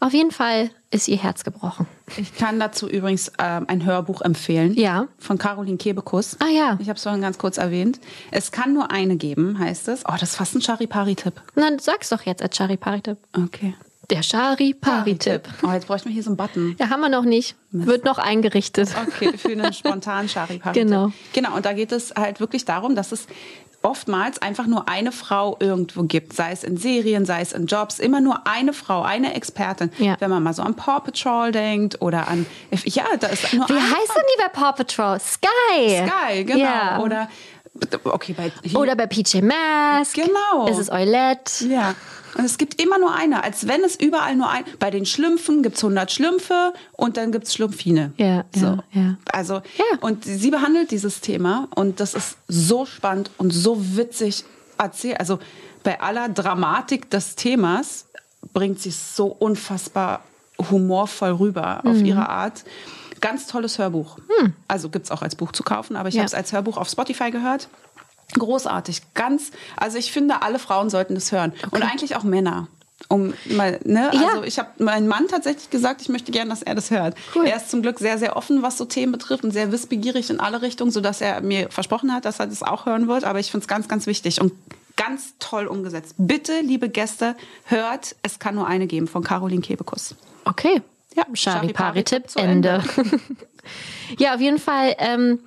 Auf 0.01 0.13
jeden 0.13 0.33
Fall 0.33 0.71
ist 0.91 1.09
ihr 1.09 1.19
Herz 1.19 1.45
gebrochen. 1.45 1.87
Ich 2.17 2.35
kann 2.35 2.59
dazu 2.59 2.89
übrigens 2.89 3.31
ähm, 3.39 3.67
ein 3.69 3.85
Hörbuch 3.85 4.23
empfehlen. 4.23 4.75
Ja. 4.75 5.07
Von 5.19 5.39
Caroline 5.39 5.77
Kebekus. 5.77 6.37
Ah 6.41 6.49
ja. 6.49 6.79
Ich 6.81 6.89
habe 6.89 6.97
es 6.97 7.03
vorhin 7.03 7.21
ganz 7.21 7.39
kurz 7.39 7.59
erwähnt. 7.59 8.01
Es 8.33 8.51
kann 8.51 8.75
nur 8.75 8.91
eine 8.91 9.17
geben, 9.17 9.59
heißt 9.59 9.89
es. 9.89 10.05
Oh, 10.07 10.13
das 10.19 10.31
ist 10.31 10.37
fast 10.37 10.55
ein 10.57 10.63
Charipari-Tipp. 10.63 11.41
Dann 11.55 11.79
sag's 11.79 12.09
doch 12.09 12.23
jetzt 12.23 12.43
als 12.43 12.57
Chari-Pari-Tipp. 12.57 13.19
Okay. 13.37 13.75
Der 14.11 14.23
Chari-Pari-Tipp. 14.23 15.43
Oh, 15.63 15.71
jetzt 15.71 15.87
bräuchten 15.87 16.09
wir 16.09 16.13
hier 16.13 16.25
so 16.25 16.31
einen 16.31 16.37
Button. 16.37 16.75
Ja, 16.81 16.91
haben 16.91 17.01
wir 17.01 17.09
noch 17.09 17.25
nicht. 17.25 17.55
Wird 17.71 18.05
noch 18.05 18.19
eingerichtet. 18.19 18.91
Okay, 19.07 19.39
für 19.39 19.53
einen 19.53 19.73
spontanen 19.73 20.29
Charipari. 20.29 20.75
Genau. 20.81 21.13
Genau, 21.33 21.55
und 21.55 21.65
da 21.65 21.73
geht 21.73 21.93
es 21.93 22.13
halt 22.17 22.41
wirklich 22.41 22.65
darum, 22.65 22.97
dass 22.97 23.13
es 23.13 23.29
oftmals 23.83 24.41
einfach 24.41 24.67
nur 24.67 24.89
eine 24.89 25.13
Frau 25.13 25.57
irgendwo 25.59 26.03
gibt, 26.03 26.35
sei 26.35 26.53
es 26.53 26.65
in 26.65 26.77
Serien, 26.77 27.25
sei 27.25 27.41
es 27.41 27.53
in 27.53 27.67
Jobs, 27.67 27.99
immer 27.99 28.21
nur 28.21 28.47
eine 28.47 28.73
Frau, 28.73 29.03
eine 29.03 29.35
Expertin. 29.35 29.91
Ja. 29.99 30.17
Wenn 30.19 30.31
man 30.31 30.43
mal 30.43 30.53
so 30.53 30.63
an 30.63 30.75
Paw 30.75 31.01
Patrol 31.01 31.53
denkt 31.53 32.01
oder 32.03 32.29
an, 32.29 32.47
ja, 32.85 33.05
da 33.19 33.29
ist 33.29 33.53
nur 33.55 33.69
Wie 33.69 33.73
eine 33.73 33.83
heißt 33.83 34.09
denn 34.15 34.25
die 34.37 34.43
bei 34.43 34.49
Paw 34.49 34.73
Patrol? 34.73 35.19
Sky. 35.19 36.07
Sky, 36.07 36.45
genau. 36.45 36.59
Ja. 36.59 36.99
Oder, 37.01 37.29
okay, 38.05 38.35
bei, 38.37 38.53
Oder 38.79 38.97
bei 38.97 39.07
PJ 39.07 39.41
Masks. 39.41 40.13
Genau. 40.13 40.69
Es 40.69 40.79
ist 40.79 40.91
Eulette. 40.91 41.65
Ja. 41.67 41.95
Und 42.37 42.45
es 42.45 42.59
gibt 42.59 42.81
immer 42.81 42.99
nur 42.99 43.15
eine, 43.15 43.43
als 43.45 43.67
wenn 43.67 43.83
es 43.83 43.97
überall 43.97 44.37
nur 44.37 44.49
ein. 44.49 44.65
Bei 44.79 44.91
den 44.91 45.05
Schlümpfen 45.07 45.63
gibt 45.63 45.77
es 45.77 45.83
100 45.85 46.11
Schlümpfe 46.13 46.73
und 46.93 47.17
dann 47.17 47.33
gibt 47.33 47.47
es 47.47 47.55
Schlumpfine. 47.55 48.13
Ja, 48.17 48.45
so. 48.55 48.67
ja, 48.67 48.85
ja. 48.93 49.17
Also, 49.33 49.55
Ja. 49.55 49.99
und 50.01 50.25
sie 50.25 50.51
behandelt 50.51 50.91
dieses 50.91 51.21
Thema 51.21 51.69
und 51.75 52.01
das 52.01 52.15
ist 52.15 52.37
so 52.49 52.87
spannend 52.87 53.31
und 53.39 53.51
so 53.53 53.97
witzig 53.97 54.45
erzählt. 54.79 55.19
Also, 55.21 55.39
bei 55.83 56.01
aller 56.01 56.29
Dramatik 56.29 57.11
des 57.11 57.35
Themas 57.37 58.07
bringt 58.53 58.81
sie 58.81 58.91
es 58.91 59.17
so 59.17 59.27
unfassbar 59.27 60.23
humorvoll 60.71 61.31
rüber 61.33 61.81
Mhm. 61.85 61.91
auf 61.91 61.97
ihre 62.03 62.29
Art. 62.29 62.65
Ganz 63.21 63.47
tolles 63.47 63.79
Hörbuch. 63.79 64.17
Also 64.69 64.89
gibt 64.89 65.05
es 65.07 65.11
auch 65.11 65.21
als 65.23 65.37
Buch 65.37 65.53
zu 65.53 65.63
kaufen, 65.63 65.97
aber 65.97 66.09
ich. 66.09 66.15
Ja. 66.15 66.21
habe 66.21 66.27
es 66.29 66.35
als 66.35 66.53
Hörbuch 66.53 66.77
auf 66.79 66.89
Spotify 66.89 67.31
gehört. 67.31 67.69
Großartig, 68.33 69.03
ganz. 69.15 69.51
Also 69.77 69.99
ich 69.99 70.13
finde, 70.13 70.43
alle 70.43 70.59
Frauen 70.59 70.91
sollten 70.91 71.15
das 71.15 71.33
hören 71.33 71.53
und 71.71 71.83
eigentlich 71.83 72.17
auch 72.17 72.23
Männer. 72.23 72.69
Um 73.09 73.33
mal, 73.47 73.81
ne? 73.85 74.11
Ja. 74.13 74.29
Also 74.29 74.45
ich 74.45 74.59
habe 74.59 74.69
meinem 74.85 75.09
Mann 75.09 75.27
tatsächlich 75.27 75.71
gesagt, 75.71 76.03
ich 76.03 76.11
möchte 76.11 76.33
gerne, 76.33 76.51
dass 76.51 76.63
er 76.63 76.75
das 76.75 76.91
hört. 76.91 77.17
Cool. 77.35 77.47
Er 77.47 77.57
ist 77.57 77.71
zum 77.71 77.83
Glück 77.83 77.99
sehr, 77.99 78.19
sehr 78.19 78.37
offen, 78.37 78.63
was 78.63 78.77
so 78.77 78.85
Themen 78.85 79.11
betrifft 79.11 79.43
und 79.43 79.53
sehr 79.53 79.73
wissbegierig 79.73 80.31
in 80.31 80.39
alle 80.39 80.63
Richtungen, 80.63 80.91
sodass 80.91 81.21
er 81.21 81.41
mir 81.41 81.71
versprochen 81.71 82.13
hat, 82.13 82.25
dass 82.25 82.39
er 82.39 82.47
das 82.47 82.63
auch 82.63 82.87
hören 82.87 83.09
wird. 83.09 83.25
Aber 83.25 83.41
ich 83.41 83.51
finde 83.51 83.65
es 83.65 83.69
ganz, 83.69 83.89
ganz 83.89 84.07
wichtig 84.07 84.41
und 84.41 84.53
ganz 84.97 85.33
toll 85.39 85.67
umgesetzt. 85.67 86.15
Bitte, 86.19 86.61
liebe 86.61 86.91
Gäste, 86.91 87.37
hört, 87.65 88.17
es 88.23 88.39
kann 88.39 88.55
nur 88.55 88.67
eine 88.67 88.87
geben 88.87 89.09
von 89.09 89.25
Caroline 89.25 89.63
Kebekus. 89.63 90.15
Okay. 90.45 90.83
Ja, 91.17 91.25
Chari-Pari-Tipp, 91.33 92.29
zu 92.29 92.39
Ende. 92.39 92.85
ja, 94.19 94.35
auf 94.35 94.41
jeden 94.41 94.59
Fall 94.59 94.95
ähm, 94.99 95.41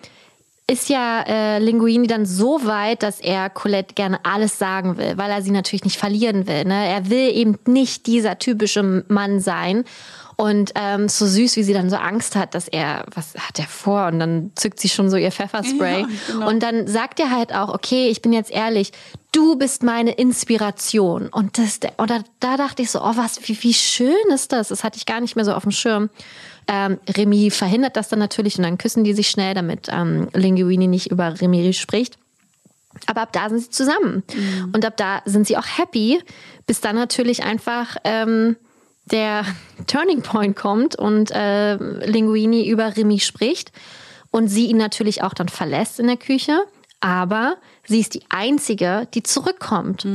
ist 0.66 0.90
ja 0.90 1.22
äh, 1.24 1.60
Linguini 1.60 2.08
dann 2.08 2.26
so 2.26 2.66
weit, 2.66 3.04
dass 3.04 3.20
er 3.20 3.50
Colette 3.50 3.96
gerne 3.96 4.20
alles 4.24 4.58
sagen 4.58 4.98
will, 4.98 5.18
weil 5.18 5.30
er 5.30 5.42
sie 5.42 5.52
natürlich 5.52 5.84
nicht 5.84 5.98
verlieren 5.98 6.48
will. 6.48 6.64
Ne? 6.64 6.88
Er 6.88 7.10
will 7.10 7.36
eben 7.36 7.58
nicht 7.68 8.08
dieser 8.08 8.40
typische 8.40 9.04
Mann 9.08 9.40
sein. 9.40 9.84
Und 10.36 10.72
ähm, 10.76 11.10
so 11.10 11.28
süß, 11.28 11.58
wie 11.58 11.64
sie 11.64 11.74
dann 11.74 11.90
so 11.90 11.96
Angst 11.96 12.36
hat, 12.36 12.56
dass 12.56 12.68
er, 12.68 13.06
was 13.14 13.36
hat 13.36 13.60
er 13.60 13.68
vor? 13.68 14.08
Und 14.08 14.20
dann 14.20 14.52
zückt 14.56 14.80
sie 14.80 14.90
schon 14.90 15.10
so 15.10 15.18
ihr 15.18 15.32
Pfefferspray. 15.32 16.02
Ja, 16.02 16.08
genau. 16.28 16.50
Und 16.50 16.64
dann 16.64 16.88
sagt 16.88 17.20
er 17.20 17.30
halt 17.30 17.54
auch, 17.54 17.70
okay, 17.70 18.08
ich 18.10 18.22
bin 18.22 18.34
jetzt 18.34 18.50
ehrlich, 18.50 18.94
du 19.32 19.58
bist 19.58 19.84
meine 19.84 20.12
Inspiration. 20.12 21.28
Und 21.28 21.58
das, 21.58 21.80
oder 21.98 22.24
da 22.40 22.58
dachte 22.58 22.82
ich 22.82 22.90
so, 22.90 23.02
oh, 23.02 23.12
was, 23.16 23.48
wie, 23.48 23.62
wie 23.62 23.74
schön 23.74 24.16
ist 24.34 24.52
das? 24.52 24.70
Das 24.70 24.84
hatte 24.84 24.98
ich 24.98 25.06
gar 25.06 25.22
nicht 25.22 25.36
mehr 25.36 25.46
so 25.46 25.54
auf 25.54 25.64
dem 25.64 25.72
Schirm. 25.72 26.10
Ähm, 26.68 27.00
Remy 27.10 27.52
verhindert 27.52 27.98
das 27.98 28.10
dann 28.10 28.20
natürlich 28.20 28.58
und 28.58 28.64
dann 28.64 28.78
küssen 28.78 29.04
die 29.04 29.14
sich 29.14 29.30
schnell, 29.30 29.54
damit 29.54 29.88
ähm, 29.92 30.30
Linguini 30.34 30.88
nicht 30.88 31.12
über 31.12 31.40
Remy 31.40 31.74
spricht. 31.74 32.18
Aber 33.08 33.22
ab 33.22 33.34
da 33.34 33.50
sind 33.50 33.60
sie 33.60 33.70
zusammen. 33.70 34.24
Und 34.72 34.86
ab 34.86 34.98
da 34.98 35.22
sind 35.26 35.48
sie 35.48 35.58
auch 35.58 35.66
happy, 35.66 36.22
bis 36.68 36.80
dann 36.80 36.96
natürlich 36.96 37.44
einfach 37.44 37.98
ähm, 38.04 38.56
der 39.12 39.46
Turning 39.88 40.22
Point 40.22 40.56
kommt 40.56 40.96
und 40.96 41.32
äh, 41.32 41.76
Linguini 41.76 42.68
über 42.68 42.96
Remy 42.96 43.20
spricht 43.20 43.72
und 44.32 44.48
sie 44.48 44.68
ihn 44.68 44.78
natürlich 44.78 45.24
auch 45.24 45.34
dann 45.34 45.50
verlässt 45.50 46.00
in 46.00 46.08
der 46.08 46.18
Küche. 46.18 46.60
Aber 47.00 47.58
sie 47.86 48.00
ist 48.00 48.14
die 48.14 48.24
Einzige, 48.30 49.10
die 49.14 49.24
zurückkommt 49.24 50.06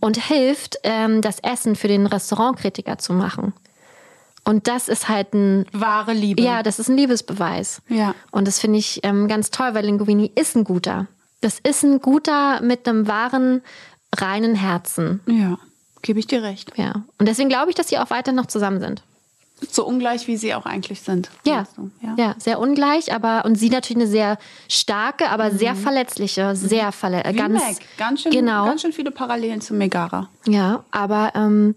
und 0.00 0.16
hilft, 0.18 0.76
ähm, 0.82 1.22
das 1.22 1.38
Essen 1.40 1.74
für 1.74 1.88
den 1.88 2.04
Restaurantkritiker 2.06 2.98
zu 2.98 3.14
machen. 3.14 3.54
Und 4.44 4.68
das 4.68 4.88
ist 4.88 5.08
halt 5.08 5.32
ein 5.34 5.66
Wahre 5.72 6.12
Liebe. 6.12 6.42
ja, 6.42 6.62
das 6.62 6.78
ist 6.78 6.88
ein 6.88 6.96
Liebesbeweis. 6.96 7.80
Ja. 7.88 8.14
Und 8.30 8.46
das 8.46 8.58
finde 8.58 8.78
ich 8.78 9.00
ähm, 9.02 9.26
ganz 9.26 9.50
toll, 9.50 9.74
weil 9.74 9.86
Linguini 9.86 10.30
ist 10.34 10.54
ein 10.54 10.64
guter. 10.64 11.06
Das 11.40 11.58
ist 11.58 11.82
ein 11.82 12.00
guter 12.00 12.60
mit 12.60 12.86
einem 12.86 13.08
wahren, 13.08 13.62
reinen 14.14 14.54
Herzen. 14.54 15.20
Ja, 15.26 15.58
gebe 16.02 16.18
ich 16.18 16.26
dir 16.26 16.42
recht. 16.42 16.72
Ja. 16.76 17.04
Und 17.18 17.26
deswegen 17.26 17.48
glaube 17.48 17.70
ich, 17.70 17.74
dass 17.74 17.88
sie 17.88 17.98
auch 17.98 18.10
weiter 18.10 18.32
noch 18.32 18.46
zusammen 18.46 18.80
sind. 18.80 19.02
So 19.70 19.86
ungleich, 19.86 20.26
wie 20.26 20.36
sie 20.36 20.54
auch 20.54 20.66
eigentlich 20.66 21.00
sind. 21.00 21.30
Ja. 21.46 21.66
ja. 22.02 22.14
ja. 22.18 22.34
sehr 22.38 22.58
ungleich, 22.58 23.14
aber 23.14 23.44
und 23.44 23.54
sie 23.54 23.70
natürlich 23.70 24.02
eine 24.02 24.10
sehr 24.10 24.36
starke, 24.68 25.30
aber 25.30 25.52
sehr 25.52 25.74
verletzliche, 25.74 26.54
sehr 26.56 26.92
verletzliche. 26.92 27.48
Mhm. 27.48 27.54
Wie 27.54 27.58
Ganz. 27.58 27.78
Ganz 27.96 28.22
schön, 28.22 28.32
genau. 28.32 28.66
ganz 28.66 28.82
schön 28.82 28.92
viele 28.92 29.10
Parallelen 29.10 29.60
zu 29.60 29.72
Megara. 29.72 30.28
Ja, 30.46 30.84
aber 30.90 31.32
ähm, 31.34 31.74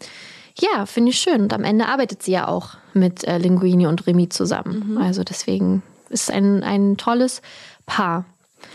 ja, 0.59 0.85
finde 0.85 1.11
ich 1.11 1.19
schön. 1.19 1.41
Und 1.41 1.53
am 1.53 1.63
Ende 1.63 1.87
arbeitet 1.87 2.23
sie 2.23 2.31
ja 2.31 2.47
auch 2.47 2.77
mit 2.93 3.23
äh, 3.25 3.37
Linguini 3.37 3.87
und 3.87 4.07
Remy 4.07 4.29
zusammen. 4.29 4.91
Mhm. 4.91 4.97
Also 4.97 5.23
deswegen 5.23 5.83
ist 6.09 6.31
ein, 6.31 6.63
ein 6.63 6.97
tolles 6.97 7.41
Paar. 7.85 8.25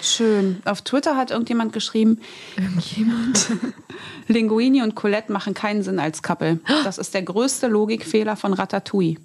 Schön. 0.01 0.63
Auf 0.65 0.83
Twitter 0.83 1.17
hat 1.17 1.31
irgendjemand 1.31 1.73
geschrieben, 1.73 2.21
Irgendjemand? 2.57 3.49
Linguini 4.29 4.83
und 4.83 4.95
Colette 4.95 5.33
machen 5.33 5.55
keinen 5.55 5.83
Sinn 5.83 5.99
als 5.99 6.23
Couple. 6.23 6.61
Das 6.85 6.99
ist 6.99 7.15
der 7.15 7.23
größte 7.23 7.67
Logikfehler 7.67 8.37
von 8.37 8.53
Ratatouille. 8.53 9.17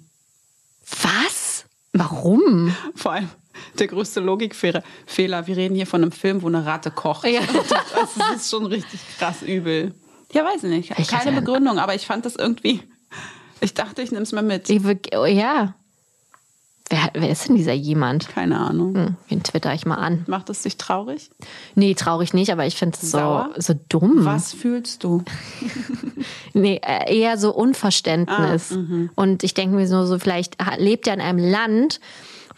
Was? 1.02 1.64
Warum? 1.92 2.74
Vor 2.94 3.12
allem 3.12 3.28
der 3.78 3.86
größte 3.86 4.20
Logikfehler. 4.20 4.82
Fehler. 5.06 5.46
Wir 5.46 5.56
reden 5.56 5.74
hier 5.74 5.86
von 5.86 6.02
einem 6.02 6.12
Film, 6.12 6.42
wo 6.42 6.46
eine 6.48 6.64
Ratte 6.64 6.90
kocht. 6.90 7.26
Ja. 7.26 7.40
Das 8.30 8.36
ist 8.36 8.50
schon 8.50 8.66
richtig 8.66 9.00
krass 9.18 9.42
übel. 9.42 9.94
Ja, 10.32 10.44
weiß 10.44 10.64
ich 10.64 10.70
nicht. 10.70 10.98
Ich 10.98 11.08
Keine 11.08 11.32
Begründung, 11.32 11.78
aber 11.78 11.94
ich 11.94 12.06
fand 12.06 12.26
das 12.26 12.36
irgendwie. 12.36 12.82
Ich 13.60 13.74
dachte, 13.74 14.02
ich 14.02 14.10
nehme 14.10 14.22
es 14.22 14.32
mal 14.32 14.42
mit. 14.42 14.68
Ich 14.68 14.82
oh, 15.16 15.24
ja. 15.24 15.74
Wer, 16.90 17.10
wer 17.12 17.28
ist 17.28 17.48
denn 17.48 17.56
dieser 17.56 17.74
jemand? 17.74 18.28
Keine 18.28 18.58
Ahnung. 18.58 18.94
Hm, 18.94 19.16
den 19.30 19.42
twitter 19.42 19.74
ich 19.74 19.84
mal 19.84 19.96
an. 19.96 20.24
Macht 20.26 20.48
es 20.48 20.62
dich 20.62 20.78
traurig? 20.78 21.30
Nee, 21.74 21.94
traurig 21.94 22.32
nicht, 22.32 22.50
aber 22.50 22.66
ich 22.66 22.76
finde 22.76 22.96
es 23.00 23.10
so, 23.10 23.44
so 23.56 23.74
dumm. 23.88 24.24
Was 24.24 24.52
fühlst 24.52 25.04
du? 25.04 25.22
Nee, 26.54 26.80
äh, 26.82 27.16
eher 27.16 27.38
so 27.38 27.54
Unverständnis. 27.54 28.76
Und 29.14 29.44
ich 29.44 29.54
denke 29.54 29.76
mir 29.76 29.86
so, 29.86 30.04
so, 30.06 30.18
vielleicht 30.18 30.56
lebt 30.78 31.06
er 31.06 31.14
in 31.14 31.20
einem 31.20 31.38
Land, 31.38 32.00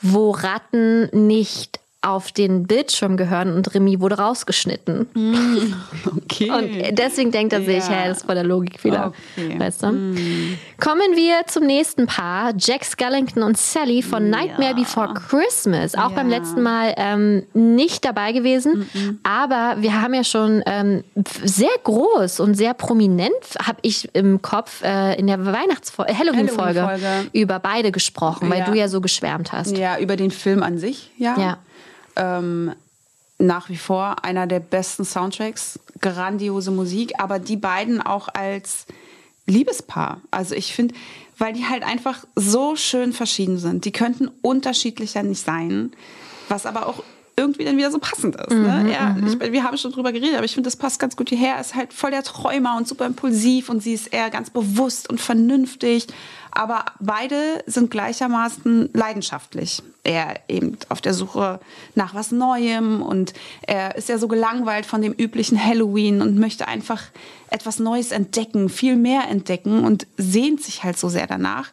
wo 0.00 0.30
Ratten 0.30 1.10
nicht 1.26 1.80
auf 2.02 2.32
den 2.32 2.66
Bildschirm 2.66 3.16
gehören 3.18 3.52
und 3.54 3.74
Remy 3.74 4.00
wurde 4.00 4.16
rausgeschnitten. 4.18 5.06
Okay. 6.32 6.50
Und 6.50 6.98
deswegen 6.98 7.30
denkt 7.30 7.52
er 7.52 7.60
sich, 7.62 7.76
Ja. 7.88 7.90
hä, 7.90 8.08
das 8.08 8.18
ist 8.18 8.26
voll 8.26 8.34
der 8.34 8.44
Logikfehler. 8.44 9.12
Okay. 9.36 9.58
Weißt 9.60 9.82
du? 9.82 9.86
Kommen 9.86 11.14
wir 11.14 11.46
zum 11.46 11.66
nächsten 11.66 12.06
Paar. 12.06 12.52
Jack 12.56 12.84
Skellington 12.84 13.42
und 13.42 13.58
Sally 13.58 14.00
von 14.02 14.30
Nightmare 14.30 14.74
Before 14.74 15.12
Christmas. 15.12 15.94
Auch 15.94 16.12
beim 16.12 16.30
Ja. 16.30 16.38
letzten 16.38 16.62
Mal 16.62 16.94
ähm, 16.96 17.42
nicht 17.52 18.04
dabei 18.04 18.32
gewesen. 18.32 18.88
Aber 19.22 19.76
wir 19.82 20.00
haben 20.00 20.14
ja 20.14 20.24
schon 20.24 20.62
ähm, 20.66 21.04
sehr 21.44 21.68
groß 21.84 22.40
und 22.40 22.54
sehr 22.54 22.72
prominent, 22.74 23.30
habe 23.66 23.78
ich 23.82 24.08
im 24.14 24.40
Kopf, 24.40 24.82
äh, 24.82 25.18
in 25.18 25.26
der 25.26 25.44
Weihnachtsfolge, 25.44 26.16
Halloween-Folge 26.16 26.82
Halloween-Folge. 26.82 27.30
über 27.32 27.58
beide 27.58 27.92
gesprochen, 27.92 28.48
weil 28.50 28.64
du 28.64 28.72
ja 28.74 28.88
so 28.88 29.00
geschwärmt 29.00 29.52
hast. 29.52 29.76
Ja, 29.76 29.98
über 29.98 30.16
den 30.16 30.30
Film 30.30 30.62
an 30.62 30.78
sich, 30.78 31.10
ja. 31.18 31.36
Ja. 31.38 31.58
Ähm, 32.20 32.72
nach 33.40 33.70
wie 33.70 33.76
vor 33.76 34.24
einer 34.24 34.46
der 34.46 34.60
besten 34.60 35.04
Soundtracks, 35.04 35.80
grandiose 36.00 36.70
Musik, 36.70 37.14
aber 37.18 37.38
die 37.38 37.56
beiden 37.56 38.00
auch 38.02 38.28
als 38.28 38.86
Liebespaar. 39.46 40.20
Also 40.30 40.54
ich 40.54 40.74
finde, 40.74 40.94
weil 41.38 41.54
die 41.54 41.66
halt 41.66 41.82
einfach 41.82 42.24
so 42.36 42.76
schön 42.76 43.12
verschieden 43.12 43.58
sind. 43.58 43.86
Die 43.86 43.92
könnten 43.92 44.30
unterschiedlicher 44.42 45.22
nicht 45.22 45.44
sein, 45.44 45.92
was 46.48 46.66
aber 46.66 46.86
auch 46.86 47.02
irgendwie 47.40 47.64
dann 47.64 47.76
wieder 47.76 47.90
so 47.90 47.98
passend 47.98 48.36
ist. 48.36 48.50
Ne? 48.50 48.90
Ja, 48.92 49.16
ich, 49.26 49.52
wir 49.52 49.64
haben 49.64 49.76
schon 49.76 49.92
drüber 49.92 50.12
geredet, 50.12 50.36
aber 50.36 50.44
ich 50.44 50.54
finde, 50.54 50.68
das 50.68 50.76
passt 50.76 51.00
ganz 51.00 51.16
gut 51.16 51.30
hierher. 51.30 51.54
Er 51.54 51.60
ist 51.60 51.74
halt 51.74 51.92
voll 51.92 52.10
der 52.10 52.22
Träumer 52.22 52.76
und 52.76 52.86
super 52.86 53.06
impulsiv 53.06 53.68
und 53.68 53.82
sie 53.82 53.94
ist 53.94 54.12
eher 54.12 54.30
ganz 54.30 54.50
bewusst 54.50 55.08
und 55.08 55.20
vernünftig. 55.20 56.06
Aber 56.52 56.84
beide 56.98 57.62
sind 57.66 57.90
gleichermaßen 57.90 58.90
leidenschaftlich. 58.92 59.82
Er 60.02 60.40
eben 60.48 60.76
auf 60.88 61.00
der 61.00 61.14
Suche 61.14 61.60
nach 61.94 62.14
was 62.14 62.32
Neuem 62.32 63.02
und 63.02 63.32
er 63.62 63.94
ist 63.96 64.08
ja 64.08 64.18
so 64.18 64.28
gelangweilt 64.28 64.86
von 64.86 65.02
dem 65.02 65.12
üblichen 65.12 65.62
Halloween 65.62 66.22
und 66.22 66.38
möchte 66.38 66.66
einfach 66.66 67.02
etwas 67.50 67.78
Neues 67.78 68.10
entdecken, 68.10 68.68
viel 68.68 68.96
mehr 68.96 69.28
entdecken 69.28 69.84
und 69.84 70.06
sehnt 70.16 70.62
sich 70.62 70.82
halt 70.82 70.98
so 70.98 71.08
sehr 71.08 71.26
danach. 71.26 71.70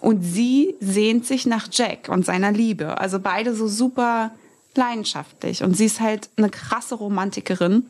Und 0.00 0.22
sie 0.22 0.76
sehnt 0.80 1.26
sich 1.26 1.46
nach 1.46 1.68
Jack 1.70 2.08
und 2.08 2.24
seiner 2.24 2.52
Liebe. 2.52 2.98
Also 2.98 3.18
beide 3.18 3.54
so 3.54 3.66
super 3.66 4.30
leidenschaftlich. 4.78 5.62
Und 5.62 5.76
sie 5.76 5.84
ist 5.84 6.00
halt 6.00 6.30
eine 6.36 6.48
krasse 6.48 6.94
Romantikerin. 6.94 7.84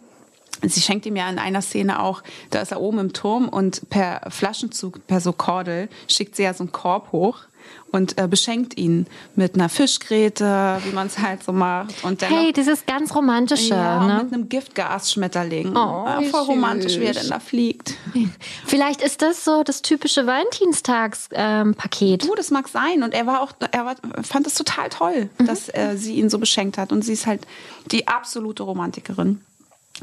Sie 0.63 0.81
schenkt 0.81 1.07
ihm 1.07 1.15
ja 1.15 1.31
in 1.31 1.39
einer 1.39 1.63
Szene 1.63 2.03
auch, 2.03 2.25
da 2.51 2.61
ist 2.61 2.73
er 2.73 2.81
oben 2.81 2.99
im 2.99 3.13
Turm 3.13 3.49
und 3.49 3.89
per 3.91 4.23
Flaschenzug, 4.29 5.07
per 5.07 5.21
so 5.21 5.33
Kordel, 5.33 5.89
schickt 6.09 6.35
sie 6.35 6.43
ja 6.43 6.53
so 6.53 6.65
einen 6.65 6.73
Korb 6.73 7.13
hoch 7.13 7.48
und 7.91 8.19
äh, 8.19 8.29
beschenkt 8.29 8.77
ihn 8.79 9.07
mit 9.35 9.55
einer 9.55 9.69
Fischgräte, 9.69 10.79
wie 10.85 10.91
man 10.93 11.07
es 11.07 11.19
halt 11.19 11.43
so 11.43 11.53
macht. 11.53 11.95
Und 12.05 12.21
dennoch, 12.21 12.37
Hey, 12.37 12.53
dieses 12.53 12.85
ganz 12.87 13.15
romantische. 13.15 13.75
ja, 13.75 14.07
ne? 14.07 14.25
mit 14.25 14.33
einem 14.35 14.49
Giftgas-Schmetterling. 14.49 15.71
Oh, 15.75 16.05
ja, 16.07 16.21
voll 16.31 16.43
romantisch, 16.43 16.99
wie 16.99 17.05
er 17.05 17.15
denn 17.15 17.29
da 17.29 17.41
fliegt. 17.41 17.95
Vielleicht 18.67 19.01
ist 19.03 19.23
das 19.23 19.45
so 19.45 19.63
das 19.63 19.81
typische 19.83 20.27
Valentinstags-Paket. 20.27 22.25
Du, 22.25 22.35
das 22.35 22.51
mag 22.51 22.69
sein. 22.69 23.03
Und 23.03 23.15
er 23.15 23.27
war 23.27 23.41
auch, 23.43 23.53
er 23.71 23.85
war, 23.87 23.95
fand 24.23 24.47
es 24.47 24.55
total 24.55 24.89
toll, 24.89 25.31
Mhm. 25.39 25.47
dass 25.47 25.69
äh, 25.69 25.97
sie 25.97 26.15
ihn 26.17 26.29
so 26.31 26.39
beschenkt 26.39 26.79
hat. 26.79 26.93
Und 26.93 27.03
sie 27.03 27.13
ist 27.13 27.27
halt 27.27 27.47
die 27.91 28.07
absolute 28.09 28.63
Romantikerin. 28.63 29.41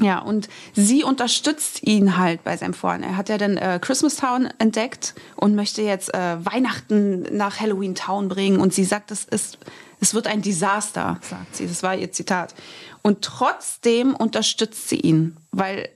Ja, 0.00 0.18
und 0.18 0.48
sie 0.74 1.04
unterstützt 1.04 1.82
ihn 1.82 2.18
halt 2.18 2.44
bei 2.44 2.56
seinem 2.56 2.74
Vorhaben. 2.74 3.02
Er 3.02 3.16
hat 3.16 3.28
ja 3.28 3.38
dann 3.38 3.56
äh, 3.56 3.78
Christmas 3.80 4.16
Town 4.16 4.48
entdeckt 4.58 5.14
und 5.36 5.54
möchte 5.54 5.82
jetzt 5.82 6.12
äh, 6.12 6.44
Weihnachten 6.44 7.22
nach 7.34 7.60
Halloween 7.60 7.94
Town 7.94 8.28
bringen. 8.28 8.60
Und 8.60 8.74
sie 8.74 8.84
sagt, 8.84 9.10
es 9.10 9.24
ist, 9.24 9.58
es 10.00 10.12
wird 10.12 10.26
ein 10.26 10.42
Desaster, 10.42 11.18
sagt 11.22 11.56
sie. 11.56 11.66
Das 11.66 11.82
war 11.82 11.94
ihr 11.96 12.12
Zitat. 12.12 12.54
Und 13.02 13.22
trotzdem 13.22 14.14
unterstützt 14.14 14.88
sie 14.88 15.00
ihn, 15.00 15.36
weil 15.50 15.88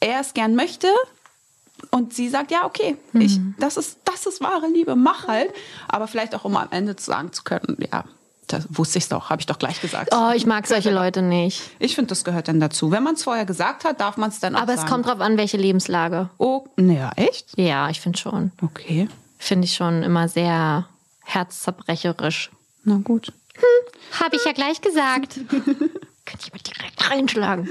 er 0.00 0.20
es 0.20 0.34
gern 0.34 0.54
möchte. 0.54 0.88
Und 1.90 2.12
sie 2.12 2.28
sagt, 2.28 2.50
ja, 2.50 2.66
okay, 2.66 2.96
ich, 3.14 3.38
das, 3.58 3.76
ist, 3.76 3.98
das 4.04 4.26
ist 4.26 4.40
wahre 4.40 4.66
Liebe, 4.66 4.96
mach 4.96 5.28
halt. 5.28 5.52
Aber 5.86 6.08
vielleicht 6.08 6.34
auch, 6.34 6.44
um 6.44 6.56
am 6.56 6.68
Ende 6.70 6.96
zu 6.96 7.06
sagen 7.06 7.32
zu 7.32 7.44
können, 7.44 7.78
ja, 7.92 8.04
das 8.48 8.66
wusste 8.70 8.98
ich 8.98 9.04
es 9.04 9.08
doch, 9.08 9.30
habe 9.30 9.40
ich 9.40 9.46
doch 9.46 9.58
gleich 9.58 9.80
gesagt. 9.80 10.10
Oh, 10.14 10.30
ich 10.34 10.46
mag 10.46 10.66
solche 10.66 10.90
Leute 10.90 11.22
nicht. 11.22 11.62
Ich 11.78 11.94
finde, 11.94 12.08
das 12.08 12.24
gehört 12.24 12.48
dann 12.48 12.60
dazu. 12.60 12.90
Wenn 12.90 13.02
man 13.02 13.14
es 13.14 13.22
vorher 13.24 13.44
gesagt 13.44 13.84
hat, 13.84 14.00
darf 14.00 14.16
man 14.16 14.30
es 14.30 14.40
dann 14.40 14.56
auch 14.56 14.62
Aber 14.62 14.72
es 14.74 14.80
sagen. 14.80 14.90
kommt 14.90 15.06
drauf 15.06 15.20
an, 15.20 15.36
welche 15.38 15.56
Lebenslage. 15.56 16.28
Oh, 16.38 16.64
naja, 16.76 17.12
echt? 17.16 17.46
Ja, 17.56 17.88
ich 17.90 18.00
finde 18.00 18.18
schon. 18.18 18.52
Okay. 18.62 19.08
Finde 19.38 19.66
ich 19.66 19.74
schon 19.74 20.02
immer 20.02 20.28
sehr 20.28 20.86
herzzerbrecherisch. 21.24 22.50
Na 22.84 22.96
gut. 23.02 23.32
Habe 24.20 24.36
ich 24.36 24.44
ja 24.44 24.52
gleich 24.52 24.80
gesagt. 24.80 25.36
Könnte 25.48 26.44
ich 26.46 26.52
mal 26.52 26.60
direkt 26.66 27.10
reinschlagen. 27.10 27.68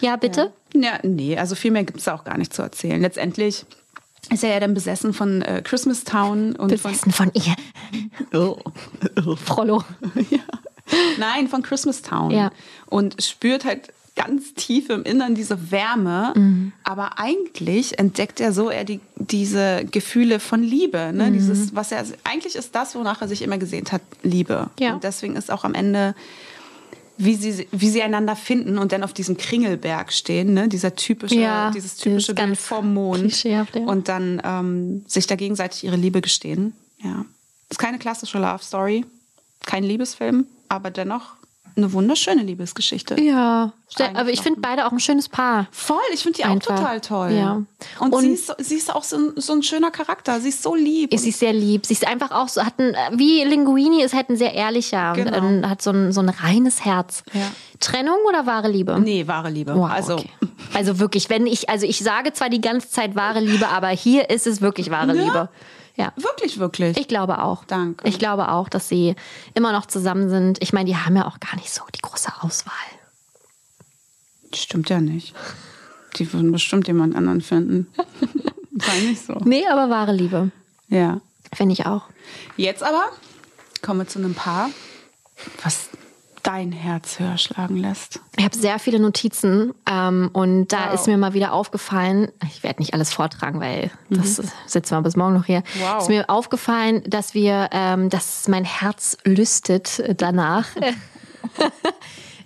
Ja, 0.00 0.16
bitte? 0.16 0.52
Ja, 0.74 0.98
nee, 1.02 1.36
also 1.36 1.54
viel 1.54 1.70
mehr 1.70 1.84
gibt 1.84 2.00
es 2.00 2.08
auch 2.08 2.24
gar 2.24 2.38
nicht 2.38 2.52
zu 2.54 2.62
erzählen. 2.62 3.00
Letztendlich 3.00 3.64
ist 4.30 4.44
er 4.44 4.50
ja 4.50 4.60
dann 4.60 4.74
besessen 4.74 5.12
von 5.14 5.42
äh, 5.42 5.62
Christmas 5.64 6.04
Town 6.04 6.54
und 6.56 6.68
Besessen 6.68 7.12
von 7.12 7.30
ihr. 7.34 7.54
von. 8.32 8.58
Oh. 9.26 9.36
Frollo. 9.36 9.84
ja. 10.30 10.40
Nein, 11.18 11.48
von 11.48 11.62
Christmas 11.62 12.02
Town. 12.02 12.30
Ja. 12.30 12.50
Und 12.86 13.22
spürt 13.22 13.64
halt 13.64 13.92
ganz 14.18 14.54
tief 14.54 14.90
im 14.90 15.04
Innern 15.04 15.34
diese 15.34 15.70
Wärme. 15.70 16.32
Mhm. 16.34 16.72
Aber 16.82 17.18
eigentlich 17.18 17.98
entdeckt 17.98 18.40
er 18.40 18.52
so 18.52 18.70
eher 18.70 18.84
die, 18.84 19.00
diese 19.16 19.84
Gefühle 19.90 20.40
von 20.40 20.62
Liebe. 20.62 21.12
Ne? 21.14 21.28
Mhm. 21.28 21.32
Dieses, 21.34 21.74
was 21.74 21.92
er, 21.92 22.04
eigentlich 22.24 22.56
ist 22.56 22.74
das, 22.74 22.94
wonach 22.96 23.22
er 23.22 23.28
sich 23.28 23.42
immer 23.42 23.58
gesehnt 23.58 23.92
hat, 23.92 24.02
Liebe. 24.22 24.70
Ja. 24.80 24.94
Und 24.94 25.04
deswegen 25.04 25.36
ist 25.36 25.50
auch 25.50 25.64
am 25.64 25.74
Ende, 25.74 26.14
wie 27.18 27.34
sie, 27.34 27.66
wie 27.72 27.90
sie 27.90 28.02
einander 28.02 28.36
finden 28.36 28.78
und 28.78 28.92
dann 28.92 29.02
auf 29.02 29.12
diesem 29.12 29.36
Kringelberg 29.36 30.12
stehen, 30.12 30.54
ne? 30.54 30.68
dieser 30.68 30.94
typische, 30.94 31.34
Ja, 31.34 31.70
dieses 31.70 31.96
typische 31.96 32.34
Bild 32.34 32.56
vom 32.56 32.94
Mond. 32.94 33.42
ja. 33.44 33.66
Und 33.86 34.08
dann 34.08 34.40
ähm, 34.44 35.04
sich 35.06 35.26
da 35.26 35.34
gegenseitig 35.34 35.84
ihre 35.84 35.96
Liebe 35.96 36.20
gestehen. 36.20 36.72
Ja. 37.02 37.24
Ist 37.70 37.78
keine 37.78 37.98
klassische 37.98 38.38
Love 38.38 38.62
Story, 38.62 39.04
kein 39.66 39.82
Liebesfilm, 39.84 40.46
aber 40.68 40.90
dennoch 40.90 41.37
eine 41.78 41.92
wunderschöne 41.92 42.42
Liebesgeschichte. 42.42 43.20
Ja, 43.20 43.72
aber 44.14 44.30
ich 44.30 44.42
finde 44.42 44.60
beide 44.60 44.86
auch 44.86 44.92
ein 44.92 45.00
schönes 45.00 45.28
Paar. 45.28 45.66
Voll, 45.70 45.96
ich 46.12 46.22
finde 46.22 46.36
die 46.38 46.44
auch 46.44 46.50
Einfach. 46.50 46.76
total 46.76 47.00
toll. 47.00 47.30
Ja. 47.32 47.62
Und, 48.00 48.12
Und- 48.12 48.20
sie, 48.20 48.32
ist, 48.32 48.54
sie 48.58 48.74
ist 48.74 48.94
auch 48.94 49.02
so 49.02 49.16
ein, 49.16 49.32
so 49.36 49.54
ein 49.54 49.62
schöner 49.62 49.90
Charakter. 49.90 50.40
Sie 50.40 50.50
ist 50.50 50.62
so 50.62 50.74
lieb. 50.74 51.10
Sie 51.16 51.30
ist 51.30 51.38
sehr 51.38 51.52
lieb. 51.54 51.86
Sie 51.86 51.94
ist 51.94 52.06
einfach 52.06 52.30
auch 52.30 52.48
so, 52.48 52.64
hat 52.64 52.78
ein, 52.78 52.94
wie 53.18 53.42
Linguini 53.44 54.02
ist 54.02 54.14
halt 54.14 54.28
ein 54.28 54.36
sehr 54.36 54.52
ehrlicher 54.54 55.12
und 55.12 55.24
Genau. 55.24 55.36
ähm, 55.38 55.68
hat 55.68 55.80
so 55.80 55.90
ein, 55.90 56.12
so 56.12 56.20
ein 56.20 56.28
reines 56.28 56.84
Herz. 56.84 57.22
Ja. 57.32 57.50
Trennung 57.80 58.18
oder 58.28 58.44
wahre 58.46 58.68
Liebe? 58.68 58.98
nee, 59.00 59.26
wahre 59.26 59.50
Liebe. 59.50 59.74
Wow, 59.74 59.90
also, 59.90 60.14
okay. 60.14 60.30
also 60.74 60.98
wirklich, 60.98 61.30
wenn 61.30 61.46
ich, 61.46 61.68
also 61.70 61.86
ich 61.86 61.98
sage 62.00 62.32
zwar 62.32 62.50
die 62.50 62.60
ganze 62.60 62.90
Zeit 62.90 63.14
wahre 63.14 63.40
Liebe, 63.40 63.68
aber 63.68 63.88
hier 63.88 64.28
ist 64.30 64.46
es 64.46 64.60
wirklich 64.60 64.90
wahre 64.90 65.14
Ja? 65.16 65.22
Liebe. 65.24 65.48
Ja. 65.98 66.12
Wirklich, 66.16 66.58
wirklich. 66.58 66.96
Ich 66.96 67.08
glaube 67.08 67.42
auch. 67.42 67.64
Danke. 67.64 68.08
Ich 68.08 68.18
glaube 68.18 68.50
auch, 68.50 68.68
dass 68.68 68.88
sie 68.88 69.16
immer 69.54 69.72
noch 69.72 69.86
zusammen 69.86 70.30
sind. 70.30 70.62
Ich 70.62 70.72
meine, 70.72 70.86
die 70.86 70.96
haben 70.96 71.16
ja 71.16 71.26
auch 71.26 71.40
gar 71.40 71.56
nicht 71.56 71.70
so 71.70 71.82
die 71.94 72.00
große 72.00 72.30
Auswahl. 72.40 72.72
Stimmt 74.54 74.88
ja 74.88 75.00
nicht. 75.00 75.34
Die 76.16 76.32
würden 76.32 76.52
bestimmt 76.52 76.86
jemand 76.86 77.16
anderen 77.16 77.40
finden. 77.40 77.88
Sei 78.80 79.00
nicht 79.00 79.26
so. 79.26 79.34
Nee, 79.44 79.66
aber 79.66 79.90
wahre 79.90 80.12
Liebe. 80.12 80.52
Ja. 80.88 81.20
Finde 81.52 81.72
ich 81.72 81.84
auch. 81.86 82.04
Jetzt 82.56 82.82
aber 82.82 83.04
kommen 83.82 84.00
wir 84.00 84.06
zu 84.06 84.18
einem 84.18 84.34
Paar, 84.34 84.70
was 85.64 85.88
dein 86.42 86.72
Herz 86.72 87.18
höher 87.18 87.36
schlagen 87.38 87.76
lässt. 87.76 88.20
Ich 88.36 88.44
habe 88.44 88.56
sehr 88.56 88.78
viele 88.78 88.98
Notizen 89.00 89.74
ähm, 89.90 90.30
und 90.32 90.68
da 90.68 90.88
Wow. 90.88 90.94
ist 90.94 91.06
mir 91.06 91.16
mal 91.18 91.34
wieder 91.34 91.52
aufgefallen, 91.52 92.28
ich 92.50 92.62
werde 92.62 92.80
nicht 92.80 92.94
alles 92.94 93.12
vortragen, 93.12 93.60
weil 93.60 93.90
das 94.10 94.40
sitzen 94.66 94.96
wir 94.96 95.02
bis 95.02 95.16
morgen 95.16 95.34
noch 95.34 95.44
hier. 95.46 95.58
Mhm. 95.60 95.80
Wow. 95.80 96.02
Ist 96.02 96.08
mir 96.08 96.30
aufgefallen, 96.30 97.02
dass 97.06 97.34
wir, 97.34 97.68
ähm, 97.72 98.10
dass 98.10 98.48
mein 98.48 98.64
Herz 98.64 99.16
lüstet 99.24 100.02
danach, 100.16 100.66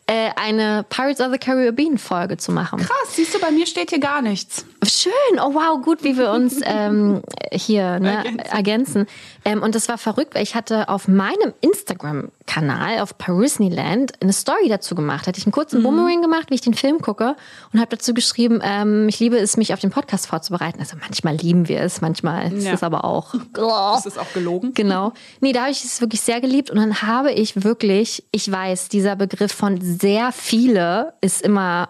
äh, 0.06 0.30
eine 0.36 0.84
Pirates 0.88 1.20
of 1.20 1.30
the 1.32 1.38
Caribbean 1.38 1.96
Folge 1.98 2.36
zu 2.36 2.50
machen. 2.52 2.80
Krass, 2.80 3.14
siehst 3.14 3.34
du, 3.34 3.38
bei 3.40 3.50
mir 3.50 3.66
steht 3.66 3.90
hier 3.90 4.00
gar 4.00 4.20
nichts. 4.20 4.66
Schön, 4.84 5.12
oh 5.40 5.54
wow, 5.54 5.80
gut, 5.82 6.02
wie 6.02 6.16
wir 6.18 6.30
uns 6.32 6.60
ähm, 6.64 7.22
hier 7.52 8.00
ne, 8.00 8.16
Ergänzen. 8.16 8.38
ergänzen. 8.50 9.06
Ähm, 9.44 9.62
und 9.62 9.74
das 9.74 9.88
war 9.88 9.98
verrückt, 9.98 10.34
weil 10.34 10.42
ich 10.42 10.54
hatte 10.54 10.88
auf 10.88 11.08
meinem 11.08 11.52
Instagram-Kanal 11.60 13.00
auf 13.00 13.18
Parisneyland 13.18 14.12
eine 14.20 14.32
Story 14.32 14.68
dazu 14.68 14.94
gemacht. 14.94 15.26
Hatte 15.26 15.38
ich 15.38 15.46
einen 15.46 15.52
kurzen 15.52 15.82
Boomerang 15.82 16.22
gemacht, 16.22 16.50
wie 16.50 16.54
ich 16.54 16.60
den 16.60 16.74
Film 16.74 17.00
gucke 17.00 17.36
und 17.72 17.80
habe 17.80 17.90
dazu 17.96 18.14
geschrieben, 18.14 18.60
ähm, 18.62 19.08
ich 19.08 19.18
liebe 19.20 19.36
es, 19.38 19.56
mich 19.56 19.72
auf 19.74 19.80
den 19.80 19.90
Podcast 19.90 20.26
vorzubereiten. 20.26 20.80
Also 20.80 20.96
manchmal 21.00 21.34
lieben 21.36 21.68
wir 21.68 21.80
es, 21.80 22.00
manchmal 22.00 22.52
ist 22.52 22.64
Ja. 22.64 22.72
es 22.74 22.82
aber 22.82 23.04
auch. 23.04 23.34
Ist 24.04 24.18
auch 24.18 24.32
gelogen. 24.34 24.74
Genau. 24.74 25.12
Nee, 25.40 25.52
da 25.52 25.62
habe 25.62 25.70
ich 25.70 25.84
es 25.84 26.00
wirklich 26.00 26.20
sehr 26.20 26.40
geliebt 26.40 26.70
und 26.70 26.76
dann 26.76 27.02
habe 27.02 27.30
ich 27.32 27.62
wirklich, 27.64 28.24
ich 28.32 28.50
weiß, 28.50 28.88
dieser 28.88 29.16
Begriff 29.16 29.52
von 29.52 29.80
sehr 29.80 30.32
viele 30.32 31.14
ist 31.20 31.42
immer 31.42 31.88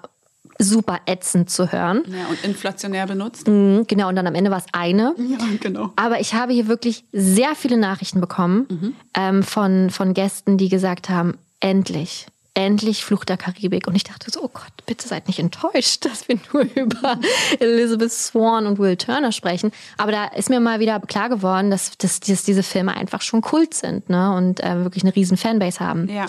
super 0.62 1.00
ätzend 1.06 1.50
zu 1.50 1.72
hören. 1.72 2.02
Ja, 2.08 2.26
und 2.28 2.44
inflationär 2.44 3.06
benutzt. 3.06 3.48
Mhm, 3.48 3.86
Genau, 3.86 4.08
und 4.08 4.16
dann 4.16 4.26
am 4.26 4.34
Ende 4.34 4.50
war 4.50 4.58
es 4.58 4.66
eine. 4.72 5.14
Ja, 5.32 5.38
genau. 5.60 5.92
Aber 5.96 6.20
ich 6.20 6.34
habe 6.34 6.52
hier 6.52 6.68
wirklich 6.68 7.04
sehr 7.12 7.54
viele 7.54 7.76
Nachrichten 7.76 8.20
bekommen 8.20 8.94
ähm, 9.14 9.42
von, 9.42 9.90
von 9.90 10.14
Gästen, 10.14 10.58
die 10.58 10.68
gesagt 10.68 11.08
haben, 11.08 11.38
endlich, 11.60 12.26
endlich 12.54 13.04
Fluch 13.04 13.24
der 13.24 13.36
Karibik. 13.38 13.86
Und 13.86 13.94
ich 13.94 14.04
dachte 14.04 14.30
so, 14.30 14.42
oh 14.42 14.50
Gott, 14.52 14.72
bitte 14.86 15.08
seid 15.08 15.26
nicht 15.28 15.38
enttäuscht, 15.38 16.04
dass 16.04 16.28
wir 16.28 16.38
nur 16.52 16.66
über 16.74 17.18
Elizabeth 17.60 18.12
Swan 18.12 18.66
und 18.66 18.78
Will 18.78 18.96
Turner 18.96 19.32
sprechen. 19.32 19.72
Aber 19.96 20.12
da 20.12 20.26
ist 20.26 20.50
mir 20.50 20.60
mal 20.60 20.80
wieder 20.80 21.00
klar 21.00 21.28
geworden, 21.28 21.70
dass, 21.70 21.96
dass, 21.96 22.20
dass 22.20 22.42
diese 22.42 22.62
Filme 22.62 22.94
einfach 22.96 23.22
schon 23.22 23.40
Kult 23.40 23.74
sind 23.74 24.10
ne? 24.10 24.34
und 24.34 24.60
äh, 24.60 24.82
wirklich 24.84 25.04
eine 25.04 25.14
riesen 25.14 25.36
Fanbase 25.36 25.80
haben. 25.80 26.08
Ja. 26.08 26.26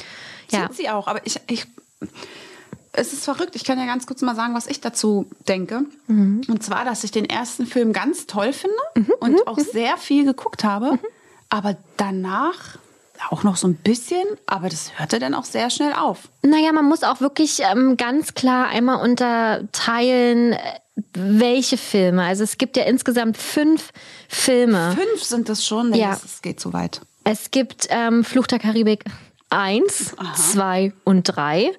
Ja. 0.49 0.59
Sind 0.67 0.75
sie 0.75 0.89
auch, 0.89 1.07
aber 1.07 1.25
ich, 1.25 1.39
ich. 1.49 1.65
Es 2.95 3.11
ist 3.11 3.25
verrückt. 3.25 3.55
Ich 3.55 3.63
kann 3.63 3.79
ja 3.79 3.85
ganz 3.85 4.05
kurz 4.05 4.21
mal 4.21 4.35
sagen, 4.35 4.53
was 4.53 4.67
ich 4.67 4.79
dazu 4.79 5.25
denke. 5.47 5.83
Und 6.07 6.63
zwar, 6.63 6.85
dass 6.85 7.03
ich 7.03 7.11
den 7.11 7.25
ersten 7.25 7.65
Film 7.65 7.91
ganz 7.91 8.27
toll 8.27 8.53
finde 8.53 8.75
und 9.19 9.47
auch 9.47 9.57
sehr 9.57 9.97
viel 9.97 10.25
geguckt 10.25 10.63
habe. 10.63 10.99
Aber 11.49 11.75
danach 11.97 12.77
auch 13.29 13.43
noch 13.43 13.55
so 13.55 13.67
ein 13.67 13.75
bisschen, 13.75 14.25
aber 14.47 14.69
das 14.69 14.99
hörte 14.99 15.17
dann 15.17 15.33
auch 15.33 15.45
sehr 15.45 15.69
schnell 15.69 15.93
auf. 15.93 16.29
Naja, 16.41 16.71
man 16.73 16.85
muss 16.85 17.03
auch 17.03 17.21
wirklich 17.21 17.61
ähm, 17.61 17.95
ganz 17.97 18.33
klar 18.33 18.67
einmal 18.67 19.01
unterteilen, 19.01 20.53
äh, 20.53 20.57
welche 21.13 21.77
Filme. 21.77 22.23
Also 22.23 22.43
es 22.43 22.57
gibt 22.57 22.75
ja 22.77 22.83
insgesamt 22.83 23.37
fünf 23.37 23.91
Filme. 24.27 24.91
Fünf 24.95 25.23
sind 25.23 25.49
es 25.49 25.65
schon, 25.65 25.93
Ja. 25.93 26.09
das, 26.11 26.23
es 26.25 26.41
geht 26.41 26.59
zu 26.59 26.73
weit. 26.73 27.01
Es 27.23 27.49
gibt 27.51 27.87
ähm, 27.89 28.23
Fluch 28.25 28.47
der 28.47 28.59
Karibik 28.59 29.05
1, 29.49 30.15
2 30.53 30.91
und 31.05 31.23
3. 31.23 31.71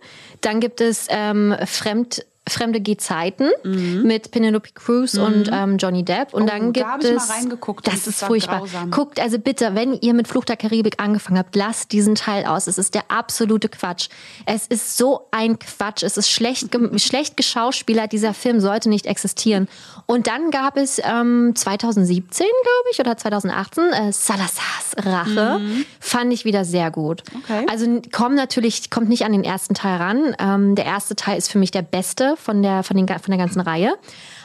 Dann 0.45 0.61
gibt 0.61 0.83
es 0.83 1.07
ähm, 1.09 1.57
Fremd, 1.65 2.27
Fremde 2.49 2.81
Gezeiten 2.81 3.51
mit 3.65 4.31
Penelope 4.31 4.69
Cruz 4.75 5.15
und 5.15 5.49
ähm, 5.53 5.79
Johnny 5.79 6.05
Depp. 6.05 6.35
Und 6.35 6.43
Oh, 6.43 6.47
dann 6.47 6.73
da 6.75 6.81
gibt 6.81 6.87
hab 6.87 7.03
ich 7.03 7.11
mal 7.11 7.17
es. 7.17 7.31
reingeguckt 7.31 7.87
das 7.87 8.07
ist 8.07 8.23
furchtbar. 8.23 8.59
grausam. 8.59 8.91
Guckt 8.91 9.19
also 9.19 9.39
bitte, 9.39 9.75
wenn 9.75 9.95
ihr 9.95 10.13
mit 10.13 10.29
Fluch 10.29 10.45
der 10.45 10.57
Karibik 10.59 11.03
angefangen 11.03 11.39
habt, 11.39 11.57
lasst 11.57 11.93
diesen 11.93 12.15
Teil 12.15 12.45
aus. 12.45 12.67
Es 12.67 12.77
ist 12.77 12.95
der 12.95 13.05
absolute 13.09 13.69
Quatsch. 13.71 14.09
Es 14.45 14.67
ist 14.67 14.97
so 14.99 15.27
ein 15.31 15.59
Quatsch. 15.59 16.03
Es 16.03 16.17
ist 16.19 16.31
schlecht, 16.31 16.71
ge 16.71 16.99
schlecht 16.99 17.37
geschauspielert. 17.39 18.13
Dieser 18.13 18.35
Film 18.35 18.61
sollte 18.61 18.89
nicht 18.91 19.07
existieren. 19.07 19.67
Und 20.07 20.27
dann 20.27 20.51
gab 20.51 20.77
es 20.77 21.01
ähm, 21.03 21.53
2017, 21.55 22.47
glaube 22.47 22.89
ich, 22.93 23.01
oder 23.01 23.17
2018, 23.17 23.85
äh, 23.85 24.13
Salazars 24.13 24.97
Rache. 24.99 25.61
Fand 25.99 26.33
ich 26.33 26.45
wieder 26.45 26.65
sehr 26.67 26.91
gut. 26.91 27.23
Okay. 27.45 27.67
Also 27.71 28.03
kommt 28.13 28.37
natürlich, 28.37 28.91
kommt 28.91 29.09
nicht 29.09 29.25
an 29.25 29.33
den 29.33 29.45
ersten 29.45 29.75
Teil 29.75 29.97
ran. 29.97 30.37
Ähm, 30.39 30.75
der 30.75 30.85
erste 30.85 31.17
Teil 31.17 31.39
ist 31.39 31.51
für 31.51 31.59
mich 31.59 31.71
der 31.71 31.83
beste 31.83 32.34
von 32.37 32.63
der, 32.63 32.83
von 32.83 32.97
den, 32.97 33.07
von 33.07 33.31
der 33.31 33.39
ganzen 33.39 33.61
Reihe. 33.61 33.95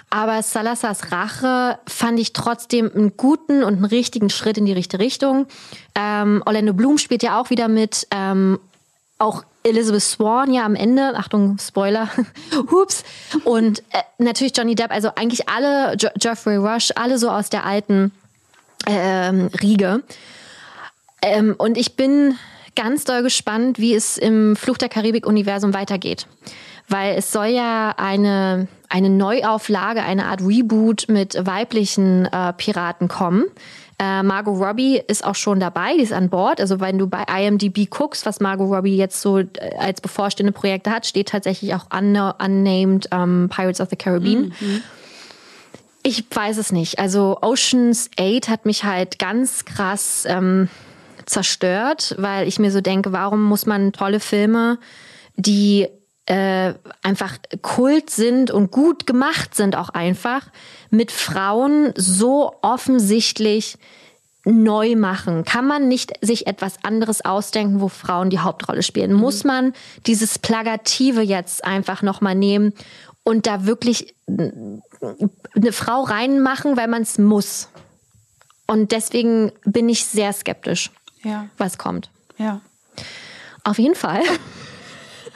Aber 0.09 0.41
Salazars 0.41 1.11
Rache 1.11 1.77
fand 1.87 2.19
ich 2.19 2.33
trotzdem 2.33 2.91
einen 2.93 3.15
guten 3.15 3.63
und 3.63 3.75
einen 3.75 3.85
richtigen 3.85 4.29
Schritt 4.29 4.57
in 4.57 4.65
die 4.65 4.73
richtige 4.73 5.03
Richtung. 5.03 5.45
Ähm, 5.93 6.41
Orlando 6.45 6.73
Bloom 6.73 6.97
spielt 6.97 7.21
ja 7.21 7.39
auch 7.39 7.51
wieder 7.51 7.67
mit. 7.67 8.07
Ähm, 8.11 8.59
auch 9.19 9.43
Elizabeth 9.63 10.01
Swan 10.01 10.53
ja 10.53 10.65
am 10.65 10.75
Ende, 10.75 11.13
Achtung, 11.15 11.57
Spoiler, 11.59 12.09
hups. 12.71 13.03
Und 13.43 13.79
äh, 13.91 14.01
natürlich 14.17 14.55
Johnny 14.55 14.75
Depp, 14.75 14.91
also 14.91 15.11
eigentlich 15.15 15.47
alle, 15.49 15.95
jo 15.97 16.09
Geoffrey 16.17 16.55
Rush, 16.55 16.91
alle 16.95 17.19
so 17.19 17.29
aus 17.29 17.49
der 17.49 17.65
alten 17.65 18.11
ähm, 18.87 19.49
Riege. 19.61 20.01
Ähm, 21.21 21.53
und 21.57 21.77
ich 21.77 21.95
bin 21.95 22.35
ganz 22.75 23.03
doll 23.03 23.21
gespannt, 23.21 23.77
wie 23.77 23.93
es 23.93 24.17
im 24.17 24.55
Fluch 24.55 24.77
der 24.77 24.89
Karibik-Universum 24.89 25.73
weitergeht. 25.73 26.25
Weil 26.89 27.17
es 27.17 27.31
soll 27.31 27.47
ja 27.47 27.93
eine, 27.97 28.67
eine 28.89 29.09
Neuauflage, 29.09 30.01
eine 30.01 30.25
Art 30.25 30.41
Reboot 30.41 31.05
mit 31.07 31.37
weiblichen 31.45 32.25
äh, 32.25 32.51
Piraten 32.53 33.07
kommen. 33.07 33.45
Äh, 34.01 34.23
Margot 34.23 34.57
Robbie 34.59 35.01
ist 35.07 35.25
auch 35.25 35.35
schon 35.35 35.59
dabei, 35.59 35.95
die 35.97 36.03
ist 36.03 36.13
an 36.13 36.29
Bord. 36.29 36.59
Also 36.61 36.79
wenn 36.79 36.97
du 36.97 37.07
bei 37.07 37.23
IMDb 37.23 37.89
guckst, 37.89 38.25
was 38.25 38.39
Margot 38.39 38.69
Robbie 38.69 38.95
jetzt 38.95 39.21
so 39.21 39.39
äh, 39.39 39.47
als 39.77 40.01
bevorstehende 40.01 40.53
Projekte 40.53 40.89
hat, 40.89 41.05
steht 41.05 41.29
tatsächlich 41.29 41.75
auch 41.75 41.87
unna- 41.91 42.35
unnamed 42.43 43.07
ähm, 43.11 43.49
Pirates 43.53 43.81
of 43.81 43.89
the 43.89 43.95
Caribbean. 43.97 44.53
Ich 46.01 46.23
weiß 46.33 46.57
es 46.57 46.71
nicht. 46.71 46.97
Also 46.97 47.37
Oceans 47.41 48.09
8 48.17 48.47
hat 48.47 48.65
mich 48.65 48.85
halt 48.85 49.19
ganz 49.19 49.65
krass 49.65 50.23
ähm, 50.27 50.69
zerstört, 51.25 52.15
weil 52.17 52.47
ich 52.47 52.57
mir 52.57 52.71
so 52.71 52.79
denke, 52.79 53.11
warum 53.11 53.43
muss 53.43 53.65
man 53.65 53.91
tolle 53.91 54.21
Filme, 54.21 54.79
die 55.35 55.87
äh, 56.29 56.73
einfach 57.01 57.37
Kult 57.61 58.09
sind 58.09 58.51
und 58.51 58.71
gut 58.71 59.05
gemacht 59.07 59.55
sind 59.55 59.75
auch 59.75 59.89
einfach, 59.89 60.47
mit 60.89 61.11
Frauen 61.11 61.91
so 61.95 62.55
offensichtlich 62.61 63.77
neu 64.45 64.95
machen? 64.95 65.43
Kann 65.43 65.67
man 65.67 65.87
nicht 65.87 66.13
sich 66.21 66.47
etwas 66.47 66.75
anderes 66.83 67.25
ausdenken, 67.25 67.81
wo 67.81 67.87
Frauen 67.89 68.29
die 68.29 68.39
Hauptrolle 68.39 68.83
spielen? 68.83 69.11
Muss 69.13 69.43
man 69.43 69.73
dieses 70.07 70.39
Plagative 70.39 71.21
jetzt 71.21 71.63
einfach 71.65 72.01
nochmal 72.01 72.35
nehmen 72.35 72.73
und 73.23 73.47
da 73.47 73.65
wirklich 73.65 74.15
eine 74.27 75.71
Frau 75.71 76.03
reinmachen, 76.03 76.77
weil 76.77 76.87
man 76.87 77.01
es 77.01 77.17
muss? 77.17 77.69
Und 78.67 78.91
deswegen 78.91 79.51
bin 79.65 79.89
ich 79.89 80.05
sehr 80.05 80.31
skeptisch, 80.31 80.91
Ja, 81.23 81.47
was 81.57 81.77
kommt. 81.77 82.09
ja. 82.37 82.61
Auf 83.63 83.77
jeden 83.77 83.95
Fall. 83.95 84.21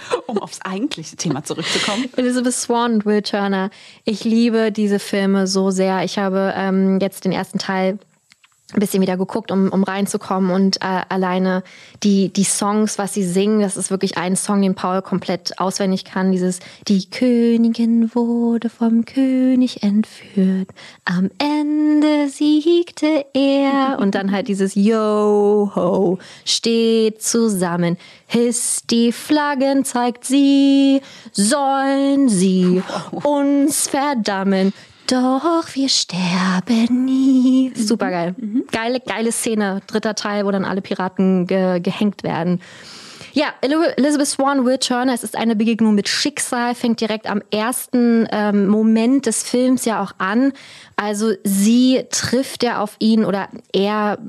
Um 0.28 0.38
aufs 0.40 0.62
eigentliche 0.62 1.16
Thema 1.16 1.44
zurückzukommen. 1.44 2.06
Elizabeth 2.16 2.54
Swan 2.54 2.94
und 2.94 3.06
Will 3.06 3.22
Turner. 3.22 3.70
Ich 4.06 4.24
liebe 4.24 4.72
diese 4.72 5.00
Filme 5.00 5.48
so 5.48 5.72
sehr. 5.72 6.04
Ich 6.04 6.18
habe 6.18 6.54
ähm, 6.56 7.00
jetzt 7.02 7.26
den 7.26 7.32
ersten 7.32 7.60
Teil 7.60 8.00
ein 8.72 8.80
bisschen 8.80 9.02
wieder 9.02 9.18
geguckt, 9.18 9.52
um, 9.52 9.70
um 9.70 9.84
reinzukommen 9.84 10.52
und 10.52 10.78
äh, 10.78 11.02
alleine 11.10 11.64
die, 12.02 12.30
die 12.30 12.44
Songs, 12.44 12.98
was 12.98 13.14
sie 13.14 13.24
singen, 13.24 13.60
das 13.60 13.78
ist 13.78 13.92
wirklich 13.92 14.18
ein 14.18 14.36
Song, 14.36 14.62
den 14.62 14.74
Paul 14.74 15.02
komplett 15.02 15.60
auswendig 15.60 16.06
kann. 16.06 16.32
Dieses 16.32 16.60
Die 16.88 17.10
Königin 17.10 18.16
wurde 18.16 18.70
vom 18.70 19.06
König 19.06 19.84
entführt, 19.84 20.70
am 21.06 21.30
Ende 21.38 22.30
siegte 22.30 23.26
er 23.34 23.98
und 24.00 24.16
dann 24.16 24.32
halt 24.32 24.48
dieses 24.48 24.76
Yo 24.76 25.72
ho, 25.76 26.18
steht 26.46 27.22
zusammen, 27.22 27.98
hisst 28.26 28.90
die 28.90 29.12
Flaggen, 29.12 29.86
zeigt 29.86 30.26
sie, 30.26 31.02
sollen 31.32 32.30
sie 32.30 32.82
uns 33.12 33.88
verdammen. 33.88 34.74
Doch 35.08 35.66
wir 35.74 35.90
sterben 35.90 37.06
nie. 37.06 37.74
Super 37.76 38.10
geil. 38.10 38.36
Geile, 38.72 39.00
geile 39.00 39.32
Szene. 39.32 39.82
Dritter 39.88 40.16
Teil, 40.16 40.46
wo 40.46 40.52
dann 40.52 40.66
alle 40.66 40.82
Piraten 40.82 41.46
ge 41.48 41.80
gehängt 41.80 42.24
werden. 42.24 42.62
Ja, 43.34 43.48
Elizabeth 43.62 44.28
Swan, 44.28 44.64
Will 44.64 44.78
Turner, 44.78 45.14
es 45.14 45.24
ist 45.24 45.36
eine 45.36 45.56
Begegnung 45.56 45.96
mit 45.96 46.08
Schicksal, 46.08 46.76
fängt 46.76 47.02
direkt 47.02 47.28
am 47.28 47.42
ersten 47.50 48.28
ähm, 48.32 48.68
Moment 48.68 49.26
des 49.26 49.42
Films 49.42 49.86
ja 49.86 50.04
auch 50.04 50.12
an. 50.20 50.54
Also 50.98 51.32
sie 51.44 52.04
trifft 52.12 52.62
ja 52.62 52.80
auf 52.80 52.96
ihn 53.00 53.26
oder 53.26 53.50
er 53.74 54.20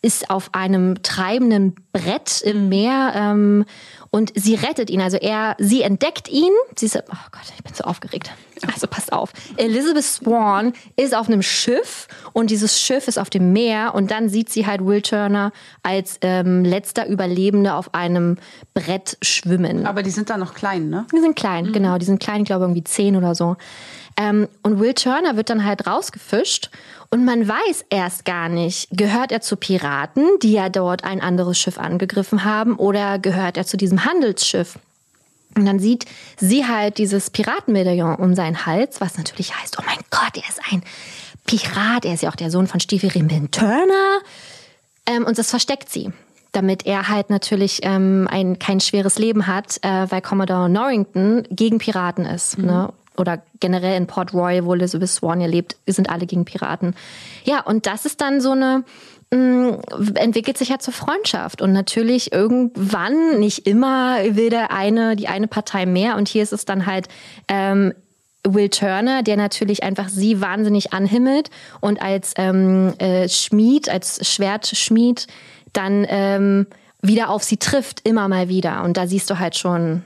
ist 0.00 0.30
auf 0.30 0.54
einem 0.54 1.02
treibenden 1.02 1.74
Brett 1.92 2.40
im 2.40 2.70
Meer 2.70 3.12
ähm, 3.14 3.66
und 4.10 4.32
sie 4.34 4.54
rettet 4.56 4.90
ihn. 4.90 5.00
Also 5.00 5.16
er, 5.16 5.54
sie 5.58 5.82
entdeckt 5.82 6.28
ihn. 6.28 6.52
Sie 6.76 6.86
ist, 6.86 6.96
oh 6.96 7.16
Gott, 7.30 7.42
ich 7.56 7.62
bin 7.62 7.72
so 7.74 7.84
aufgeregt. 7.84 8.32
Also 8.66 8.86
passt 8.86 9.12
auf. 9.12 9.32
Elizabeth 9.56 10.04
Swan 10.04 10.72
ist 10.96 11.14
auf 11.14 11.28
einem 11.28 11.42
Schiff 11.42 12.08
und 12.32 12.50
dieses 12.50 12.80
Schiff 12.80 13.08
ist 13.08 13.18
auf 13.18 13.30
dem 13.30 13.52
Meer 13.52 13.94
und 13.94 14.10
dann 14.10 14.28
sieht 14.28 14.50
sie 14.50 14.66
halt 14.66 14.84
Will 14.84 15.00
Turner 15.00 15.52
als 15.82 16.18
ähm, 16.22 16.64
letzter 16.64 17.06
Überlebende 17.06 17.74
auf 17.74 17.94
einem 17.94 18.36
Brett 18.74 19.16
schwimmen. 19.22 19.86
Aber 19.86 20.02
die 20.02 20.10
sind 20.10 20.28
da 20.28 20.36
noch 20.36 20.54
klein, 20.54 20.90
ne? 20.90 21.06
Die 21.14 21.20
sind 21.20 21.36
klein, 21.36 21.66
mhm. 21.66 21.72
genau. 21.72 21.98
Die 21.98 22.04
sind 22.04 22.20
klein, 22.20 22.42
ich 22.42 22.46
glaube 22.46 22.64
irgendwie 22.64 22.84
zehn 22.84 23.16
oder 23.16 23.34
so. 23.34 23.56
Ähm, 24.16 24.48
und 24.62 24.80
Will 24.80 24.94
Turner 24.94 25.36
wird 25.36 25.50
dann 25.50 25.64
halt 25.64 25.86
rausgefischt 25.86 26.70
und 27.10 27.24
man 27.24 27.46
weiß 27.46 27.86
erst 27.90 28.24
gar 28.24 28.48
nicht, 28.48 28.88
gehört 28.92 29.32
er 29.32 29.40
zu 29.40 29.56
Piraten, 29.56 30.26
die 30.42 30.52
ja 30.52 30.68
dort 30.68 31.02
ein 31.02 31.20
anderes 31.20 31.58
Schiff 31.58 31.76
angegriffen 31.76 32.44
haben, 32.44 32.76
oder 32.76 33.18
gehört 33.18 33.56
er 33.56 33.66
zu 33.66 33.76
diesem 33.76 34.04
Handelsschiff? 34.04 34.78
Und 35.56 35.66
dann 35.66 35.80
sieht 35.80 36.06
sie 36.36 36.66
halt 36.66 36.98
dieses 36.98 37.30
Piratenmedaillon 37.30 38.14
um 38.16 38.36
seinen 38.36 38.64
Hals, 38.64 39.00
was 39.00 39.18
natürlich 39.18 39.54
heißt, 39.56 39.78
oh 39.80 39.82
mein 39.84 39.98
Gott, 40.10 40.36
er 40.36 40.48
ist 40.48 40.60
ein 40.70 40.84
Pirat, 41.46 42.04
er 42.04 42.14
ist 42.14 42.22
ja 42.22 42.30
auch 42.30 42.36
der 42.36 42.52
Sohn 42.52 42.68
von 42.68 42.78
Stevie 42.78 43.08
Rimbin 43.08 43.50
Turner. 43.50 44.20
Ähm, 45.06 45.24
und 45.24 45.36
das 45.38 45.50
versteckt 45.50 45.90
sie, 45.90 46.12
damit 46.52 46.86
er 46.86 47.08
halt 47.08 47.30
natürlich 47.30 47.80
ähm, 47.82 48.28
ein, 48.30 48.60
kein 48.60 48.78
schweres 48.78 49.18
Leben 49.18 49.48
hat, 49.48 49.78
äh, 49.82 50.08
weil 50.08 50.22
Commodore 50.22 50.70
Norrington 50.70 51.42
gegen 51.50 51.78
Piraten 51.78 52.24
ist. 52.24 52.58
Mhm. 52.58 52.66
Ne? 52.66 52.92
Oder 53.20 53.42
generell 53.60 53.96
in 53.96 54.06
Port 54.06 54.34
Royal, 54.34 54.64
wo 54.64 54.74
Elizabeth 54.74 55.08
Swan 55.08 55.40
ja 55.40 55.46
lebt, 55.46 55.76
sind 55.86 56.10
alle 56.10 56.26
gegen 56.26 56.44
Piraten. 56.44 56.94
Ja, 57.44 57.60
und 57.60 57.86
das 57.86 58.06
ist 58.06 58.20
dann 58.20 58.40
so 58.40 58.52
eine, 58.52 58.84
mm, 59.32 59.70
entwickelt 60.14 60.58
sich 60.58 60.70
ja 60.70 60.78
zur 60.78 60.94
Freundschaft. 60.94 61.62
Und 61.62 61.72
natürlich 61.72 62.32
irgendwann, 62.32 63.38
nicht 63.38 63.66
immer, 63.66 64.16
will 64.30 64.50
der 64.50 64.72
eine, 64.72 65.16
die 65.16 65.28
eine 65.28 65.46
Partei 65.46 65.86
mehr. 65.86 66.16
Und 66.16 66.28
hier 66.28 66.42
ist 66.42 66.52
es 66.52 66.64
dann 66.64 66.86
halt, 66.86 67.08
ähm, 67.48 67.92
Will 68.42 68.70
Turner, 68.70 69.22
der 69.22 69.36
natürlich 69.36 69.82
einfach 69.82 70.08
sie 70.08 70.40
wahnsinnig 70.40 70.94
anhimmelt 70.94 71.50
und 71.80 72.00
als 72.00 72.32
ähm, 72.36 72.94
äh, 72.98 73.28
Schmied, 73.28 73.90
als 73.90 74.26
Schwertschmied 74.26 75.26
dann 75.74 76.06
ähm, 76.08 76.66
wieder 77.02 77.28
auf 77.28 77.42
sie 77.42 77.58
trifft, 77.58 78.06
immer 78.08 78.28
mal 78.28 78.48
wieder. 78.48 78.82
Und 78.82 78.96
da 78.96 79.06
siehst 79.06 79.28
du 79.30 79.38
halt 79.38 79.56
schon, 79.56 80.02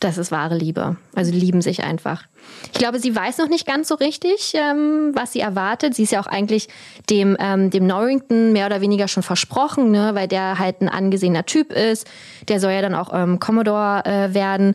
das 0.00 0.18
ist 0.18 0.30
wahre 0.30 0.56
Liebe. 0.56 0.96
Also 1.14 1.32
lieben 1.32 1.62
sich 1.62 1.84
einfach. 1.84 2.24
Ich 2.72 2.78
glaube, 2.78 2.98
sie 2.98 3.14
weiß 3.14 3.38
noch 3.38 3.48
nicht 3.48 3.66
ganz 3.66 3.88
so 3.88 3.94
richtig, 3.94 4.52
ähm, 4.54 5.12
was 5.14 5.32
sie 5.32 5.40
erwartet. 5.40 5.94
Sie 5.94 6.04
ist 6.04 6.12
ja 6.12 6.20
auch 6.20 6.26
eigentlich 6.26 6.68
dem, 7.10 7.36
ähm, 7.38 7.70
dem 7.70 7.86
Norrington 7.86 8.52
mehr 8.52 8.66
oder 8.66 8.80
weniger 8.80 9.08
schon 9.08 9.22
versprochen, 9.22 9.90
ne? 9.90 10.14
weil 10.14 10.28
der 10.28 10.58
halt 10.58 10.80
ein 10.80 10.88
angesehener 10.88 11.44
Typ 11.44 11.72
ist. 11.72 12.06
Der 12.48 12.60
soll 12.60 12.72
ja 12.72 12.82
dann 12.82 12.94
auch 12.94 13.12
ähm, 13.12 13.38
Commodore 13.40 14.04
äh, 14.04 14.34
werden. 14.34 14.74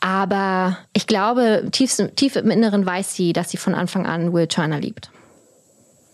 Aber 0.00 0.78
ich 0.92 1.06
glaube, 1.06 1.68
tief, 1.72 1.96
tief 2.16 2.36
im 2.36 2.50
Inneren 2.50 2.84
weiß 2.84 3.14
sie, 3.14 3.32
dass 3.32 3.50
sie 3.50 3.56
von 3.56 3.74
Anfang 3.74 4.06
an 4.06 4.32
Will 4.32 4.46
Turner 4.46 4.78
liebt. 4.78 5.10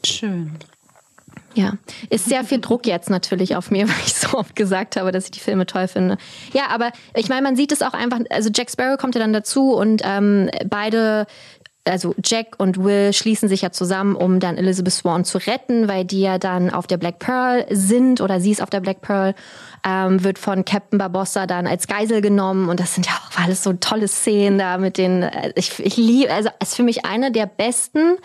Schön. 0.04 0.52
Ja, 1.60 1.74
ist 2.08 2.24
sehr 2.24 2.44
viel 2.44 2.60
Druck 2.60 2.86
jetzt 2.86 3.10
natürlich 3.10 3.54
auf 3.54 3.70
mir, 3.70 3.86
weil 3.88 3.96
ich 4.06 4.14
so 4.14 4.38
oft 4.38 4.56
gesagt 4.56 4.96
habe, 4.96 5.12
dass 5.12 5.26
ich 5.26 5.30
die 5.30 5.40
Filme 5.40 5.66
toll 5.66 5.88
finde. 5.88 6.16
Ja, 6.52 6.68
aber 6.70 6.90
ich 7.14 7.28
meine, 7.28 7.42
man 7.42 7.56
sieht 7.56 7.72
es 7.72 7.82
auch 7.82 7.92
einfach, 7.92 8.20
also 8.30 8.50
Jack 8.54 8.70
Sparrow 8.70 8.98
kommt 8.98 9.14
ja 9.14 9.20
dann 9.20 9.32
dazu 9.32 9.74
und 9.74 10.02
ähm, 10.04 10.50
beide 10.66 11.26
also 11.86 12.14
Jack 12.22 12.56
und 12.58 12.82
Will 12.84 13.12
schließen 13.12 13.48
sich 13.48 13.62
ja 13.62 13.72
zusammen, 13.72 14.14
um 14.14 14.38
dann 14.38 14.58
Elizabeth 14.58 14.92
Swan 14.92 15.24
zu 15.24 15.38
retten, 15.38 15.88
weil 15.88 16.04
die 16.04 16.20
ja 16.20 16.38
dann 16.38 16.70
auf 16.70 16.86
der 16.86 16.98
Black 16.98 17.18
Pearl 17.18 17.66
sind 17.70 18.20
oder 18.20 18.38
sie 18.38 18.50
ist 18.50 18.62
auf 18.62 18.70
der 18.70 18.80
Black 18.80 19.00
Pearl, 19.00 19.34
ähm, 19.84 20.22
wird 20.22 20.38
von 20.38 20.64
Captain 20.64 20.98
Barbossa 20.98 21.46
dann 21.46 21.66
als 21.66 21.86
Geisel 21.86 22.20
genommen 22.20 22.68
und 22.68 22.80
das 22.80 22.94
sind 22.94 23.06
ja 23.06 23.12
auch 23.12 23.42
alles 23.42 23.62
so 23.62 23.72
tolle 23.72 24.08
Szenen 24.08 24.58
da 24.58 24.76
mit 24.78 24.98
den, 24.98 25.22
äh, 25.22 25.52
ich, 25.56 25.78
ich 25.78 25.96
liebe, 25.96 26.32
also 26.32 26.50
es 26.60 26.70
ist 26.70 26.76
für 26.76 26.82
mich 26.82 27.06
eine 27.06 27.32
der 27.32 27.46
besten 27.46 28.16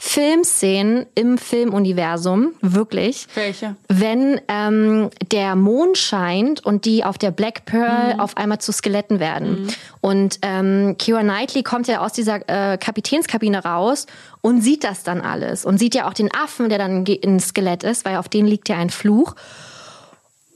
Filmszenen 0.00 1.06
im 1.16 1.38
Filmuniversum, 1.38 2.52
wirklich. 2.60 3.26
Welche? 3.34 3.74
Wenn 3.88 4.40
ähm, 4.46 5.10
der 5.32 5.56
Mond 5.56 5.98
scheint 5.98 6.64
und 6.64 6.84
die 6.84 7.04
auf 7.04 7.18
der 7.18 7.32
Black 7.32 7.64
Pearl 7.64 8.14
mhm. 8.14 8.20
auf 8.20 8.36
einmal 8.36 8.60
zu 8.60 8.70
Skeletten 8.70 9.18
werden. 9.18 9.64
Mhm. 9.64 9.68
Und 10.00 10.38
ähm, 10.42 10.94
Kira 10.98 11.22
Knightley 11.22 11.64
kommt 11.64 11.88
ja 11.88 11.98
aus 11.98 12.12
dieser 12.12 12.48
äh, 12.48 12.78
Kapitänskabine 12.78 13.64
raus 13.64 14.06
und 14.40 14.62
sieht 14.62 14.84
das 14.84 15.02
dann 15.02 15.20
alles. 15.20 15.64
Und 15.64 15.78
sieht 15.78 15.96
ja 15.96 16.08
auch 16.08 16.14
den 16.14 16.32
Affen, 16.32 16.68
der 16.68 16.78
dann 16.78 17.04
ein 17.04 17.40
Skelett 17.40 17.82
ist, 17.82 18.04
weil 18.04 18.18
auf 18.18 18.28
den 18.28 18.46
liegt 18.46 18.68
ja 18.68 18.76
ein 18.76 18.90
Fluch. 18.90 19.34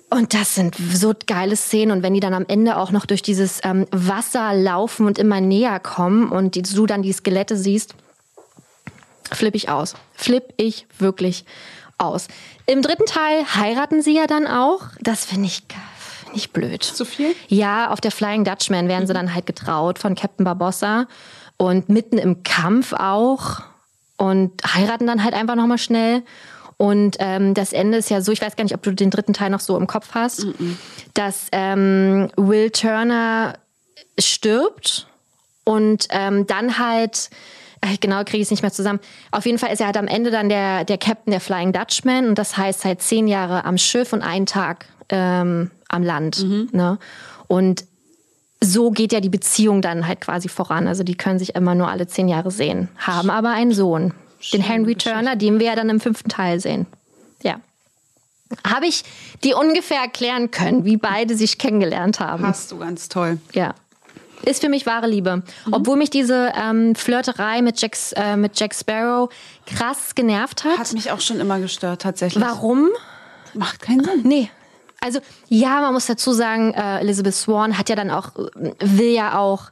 Und 0.08 0.34
das 0.34 0.54
sind 0.54 0.76
so 0.76 1.14
geile 1.26 1.56
Szenen. 1.56 1.90
Und 1.90 2.02
wenn 2.04 2.14
die 2.14 2.20
dann 2.20 2.34
am 2.34 2.44
Ende 2.46 2.76
auch 2.76 2.92
noch 2.92 3.06
durch 3.06 3.22
dieses 3.22 3.60
ähm, 3.64 3.86
Wasser 3.90 4.54
laufen 4.54 5.06
und 5.06 5.18
immer 5.18 5.40
näher 5.40 5.80
kommen 5.80 6.30
und 6.30 6.54
die, 6.54 6.62
du 6.62 6.86
dann 6.86 7.02
die 7.02 7.12
Skelette 7.12 7.56
siehst, 7.56 7.96
flippe 9.34 9.56
ich 9.56 9.68
aus. 9.68 9.94
Flipp 10.14 10.54
ich 10.56 10.86
wirklich 10.98 11.44
aus. 11.98 12.28
Im 12.66 12.82
dritten 12.82 13.06
Teil 13.06 13.44
heiraten 13.54 14.02
sie 14.02 14.14
ja 14.14 14.26
dann 14.26 14.46
auch. 14.46 14.82
Das 15.00 15.24
finde 15.24 15.46
ich, 15.46 15.62
find 15.98 16.36
ich 16.36 16.52
blöd. 16.52 16.82
Zu 16.82 17.04
viel? 17.04 17.34
Ja, 17.48 17.90
auf 17.90 18.00
der 18.00 18.10
Flying 18.10 18.44
Dutchman 18.44 18.88
werden 18.88 19.04
mhm. 19.04 19.06
sie 19.08 19.14
dann 19.14 19.34
halt 19.34 19.46
getraut 19.46 19.98
von 19.98 20.14
Captain 20.14 20.44
Barbossa. 20.44 21.06
Und 21.56 21.88
mitten 21.88 22.18
im 22.18 22.42
Kampf 22.42 22.92
auch. 22.92 23.62
Und 24.16 24.52
heiraten 24.64 25.06
dann 25.06 25.24
halt 25.24 25.34
einfach 25.34 25.54
nochmal 25.54 25.78
schnell. 25.78 26.22
Und 26.76 27.16
ähm, 27.20 27.54
das 27.54 27.72
Ende 27.72 27.98
ist 27.98 28.10
ja 28.10 28.20
so, 28.20 28.32
ich 28.32 28.42
weiß 28.42 28.56
gar 28.56 28.64
nicht, 28.64 28.74
ob 28.74 28.82
du 28.82 28.92
den 28.92 29.10
dritten 29.10 29.32
Teil 29.32 29.50
noch 29.50 29.60
so 29.60 29.76
im 29.76 29.86
Kopf 29.86 30.08
hast, 30.14 30.46
mhm. 30.46 30.76
dass 31.14 31.46
ähm, 31.52 32.28
Will 32.36 32.70
Turner 32.70 33.54
stirbt 34.18 35.06
und 35.64 36.08
ähm, 36.10 36.46
dann 36.46 36.78
halt 36.78 37.30
genau 38.00 38.24
kriege 38.24 38.38
ich 38.38 38.42
es 38.42 38.50
nicht 38.50 38.62
mehr 38.62 38.72
zusammen. 38.72 39.00
Auf 39.30 39.46
jeden 39.46 39.58
Fall 39.58 39.72
ist 39.72 39.80
er 39.80 39.86
halt 39.86 39.96
am 39.96 40.06
Ende 40.06 40.30
dann 40.30 40.48
der, 40.48 40.84
der 40.84 40.98
Captain 40.98 41.30
der 41.30 41.40
Flying 41.40 41.72
Dutchman 41.72 42.28
und 42.28 42.38
das 42.38 42.56
heißt 42.56 42.84
halt 42.84 43.02
zehn 43.02 43.26
Jahre 43.26 43.64
am 43.64 43.78
Schiff 43.78 44.12
und 44.12 44.22
einen 44.22 44.46
Tag 44.46 44.86
ähm, 45.08 45.70
am 45.88 46.02
Land. 46.02 46.44
Mhm. 46.44 46.68
Ne? 46.72 46.98
Und 47.48 47.84
so 48.62 48.90
geht 48.90 49.12
ja 49.12 49.20
die 49.20 49.28
Beziehung 49.28 49.82
dann 49.82 50.06
halt 50.06 50.20
quasi 50.20 50.48
voran. 50.48 50.86
Also 50.86 51.02
die 51.02 51.16
können 51.16 51.38
sich 51.38 51.54
immer 51.54 51.74
nur 51.74 51.88
alle 51.88 52.06
zehn 52.06 52.28
Jahre 52.28 52.50
sehen, 52.50 52.88
haben 52.96 53.30
aber 53.30 53.50
einen 53.50 53.72
Sohn, 53.72 54.14
den 54.52 54.62
Henry 54.62 54.94
Turner, 54.94 55.36
den 55.36 55.58
wir 55.58 55.66
ja 55.66 55.76
dann 55.76 55.88
im 55.88 56.00
fünften 56.00 56.28
Teil 56.28 56.60
sehen. 56.60 56.86
Ja. 57.42 57.60
Habe 58.66 58.86
ich 58.86 59.02
die 59.42 59.54
ungefähr 59.54 60.00
erklären 60.00 60.50
können, 60.50 60.84
wie 60.84 60.96
beide 60.96 61.36
sich 61.36 61.58
kennengelernt 61.58 62.20
haben? 62.20 62.46
Hast 62.46 62.70
du 62.70 62.78
ganz 62.78 63.08
toll. 63.08 63.38
Ja 63.52 63.74
ist 64.44 64.60
für 64.60 64.68
mich 64.68 64.86
wahre 64.86 65.06
Liebe. 65.06 65.36
Mhm. 65.36 65.72
Obwohl 65.72 65.96
mich 65.96 66.10
diese 66.10 66.52
ähm, 66.54 66.94
Flirterei 66.94 67.62
mit, 67.62 67.80
Jacks, 67.80 68.12
äh, 68.12 68.36
mit 68.36 68.58
Jack 68.58 68.74
Sparrow 68.74 69.30
krass 69.66 70.14
genervt 70.14 70.64
hat. 70.64 70.78
Hat 70.78 70.92
mich 70.92 71.10
auch 71.10 71.20
schon 71.20 71.40
immer 71.40 71.58
gestört, 71.60 72.02
tatsächlich. 72.02 72.42
Warum? 72.42 72.88
Macht 73.54 73.80
keinen 73.82 74.04
Sinn. 74.04 74.22
Nee. 74.24 74.50
Also, 75.00 75.18
ja, 75.48 75.80
man 75.80 75.94
muss 75.94 76.06
dazu 76.06 76.32
sagen, 76.32 76.74
äh, 76.74 77.00
Elizabeth 77.00 77.34
Swan 77.34 77.76
hat 77.76 77.88
ja 77.88 77.96
dann 77.96 78.10
auch, 78.10 78.30
will 78.34 79.12
ja 79.12 79.36
auch 79.36 79.70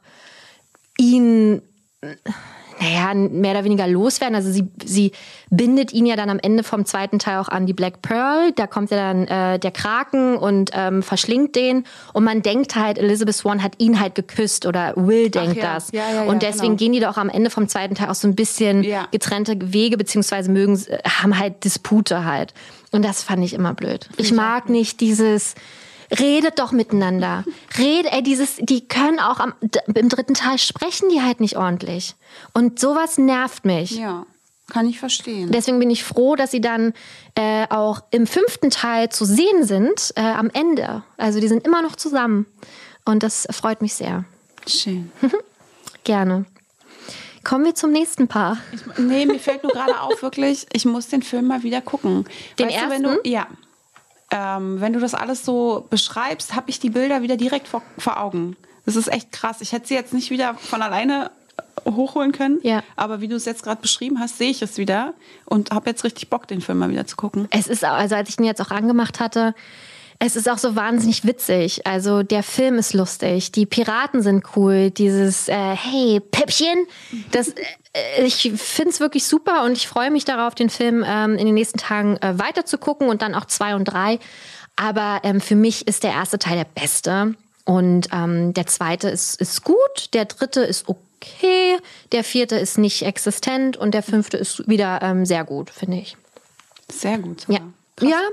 ihn 0.99 1.63
naja, 2.81 3.15
mehr 3.15 3.53
oder 3.53 3.65
weniger 3.65 3.87
loswerden. 3.87 4.35
Also 4.35 4.51
sie, 4.51 4.69
sie 4.85 5.13
bindet 5.51 5.93
ihn 5.93 6.07
ja 6.07 6.17
dann 6.17 6.31
am 6.31 6.39
Ende 6.39 6.63
vom 6.63 6.87
zweiten 6.87 7.19
Teil 7.19 7.39
auch 7.39 7.49
an 7.49 7.67
die 7.67 7.75
Black 7.75 8.01
Pearl. 8.01 8.53
Da 8.53 8.67
kommt 8.67 8.91
ja 8.91 8.97
dann 8.97 9.27
äh, 9.27 9.59
der 9.59 9.71
Kraken 9.71 10.37
und 10.37 10.71
ähm, 10.73 11.03
verschlingt 11.03 11.57
den. 11.57 11.85
Und 12.15 12.25
man 12.25 12.43
denkt 12.43 12.77
halt, 12.77 12.99
Elizabeth 12.99 13.35
Swan 13.35 13.63
hat 13.63 13.75
ihn 13.79 14.01
halt 14.01 14.15
geküsst 14.15 14.65
oder 14.65 14.95
Will 14.97 15.29
denkt 15.31 15.57
ja. 15.57 15.75
das. 15.75 15.93
Ja, 15.93 16.11
ja, 16.13 16.23
und 16.23 16.43
deswegen 16.43 16.77
genau. 16.77 16.79
gehen 16.79 16.93
die 16.93 17.01
doch 17.01 17.19
am 17.19 17.29
Ende 17.29 17.51
vom 17.51 17.69
zweiten 17.69 17.95
Teil 17.95 18.09
auch 18.09 18.15
so 18.15 18.27
ein 18.27 18.35
bisschen 18.35 18.87
getrennte 19.11 19.57
Wege, 19.73 19.99
beziehungsweise 19.99 20.51
mögen, 20.51 20.81
haben 21.05 21.39
halt 21.39 21.65
Dispute 21.65 22.25
halt. 22.25 22.55
Und 22.93 23.05
das 23.05 23.23
fand 23.23 23.45
ich 23.45 23.53
immer 23.53 23.75
blöd. 23.75 24.09
Ich 24.17 24.33
mag 24.33 24.69
nicht 24.69 25.01
dieses, 25.01 25.55
redet 26.19 26.59
doch 26.59 26.73
miteinander. 26.73 27.45
Red, 27.79 28.07
ey, 28.11 28.23
dieses, 28.23 28.57
die 28.57 28.87
können 28.87 29.21
auch 29.21 29.39
am, 29.39 29.55
im 29.95 30.09
dritten 30.09 30.35
Teil 30.35 30.59
sprechen 30.59 31.09
die 31.11 31.23
halt 31.23 31.41
nicht 31.41 31.57
ordentlich. 31.57 32.15
Und 32.53 32.81
sowas 32.81 33.19
nervt 33.19 33.65
mich. 33.65 33.93
Ja. 33.93 34.27
Kann 34.71 34.89
ich 34.89 35.01
verstehen. 35.01 35.51
Deswegen 35.51 35.81
bin 35.81 35.91
ich 35.91 36.05
froh, 36.05 36.37
dass 36.37 36.53
sie 36.53 36.61
dann 36.61 36.95
äh, 37.35 37.67
auch 37.71 38.03
im 38.13 38.27
fünften 38.27 38.71
Teil 38.71 39.09
zu 39.09 39.25
sehen 39.25 39.65
sind, 39.65 40.13
äh, 40.15 40.21
am 40.21 40.49
Ende. 40.51 41.03
Also 41.17 41.41
die 41.41 41.49
sind 41.49 41.67
immer 41.67 41.83
noch 41.83 41.97
zusammen. 41.97 42.47
Und 43.05 43.25
das 43.25 43.49
freut 43.51 43.83
mich 43.83 43.95
sehr. 43.95 44.25
Schön. 44.67 45.11
Gerne. 46.05 46.45
Kommen 47.43 47.65
wir 47.65 47.75
zum 47.75 47.91
nächsten 47.91 48.29
Paar. 48.29 48.59
Ich, 48.73 48.81
nee, 48.99 49.27
mir 49.27 49.39
fällt 49.39 49.63
nur 49.63 49.73
gerade 49.73 50.01
auf, 50.01 50.23
wirklich, 50.23 50.67
ich 50.73 50.85
muss 50.85 51.09
den 51.09 51.23
Film 51.23 51.47
mal 51.47 51.63
wieder 51.63 51.81
gucken. 51.81 52.27
Den 52.59 52.69
weißt 52.69 52.77
ersten? 52.77 53.03
Du, 53.03 53.23
du, 53.23 53.29
ja. 53.29 53.47
Ähm, 54.31 54.81
wenn 54.81 54.93
du 54.93 55.01
das 55.01 55.15
alles 55.15 55.45
so 55.45 55.87
beschreibst, 55.91 56.55
habe 56.55 56.71
ich 56.71 56.79
die 56.79 56.91
Bilder 56.91 57.23
wieder 57.23 57.37
direkt 57.37 57.69
vor, 57.69 57.83
vor 57.99 58.21
Augen. 58.21 58.57
Das 58.87 58.97
ist 58.97 59.09
echt 59.09 59.33
krass. 59.33 59.61
Ich 59.61 59.73
hätte 59.73 59.89
sie 59.89 59.95
jetzt 59.95 60.15
nicht 60.15 60.31
wieder 60.31 60.55
von 60.55 60.83
alleine 60.83 61.31
hochholen 61.85 62.33
können. 62.33 62.59
Ja. 62.63 62.83
Aber 62.97 63.21
wie 63.21 63.29
du 63.29 63.37
es 63.37 63.45
jetzt 63.45 63.63
gerade 63.63 63.81
beschrieben 63.81 64.19
hast, 64.21 64.39
sehe 64.39 64.51
ich 64.51 64.63
es 64.63 64.79
wieder 64.79 65.15
und 65.47 65.71
habe 65.71 65.91
jetzt 65.91 66.05
richtig 66.05 66.29
Bock, 66.29 66.47
den 66.47 66.61
Film 66.61 66.79
mal 66.79 66.91
wieder 66.91 67.07
zu 67.07 67.17
gucken. 67.17 67.49
Es 67.51 67.67
ist, 67.67 67.85
also 67.85 68.15
als 68.15 68.29
ich 68.29 68.39
ihn 68.39 68.45
jetzt 68.45 68.61
auch 68.61 68.71
angemacht 68.71 69.21
hatte, 69.21 69.55
es 70.23 70.37
ist 70.37 70.49
auch 70.49 70.59
so 70.59 70.77
wahnsinnig 70.77 71.25
witzig. 71.27 71.87
Also 71.87 72.23
der 72.23 72.43
Film 72.43 72.79
ist 72.79 72.93
lustig, 72.93 73.53
die 73.53 73.65
Piraten 73.65 74.23
sind 74.23 74.45
cool, 74.55 74.91
dieses 74.91 75.49
äh, 75.49 75.75
Hey 75.75 76.21
Püppchen, 76.21 76.87
das 77.33 77.49
äh, 77.95 78.25
ich 78.25 78.53
finde 78.55 78.91
es 78.91 79.01
wirklich 79.01 79.25
super 79.25 79.65
und 79.65 79.73
ich 79.73 79.89
freue 79.89 80.11
mich 80.11 80.27
darauf, 80.27 80.55
den 80.55 80.69
Film 80.69 81.05
ähm, 81.07 81.37
in 81.37 81.47
den 81.47 81.55
nächsten 81.55 81.79
Tagen 81.79 82.19
äh, 82.19 82.39
weiter 82.39 82.67
zu 82.67 82.77
gucken 82.77 83.09
und 83.09 83.23
dann 83.23 83.35
auch 83.35 83.47
zwei 83.47 83.75
und 83.75 83.87
drei. 83.87 84.19
Aber 84.77 85.21
ähm, 85.25 85.41
für 85.41 85.57
mich 85.57 85.89
ist 85.89 86.05
der 86.05 86.13
erste 86.13 86.39
Teil 86.39 86.57
der 86.57 86.81
beste 86.81 87.35
und 87.65 88.09
ähm, 88.13 88.53
der 88.53 88.67
zweite 88.67 89.09
ist, 89.09 89.41
ist 89.41 89.65
gut, 89.65 90.13
der 90.13 90.27
dritte 90.27 90.61
ist 90.61 90.87
okay, 90.87 91.79
der 92.13 92.25
vierte 92.25 92.57
ist 92.57 92.77
nicht 92.77 93.07
existent 93.07 93.79
und 93.79 93.95
der 93.95 94.03
fünfte 94.03 94.37
ist 94.37 94.69
wieder 94.69 95.01
ähm, 95.03 95.25
sehr 95.25 95.45
gut, 95.45 95.71
finde 95.71 95.97
ich. 95.97 96.17
Sehr 96.93 97.19
gut. 97.19 97.47
Ja. 97.49 97.61
sogar. 97.99 98.11
Ja, 98.11 98.29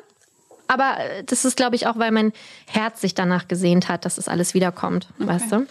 aber 0.67 0.97
äh, 0.99 1.23
das 1.23 1.45
ist, 1.45 1.57
glaube 1.57 1.75
ich, 1.75 1.87
auch, 1.87 1.97
weil 1.97 2.11
mein 2.11 2.33
Herz 2.67 3.01
sich 3.01 3.13
danach 3.15 3.47
gesehnt 3.47 3.89
hat, 3.89 4.05
dass 4.05 4.17
es 4.17 4.27
alles 4.27 4.53
wiederkommt, 4.53 5.07
weißt 5.17 5.51
du? 5.51 5.67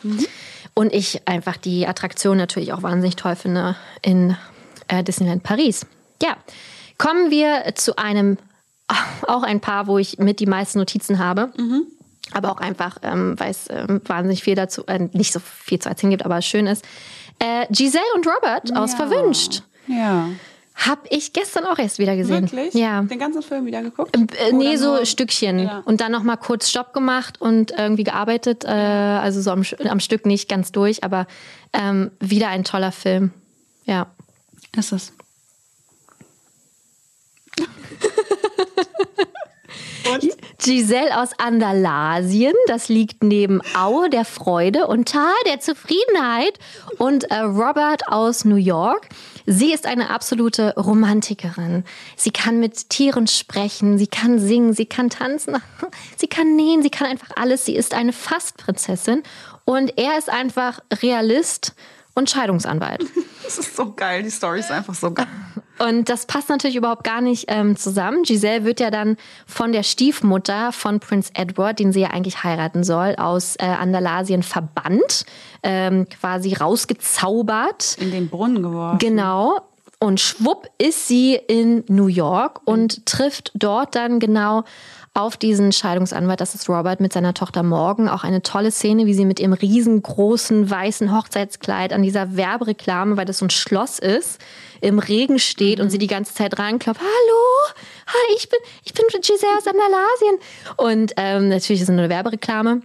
Und 0.74 0.93
ich 0.93 1.27
einfach 1.27 1.56
die 1.56 1.86
Attraktion 1.86 2.36
natürlich 2.36 2.73
auch 2.73 2.82
wahnsinnig 2.82 3.16
toll 3.16 3.36
finde 3.36 3.77
in 4.02 4.36
äh, 4.89 5.02
Disneyland 5.02 5.43
Paris. 5.43 5.86
Ja, 6.23 6.36
kommen 6.98 7.31
wir 7.31 7.74
zu 7.74 7.97
einem, 7.97 8.39
auch 9.27 9.43
ein 9.43 9.60
Paar, 9.60 9.86
wo 9.86 9.98
ich 9.98 10.18
mit 10.18 10.40
die 10.40 10.47
meisten 10.47 10.78
Notizen 10.78 11.18
habe. 11.18 11.51
Aber 12.32 12.51
auch 12.51 12.59
einfach, 12.59 12.98
ähm, 13.02 13.39
weil 13.39 13.51
es 13.52 13.66
ähm, 13.70 14.01
wahnsinnig 14.05 14.43
viel 14.43 14.56
dazu, 14.56 14.85
äh, 14.86 15.09
nicht 15.12 15.32
so 15.32 15.39
viel 15.40 15.78
zu 15.78 15.89
erzählen 15.89 16.10
gibt, 16.10 16.24
aber 16.24 16.43
schön 16.43 16.66
ist. 16.66 16.85
Äh, 17.39 17.66
Giselle 17.70 18.05
und 18.14 18.27
Robert 18.27 18.77
aus 18.77 18.93
Ja. 18.93 18.97
Verwünscht. 18.97 19.62
Ja. 19.86 20.28
Hab 20.77 21.07
ich 21.11 21.32
gestern 21.32 21.65
auch 21.65 21.78
erst 21.78 21.98
wieder 21.98 22.16
gesehen. 22.16 22.43
Wirklich? 22.53 22.74
Ja. 22.74 23.01
Den 23.03 23.19
ganzen 23.19 23.40
Film 23.40 23.65
wieder 23.65 23.82
geguckt? 23.82 24.15
Äh, 24.15 24.53
nee, 24.53 24.69
Oder 24.69 24.78
so 24.78 24.94
nur- 24.97 25.07
Stückchen. 25.07 25.59
Ja. 25.61 25.82
Und 25.86 26.03
dann 26.03 26.12
noch 26.12 26.23
mal 26.23 26.36
kurz 26.36 26.69
Stopp 26.69 26.93
gemacht 26.93 27.40
und 27.40 27.70
irgendwie 27.70 28.05
gearbeitet. 28.05 28.65
Äh, 28.65 28.69
also 28.69 29.40
so 29.40 29.51
am, 29.53 29.65
am 29.89 30.01
Stück 30.01 30.27
nicht 30.27 30.51
ganz 30.51 30.73
durch, 30.73 31.03
aber 31.03 31.27
ähm, 31.73 32.11
wieder 32.20 32.48
ein 32.48 32.62
toller 32.62 32.93
Film. 32.93 33.32
Ja. 33.86 34.09
Ist 34.77 34.93
es. 34.93 35.12
Giselle 40.62 41.20
aus 41.20 41.31
Andalasien, 41.39 42.55
das 42.66 42.89
liegt 42.89 43.23
neben 43.23 43.61
Aue 43.77 44.09
der 44.11 44.24
Freude 44.24 44.86
und 44.86 45.09
Tal 45.09 45.32
der 45.47 45.61
Zufriedenheit. 45.61 46.59
Und 46.98 47.24
äh, 47.31 47.40
Robert 47.40 48.09
aus 48.09 48.44
New 48.44 48.57
York. 48.57 49.09
Sie 49.47 49.73
ist 49.73 49.86
eine 49.86 50.10
absolute 50.10 50.74
Romantikerin. 50.77 51.85
Sie 52.16 52.32
kann 52.32 52.59
mit 52.59 52.90
Tieren 52.90 53.28
sprechen, 53.28 53.97
sie 53.97 54.09
kann 54.09 54.40
singen, 54.40 54.73
sie 54.73 54.86
kann 54.86 55.09
tanzen, 55.09 55.56
sie 56.16 56.27
kann 56.27 56.56
nähen, 56.56 56.82
sie 56.82 56.90
kann 56.90 57.06
einfach 57.06 57.31
alles. 57.36 57.64
Sie 57.64 57.77
ist 57.77 57.94
eine 57.94 58.12
Fastprinzessin 58.12 59.23
und 59.64 59.97
er 59.98 60.18
ist 60.18 60.28
einfach 60.28 60.81
Realist 61.01 61.74
und 62.17 62.29
Scheidungsanwalt. 62.29 63.05
Das 63.47 63.59
ist 63.59 63.77
so 63.77 63.93
geil. 63.93 64.25
Die 64.25 64.31
Story 64.31 64.59
ist 64.59 64.73
einfach 64.73 64.97
so 64.97 65.13
geil. 65.13 65.29
Und 65.79 66.09
das 66.09 66.27
passt 66.27 66.49
natürlich 66.49 66.75
überhaupt 66.75 67.05
gar 67.05 67.21
nicht 67.21 67.45
ähm, 67.47 67.77
zusammen. 67.77 68.25
Giselle 68.25 68.65
wird 68.65 68.81
ja 68.81 68.91
dann 68.91 69.17
von 69.47 69.71
der 69.71 69.85
Stiefmutter 69.85 70.73
von 70.73 70.99
Prince 70.99 71.31
Edward, 71.33 71.79
den 71.79 71.93
sie 71.93 72.01
ja 72.01 72.09
eigentlich 72.09 72.43
heiraten 72.43 72.83
soll, 72.83 73.15
aus 73.15 73.55
äh, 73.61 73.67
Andalasien 73.67 74.43
verbannt, 74.43 75.27
ähm, 75.63 76.09
quasi 76.09 76.55
rausgezaubert. 76.55 77.99
In 78.01 78.11
den 78.11 78.29
Brunnen 78.29 78.65
geworfen. 78.65 78.99
Genau. 78.99 79.61
Und 80.01 80.19
schwupp 80.19 80.69
ist 80.79 81.07
sie 81.07 81.37
in 81.37 81.85
New 81.87 82.09
York 82.09 82.63
und 82.65 83.07
trifft 83.07 83.53
dort 83.55 83.95
dann 83.95 84.19
genau 84.19 84.65
auf 85.17 85.39
diesen 85.39 85.73
Scheidungsanwalt, 85.73 86.41
das 86.41 86.55
ist 86.55 86.69
Robert 86.69 87.01
mit 87.01 87.13
seiner 87.13 87.33
Tochter 87.33 87.63
Morgan. 87.63 88.09
Auch 88.09 88.23
eine 88.23 88.43
tolle 88.43 88.71
Szene, 88.71 89.07
wie 89.07 89.15
sie 89.15 89.25
mit 89.25 89.41
ihrem 89.41 89.55
riesengroßen 89.55 90.69
weißen 90.69 91.17
Hochzeitskleid 91.17 91.95
an 91.95 92.03
dieser 92.03 92.37
Werbereklame, 92.37 93.17
weil 93.17 93.25
das 93.25 93.39
so 93.39 93.47
ein 93.47 93.51
Schloss 93.51 93.99
ist, 93.99 94.39
im 94.83 94.99
Regen 94.99 95.39
steht 95.39 95.81
und 95.81 95.89
sie 95.89 95.99
die 95.99 96.07
ganze 96.07 96.35
Zeit 96.35 96.59
reinklopft. 96.59 97.01
Hallo, 97.01 97.75
hi, 98.09 98.37
ich 98.37 98.49
bin, 98.51 98.61
ich 98.85 98.93
bin 98.93 99.07
Giselle 99.09 99.57
aus 99.57 99.67
Andalasien. 99.67 100.39
Und 100.77 101.13
ähm, 101.17 101.49
natürlich 101.49 101.81
ist 101.81 101.89
es 101.89 101.95
nur 101.95 102.01
eine 102.01 102.11
Werbereklame. 102.11 102.83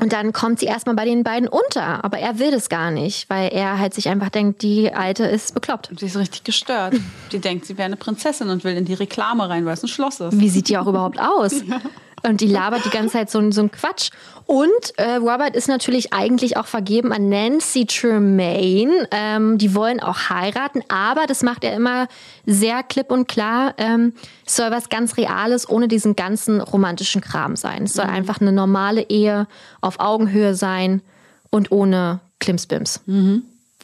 Und 0.00 0.12
dann 0.12 0.32
kommt 0.32 0.58
sie 0.58 0.66
erstmal 0.66 0.94
bei 0.94 1.04
den 1.04 1.22
beiden 1.22 1.48
unter. 1.48 2.04
Aber 2.04 2.18
er 2.18 2.38
will 2.38 2.50
das 2.50 2.68
gar 2.68 2.90
nicht, 2.90 3.28
weil 3.28 3.52
er 3.52 3.78
halt 3.78 3.94
sich 3.94 4.08
einfach 4.08 4.30
denkt, 4.30 4.62
die 4.62 4.92
Alte 4.92 5.24
ist 5.24 5.54
bekloppt. 5.54 5.90
Sie 5.98 6.06
ist 6.06 6.16
richtig 6.16 6.44
gestört. 6.44 6.94
Die 7.30 7.38
denkt, 7.38 7.66
sie 7.66 7.76
wäre 7.76 7.86
eine 7.86 7.96
Prinzessin 7.96 8.48
und 8.48 8.64
will 8.64 8.76
in 8.76 8.84
die 8.84 8.94
Reklame 8.94 9.48
rein, 9.48 9.64
weil 9.66 9.74
es 9.74 9.82
ein 9.82 9.88
Schloss 9.88 10.20
ist. 10.20 10.38
Wie 10.38 10.48
sieht 10.48 10.68
die 10.68 10.78
auch 10.78 10.86
überhaupt 10.86 11.20
aus? 11.20 11.62
Und 12.24 12.40
die 12.40 12.46
labert 12.46 12.84
die 12.84 12.90
ganze 12.90 13.14
Zeit 13.14 13.30
so, 13.30 13.38
ein- 13.40 13.50
so 13.52 13.62
ein 13.62 13.70
Quatsch. 13.72 14.10
Und 14.46 14.68
äh, 14.96 15.14
Robert 15.16 15.56
ist 15.56 15.66
natürlich 15.68 16.12
eigentlich 16.12 16.56
auch 16.56 16.66
vergeben 16.66 17.12
an 17.12 17.28
Nancy 17.28 17.86
Tremaine. 17.86 19.08
Ähm, 19.10 19.58
die 19.58 19.74
wollen 19.74 20.00
auch 20.00 20.30
heiraten, 20.30 20.82
aber 20.88 21.26
das 21.26 21.42
macht 21.42 21.64
er 21.64 21.74
immer 21.74 22.06
sehr 22.46 22.82
klipp 22.82 23.10
und 23.10 23.26
klar. 23.28 23.74
Ähm, 23.78 24.12
es 24.46 24.56
soll 24.56 24.70
was 24.70 24.88
ganz 24.88 25.16
Reales 25.16 25.68
ohne 25.68 25.88
diesen 25.88 26.14
ganzen 26.16 26.60
romantischen 26.60 27.20
Kram 27.20 27.56
sein. 27.56 27.84
Es 27.84 27.94
soll 27.94 28.04
einfach 28.06 28.40
eine 28.40 28.52
normale 28.52 29.02
Ehe 29.08 29.46
auf 29.80 29.98
Augenhöhe 30.00 30.54
sein 30.54 31.02
und 31.50 31.72
ohne 31.72 32.20
Klimsbims. 32.40 33.00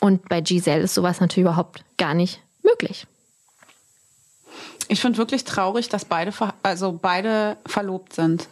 Und 0.00 0.28
bei 0.28 0.40
Giselle 0.40 0.82
ist 0.82 0.94
sowas 0.94 1.20
natürlich 1.20 1.46
überhaupt 1.46 1.82
gar 1.96 2.14
nicht 2.14 2.40
möglich. 2.62 3.06
Ich 4.88 5.00
finde 5.00 5.18
wirklich 5.18 5.44
traurig, 5.44 5.88
dass 5.88 6.04
beide, 6.04 6.32
also 6.62 6.98
beide 7.00 7.56
verlobt 7.66 8.14
sind. 8.14 8.48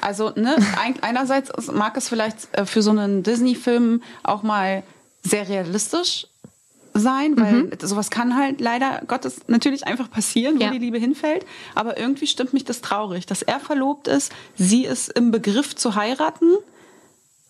Also, 0.00 0.30
ne, 0.36 0.56
ein- 0.82 1.02
einerseits 1.02 1.50
mag 1.72 1.96
es 1.96 2.08
vielleicht 2.08 2.48
äh, 2.52 2.66
für 2.66 2.82
so 2.82 2.90
einen 2.90 3.22
Disney-Film 3.22 4.02
auch 4.22 4.42
mal 4.42 4.82
sehr 5.22 5.48
realistisch 5.48 6.26
sein, 6.96 7.36
weil 7.36 7.54
Mhm. 7.64 7.70
sowas 7.82 8.10
kann 8.10 8.36
halt 8.36 8.60
leider 8.60 9.02
Gottes 9.08 9.40
natürlich 9.48 9.84
einfach 9.86 10.08
passieren, 10.10 10.58
wo 10.60 10.64
Ja. 10.64 10.70
die 10.70 10.78
Liebe 10.78 10.98
hinfällt. 10.98 11.44
Aber 11.74 11.98
irgendwie 11.98 12.26
stimmt 12.28 12.52
mich 12.52 12.64
das 12.64 12.82
traurig, 12.82 13.26
dass 13.26 13.42
er 13.42 13.58
verlobt 13.58 14.06
ist, 14.06 14.30
sie 14.56 14.84
ist 14.84 15.08
im 15.08 15.30
Begriff 15.32 15.74
zu 15.74 15.96
heiraten 15.96 16.52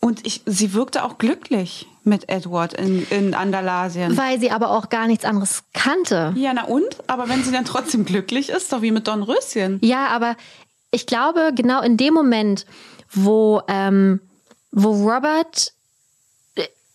und 0.05 0.27
ich, 0.27 0.43
sie 0.45 0.75
wirkte 0.75 1.03
auch 1.03 1.17
glücklich 1.17 1.87
mit 2.03 2.29
Edward 2.29 2.75
in, 2.75 3.07
in 3.09 3.33
Andalasien. 3.33 4.19
Weil 4.19 4.39
sie 4.39 4.51
aber 4.51 4.71
auch 4.71 4.91
gar 4.91 5.07
nichts 5.07 5.25
anderes 5.25 5.65
kannte. 5.73 6.35
Ja, 6.37 6.53
na 6.53 6.65
und? 6.65 6.99
Aber 7.07 7.31
wenn 7.31 7.43
sie 7.43 7.51
dann 7.51 7.65
trotzdem 7.65 8.05
glücklich 8.05 8.51
ist, 8.51 8.71
doch 8.71 8.83
wie 8.83 8.91
mit 8.91 9.09
Dornröschen. 9.09 9.79
Ja, 9.83 10.09
aber 10.09 10.37
ich 10.91 11.07
glaube, 11.07 11.53
genau 11.55 11.81
in 11.81 11.97
dem 11.97 12.13
Moment, 12.13 12.67
wo, 13.13 13.63
ähm, 13.67 14.21
wo 14.71 14.91
Robert 14.91 15.73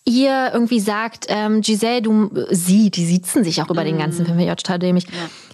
ihr 0.09 0.49
irgendwie 0.53 0.79
sagt, 0.79 1.27
ähm, 1.29 1.61
Giselle, 1.61 2.01
du, 2.01 2.29
sie, 2.49 2.89
die 2.89 3.05
sitzen 3.05 3.43
sich 3.43 3.61
auch 3.61 3.69
über 3.69 3.83
den 3.83 3.99
ganzen 3.99 4.25
Film, 4.25 4.39
ja 4.39 4.55
total 4.55 4.79
dämlich. 4.79 5.05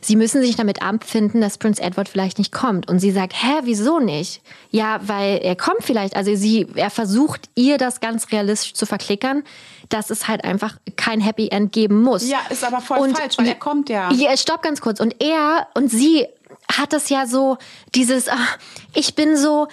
Sie 0.01 0.15
müssen 0.15 0.41
sich 0.41 0.55
damit 0.55 0.81
abfinden, 0.81 1.41
dass 1.41 1.57
Prince 1.57 1.81
Edward 1.81 2.07
vielleicht 2.07 2.37
nicht 2.37 2.51
kommt. 2.51 2.87
Und 2.87 2.99
sie 2.99 3.11
sagt, 3.11 3.33
hä, 3.33 3.61
wieso 3.63 3.99
nicht? 3.99 4.41
Ja, 4.71 4.99
weil 5.03 5.39
er 5.39 5.55
kommt 5.55 5.83
vielleicht. 5.83 6.15
Also 6.15 6.35
sie, 6.35 6.67
er 6.75 6.89
versucht 6.89 7.49
ihr 7.55 7.77
das 7.77 7.99
ganz 7.99 8.31
realistisch 8.31 8.73
zu 8.73 8.85
verklickern, 8.85 9.43
dass 9.89 10.09
es 10.09 10.27
halt 10.27 10.43
einfach 10.43 10.77
kein 10.95 11.19
Happy 11.19 11.49
End 11.49 11.71
geben 11.71 12.01
muss. 12.01 12.27
Ja, 12.27 12.39
ist 12.49 12.63
aber 12.63 12.81
voll 12.81 13.13
falsch, 13.13 13.37
weil 13.37 13.47
er 13.47 13.55
kommt 13.55 13.89
ja. 13.89 14.11
Ja, 14.11 14.35
stopp 14.37 14.61
ganz 14.61 14.79
kurz. 14.79 14.99
Und 14.99 15.21
er 15.21 15.67
und 15.73 15.91
sie 15.91 16.27
hat 16.71 16.93
das 16.93 17.09
ja 17.09 17.27
so, 17.27 17.57
dieses, 17.93 18.29
ach, 18.29 18.57
ich 18.93 19.15
bin 19.15 19.35
so, 19.35 19.67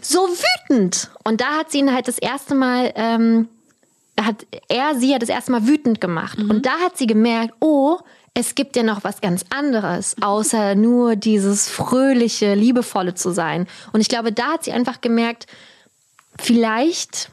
so 0.00 0.28
wütend. 0.68 1.10
Und 1.24 1.40
da 1.40 1.58
hat 1.58 1.70
sie 1.70 1.78
ihn 1.78 1.92
halt 1.92 2.08
das 2.08 2.18
erste 2.18 2.54
Mal, 2.54 2.92
ähm, 2.96 3.48
hat 4.20 4.46
er 4.68 4.94
sie 4.94 5.10
ja 5.10 5.18
das 5.18 5.28
erste 5.28 5.52
Mal 5.52 5.66
wütend 5.66 6.00
gemacht. 6.00 6.38
Und 6.38 6.66
da 6.66 6.72
hat 6.80 6.96
sie 6.96 7.06
gemerkt, 7.06 7.54
oh, 7.60 7.98
es 8.34 8.54
gibt 8.54 8.76
ja 8.76 8.82
noch 8.82 9.04
was 9.04 9.20
ganz 9.20 9.44
anderes, 9.50 10.16
außer 10.20 10.74
nur 10.74 11.14
dieses 11.14 11.68
fröhliche, 11.68 12.54
liebevolle 12.54 13.14
zu 13.14 13.30
sein. 13.30 13.66
Und 13.92 14.00
ich 14.00 14.08
glaube, 14.08 14.32
da 14.32 14.54
hat 14.54 14.64
sie 14.64 14.72
einfach 14.72 15.00
gemerkt, 15.00 15.46
vielleicht 16.38 17.30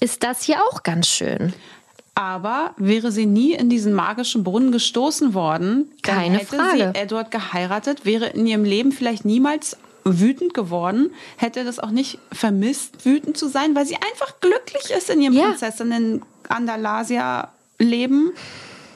ist 0.00 0.22
das 0.22 0.42
hier 0.42 0.58
auch 0.70 0.84
ganz 0.84 1.08
schön. 1.08 1.52
Aber 2.14 2.74
wäre 2.76 3.12
sie 3.12 3.26
nie 3.26 3.52
in 3.52 3.68
diesen 3.68 3.92
magischen 3.92 4.42
Brunnen 4.42 4.72
gestoßen 4.72 5.34
worden, 5.34 5.92
dann 6.02 6.16
Keine 6.16 6.38
hätte 6.38 6.56
Frage. 6.56 6.92
sie 6.94 7.00
Edward 7.00 7.30
geheiratet, 7.30 8.04
wäre 8.04 8.26
in 8.26 8.46
ihrem 8.46 8.64
Leben 8.64 8.90
vielleicht 8.90 9.24
niemals 9.24 9.76
wütend 10.18 10.54
geworden, 10.54 11.10
hätte 11.36 11.64
das 11.64 11.78
auch 11.78 11.90
nicht 11.90 12.18
vermisst, 12.32 13.04
wütend 13.04 13.36
zu 13.36 13.48
sein, 13.48 13.74
weil 13.74 13.86
sie 13.86 13.96
einfach 13.96 14.40
glücklich 14.40 14.90
ist 14.96 15.10
in 15.10 15.20
ihrem 15.20 15.34
Ja. 15.34 15.48
Prinzessinnen 15.48 16.22
Andalasia 16.48 17.52
Leben 17.78 18.32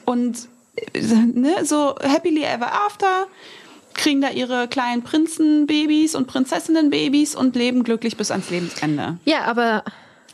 und 0.05 0.47
ne, 0.93 1.55
so 1.63 1.95
happily 2.03 2.43
ever 2.43 2.71
after. 2.85 3.27
kriegen 3.93 4.21
da 4.21 4.29
ihre 4.31 4.67
kleinen 4.67 5.03
Prinzenbabys 5.03 6.15
und 6.15 6.25
Prinzessinnenbabys 6.27 7.35
und 7.35 7.55
leben 7.55 7.83
glücklich 7.83 8.17
bis 8.17 8.31
ans 8.31 8.49
Lebensende. 8.49 9.19
Ja, 9.23 9.41
aber 9.43 9.83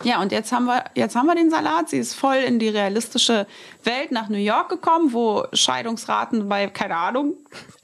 Ja, 0.04 0.22
und 0.22 0.32
jetzt 0.32 0.52
haben 0.52 0.66
wir, 0.66 0.86
jetzt 0.96 1.16
haben 1.16 1.26
wir 1.26 1.36
den 1.36 1.50
Salat. 1.50 1.90
Sie 1.90 1.98
ist 1.98 2.14
voll 2.14 2.38
in 2.38 2.60
die 2.60 2.70
realistische 2.70 3.48
Welt 3.84 4.12
nach 4.12 4.30
New 4.30 4.38
York 4.38 4.70
gekommen, 4.70 5.14
wo 5.14 5.46
Scheidungsraten 5.54 6.48
bei, 6.48 6.68
keine 6.68 6.96
Ahnung, 6.96 7.36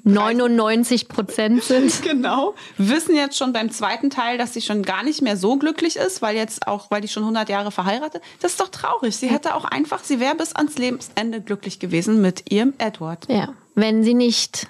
99 0.03 1.07
Prozent 1.07 1.63
sind. 1.65 2.01
Genau. 2.03 2.55
Wissen 2.77 3.15
jetzt 3.15 3.37
schon 3.37 3.53
beim 3.53 3.71
zweiten 3.71 4.09
Teil, 4.09 4.37
dass 4.37 4.53
sie 4.53 4.61
schon 4.61 4.83
gar 4.83 5.03
nicht 5.03 5.21
mehr 5.21 5.35
so 5.35 5.57
glücklich 5.57 5.97
ist, 5.97 6.21
weil 6.21 6.35
jetzt 6.35 6.67
auch, 6.67 6.89
weil 6.91 7.01
die 7.01 7.07
schon 7.07 7.23
100 7.23 7.49
Jahre 7.49 7.71
verheiratet. 7.71 8.21
Das 8.39 8.51
ist 8.51 8.61
doch 8.61 8.69
traurig. 8.69 9.15
Sie 9.15 9.27
hätte 9.27 9.55
auch 9.55 9.65
einfach, 9.65 10.03
sie 10.03 10.19
wäre 10.19 10.35
bis 10.35 10.55
ans 10.55 10.77
Lebensende 10.77 11.41
glücklich 11.41 11.79
gewesen 11.79 12.21
mit 12.21 12.51
ihrem 12.51 12.73
Edward. 12.77 13.27
Ja, 13.29 13.49
wenn 13.73 14.03
sie 14.03 14.13
nicht 14.13 14.67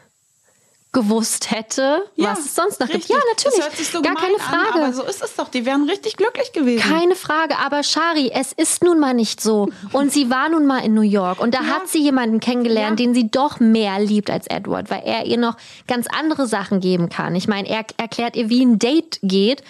gewusst 0.95 1.51
hätte, 1.51 2.03
was 2.15 2.39
es 2.39 2.55
sonst 2.55 2.79
noch 2.79 2.87
richtig. 2.87 3.07
gibt. 3.07 3.19
Ja, 3.19 3.25
natürlich. 3.29 3.57
Das 3.57 3.65
hört 3.67 3.77
sich 3.77 3.87
so 3.89 4.01
Gar 4.01 4.15
keine 4.15 4.39
Frage. 4.39 4.73
An, 4.75 4.83
aber 4.85 4.93
so 4.93 5.03
ist 5.03 5.21
es 5.21 5.35
doch. 5.35 5.49
Die 5.49 5.65
wären 5.65 5.87
richtig 5.89 6.15
glücklich 6.17 6.53
gewesen. 6.53 6.81
Keine 6.81 7.15
Frage, 7.15 7.57
aber 7.59 7.83
Shari, 7.83 8.31
es 8.33 8.53
ist 8.53 8.83
nun 8.83 8.99
mal 8.99 9.13
nicht 9.13 9.41
so. 9.41 9.69
Und 9.91 10.11
sie 10.13 10.29
war 10.31 10.47
nun 10.49 10.65
mal 10.65 10.79
in 10.79 10.93
New 10.93 11.01
York 11.01 11.39
und 11.41 11.53
da 11.53 11.59
Ja. 11.61 11.67
hat 11.75 11.87
sie 11.89 11.99
jemanden 12.01 12.39
kennengelernt, 12.39 12.99
Ja. 12.99 13.05
den 13.05 13.13
sie 13.13 13.29
doch 13.29 13.59
mehr 13.59 13.99
liebt 13.99 14.29
als 14.29 14.47
Edward, 14.47 14.89
weil 14.89 15.03
er 15.05 15.25
ihr 15.25 15.37
noch 15.37 15.57
ganz 15.87 16.07
andere 16.07 16.47
Sachen 16.47 16.79
geben 16.79 17.09
kann. 17.09 17.35
Ich 17.35 17.47
meine, 17.49 17.67
er 17.69 17.83
erklärt 17.97 18.35
ihr, 18.37 18.49
wie 18.49 18.63
ein 18.63 18.79
Date 18.79 19.19
geht. 19.21 19.63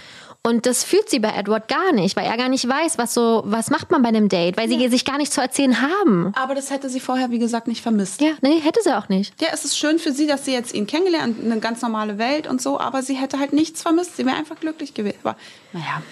Und 0.45 0.67
das 0.67 0.83
fühlt 0.83 1.09
sie 1.09 1.17
bei 1.17 1.29
Edward 1.29 1.67
gar 1.67 1.91
nicht, 1.91 2.15
weil 2.15 2.25
er 2.25 2.37
gar 2.37 2.49
nicht 2.49 2.69
weiß, 2.69 2.99
was 2.99 3.15
so, 3.15 3.41
was 3.47 3.71
macht 3.71 3.89
man 3.89 4.03
bei 4.03 4.09
einem 4.09 4.29
Date, 4.29 4.57
weil 4.57 4.69
sie 4.69 4.87
sich 4.89 5.03
gar 5.03 5.17
nicht 5.17 5.33
zu 5.33 5.41
erzählen 5.41 5.81
haben. 5.81 6.33
aber 6.35 6.53
das 6.53 6.69
hätte 6.69 6.87
sie 6.87 6.99
vorher, 6.99 7.31
wie 7.31 7.39
gesagt, 7.39 7.67
nicht 7.67 7.81
vermisst. 7.81 8.21
Ja, 8.21 8.33
nee, 8.41 8.59
hätte 8.59 8.79
sie 8.83 8.95
auch 8.95 9.09
nicht. 9.09 9.33
Ja, 9.41 9.47
es 9.51 9.65
ist 9.65 9.75
schön 9.75 9.97
für 9.97 10.11
sie, 10.11 10.27
dass 10.27 10.45
sie 10.45 10.53
jetzt 10.53 10.75
ihn 10.75 10.85
kennengelernt, 10.85 11.43
eine 11.43 11.59
ganz 11.59 11.81
normale 11.81 12.19
Welt 12.19 12.45
und 12.45 12.61
so, 12.61 12.79
aber 12.79 13.01
sie 13.01 13.15
hätte 13.15 13.39
halt 13.39 13.53
nichts 13.53 13.81
vermisst. 13.81 14.17
Sie 14.17 14.25
wäre 14.27 14.35
einfach 14.35 14.59
glücklich 14.59 14.93
gewesen. 14.93 15.17
Aber 15.23 15.35
naja, 15.73 16.03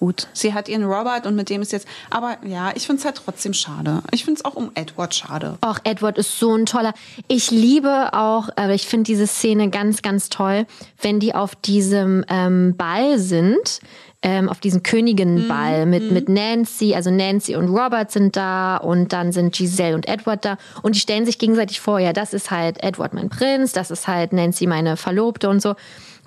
gut. 0.00 0.26
Sie 0.32 0.52
hat 0.54 0.68
ihren 0.68 0.84
Robert 0.84 1.26
und 1.26 1.36
mit 1.36 1.48
dem 1.50 1.62
ist 1.62 1.70
jetzt. 1.70 1.86
Aber 2.10 2.38
ja, 2.44 2.72
ich 2.74 2.86
finde 2.86 3.00
es 3.00 3.04
halt 3.04 3.20
trotzdem 3.24 3.52
schade. 3.52 4.02
Ich 4.10 4.24
finde 4.24 4.40
es 4.40 4.44
auch 4.44 4.54
um 4.54 4.72
Edward 4.74 5.14
schade. 5.14 5.58
Och, 5.64 5.78
Edward 5.84 6.18
ist 6.18 6.38
so 6.38 6.56
ein 6.56 6.66
toller. 6.66 6.94
Ich 7.28 7.50
liebe 7.50 8.12
auch, 8.12 8.48
äh, 8.56 8.74
ich 8.74 8.86
finde 8.86 9.04
diese 9.04 9.26
Szene 9.26 9.70
ganz, 9.70 10.02
ganz 10.02 10.28
toll, 10.30 10.66
wenn 11.00 11.20
die 11.20 11.34
auf 11.34 11.54
diesem 11.54 12.24
ähm, 12.28 12.74
Ball 12.76 13.18
sind. 13.18 13.80
Ähm, 14.22 14.50
auf 14.50 14.60
diesem 14.60 14.82
Königinnenball 14.82 15.86
mit, 15.86 16.12
mit 16.12 16.28
Nancy, 16.28 16.94
also 16.94 17.10
Nancy 17.10 17.56
und 17.56 17.70
Robert 17.70 18.10
sind 18.10 18.36
da 18.36 18.76
und 18.76 19.14
dann 19.14 19.32
sind 19.32 19.56
Giselle 19.56 19.94
und 19.94 20.06
Edward 20.06 20.44
da 20.44 20.58
und 20.82 20.94
die 20.94 21.00
stellen 21.00 21.24
sich 21.24 21.38
gegenseitig 21.38 21.80
vor, 21.80 22.00
ja, 22.00 22.12
das 22.12 22.34
ist 22.34 22.50
halt 22.50 22.82
Edward 22.82 23.14
mein 23.14 23.30
Prinz, 23.30 23.72
das 23.72 23.90
ist 23.90 24.08
halt 24.08 24.34
Nancy 24.34 24.66
meine 24.66 24.98
Verlobte 24.98 25.48
und 25.48 25.62
so. 25.62 25.74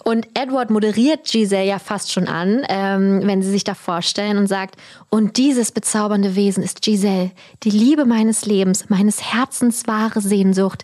Und 0.04 0.28
Edward 0.34 0.70
moderiert 0.70 1.26
Giselle 1.26 1.66
ja 1.66 1.80
fast 1.80 2.12
schon 2.12 2.28
an, 2.28 2.66
ähm, 2.68 3.22
wenn 3.24 3.42
sie 3.42 3.50
sich 3.50 3.64
da 3.64 3.74
vorstellen 3.74 4.38
und 4.38 4.48
sagt, 4.48 4.76
und 5.10 5.38
dieses 5.38 5.72
bezaubernde 5.72 6.36
Wesen 6.36 6.64
ist 6.64 6.82
Giselle, 6.82 7.32
die 7.64 7.70
Liebe 7.70 8.06
meines 8.06 8.46
Lebens, 8.46 8.90
meines 8.90 9.34
Herzens 9.34 9.88
wahre 9.88 10.22
Sehnsucht. 10.22 10.84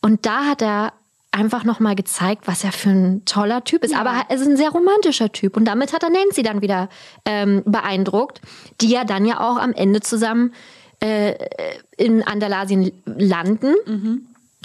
Und 0.00 0.26
da 0.26 0.44
hat 0.44 0.62
er 0.62 0.92
einfach 1.32 1.64
nochmal 1.64 1.96
gezeigt, 1.96 2.46
was 2.46 2.62
er 2.62 2.72
für 2.72 2.90
ein 2.90 3.24
toller 3.24 3.64
Typ 3.64 3.82
ist. 3.84 3.96
Aber 3.96 4.12
er 4.28 4.36
ist 4.36 4.46
ein 4.46 4.56
sehr 4.56 4.70
romantischer 4.70 5.32
Typ. 5.32 5.56
Und 5.56 5.64
damit 5.64 5.92
hat 5.92 6.02
er 6.02 6.10
Nancy 6.10 6.42
dann 6.42 6.60
wieder 6.60 6.88
ähm, 7.24 7.62
beeindruckt, 7.64 8.40
die 8.80 8.90
ja 8.90 9.04
dann 9.04 9.24
ja 9.24 9.40
auch 9.40 9.56
am 9.56 9.72
Ende 9.72 10.00
zusammen 10.00 10.52
äh, 11.00 11.34
in 11.96 12.22
Andalasien 12.22 12.92
landen. 13.06 13.74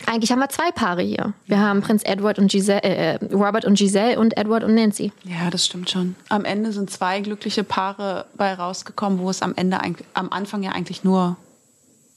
Eigentlich 0.05 0.31
haben 0.31 0.39
wir 0.39 0.49
zwei 0.49 0.71
Paare 0.71 1.01
hier. 1.01 1.33
Wir 1.47 1.59
haben 1.59 1.81
Prinz 1.81 2.03
Edward 2.03 2.39
und 2.39 2.51
Giselle, 2.51 2.83
äh, 2.83 3.15
Robert 3.33 3.65
und 3.65 3.77
Giselle 3.77 4.19
und 4.19 4.37
Edward 4.37 4.63
und 4.63 4.75
Nancy. 4.75 5.11
Ja, 5.23 5.49
das 5.49 5.65
stimmt 5.65 5.89
schon. 5.89 6.15
Am 6.29 6.45
Ende 6.45 6.71
sind 6.71 6.89
zwei 6.89 7.19
glückliche 7.21 7.63
Paare 7.63 8.25
bei 8.35 8.53
rausgekommen, 8.53 9.19
wo 9.19 9.29
es 9.29 9.41
am 9.41 9.53
Ende 9.55 9.79
am 10.13 10.31
Anfang 10.31 10.63
ja 10.63 10.71
eigentlich 10.71 11.03
nur 11.03 11.35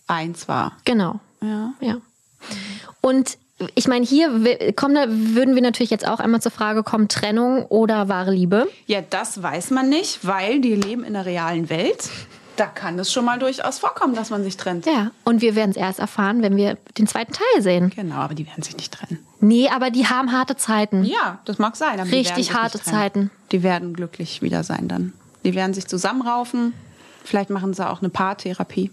eins 0.06 0.48
war. 0.48 0.76
Genau. 0.84 1.20
Ja. 1.42 1.72
Ja. 1.80 1.96
Und 3.00 3.38
ich 3.74 3.88
meine, 3.88 4.04
hier 4.04 4.72
kommen, 4.74 4.94
da 4.94 5.04
würden 5.08 5.54
wir 5.54 5.62
natürlich 5.62 5.90
jetzt 5.90 6.06
auch 6.06 6.20
einmal 6.20 6.40
zur 6.40 6.52
Frage 6.52 6.82
kommen, 6.82 7.08
Trennung 7.08 7.64
oder 7.66 8.08
wahre 8.08 8.30
Liebe. 8.30 8.66
Ja, 8.86 9.02
das 9.02 9.42
weiß 9.42 9.70
man 9.70 9.88
nicht, 9.88 10.26
weil 10.26 10.60
die 10.60 10.74
leben 10.74 11.04
in 11.04 11.12
der 11.12 11.26
realen 11.26 11.68
Welt. 11.68 12.08
Da 12.60 12.66
kann 12.66 12.98
es 12.98 13.10
schon 13.10 13.24
mal 13.24 13.38
durchaus 13.38 13.78
vorkommen, 13.78 14.14
dass 14.14 14.28
man 14.28 14.44
sich 14.44 14.58
trennt. 14.58 14.84
Ja. 14.84 15.12
Und 15.24 15.40
wir 15.40 15.54
werden 15.54 15.70
es 15.70 15.78
erst 15.78 15.98
erfahren, 15.98 16.42
wenn 16.42 16.56
wir 16.56 16.76
den 16.98 17.06
zweiten 17.06 17.32
Teil 17.32 17.62
sehen. 17.62 17.88
Genau, 17.88 18.16
aber 18.16 18.34
die 18.34 18.46
werden 18.46 18.62
sich 18.62 18.76
nicht 18.76 18.92
trennen. 18.92 19.18
Nee, 19.40 19.70
aber 19.70 19.90
die 19.90 20.08
haben 20.08 20.30
harte 20.30 20.56
Zeiten. 20.56 21.04
Ja, 21.04 21.38
das 21.46 21.58
mag 21.58 21.74
sein. 21.74 21.98
Richtig 22.00 22.52
harte. 22.52 22.78
Zeiten. 22.78 23.30
Die 23.50 23.62
werden 23.62 23.94
glücklich 23.94 24.42
wieder 24.42 24.62
sein 24.62 24.88
dann. 24.88 25.14
Die 25.42 25.54
werden 25.54 25.72
sich 25.72 25.86
zusammenraufen. 25.86 26.74
Vielleicht 27.24 27.48
machen 27.48 27.72
sie 27.72 27.88
auch 27.88 28.00
eine 28.00 28.10
Paartherapie. 28.10 28.90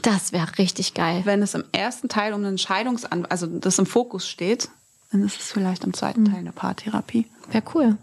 Das 0.00 0.32
wäre 0.32 0.56
richtig 0.56 0.94
geil. 0.94 1.20
Wenn 1.24 1.42
es 1.42 1.52
im 1.52 1.64
ersten 1.72 2.08
Teil 2.08 2.32
um 2.32 2.42
einen 2.42 2.56
Scheidungsan, 2.56 3.26
also 3.26 3.46
das 3.46 3.78
im 3.78 3.84
Fokus 3.84 4.26
steht, 4.26 4.70
dann 5.12 5.22
ist 5.22 5.38
es 5.38 5.52
vielleicht 5.52 5.84
im 5.84 5.92
zweiten 5.92 6.24
Teil 6.24 6.38
eine 6.38 6.52
Paartherapie. 6.52 7.26
Wäre 7.50 7.64
cool. 7.74 7.98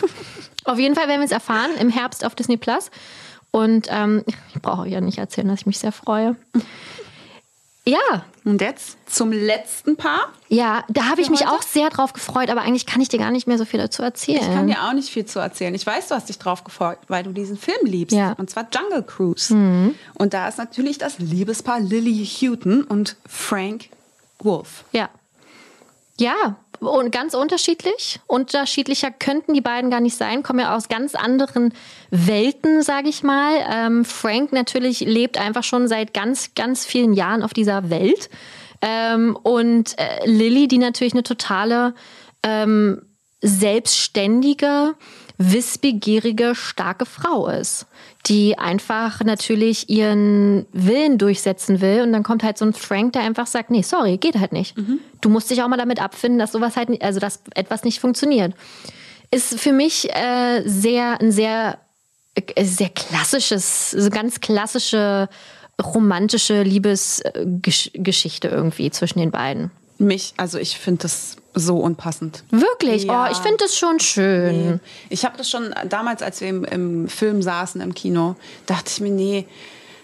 Auf 0.64 0.78
jeden 0.78 0.94
Fall 0.94 1.06
werden 1.06 1.20
wir 1.20 1.26
es 1.26 1.32
erfahren 1.32 1.70
im 1.78 1.90
Herbst 1.90 2.24
auf 2.24 2.34
Disney 2.34 2.56
Plus. 2.56 2.90
Und 3.50 3.86
ähm, 3.90 4.24
ich 4.54 4.62
brauche 4.62 4.82
euch 4.82 4.92
ja 4.92 5.00
nicht 5.00 5.18
erzählen, 5.18 5.48
dass 5.48 5.60
ich 5.60 5.66
mich 5.66 5.78
sehr 5.78 5.92
freue. 5.92 6.36
Ja, 7.86 8.24
Und 8.44 8.60
jetzt 8.60 8.98
zum 9.06 9.32
letzten 9.32 9.96
Paar. 9.96 10.28
ja, 10.48 10.84
da 10.88 11.06
habe 11.06 11.22
ich 11.22 11.30
mich 11.30 11.40
heute? 11.40 11.52
auch 11.52 11.62
sehr 11.62 11.88
drauf 11.88 12.12
gefreut, 12.12 12.50
aber 12.50 12.60
eigentlich 12.60 12.84
kann 12.84 13.00
ich 13.00 13.08
dir 13.08 13.18
gar 13.18 13.30
nicht 13.30 13.46
mehr 13.46 13.56
so 13.56 13.64
viel 13.64 13.80
dazu 13.80 14.02
erzählen. 14.02 14.42
Ich 14.42 14.46
kann 14.52 14.66
dir 14.66 14.84
auch 14.84 14.92
nicht 14.92 15.08
viel 15.08 15.24
zu 15.24 15.38
erzählen. 15.38 15.74
Ich 15.74 15.86
weiß, 15.86 16.08
du 16.08 16.14
hast 16.14 16.28
dich 16.28 16.38
drauf 16.38 16.62
gefreut, 16.62 16.98
weil 17.08 17.24
du 17.24 17.32
diesen 17.32 17.56
Film 17.56 17.78
liebst. 17.84 18.14
Ja. 18.14 18.28
Mhm. 18.28 18.34
Und 18.36 18.50
zwar 18.50 18.68
Jungle 18.70 19.02
Cruise. 19.02 19.52
Und 20.14 20.34
da 20.34 20.46
ist 20.46 20.58
natürlich 20.58 20.98
das 20.98 21.18
Liebespaar 21.18 21.80
Lily 21.80 22.26
Houghton 22.26 22.84
und 22.84 23.16
Frank 23.26 23.88
Wolf. 24.40 24.84
Ja. 24.92 25.08
Ja, 26.18 26.56
und 26.80 27.12
ganz 27.12 27.34
unterschiedlich. 27.34 28.20
Unterschiedlicher 28.26 29.10
könnten 29.10 29.54
die 29.54 29.60
beiden 29.60 29.90
gar 29.90 30.00
nicht 30.00 30.16
sein, 30.16 30.42
kommen 30.42 30.60
ja 30.60 30.76
aus 30.76 30.88
ganz 30.88 31.14
anderen 31.14 31.72
Welten, 32.10 32.82
sage 32.82 33.08
ich 33.08 33.22
mal. 33.22 33.52
Ähm, 33.70 34.04
Frank 34.04 34.52
natürlich 34.52 35.00
lebt 35.00 35.38
einfach 35.38 35.64
schon 35.64 35.88
seit 35.88 36.14
ganz, 36.14 36.54
ganz 36.54 36.84
vielen 36.84 37.12
Jahren 37.12 37.42
auf 37.42 37.52
dieser 37.52 37.90
Welt. 37.90 38.30
Ähm, 38.82 39.36
und 39.42 39.98
äh, 39.98 40.26
Lilly, 40.26 40.68
die 40.68 40.78
natürlich 40.78 41.12
eine 41.12 41.22
totale 41.22 41.94
ähm, 42.42 43.02
selbstständige, 43.42 44.94
wissbegierige, 45.42 46.54
starke 46.54 47.06
Frau 47.06 47.48
ist, 47.48 47.86
die 48.26 48.58
einfach 48.58 49.24
natürlich 49.24 49.88
ihren 49.88 50.66
Willen 50.72 51.16
durchsetzen 51.16 51.80
will. 51.80 52.02
Und 52.02 52.12
dann 52.12 52.22
kommt 52.22 52.42
halt 52.42 52.58
so 52.58 52.66
ein 52.66 52.74
Frank, 52.74 53.14
der 53.14 53.22
einfach 53.22 53.46
sagt, 53.46 53.70
nee, 53.70 53.80
sorry, 53.80 54.18
geht 54.18 54.38
halt 54.38 54.52
nicht. 54.52 54.76
Du 55.22 55.30
musst 55.30 55.50
dich 55.50 55.62
auch 55.62 55.68
mal 55.68 55.78
damit 55.78 56.00
abfinden, 56.00 56.38
dass 56.38 56.52
sowas 56.52 56.76
halt, 56.76 56.90
nicht, 56.90 57.02
also 57.02 57.20
dass 57.20 57.40
etwas 57.54 57.84
nicht 57.84 58.00
funktioniert. 58.00 58.52
Ist 59.30 59.58
für 59.58 59.72
mich 59.72 60.14
äh, 60.14 60.62
sehr, 60.66 61.18
ein 61.22 61.32
sehr, 61.32 61.78
äh, 62.34 62.64
sehr 62.64 62.90
klassisches, 62.90 63.92
so 63.92 64.10
ganz 64.10 64.40
klassische 64.40 65.30
romantische 65.82 66.62
Liebesgeschichte 66.62 68.48
irgendwie 68.48 68.90
zwischen 68.90 69.20
den 69.20 69.30
beiden. 69.30 69.70
Mich, 70.00 70.34
also 70.36 70.58
ich 70.58 70.78
finde 70.78 71.02
das 71.02 71.36
so 71.54 71.76
unpassend. 71.76 72.42
Wirklich? 72.50 73.04
Ja. 73.04 73.26
Oh, 73.26 73.30
ich 73.32 73.38
finde 73.38 73.58
das 73.58 73.76
schon 73.76 74.00
schön. 74.00 74.80
Ich 75.10 75.24
habe 75.24 75.36
das 75.36 75.50
schon 75.50 75.74
damals, 75.88 76.22
als 76.22 76.40
wir 76.40 76.48
im, 76.48 76.64
im 76.64 77.08
Film 77.08 77.42
saßen 77.42 77.80
im 77.80 77.94
Kino, 77.94 78.36
dachte 78.66 78.90
ich 78.92 79.00
mir, 79.00 79.10
nee, 79.10 79.46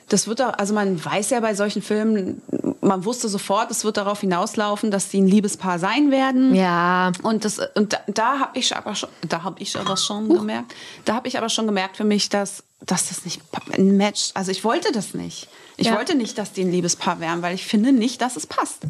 das 0.08 0.28
wird 0.28 0.38
doch, 0.40 0.52
also 0.58 0.74
man 0.74 1.02
weiß 1.04 1.30
ja 1.30 1.40
bei 1.40 1.54
solchen 1.54 1.82
Filmen, 1.82 2.40
man 2.80 3.04
wusste 3.04 3.28
sofort, 3.28 3.70
es 3.72 3.84
wird 3.84 3.96
darauf 3.96 4.20
hinauslaufen, 4.20 4.90
dass 4.90 5.10
sie 5.10 5.20
ein 5.20 5.26
Liebespaar 5.26 5.78
sein 5.78 6.10
werden. 6.10 6.54
Ja. 6.54 7.10
Und 7.22 7.44
das 7.44 7.58
und 7.74 7.92
da, 7.92 7.98
da 8.06 8.38
habe 8.38 8.58
ich 8.58 8.76
aber 8.76 8.94
schon, 8.94 9.08
da 9.28 9.42
habe 9.42 9.60
ich 9.60 9.76
aber 9.78 9.96
schon 9.96 10.28
gemerkt, 10.28 10.74
da 11.04 11.14
habe 11.14 11.26
ich 11.26 11.38
aber 11.38 11.48
schon 11.48 11.66
gemerkt 11.66 11.96
für 11.96 12.04
mich, 12.04 12.28
dass 12.28 12.62
dass 12.84 13.08
das 13.08 13.24
nicht 13.24 13.40
ein 13.72 13.96
Match, 13.96 14.30
also 14.34 14.50
ich 14.52 14.62
wollte 14.62 14.92
das 14.92 15.14
nicht. 15.14 15.48
Ich 15.78 15.86
Ja. 15.88 15.96
wollte 15.96 16.14
nicht, 16.14 16.36
dass 16.38 16.52
die 16.52 16.62
ein 16.62 16.70
Liebespaar 16.70 17.18
wären, 17.20 17.40
weil 17.42 17.54
ich 17.54 17.64
finde 17.64 17.90
nicht, 17.92 18.20
dass 18.20 18.36
es 18.36 18.46
passt. 18.46 18.82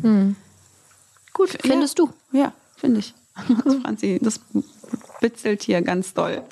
Gut, 1.37 1.59
findest 1.61 1.99
ja. 1.99 2.07
du? 2.07 2.39
Ja, 2.39 2.53
finde 2.77 3.01
ich. 3.01 3.13
Also 3.35 3.81
Franzi, 3.83 4.19
das 4.23 4.41
bitzelt 5.21 5.63
hier 5.63 5.83
ganz 5.83 6.15
doll. 6.15 6.43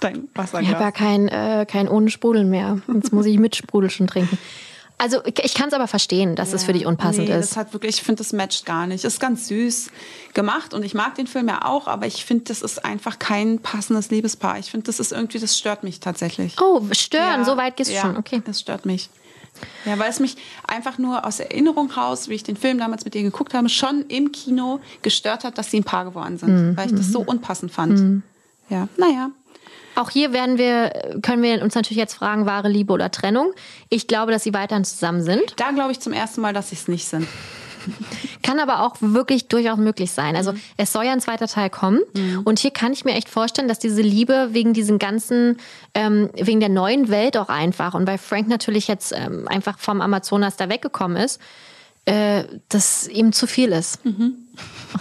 Dein 0.00 0.28
Ich 0.34 0.52
habe 0.52 0.82
ja 0.82 0.90
kein, 0.90 1.28
äh, 1.28 1.64
kein 1.66 1.88
ohne 1.88 2.10
Sprudel 2.10 2.44
mehr. 2.44 2.82
Jetzt 2.92 3.12
muss 3.12 3.24
ich 3.24 3.38
mit 3.38 3.56
Sprudel 3.56 3.88
schon 3.88 4.06
trinken. 4.06 4.36
Also 4.98 5.22
ich 5.24 5.54
kann 5.54 5.68
es 5.68 5.74
aber 5.74 5.88
verstehen, 5.88 6.36
dass 6.36 6.52
es 6.52 6.64
für 6.64 6.72
dich 6.72 6.84
unpassend 6.84 7.28
nee, 7.28 7.34
ist. 7.34 7.52
Das 7.52 7.56
hat 7.56 7.72
wirklich, 7.72 7.96
ich 7.96 8.02
finde, 8.02 8.18
das 8.18 8.32
matcht 8.32 8.66
gar 8.66 8.86
nicht. 8.86 9.04
Ist 9.04 9.18
ganz 9.18 9.48
süß 9.48 9.90
gemacht 10.34 10.74
und 10.74 10.84
ich 10.84 10.94
mag 10.94 11.14
den 11.14 11.26
Film 11.26 11.48
ja 11.48 11.64
auch, 11.64 11.88
aber 11.88 12.06
ich 12.06 12.24
finde, 12.24 12.44
das 12.44 12.60
ist 12.60 12.84
einfach 12.84 13.18
kein 13.18 13.60
passendes 13.60 14.10
Liebespaar. 14.10 14.58
Ich 14.58 14.70
finde, 14.70 14.84
das 14.86 15.00
ist 15.00 15.12
irgendwie, 15.12 15.38
das 15.38 15.58
stört 15.58 15.84
mich 15.84 16.00
tatsächlich. 16.00 16.60
Oh, 16.60 16.82
stören, 16.92 17.40
Ja, 17.40 17.44
so 17.44 17.56
weit 17.56 17.76
gehst 17.76 17.90
du 17.90 17.94
ja, 17.94 18.02
schon. 18.02 18.16
Okay. 18.16 18.42
Das 18.44 18.60
stört 18.60 18.84
mich. 18.84 19.08
Ja, 19.84 19.98
weil 19.98 20.10
es 20.10 20.20
mich 20.20 20.36
einfach 20.66 20.98
nur 20.98 21.24
aus 21.26 21.40
Erinnerung 21.40 21.90
raus, 21.90 22.28
wie 22.28 22.34
ich 22.34 22.42
den 22.42 22.56
Film 22.56 22.78
damals 22.78 23.04
mit 23.04 23.14
ihr 23.14 23.22
geguckt 23.22 23.54
habe, 23.54 23.68
schon 23.68 24.04
im 24.08 24.32
Kino 24.32 24.80
gestört 25.02 25.44
hat, 25.44 25.58
dass 25.58 25.70
sie 25.70 25.78
ein 25.80 25.84
Paar 25.84 26.04
geworden 26.04 26.38
sind, 26.38 26.70
Mhm. 26.70 26.76
weil 26.76 26.86
ich 26.86 26.94
das 26.94 27.08
so 27.12 27.20
unpassend 27.20 27.70
fand. 27.72 28.22
Ja, 28.68 28.88
naja. 28.96 29.30
Auch 29.96 30.10
hier 30.10 30.32
werden 30.32 30.58
wir, 30.58 31.20
können 31.22 31.42
wir 31.42 31.62
uns 31.62 31.76
natürlich 31.76 31.98
jetzt 31.98 32.14
fragen, 32.14 32.46
wahre 32.46 32.68
Liebe 32.68 32.92
oder 32.92 33.12
Trennung. 33.12 33.52
Ich 33.90 34.08
glaube, 34.08 34.32
dass 34.32 34.42
sie 34.42 34.52
weiterhin 34.52 34.84
zusammen 34.84 35.22
sind. 35.22 35.54
Da 35.56 35.70
glaube 35.70 35.92
ich 35.92 36.00
zum 36.00 36.12
ersten 36.12 36.40
Mal, 36.40 36.52
dass 36.52 36.70
sie 36.70 36.74
es 36.76 36.88
nicht 36.88 37.06
sind. 37.06 37.28
Kann 38.42 38.58
aber 38.60 38.82
auch 38.82 38.96
wirklich 39.00 39.48
durchaus 39.48 39.78
möglich 39.78 40.10
sein. 40.10 40.36
Also 40.36 40.54
es 40.76 40.92
soll 40.92 41.04
ja 41.04 41.12
ein 41.12 41.20
zweiter 41.20 41.46
Teil 41.46 41.70
kommen. 41.70 42.00
Und 42.44 42.58
hier 42.58 42.70
kann 42.70 42.92
ich 42.92 43.04
mir 43.04 43.12
echt 43.12 43.28
vorstellen, 43.28 43.68
dass 43.68 43.78
diese 43.78 44.02
Liebe 44.02 44.48
wegen 44.52 44.72
diesen 44.72 44.98
ganzen, 44.98 45.58
ähm, 45.94 46.30
wegen 46.34 46.60
der 46.60 46.68
neuen 46.68 47.08
Welt 47.08 47.36
auch 47.36 47.48
einfach 47.48 47.94
und 47.94 48.06
weil 48.06 48.18
Frank 48.18 48.48
natürlich 48.48 48.88
jetzt 48.88 49.12
ähm, 49.12 49.48
einfach 49.48 49.78
vom 49.78 50.00
Amazonas 50.00 50.56
da 50.56 50.68
weggekommen 50.68 51.16
ist, 51.16 51.40
äh, 52.06 52.44
dass 52.68 53.08
ihm 53.08 53.32
zu 53.32 53.46
viel 53.46 53.72
ist. 53.72 53.98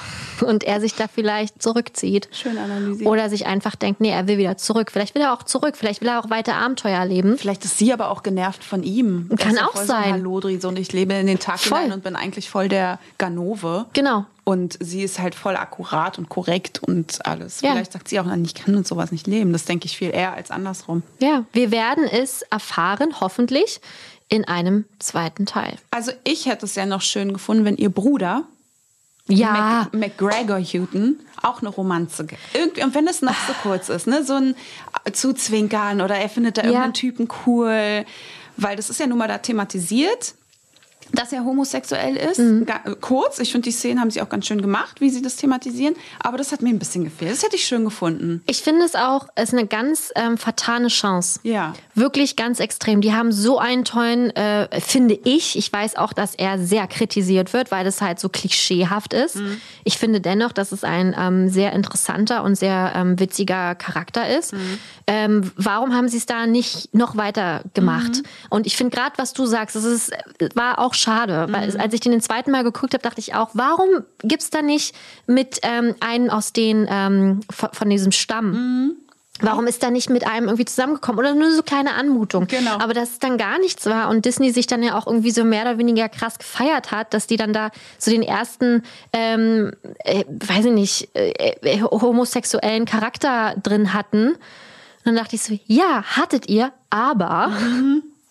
Und 0.41 0.63
er 0.63 0.81
sich 0.81 0.95
da 0.95 1.07
vielleicht 1.07 1.61
zurückzieht. 1.61 2.27
Schön 2.31 2.57
analysiert. 2.57 3.09
Oder 3.09 3.29
sich 3.29 3.45
einfach 3.45 3.75
denkt, 3.75 4.01
nee, 4.01 4.09
er 4.09 4.27
will 4.27 4.37
wieder 4.37 4.57
zurück. 4.57 4.91
Vielleicht 4.91 5.15
will 5.15 5.21
er 5.21 5.33
auch 5.33 5.43
zurück. 5.43 5.75
Vielleicht 5.77 6.01
will 6.01 6.09
er 6.09 6.19
auch 6.19 6.29
weiter 6.29 6.55
Abenteuer 6.55 6.97
erleben. 6.97 7.37
Vielleicht 7.37 7.63
ist 7.65 7.77
sie 7.77 7.93
aber 7.93 8.09
auch 8.09 8.23
genervt 8.23 8.63
von 8.63 8.83
ihm. 8.83 9.29
Kann 9.37 9.57
auch 9.57 9.75
sein. 9.75 10.13
Hallodri, 10.13 10.59
so 10.59 10.69
und 10.69 10.79
ich 10.79 10.91
lebe 10.91 11.13
in 11.13 11.27
den 11.27 11.39
Tag 11.39 11.59
Voll. 11.59 11.79
hinein 11.79 11.93
und 11.93 12.03
bin 12.03 12.15
eigentlich 12.15 12.49
voll 12.49 12.67
der 12.67 12.99
Ganove. 13.17 13.85
Genau. 13.93 14.25
Und 14.43 14.77
sie 14.81 15.03
ist 15.03 15.19
halt 15.19 15.35
voll 15.35 15.55
akkurat 15.55 16.17
und 16.17 16.27
korrekt 16.27 16.81
und 16.83 17.25
alles. 17.25 17.61
Ja. 17.61 17.71
Vielleicht 17.71 17.93
sagt 17.93 18.09
sie 18.09 18.19
auch, 18.19 18.25
nein, 18.25 18.43
ich 18.43 18.55
kann 18.55 18.75
mit 18.75 18.85
sowas 18.85 19.11
nicht 19.11 19.25
leben. 19.25 19.53
Das 19.53 19.63
denke 19.65 19.85
ich 19.85 19.97
viel 19.97 20.09
eher 20.09 20.33
als 20.33 20.51
andersrum. 20.51 21.01
Ja, 21.19 21.45
wir 21.53 21.71
werden 21.71 22.03
es 22.11 22.41
erfahren, 22.43 23.21
hoffentlich, 23.21 23.79
in 24.27 24.45
einem 24.45 24.85
zweiten 24.99 25.45
Teil. 25.45 25.75
Also 25.91 26.11
ich 26.23 26.47
hätte 26.47 26.65
es 26.65 26.75
ja 26.75 26.85
noch 26.85 27.01
schön 27.01 27.33
gefunden, 27.33 27.65
wenn 27.65 27.77
ihr 27.77 27.89
Bruder 27.89 28.43
Ja, 29.27 29.87
Mac 29.93 30.19
McGregor 30.19 30.59
Houghton 30.59 31.19
auch 31.41 31.61
eine 31.61 31.69
Romanze. 31.69 32.25
ge- 32.25 32.37
Irgendwie, 32.53 32.83
und 32.83 32.93
wenn 32.93 33.07
es 33.07 33.21
noch 33.21 33.35
so 33.47 33.53
kurz 33.61 33.89
ist, 33.89 34.05
ne, 34.07 34.23
so 34.23 34.33
ein 34.33 34.55
Zuzwinkern 35.11 36.01
oder 36.01 36.15
er 36.15 36.29
findet 36.29 36.57
da 36.57 36.61
Ja. 36.61 36.67
irgendeinen 36.67 36.93
Typen 36.93 37.27
cool, 37.45 38.05
weil 38.57 38.75
das 38.75 38.89
ist 38.89 38.99
ja 38.99 39.07
nun 39.07 39.17
mal 39.17 39.27
da 39.27 39.37
thematisiert, 39.37 40.35
dass 41.13 41.31
er 41.31 41.45
homosexuell 41.45 42.15
ist. 42.17 42.39
Mhm. 42.39 42.65
Äh, 42.67 42.95
kurz, 42.99 43.39
ich 43.39 43.51
finde 43.51 43.65
die 43.65 43.71
Szenen 43.71 44.01
haben 44.01 44.11
sie 44.11 44.21
auch 44.21 44.29
ganz 44.29 44.47
schön 44.47 44.61
gemacht, 44.61 44.99
wie 44.99 45.09
sie 45.09 45.21
das 45.21 45.35
thematisieren, 45.35 45.95
aber 46.19 46.37
das 46.37 46.51
hat 46.51 46.61
mir 46.61 46.69
ein 46.69 46.79
bisschen 46.79 47.03
gefehlt. 47.03 47.31
Das 47.31 47.43
hätte 47.43 47.55
ich 47.55 47.65
schön 47.65 47.85
gefunden. 47.85 48.43
ich 48.47 48.61
finde 48.61 48.83
es 48.83 48.95
auch, 48.95 49.27
es 49.35 49.49
ist 49.49 49.57
eine 49.57 49.67
ganz 49.67 50.11
ähm, 50.15 50.37
vertane 50.37 50.87
Chance. 50.87 51.39
Ja. 51.43 51.73
Wirklich 51.93 52.35
ganz 52.35 52.59
extrem. 52.59 53.01
Die 53.01 53.13
haben 53.13 53.31
so 53.31 53.59
einen 53.59 53.85
tollen, 53.85 54.35
äh, 54.35 54.81
finde 54.81 55.17
ich, 55.23 55.57
ich 55.57 55.71
weiß 55.71 55.95
auch, 55.97 56.13
dass 56.13 56.33
er 56.35 56.57
sehr 56.57 56.87
kritisiert 56.87 57.53
wird, 57.53 57.71
weil 57.71 57.85
das 57.85 58.01
halt 58.01 58.19
so 58.19 58.29
klischeehaft 58.29 59.13
ist. 59.13 59.37
Ich 59.83 59.97
finde 59.97 60.19
dennoch, 60.19 60.51
dass 60.51 60.71
es 60.71 60.83
ein 60.83 61.15
ähm, 61.17 61.49
sehr 61.49 61.73
interessanter 61.73 62.43
und 62.43 62.55
sehr 62.55 62.93
ähm, 62.95 63.19
witziger 63.19 63.75
Charakter 63.75 64.27
ist. 64.35 64.53
Ähm, 65.05 65.51
warum 65.57 65.93
haben 65.93 66.07
sie 66.07 66.17
es 66.17 66.25
da 66.25 66.47
nicht 66.47 66.93
noch 66.93 67.17
weiter 67.17 67.61
gemacht? 67.73 68.23
Und 68.49 68.65
ich 68.65 68.75
finde 68.75 68.95
gerade, 68.95 69.13
was 69.17 69.33
du 69.33 69.45
sagst, 69.45 69.75
es 69.75 69.85
ist, 69.85 70.11
war 70.55 70.79
auch 70.79 70.93
schade, 71.03 71.47
weil 71.51 71.67
es- 71.67 71.75
als 71.75 71.93
ich 71.93 71.99
den 71.99 72.11
den 72.13 72.21
zweiten 72.21 72.51
Mal 72.51 72.63
geguckt 72.63 72.93
habe, 72.93 73.01
dachte 73.03 73.19
ich 73.19 73.35
auch, 73.35 73.49
warum 73.53 73.89
gibt's 74.23 74.49
da 74.49 74.61
nicht 74.61 74.95
mit 75.27 75.59
ähm, 75.63 75.95
einem 75.99 76.29
aus 76.29 76.53
den 76.53 76.87
ähm, 76.89 77.41
von, 77.51 77.69
von 77.73 77.89
diesem 77.89 78.11
Stamm? 78.11 78.95
Warum 79.41 79.65
ist 79.65 79.81
da 79.83 79.89
nicht 79.89 80.09
mit 80.11 80.25
einem 80.27 80.45
irgendwie 80.45 80.63
zusammengekommen? 80.65 81.17
Oder 81.19 81.33
nur 81.33 81.51
so 81.51 81.63
kleine 81.63 81.95
Anmutung. 81.95 82.45
Genau. 82.47 82.77
Aber 82.77 82.93
dass 82.93 83.09
es 83.13 83.19
dann 83.19 83.37
gar 83.39 83.57
nichts 83.59 83.87
war 83.87 84.09
und 84.09 84.25
Disney 84.25 84.51
sich 84.51 84.67
dann 84.67 84.83
ja 84.83 84.95
auch 84.97 85.07
irgendwie 85.07 85.31
so 85.31 85.43
mehr 85.43 85.63
oder 85.63 85.77
weniger 85.79 86.07
krass 86.07 86.37
gefeiert 86.37 86.91
hat, 86.91 87.13
dass 87.15 87.25
die 87.27 87.35
dann 87.35 87.51
da 87.51 87.71
so 87.97 88.11
den 88.11 88.21
ersten, 88.21 88.83
ähm, 89.11 89.71
äh, 90.05 90.23
weiß 90.29 90.65
ich 90.65 90.71
nicht, 90.71 91.09
äh, 91.15 91.31
äh, 91.63 91.81
homosexuellen 91.81 92.85
Charakter 92.85 93.55
drin 93.61 93.93
hatten. 93.93 94.27
Und 94.29 94.37
dann 95.03 95.15
dachte 95.15 95.35
ich 95.35 95.41
so, 95.41 95.57
ja, 95.65 96.03
hattet 96.03 96.47
ihr, 96.47 96.71
aber 96.91 97.51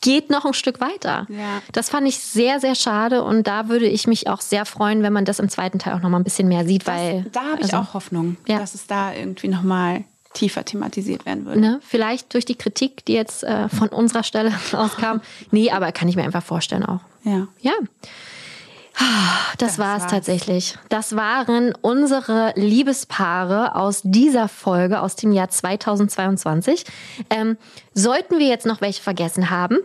geht 0.02 0.28
noch 0.28 0.44
ein 0.44 0.52
Stück 0.52 0.80
weiter. 0.80 1.26
Ja. 1.30 1.62
Das 1.72 1.88
fand 1.88 2.06
ich 2.06 2.18
sehr, 2.18 2.60
sehr 2.60 2.74
schade 2.74 3.24
und 3.24 3.46
da 3.46 3.68
würde 3.70 3.86
ich 3.86 4.06
mich 4.06 4.28
auch 4.28 4.42
sehr 4.42 4.66
freuen, 4.66 5.02
wenn 5.02 5.12
man 5.14 5.24
das 5.24 5.38
im 5.38 5.48
zweiten 5.48 5.78
Teil 5.78 5.94
auch 5.94 6.00
noch 6.02 6.10
mal 6.10 6.18
ein 6.18 6.24
bisschen 6.24 6.48
mehr 6.48 6.66
sieht, 6.66 6.86
weil 6.86 7.24
da 7.32 7.40
habe 7.40 7.58
ich 7.62 7.72
also, 7.72 7.76
auch 7.78 7.94
Hoffnung, 7.94 8.36
Ja. 8.46 8.58
dass 8.58 8.74
es 8.74 8.86
da 8.86 9.14
irgendwie 9.14 9.48
nochmal 9.48 10.04
tiefer 10.34 10.64
thematisiert 10.64 11.24
werden 11.26 11.44
würde. 11.46 11.60
Ne? 11.60 11.80
Vielleicht 11.86 12.32
durch 12.34 12.44
die 12.44 12.54
Kritik, 12.56 13.04
die 13.04 13.12
jetzt 13.14 13.44
äh, 13.44 13.68
von 13.68 13.88
unserer 13.88 14.22
Stelle 14.22 14.52
rauskam. 14.72 15.20
Nee, 15.50 15.70
aber 15.70 15.92
kann 15.92 16.08
ich 16.08 16.16
mir 16.16 16.24
einfach 16.24 16.42
vorstellen 16.42 16.84
auch. 16.84 17.00
Ja. 17.24 17.46
Ja. 17.60 17.72
Ah, 18.98 19.04
Das, 19.58 19.76
Das 19.76 19.78
war's 19.78 20.02
war's. 20.02 20.10
tatsächlich. 20.10 20.76
Das 20.90 21.16
waren 21.16 21.74
unsere 21.80 22.52
Liebespaare 22.56 23.74
aus 23.74 24.00
dieser 24.04 24.48
Folge 24.48 25.00
aus 25.00 25.16
dem 25.16 25.32
Jahr 25.32 25.48
2022. 25.48 26.84
Ähm, 27.30 27.56
sollten 27.94 28.38
wir 28.38 28.46
jetzt 28.48 28.66
noch 28.66 28.80
welche 28.80 29.02
vergessen 29.02 29.48
haben, 29.50 29.78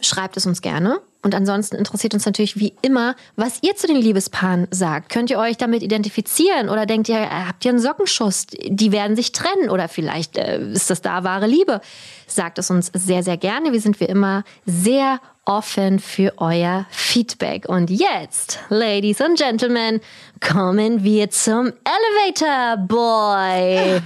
schreibt 0.00 0.36
es 0.36 0.46
uns 0.46 0.62
gerne. 0.62 1.00
Und 1.22 1.34
ansonsten 1.34 1.76
interessiert 1.76 2.14
uns 2.14 2.24
natürlich 2.24 2.58
wie 2.58 2.72
immer, 2.80 3.14
was 3.36 3.62
ihr 3.62 3.76
zu 3.76 3.86
den 3.86 3.96
Liebespaaren 3.96 4.68
sagt. 4.70 5.10
Könnt 5.10 5.30
ihr 5.30 5.38
euch 5.38 5.58
damit 5.58 5.82
identifizieren 5.82 6.70
oder 6.70 6.86
denkt 6.86 7.10
ihr, 7.10 7.28
habt 7.46 7.62
ihr 7.64 7.72
einen 7.72 7.78
Sockenschuss? 7.78 8.46
Die 8.46 8.90
werden 8.90 9.16
sich 9.16 9.32
trennen 9.32 9.68
oder 9.68 9.88
vielleicht 9.88 10.38
äh, 10.38 10.58
ist 10.72 10.88
das 10.88 11.02
da 11.02 11.22
wahre 11.22 11.46
Liebe? 11.46 11.82
Sagt 12.26 12.58
es 12.58 12.70
uns 12.70 12.90
sehr, 12.94 13.22
sehr 13.22 13.36
gerne. 13.36 13.72
Wir 13.72 13.80
sind 13.80 14.00
wie 14.00 14.06
immer 14.06 14.44
sehr 14.64 15.20
offen 15.44 15.98
für 15.98 16.32
euer 16.38 16.86
Feedback. 16.90 17.68
Und 17.68 17.90
jetzt, 17.90 18.58
Ladies 18.70 19.20
and 19.20 19.38
Gentlemen, 19.38 20.00
kommen 20.40 21.04
wir 21.04 21.28
zum 21.30 21.72
Elevator 21.84 22.78
Boy. 22.86 24.00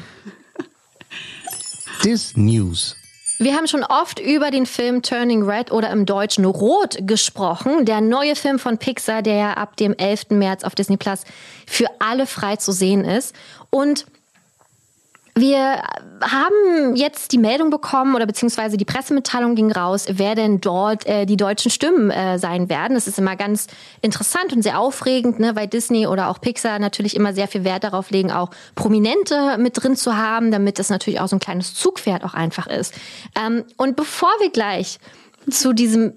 Dis 2.05 2.37
News. 2.37 2.97
Wir 3.39 3.57
haben 3.57 3.67
schon 3.67 3.83
oft 3.83 4.21
über 4.21 4.53
den 4.53 4.65
Film 4.65 5.03
Turning 5.03 5.43
Red 5.43 5.73
oder 5.73 5.91
im 5.91 6.07
Deutschen 6.07 6.45
Rot 6.45 6.99
gesprochen. 7.01 7.85
Der 7.85 8.01
neue 8.01 8.37
Film 8.37 8.61
von 8.61 8.79
Pixar, 8.79 9.23
der 9.23 9.35
ja 9.35 9.53
ab 9.55 9.77
dem 9.77 9.93
11. 9.93 10.31
März 10.31 10.63
auf 10.63 10.77
Disney 10.77 10.97
Plus 10.97 11.25
für 11.67 11.87
alle 11.99 12.27
frei 12.27 12.57
zu 12.57 12.71
sehen 12.71 13.05
ist. 13.05 13.35
Und 13.71 14.07
wir 15.37 15.83
haben 16.21 16.95
jetzt 16.95 17.33
die 17.33 17.39
Meldung 17.39 17.71
bekommen 17.71 18.15
oder 18.15 18.25
beziehungsweise 18.25 18.77
die 18.77 18.85
Pressemitteilung 18.85 19.57
ging 19.57 19.73
raus, 19.73 20.07
wer 20.09 20.37
denn 20.37 20.61
dort 20.61 21.07
äh, 21.07 21.27
die 21.27 21.37
deutschen 21.37 21.73
Stimmen 21.73 22.11
äh, 22.11 22.39
sein 22.39 22.69
werden. 22.69 22.95
Das 22.95 23.09
ist 23.09 23.19
immer 23.19 23.35
ganz 23.35 23.67
interessant 24.01 24.53
und 24.53 24.63
sehr 24.63 24.79
aufregend, 24.79 25.41
ne, 25.41 25.57
weil 25.57 25.67
Disney 25.67 26.07
oder 26.07 26.29
auch 26.29 26.41
Pixar 26.41 26.79
natürlich 26.79 27.17
immer 27.17 27.35
sehr 27.35 27.49
viel 27.49 27.65
Wert 27.65 27.83
darauf 27.83 28.11
legen, 28.11 28.31
auch 28.31 28.51
Prominente 28.77 29.59
mit 29.59 29.83
drin 29.83 29.97
zu 29.97 30.17
haben, 30.17 30.53
damit 30.53 30.79
es 30.79 30.89
natürlich 30.89 31.21
auch 31.21 31.29
so 31.29 31.37
ein 31.37 31.41
kleines 31.41 31.75
Zugpferd 31.75 32.23
auch 32.25 32.35
einfach 32.35 32.69
ist. 32.69 32.95
Ähm, 33.37 33.65
und 33.77 33.97
bevor 33.97 34.31
wir 34.39 34.51
gleich 34.51 35.01
zu 35.51 35.73
diesem 35.73 36.15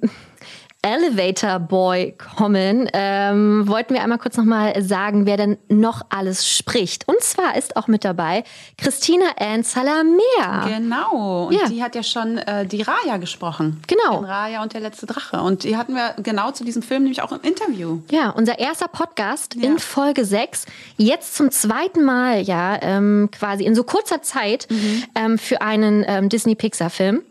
Elevator 0.83 1.59
Boy 1.59 2.13
kommen, 2.17 2.89
ähm, 2.93 3.67
wollten 3.67 3.93
wir 3.93 4.01
einmal 4.03 4.19
kurz 4.19 4.37
nochmal 4.37 4.81
sagen, 4.81 5.25
wer 5.25 5.35
denn 5.35 5.57
noch 5.67 6.01
alles 6.09 6.47
spricht. 6.47 7.07
Und 7.07 7.19
zwar 7.21 7.57
ist 7.57 7.75
auch 7.75 7.87
mit 7.87 8.05
dabei 8.05 8.43
Christina 8.77 9.25
Ann 9.37 9.63
Salamea. 9.63 10.67
Genau. 10.67 11.47
Und 11.47 11.53
Ja. 11.55 11.67
die 11.67 11.83
hat 11.83 11.95
ja 11.95 12.03
schon 12.03 12.37
äh, 12.37 12.65
die 12.65 12.83
Raya 12.83 13.17
gesprochen. 13.17 13.81
Genau. 13.87 14.19
In 14.19 14.25
Raya 14.25 14.61
und 14.63 14.73
der 14.73 14.81
letzte 14.81 15.05
Drache. 15.07 15.41
Und 15.41 15.63
die 15.63 15.75
hatten 15.75 15.93
wir 15.95 16.13
genau 16.23 16.51
zu 16.51 16.63
diesem 16.63 16.81
Film 16.83 17.03
nämlich 17.03 17.21
auch 17.21 17.31
im 17.31 17.41
Interview. 17.41 17.99
Ja, 18.11 18.29
unser 18.29 18.59
erster 18.59 18.87
Podcast 18.87 19.55
Ja. 19.55 19.63
in 19.69 19.79
Folge 19.79 20.25
6. 20.25 20.65
Jetzt 20.97 21.35
zum 21.35 21.51
zweiten 21.51 22.03
Mal, 22.05 22.41
ja, 22.41 22.77
ähm, 22.81 23.29
quasi 23.31 23.65
in 23.65 23.75
so 23.75 23.83
kurzer 23.83 24.21
Zeit 24.21 24.67
Mhm. 24.69 25.03
ähm, 25.15 25.37
für 25.37 25.61
einen 25.61 26.05
ähm, 26.07 26.29
Disney-Pixar-Film. 26.29 27.23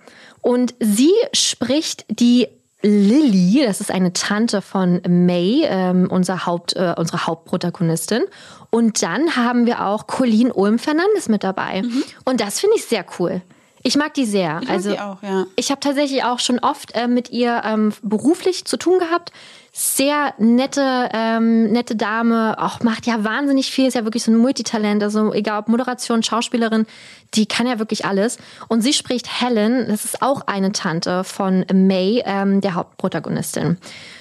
Und 0.43 0.75
sie 0.81 1.13
spricht 1.33 2.05
die 2.09 2.49
Lily, 2.83 3.65
das 3.65 3.81
ist 3.81 3.91
eine 3.91 4.13
Tante 4.13 4.61
von 4.61 5.01
May, 5.09 5.65
ähm, 5.65 6.09
unser 6.11 6.47
Haupt, 6.47 6.75
äh, 6.77 6.95
unsere 6.97 7.27
Hauptprotagonistin. 7.27 8.23
Und 8.71 9.03
dann 9.03 9.37
haben 9.37 9.67
wir 9.67 9.87
auch 9.87 10.07
Colleen 10.07 10.53
Ulm 10.53 10.79
Fernandes 10.79 11.29
mit 11.29 11.43
dabei. 11.43 11.83
Und 12.25 12.41
das 12.41 12.61
finde 12.61 12.77
ich 12.77 12.85
sehr 12.85 13.05
cool. 13.19 13.43
Ich 13.83 13.97
mag 13.97 14.15
die 14.15 14.25
sehr. 14.25 14.55
Mhm. 14.55 14.63
Ich 14.63 14.69
mag 14.69 14.75
also 14.75 14.91
die 14.91 15.01
auch, 15.01 15.23
ja. 15.23 15.47
ich 15.55 15.71
habe 15.71 15.81
tatsächlich 15.81 16.25
auch 16.25 16.41
schon 16.41 16.59
oft 16.59 16.95
äh, 16.95 17.07
mit 17.07 17.31
ihr 17.31 17.63
ähm, 17.65 17.93
beruflich 18.03 18.65
zu 18.65 18.77
tun 18.77 18.99
gehabt. 18.99 19.33
Sehr 19.79 20.33
nette, 20.39 21.11
ähm, 21.13 21.71
nette 21.71 21.97
Dame, 21.97 22.57
auch 22.59 22.81
macht 22.81 23.07
ja 23.07 23.25
wahnsinnig 23.25 23.71
viel, 23.71 23.87
ist 23.87 23.93
ja 23.93 24.05
wirklich 24.05 24.25
so 24.25 24.31
ein 24.31 24.39
Multitalent, 24.39 25.03
also 25.03 25.35
egal 25.35 25.59
ob 25.59 25.69
Moderation, 25.69 26.23
Schauspielerin, 26.23 26.87
die 27.35 27.45
kann 27.45 27.67
ja 27.67 27.79
wirklich 27.79 28.07
alles. 28.07 28.39
Und 28.69 28.81
sie 28.81 28.95
spricht 28.95 29.29
Helen, 29.29 29.87
das 29.87 30.07
ist 30.07 30.23
auch 30.23 30.47
eine 30.47 30.73
Tante 30.73 31.25
von 31.25 31.67
May, 31.75 32.23
ähm, 32.25 32.63
der 32.63 32.73
Hauptprotagonistin. 32.73 33.77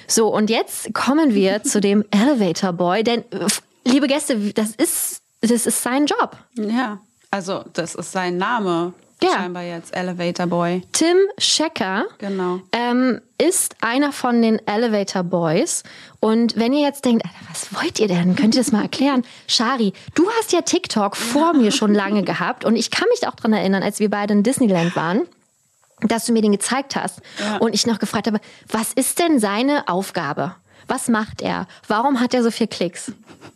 So, 0.06 0.28
und 0.28 0.50
jetzt 0.50 0.92
kommen 0.92 1.32
wir 1.32 1.62
zu 1.62 1.80
dem 1.80 2.04
Elevator 2.10 2.74
Boy, 2.74 3.02
denn, 3.02 3.24
liebe 3.82 4.08
Gäste, 4.08 4.36
das 4.52 4.72
ist, 4.72 5.22
das 5.40 5.66
ist 5.66 5.82
sein 5.82 6.04
Job. 6.04 6.36
Ja. 6.56 7.00
Also, 7.30 7.64
das 7.72 7.94
ist 7.94 8.12
sein 8.12 8.36
Name. 8.36 8.92
Ja. 9.22 9.30
scheinbar 9.30 9.62
jetzt, 9.62 9.96
Elevator 9.96 10.46
Boy. 10.46 10.82
Tim 10.92 11.16
Schecker 11.38 12.04
Genau. 12.18 12.60
ähm, 12.72 13.20
ist 13.38 13.74
einer 13.80 14.12
von 14.12 14.42
den 14.42 14.60
Elevator 14.66 15.22
Boys. 15.22 15.84
Und 16.20 16.56
wenn 16.56 16.72
ihr 16.74 16.82
jetzt 16.86 17.04
denkt, 17.04 17.24
Alter, 17.24 17.36
was 17.50 17.74
wollt 17.74 17.98
ihr 17.98 18.08
denn? 18.08 18.36
Könnt 18.36 18.54
ihr 18.54 18.60
das 18.62 18.72
mal 18.72 18.82
erklären? 18.82 19.24
Shari, 19.46 19.92
du 20.14 20.28
hast 20.38 20.52
ja 20.52 20.60
TikTok 20.60 21.16
vor 21.16 21.54
mir 21.54 21.72
schon 21.72 21.94
lange 21.94 22.24
gehabt. 22.24 22.64
Und 22.64 22.76
ich 22.76 22.90
kann 22.90 23.06
mich 23.10 23.26
auch 23.26 23.34
dran 23.34 23.52
erinnern, 23.54 23.82
als 23.82 24.00
wir 24.00 24.10
beide 24.10 24.34
in 24.34 24.42
Disneyland 24.42 24.94
waren, 24.96 25.22
dass 26.02 26.26
du 26.26 26.32
mir 26.32 26.42
den 26.42 26.52
gezeigt 26.52 26.94
hast. 26.94 27.20
Ja. 27.38 27.56
Und 27.56 27.74
ich 27.74 27.86
noch 27.86 27.98
gefragt 27.98 28.26
habe, 28.26 28.38
was 28.68 28.92
ist 28.92 29.18
denn 29.18 29.38
seine 29.40 29.88
Aufgabe? 29.88 30.54
Was 30.88 31.08
macht 31.08 31.40
er? 31.40 31.66
Warum 31.88 32.20
hat 32.20 32.34
er 32.34 32.42
so 32.42 32.50
viel 32.50 32.66
Klicks? 32.66 33.12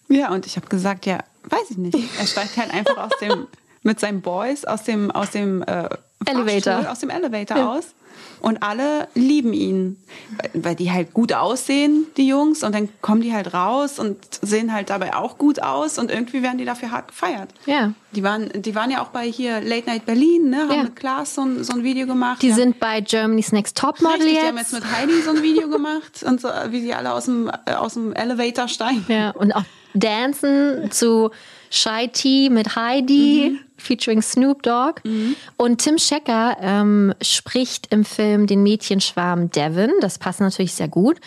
Ja, 0.09 0.31
und 0.32 0.47
ich 0.47 0.57
habe 0.57 0.66
gesagt, 0.69 1.05
ja, 1.07 1.19
weiß 1.45 1.70
ich 1.70 1.77
nicht. 1.77 1.99
Er 2.19 2.27
steigt 2.27 2.57
halt 2.57 2.73
einfach 2.73 2.97
aus 2.97 3.12
dem, 3.20 3.47
mit 3.82 4.01
seinen 4.01 4.20
Boys 4.20 4.65
aus 4.65 4.82
dem, 4.85 5.11
aus 5.11 5.31
dem 5.31 5.62
äh, 5.62 5.89
Elevator. 6.27 6.90
Aus 6.90 7.01
dem 7.01 7.11
Elevator 7.11 7.70
aus. 7.77 7.94
Und 8.40 8.62
alle 8.62 9.09
lieben 9.15 9.52
ihn, 9.52 10.02
weil, 10.55 10.74
die 10.74 10.90
halt 10.90 11.12
gut 11.12 11.32
aussehen, 11.32 12.07
die 12.16 12.27
Jungs. 12.27 12.62
Und 12.62 12.74
dann 12.74 12.89
kommen 13.02 13.20
die 13.20 13.35
halt 13.35 13.52
raus 13.52 13.98
und 13.98 14.16
sehen 14.43 14.73
halt 14.73 14.89
dabei 14.90 15.15
auch 15.15 15.36
gut 15.36 15.62
aus. 15.62 15.98
Und 15.98 16.11
irgendwie 16.11 16.43
werden 16.43 16.57
die 16.57 16.65
dafür 16.65 16.90
hart 16.90 17.09
gefeiert. 17.09 17.51
Ja. 17.66 17.93
Die 18.12 18.23
waren, 18.23 18.51
die 18.55 18.74
waren 18.74 18.90
ja 18.90 19.02
auch 19.02 19.09
bei 19.09 19.27
hier 19.31 19.61
Late 19.61 19.86
Night 19.86 20.07
Berlin, 20.07 20.51
ne? 20.51 20.61
Haben 20.62 20.73
Ja. 20.73 20.82
mit 20.85 20.97
Klaas 20.97 21.35
so 21.35 21.43
ein, 21.43 21.65
so 21.65 21.74
ein 21.74 21.82
Video 21.82 22.07
gemacht. 22.07 22.40
Die 22.43 22.48
ja. 22.48 22.55
sind 22.55 22.81
bei 22.81 23.01
Germany's 23.02 23.52
Next 23.52 23.77
Top 23.77 24.01
Model 24.01 24.23
Richtig, 24.23 24.40
die 24.40 24.47
haben 24.47 24.57
jetzt. 24.57 24.73
jetzt 24.73 24.85
mit 24.85 24.93
Heidi 24.93 25.20
so 25.23 25.31
ein 25.31 25.43
Video 25.43 25.69
gemacht 25.69 26.23
und 26.23 26.40
so, 26.40 26.48
wie 26.69 26.81
die 26.81 26.94
alle 26.94 27.12
aus 27.12 27.27
dem, 27.27 27.51
äh, 27.66 27.74
aus 27.74 27.94
dem 27.94 28.15
Elevator 28.15 28.69
steigen. 28.69 29.05
Ja, 29.09 29.31
und 29.31 29.52
auch 29.52 29.65
Dancen 29.94 30.90
zu 30.90 31.31
Shy 31.70 32.09
Tea 32.12 32.51
mit 32.51 32.76
Heidi, 32.76 33.59
featuring 33.78 34.20
Snoop 34.20 34.62
Dogg. 34.62 35.01
Und 35.56 35.78
Tim 35.78 35.98
Schecker 35.98 36.56
ähm, 36.60 37.14
spricht 37.22 37.86
im 37.92 38.05
Film 38.05 38.47
den 38.47 38.62
Mädchenschwarm 38.62 39.51
Devin. 39.51 39.92
Das 40.01 40.18
passt 40.18 40.40
natürlich 40.40 40.74
sehr 40.74 40.88
gut. 40.88 41.20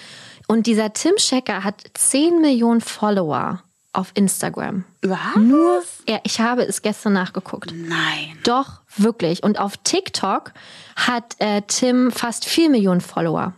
Und 0.47 0.67
dieser 0.67 0.93
Tim 0.93 1.13
Schecker 1.17 1.63
hat 1.63 1.83
10 1.93 2.41
Millionen 2.41 2.81
Follower 2.81 3.63
auf 3.93 4.11
Instagram. 4.15 4.83
Was? 5.01 5.35
Nur 5.37 5.83
er, 6.05 6.21
ich 6.23 6.39
habe 6.39 6.63
es 6.63 6.81
gestern 6.81 7.13
nachgeguckt. 7.13 7.71
Nein. 7.73 8.37
Doch, 8.43 8.81
wirklich. 8.97 9.43
Und 9.43 9.59
auf 9.59 9.77
TikTok 9.77 10.51
hat 10.95 11.35
äh, 11.39 11.61
Tim 11.67 12.11
fast 12.11 12.45
4 12.45 12.69
Millionen 12.69 13.01
Follower. 13.01 13.53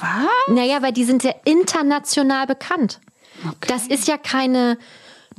Was? 0.00 0.54
Naja, 0.54 0.82
weil 0.82 0.92
die 0.92 1.04
sind 1.04 1.24
ja 1.24 1.32
international 1.44 2.46
bekannt. 2.46 3.00
Okay. 3.44 3.68
Das 3.68 3.86
ist 3.86 4.06
ja 4.06 4.18
keine 4.18 4.76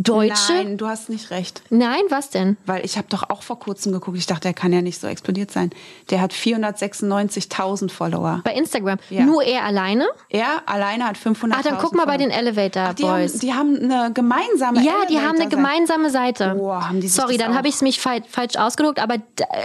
deutsche. 0.03 0.53
Nein, 0.53 0.77
du 0.77 0.87
hast 0.87 1.09
nicht 1.09 1.31
recht. 1.31 1.61
Nein, 1.69 2.01
was 2.09 2.29
denn? 2.29 2.57
Weil 2.65 2.83
ich 2.85 2.97
habe 2.97 3.07
doch 3.09 3.29
auch 3.29 3.41
vor 3.43 3.59
kurzem 3.59 3.91
geguckt. 3.93 4.17
Ich 4.17 4.25
dachte, 4.25 4.41
der 4.41 4.53
kann 4.53 4.73
ja 4.73 4.81
nicht 4.81 4.99
so 4.99 5.07
explodiert 5.07 5.51
sein. 5.51 5.71
Der 6.09 6.21
hat 6.21 6.33
496.000 6.33 7.89
Follower. 7.89 8.41
Bei 8.43 8.53
Instagram. 8.53 8.97
Ja. 9.09 9.23
Nur 9.23 9.43
er 9.43 9.63
alleine? 9.63 10.05
Er 10.29 10.63
alleine 10.65 11.05
hat 11.05 11.17
500.000 11.17 11.53
Ah, 11.53 11.61
dann 11.63 11.77
guck 11.77 11.95
mal 11.95 12.05
bei 12.05 12.17
den. 12.17 12.33
Elevator 12.33 12.83
Ach, 12.89 12.93
die, 12.93 13.03
Boys. 13.03 13.33
haben, 13.33 13.39
die 13.39 13.53
haben 13.53 13.77
eine 13.77 14.13
gemeinsame 14.13 14.83
ja, 14.83 15.05
die 15.09 15.19
haben 15.19 15.39
eine 15.39 15.49
gemeinsame 15.49 16.09
Seite. 16.09 16.55
Oh, 16.59 16.73
haben 16.73 16.99
die 16.99 17.07
sich 17.07 17.15
Sorry, 17.15 17.37
dann 17.37 17.55
habe 17.55 17.67
ich 17.67 17.75
es 17.75 17.81
mich 17.81 17.99
falsch, 17.99 18.25
falsch 18.29 18.55
ausgedruckt, 18.55 18.99
aber 18.99 19.17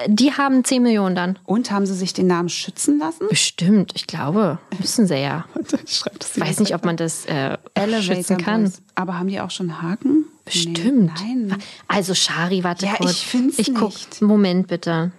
die 0.06 0.32
haben 0.32 0.64
10 0.64 0.82
Millionen 0.82 1.14
dann. 1.14 1.38
Und 1.44 1.70
haben 1.70 1.86
sie 1.86 1.94
sich 1.94 2.12
den 2.12 2.26
Namen 2.26 2.48
schützen 2.48 2.98
lassen? 2.98 3.26
Bestimmt, 3.28 3.92
ich 3.94 4.06
glaube. 4.06 4.58
Müssen 4.78 5.06
sie 5.06 5.16
ja. 5.16 5.44
Ich 5.88 6.40
weiß 6.40 6.60
nicht, 6.60 6.74
ob 6.74 6.84
man 6.84 6.96
das 6.96 7.24
äh, 7.26 7.56
schützen 8.00 8.36
kann. 8.36 8.64
Boys. 8.64 8.82
Aber 8.94 9.18
haben 9.18 9.28
die 9.28 9.40
auch 9.40 9.50
schon 9.50 9.82
Haken? 9.82 10.26
Bestimmt. 10.52 11.12
Nee, 11.22 11.34
nein. 11.34 11.62
Also, 11.86 12.14
Shari, 12.14 12.64
warte 12.64 12.86
Ja, 12.86 12.94
kurz. 12.96 13.34
ich 13.34 13.58
Ich 13.58 13.74
guck. 13.74 13.92
nicht. 13.94 14.22
Moment 14.22 14.66
bitte. 14.68 15.12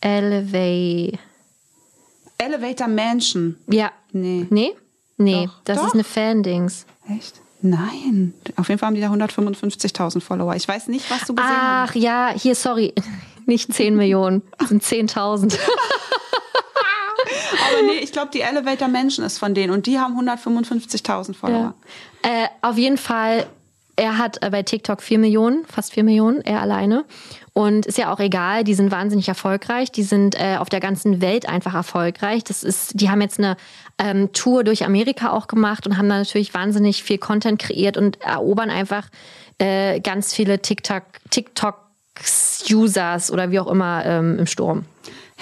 Elevate. 0.00 1.18
Elevator 2.38 2.88
Mansion. 2.88 3.56
Ja. 3.68 3.92
Nee. 4.12 4.46
Nee? 4.50 4.72
Nee, 5.16 5.46
Doch. 5.46 5.60
das 5.64 5.78
Doch. 5.78 5.86
ist 5.88 5.94
eine 5.94 6.04
Fandings. 6.04 6.86
Echt? 7.08 7.40
Nein. 7.60 8.34
Auf 8.56 8.68
jeden 8.68 8.78
Fall 8.80 8.88
haben 8.88 8.94
die 8.96 9.00
da 9.00 9.08
155.000 9.12 10.20
Follower. 10.20 10.56
Ich 10.56 10.66
weiß 10.66 10.88
nicht, 10.88 11.08
was 11.10 11.20
du 11.26 11.34
gesehen 11.34 11.48
hast. 11.50 11.90
Ach 11.90 11.94
ja, 11.94 12.32
hier, 12.36 12.54
sorry. 12.56 12.92
Nicht 13.46 13.72
10 13.72 13.96
Millionen, 13.96 14.42
das 14.58 14.68
sind 14.68 14.82
10.000. 14.84 15.56
Aber 17.68 17.82
nee, 17.86 17.98
ich 18.00 18.12
glaube, 18.12 18.30
die 18.32 18.40
Elevator 18.40 18.88
Mansion 18.88 19.24
ist 19.26 19.38
von 19.38 19.54
denen 19.54 19.72
und 19.72 19.86
die 19.86 19.98
haben 19.98 20.16
155.000 20.18 21.34
Follower. 21.34 21.74
Äh, 22.22 22.46
auf 22.62 22.78
jeden 22.78 22.98
Fall, 22.98 23.46
er 23.96 24.18
hat 24.18 24.42
äh, 24.42 24.50
bei 24.50 24.62
TikTok 24.62 25.02
4 25.02 25.18
Millionen, 25.18 25.64
fast 25.66 25.92
4 25.92 26.04
Millionen, 26.04 26.40
er 26.42 26.60
alleine. 26.60 27.04
Und 27.52 27.84
ist 27.84 27.98
ja 27.98 28.12
auch 28.12 28.20
egal, 28.20 28.64
die 28.64 28.74
sind 28.74 28.90
wahnsinnig 28.90 29.28
erfolgreich. 29.28 29.92
Die 29.92 30.02
sind 30.02 30.34
äh, 30.34 30.56
auf 30.58 30.70
der 30.70 30.80
ganzen 30.80 31.20
Welt 31.20 31.48
einfach 31.48 31.74
erfolgreich. 31.74 32.44
Das 32.44 32.62
ist, 32.62 32.98
die 32.98 33.10
haben 33.10 33.20
jetzt 33.20 33.38
eine 33.38 33.58
ähm, 33.98 34.32
Tour 34.32 34.64
durch 34.64 34.86
Amerika 34.86 35.32
auch 35.32 35.48
gemacht 35.48 35.86
und 35.86 35.98
haben 35.98 36.08
da 36.08 36.16
natürlich 36.18 36.54
wahnsinnig 36.54 37.02
viel 37.02 37.18
Content 37.18 37.60
kreiert 37.60 37.98
und 37.98 38.22
erobern 38.22 38.70
einfach 38.70 39.08
äh, 39.58 40.00
ganz 40.00 40.32
viele 40.32 40.62
TikTok, 40.62 41.02
TikTok-Users 41.28 43.30
oder 43.30 43.50
wie 43.50 43.60
auch 43.60 43.70
immer 43.70 44.06
ähm, 44.06 44.38
im 44.38 44.46
Sturm. 44.46 44.86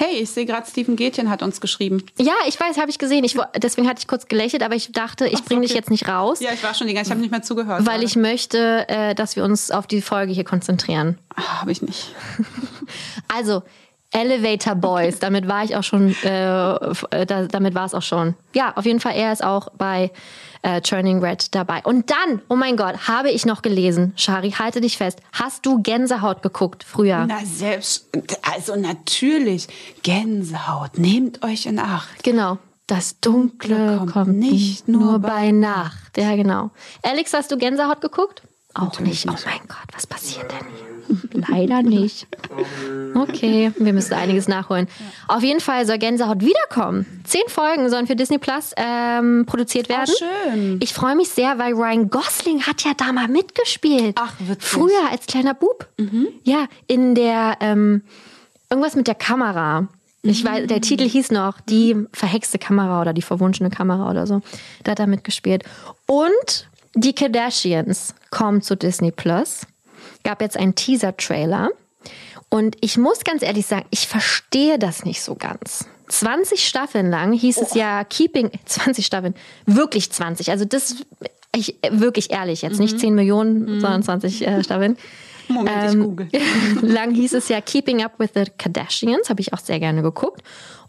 Hey, 0.02 0.16
ich 0.22 0.30
sehe 0.30 0.46
gerade, 0.46 0.66
Steven 0.66 0.96
Gätchen 0.96 1.28
hat 1.28 1.42
uns 1.42 1.60
geschrieben. 1.60 2.02
Ja, 2.18 2.32
ich 2.48 2.58
weiß, 2.58 2.78
habe 2.78 2.88
ich 2.88 2.96
gesehen. 2.96 3.22
Ich, 3.22 3.36
deswegen 3.58 3.86
hatte 3.86 3.98
ich 3.98 4.08
kurz 4.08 4.28
gelächelt, 4.28 4.62
aber 4.62 4.74
ich 4.74 4.92
dachte, 4.92 5.26
ich 5.26 5.44
bringe 5.44 5.60
dich 5.60 5.72
okay. 5.72 5.78
jetzt 5.78 5.90
nicht 5.90 6.08
raus. 6.08 6.40
Ja, 6.40 6.54
ich 6.54 6.62
war 6.62 6.72
schon 6.72 6.86
die 6.86 6.94
ganze 6.94 7.10
Zeit, 7.10 7.18
ich 7.18 7.18
habe 7.18 7.20
nicht 7.20 7.30
mehr 7.30 7.42
zugehört. 7.42 7.84
Weil 7.84 8.02
ich 8.02 8.16
möchte, 8.16 8.88
äh, 8.88 9.14
dass 9.14 9.36
wir 9.36 9.44
uns 9.44 9.70
auf 9.70 9.86
die 9.86 10.00
Folge 10.00 10.32
hier 10.32 10.44
konzentrieren. 10.44 11.18
Habe 11.36 11.72
ich 11.72 11.82
nicht. 11.82 12.14
Also, 13.32 13.62
Elevator 14.10 14.74
Boys, 14.74 15.20
damit 15.20 15.46
war 15.46 15.62
ich 15.62 15.76
auch 15.76 15.84
schon, 15.84 16.16
äh, 16.24 16.72
äh, 17.10 17.26
da, 17.26 17.46
damit 17.46 17.76
war 17.76 17.84
es 17.84 17.94
auch 17.94 18.02
schon. 18.02 18.34
Ja, 18.54 18.72
auf 18.74 18.86
jeden 18.86 18.98
Fall, 18.98 19.12
er 19.14 19.32
ist 19.32 19.44
auch 19.44 19.68
bei 19.78 20.10
äh, 20.62 20.80
Turning 20.80 21.22
Red 21.22 21.54
dabei. 21.54 21.80
Und 21.84 22.10
dann, 22.10 22.42
oh 22.48 22.56
mein 22.56 22.76
Gott, 22.76 23.08
habe 23.08 23.30
ich 23.30 23.46
noch 23.46 23.62
gelesen, 23.62 24.12
Shari, 24.16 24.52
halte 24.52 24.80
dich 24.80 24.96
fest, 24.96 25.20
hast 25.32 25.66
du 25.66 25.82
Gänsehaut 25.82 26.42
geguckt 26.42 26.84
früher? 26.84 27.26
Na, 27.26 27.38
selbst, 27.44 28.08
also 28.42 28.76
natürlich. 28.76 29.68
Gänsehaut, 30.02 30.98
nehmt 30.98 31.42
euch 31.42 31.66
in 31.66 31.78
Acht. 31.78 32.22
Genau. 32.22 32.58
Das 32.86 33.20
Dunkle 33.20 33.98
kommt, 33.98 34.12
kommt 34.12 34.36
nicht 34.36 34.50
nicht 34.52 34.88
nur 34.88 35.20
bei 35.20 35.52
Nacht. 35.52 36.16
Ja, 36.16 36.34
genau. 36.34 36.70
Alex, 37.02 37.32
hast 37.32 37.52
du 37.52 37.56
Gänsehaut 37.56 38.00
geguckt? 38.00 38.42
Auch 38.74 38.82
Natürlich 38.82 39.26
nicht. 39.26 39.46
Oh 39.46 39.48
mein 39.48 39.60
Gott, 39.68 39.86
was 39.94 40.06
passiert 40.06 40.50
denn 40.50 40.66
hier? 40.76 40.89
Leider 41.32 41.82
nicht. 41.82 42.26
Okay, 43.14 43.72
wir 43.78 43.92
müssen 43.92 44.14
einiges 44.14 44.48
nachholen. 44.48 44.88
Auf 45.28 45.42
jeden 45.42 45.60
Fall 45.60 45.86
soll 45.86 45.98
Gänsehaut 45.98 46.40
wiederkommen. 46.40 47.06
Zehn 47.24 47.42
Folgen 47.48 47.88
sollen 47.90 48.06
für 48.06 48.16
Disney 48.16 48.38
Plus 48.38 48.72
ähm, 48.76 49.44
produziert 49.46 49.88
werden. 49.88 50.14
schön. 50.16 50.78
Ich 50.80 50.92
freue 50.94 51.16
mich 51.16 51.28
sehr, 51.28 51.58
weil 51.58 51.72
Ryan 51.74 52.10
Gosling 52.10 52.62
hat 52.62 52.82
ja 52.84 52.92
da 52.96 53.12
mal 53.12 53.28
mitgespielt. 53.28 54.16
Ach, 54.18 54.34
witzig. 54.38 54.62
Früher 54.68 55.10
als 55.10 55.26
kleiner 55.26 55.54
Bub. 55.54 55.86
Ja, 56.44 56.66
in 56.86 57.14
der 57.14 57.56
ähm, 57.60 58.02
irgendwas 58.70 58.96
mit 58.96 59.06
der 59.06 59.14
Kamera. 59.14 59.88
Ich 60.22 60.44
weiß, 60.44 60.66
der 60.66 60.80
Titel 60.82 61.08
hieß 61.08 61.30
noch 61.30 61.60
die 61.62 61.96
verhexte 62.12 62.58
Kamera 62.58 63.00
oder 63.00 63.12
die 63.14 63.22
verwunschene 63.22 63.70
Kamera 63.70 64.10
oder 64.10 64.26
so. 64.26 64.42
Da 64.84 64.92
hat 64.92 65.00
er 65.00 65.06
mitgespielt. 65.06 65.64
Und 66.06 66.68
die 66.94 67.14
Kardashians 67.14 68.14
kommen 68.30 68.60
zu 68.62 68.76
Disney 68.76 69.12
Plus. 69.12 69.62
Gab 70.24 70.40
jetzt 70.40 70.56
einen 70.56 70.74
Teaser-Trailer. 70.74 71.70
Und 72.48 72.76
ich 72.80 72.98
muss 72.98 73.24
ganz 73.24 73.42
ehrlich 73.42 73.66
sagen, 73.66 73.86
ich 73.90 74.08
verstehe 74.08 74.78
das 74.78 75.04
nicht 75.04 75.22
so 75.22 75.34
ganz. 75.36 75.86
20 76.08 76.66
Staffeln 76.66 77.08
lang 77.08 77.32
hieß 77.32 77.58
es 77.58 77.74
ja 77.74 78.02
Keeping, 78.04 78.50
20 78.64 79.06
Staffeln, 79.06 79.34
wirklich 79.66 80.10
20. 80.10 80.50
Also 80.50 80.64
das, 80.64 80.96
ich, 81.54 81.76
wirklich 81.90 82.32
ehrlich 82.32 82.62
jetzt, 82.62 82.80
nicht 82.80 82.98
10 82.98 83.14
Millionen, 83.14 83.80
sondern 83.80 84.02
20 84.02 84.46
äh, 84.46 84.64
Staffeln. 84.64 84.96
Moment, 85.48 85.84
ich 85.84 85.92
Ähm, 85.92 86.02
google. 86.02 86.28
lang 86.82 87.14
hieß 87.14 87.34
es 87.34 87.48
ja 87.48 87.60
Keeping 87.60 88.04
Up 88.04 88.18
with 88.18 88.30
the 88.34 88.44
Kardashians, 88.58 89.30
habe 89.30 89.40
ich 89.40 89.52
auch 89.52 89.58
sehr 89.58 89.78
gerne 89.80 90.02
geguckt. 90.02 90.42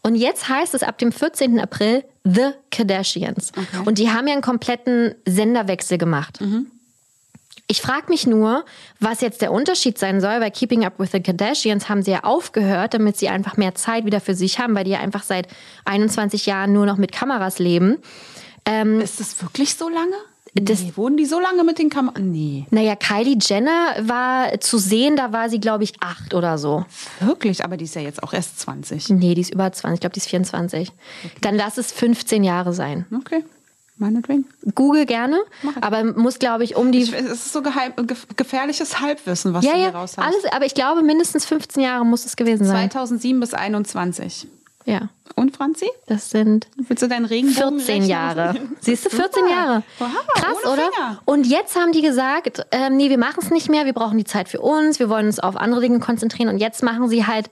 Und 0.03 0.15
jetzt 0.15 0.49
heißt 0.49 0.73
es 0.73 0.81
ab 0.81 0.97
dem 0.97 1.11
14. 1.11 1.59
April 1.59 2.03
The 2.23 2.51
Kardashians. 2.71 3.51
Und 3.85 3.99
die 3.99 4.09
haben 4.09 4.27
ja 4.27 4.33
einen 4.33 4.41
kompletten 4.41 5.13
Senderwechsel 5.27 5.97
gemacht. 5.99 6.39
Ich 7.71 7.81
frage 7.81 8.07
mich 8.09 8.27
nur, 8.27 8.65
was 8.99 9.21
jetzt 9.21 9.41
der 9.41 9.53
Unterschied 9.53 9.97
sein 9.97 10.19
soll, 10.19 10.41
weil 10.41 10.51
Keeping 10.51 10.83
Up 10.85 10.95
with 10.99 11.11
the 11.13 11.21
Kardashians 11.21 11.87
haben 11.87 12.03
sie 12.03 12.11
ja 12.11 12.25
aufgehört, 12.25 12.93
damit 12.93 13.15
sie 13.15 13.29
einfach 13.29 13.55
mehr 13.55 13.75
Zeit 13.75 14.03
wieder 14.03 14.19
für 14.19 14.35
sich 14.35 14.59
haben, 14.59 14.75
weil 14.75 14.83
die 14.83 14.91
ja 14.91 14.99
einfach 14.99 15.23
seit 15.23 15.47
21 15.85 16.45
Jahren 16.47 16.73
nur 16.73 16.85
noch 16.85 16.97
mit 16.97 17.13
Kameras 17.13 17.59
leben. 17.59 17.99
Ist 19.01 19.21
das 19.21 19.41
wirklich 19.41 19.75
so 19.75 19.87
lange? 19.87 20.15
Das- 20.53 20.81
nee, 20.81 20.91
wurden 20.97 21.15
die 21.15 21.25
so 21.25 21.39
lange 21.39 21.63
mit 21.63 21.79
den 21.79 21.89
Kameras? 21.89 22.19
Nee. 22.21 22.65
Naja, 22.71 22.97
Kylie 22.97 23.37
Jenner 23.39 23.95
war 24.01 24.59
zu 24.59 24.77
sehen, 24.77 25.15
da 25.15 25.31
war 25.31 25.49
sie, 25.49 25.61
glaube 25.61 25.85
ich, 25.85 25.93
acht 26.01 26.33
oder 26.33 26.57
so. 26.57 26.83
Wirklich? 27.21 27.63
Aber 27.63 27.77
die 27.77 27.85
ist 27.85 27.95
ja 27.95 28.01
jetzt 28.01 28.21
auch 28.21 28.33
erst 28.33 28.59
20. 28.59 29.07
Nee, 29.11 29.33
die 29.33 29.39
ist 29.41 29.53
über 29.53 29.71
20, 29.71 29.93
ich 29.95 29.99
glaube, 30.01 30.13
die 30.13 30.19
ist 30.19 30.27
24. 30.27 30.91
Dann 31.39 31.55
lass 31.55 31.77
es 31.77 31.93
15 31.93 32.43
Jahre 32.43 32.73
sein. 32.73 33.05
Okay. 33.17 33.45
Meinetwegen. 34.01 34.45
Google 34.73 35.05
gerne, 35.05 35.39
aber 35.79 36.03
muss, 36.03 36.39
glaube 36.39 36.63
ich, 36.63 36.75
um 36.75 36.91
die. 36.91 37.03
Ich, 37.03 37.13
es 37.13 37.23
ist 37.23 37.53
so 37.53 37.61
geheim, 37.61 37.93
ge 37.95 38.17
gefährliches 38.35 38.99
Halbwissen, 38.99 39.53
was 39.53 39.63
ja, 39.63 39.73
du 39.73 39.77
hier 39.77 39.87
ja, 39.89 39.91
raus 39.91 40.17
hast. 40.17 40.25
alles, 40.25 40.43
aber 40.51 40.65
ich 40.65 40.73
glaube, 40.73 41.03
mindestens 41.03 41.45
15 41.45 41.83
Jahre 41.83 42.03
muss 42.03 42.25
es 42.25 42.35
gewesen 42.35 42.65
sein. 42.65 42.89
2007 42.89 43.39
bis 43.39 43.53
21. 43.53 44.47
Ja, 44.85 45.09
Und 45.35 45.55
Franzi? 45.55 45.85
das 46.07 46.31
sind 46.31 46.67
Willst 46.75 47.03
du 47.03 47.07
deinen 47.07 47.25
Regenbogen 47.25 47.79
14 47.79 48.05
Jahre. 48.05 48.55
Siehst 48.79 49.05
du, 49.05 49.09
14 49.11 49.47
Jahre. 49.47 49.83
Wow, 49.99 50.09
Krass, 50.33 50.65
oder? 50.65 51.21
Und 51.25 51.45
jetzt 51.45 51.75
haben 51.75 51.91
die 51.91 52.01
gesagt, 52.01 52.65
ähm, 52.71 52.97
nee, 52.97 53.11
wir 53.11 53.19
machen 53.19 53.39
es 53.39 53.51
nicht 53.51 53.69
mehr, 53.69 53.85
wir 53.85 53.93
brauchen 53.93 54.17
die 54.17 54.25
Zeit 54.25 54.49
für 54.49 54.61
uns, 54.61 54.97
wir 54.97 55.09
wollen 55.09 55.27
uns 55.27 55.39
auf 55.39 55.55
andere 55.55 55.81
Dinge 55.81 55.99
konzentrieren. 55.99 56.49
Und 56.49 56.57
jetzt 56.57 56.81
machen 56.81 57.07
sie 57.07 57.27
halt 57.27 57.51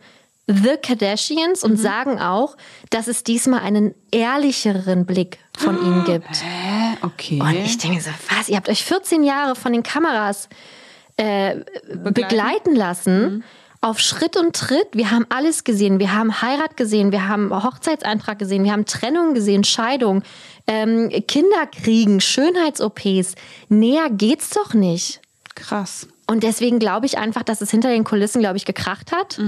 The 0.51 0.77
Kardashians 0.81 1.63
Mhm. 1.63 1.71
und 1.71 1.77
sagen 1.77 2.19
auch, 2.19 2.57
dass 2.89 3.07
es 3.07 3.23
diesmal 3.23 3.59
einen 3.61 3.93
ehrlicheren 4.11 5.05
Blick 5.05 5.37
von 5.57 5.77
ihnen 5.79 6.03
gibt. 6.05 6.27
Hä? 6.43 6.97
Okay. 7.03 7.39
Und 7.39 7.53
ich 7.53 7.77
denke 7.77 8.01
so, 8.01 8.09
was, 8.35 8.49
ihr 8.49 8.55
habt 8.57 8.67
euch 8.67 8.83
14 8.83 9.23
Jahre 9.23 9.55
von 9.55 9.71
den 9.73 9.83
Kameras 9.83 10.49
äh, 11.17 11.57
begleiten, 11.93 12.75
lassen. 12.75 13.43
Auf 13.81 13.99
Schritt 13.99 14.35
und 14.35 14.55
Tritt. 14.55 14.87
Wir 14.91 15.09
haben 15.11 15.25
alles 15.29 15.63
gesehen. 15.63 15.99
Wir 15.99 16.13
haben 16.13 16.41
Heirat 16.41 16.75
gesehen. 16.75 17.13
Wir 17.13 17.29
haben 17.29 17.49
Hochzeitseintrag 17.51 18.37
gesehen. 18.39 18.63
Wir 18.65 18.73
haben 18.73 18.85
Trennung 18.85 19.33
gesehen, 19.33 19.63
Scheidung, 19.63 20.23
ähm, 20.67 21.09
Kinderkriegen, 21.27 22.19
Schönheits-OPs. 22.19 23.35
Näher 23.69 24.09
geht's 24.09 24.49
doch 24.49 24.73
nicht. 24.73 25.21
Krass. 25.55 26.07
Und 26.27 26.43
deswegen 26.43 26.79
glaube 26.79 27.05
ich 27.05 27.17
einfach, 27.17 27.43
dass 27.43 27.61
es 27.61 27.71
hinter 27.71 27.89
den 27.89 28.03
Kulissen, 28.03 28.39
glaube 28.41 28.57
ich, 28.57 28.65
gekracht 28.65 29.11
hat. 29.13 29.39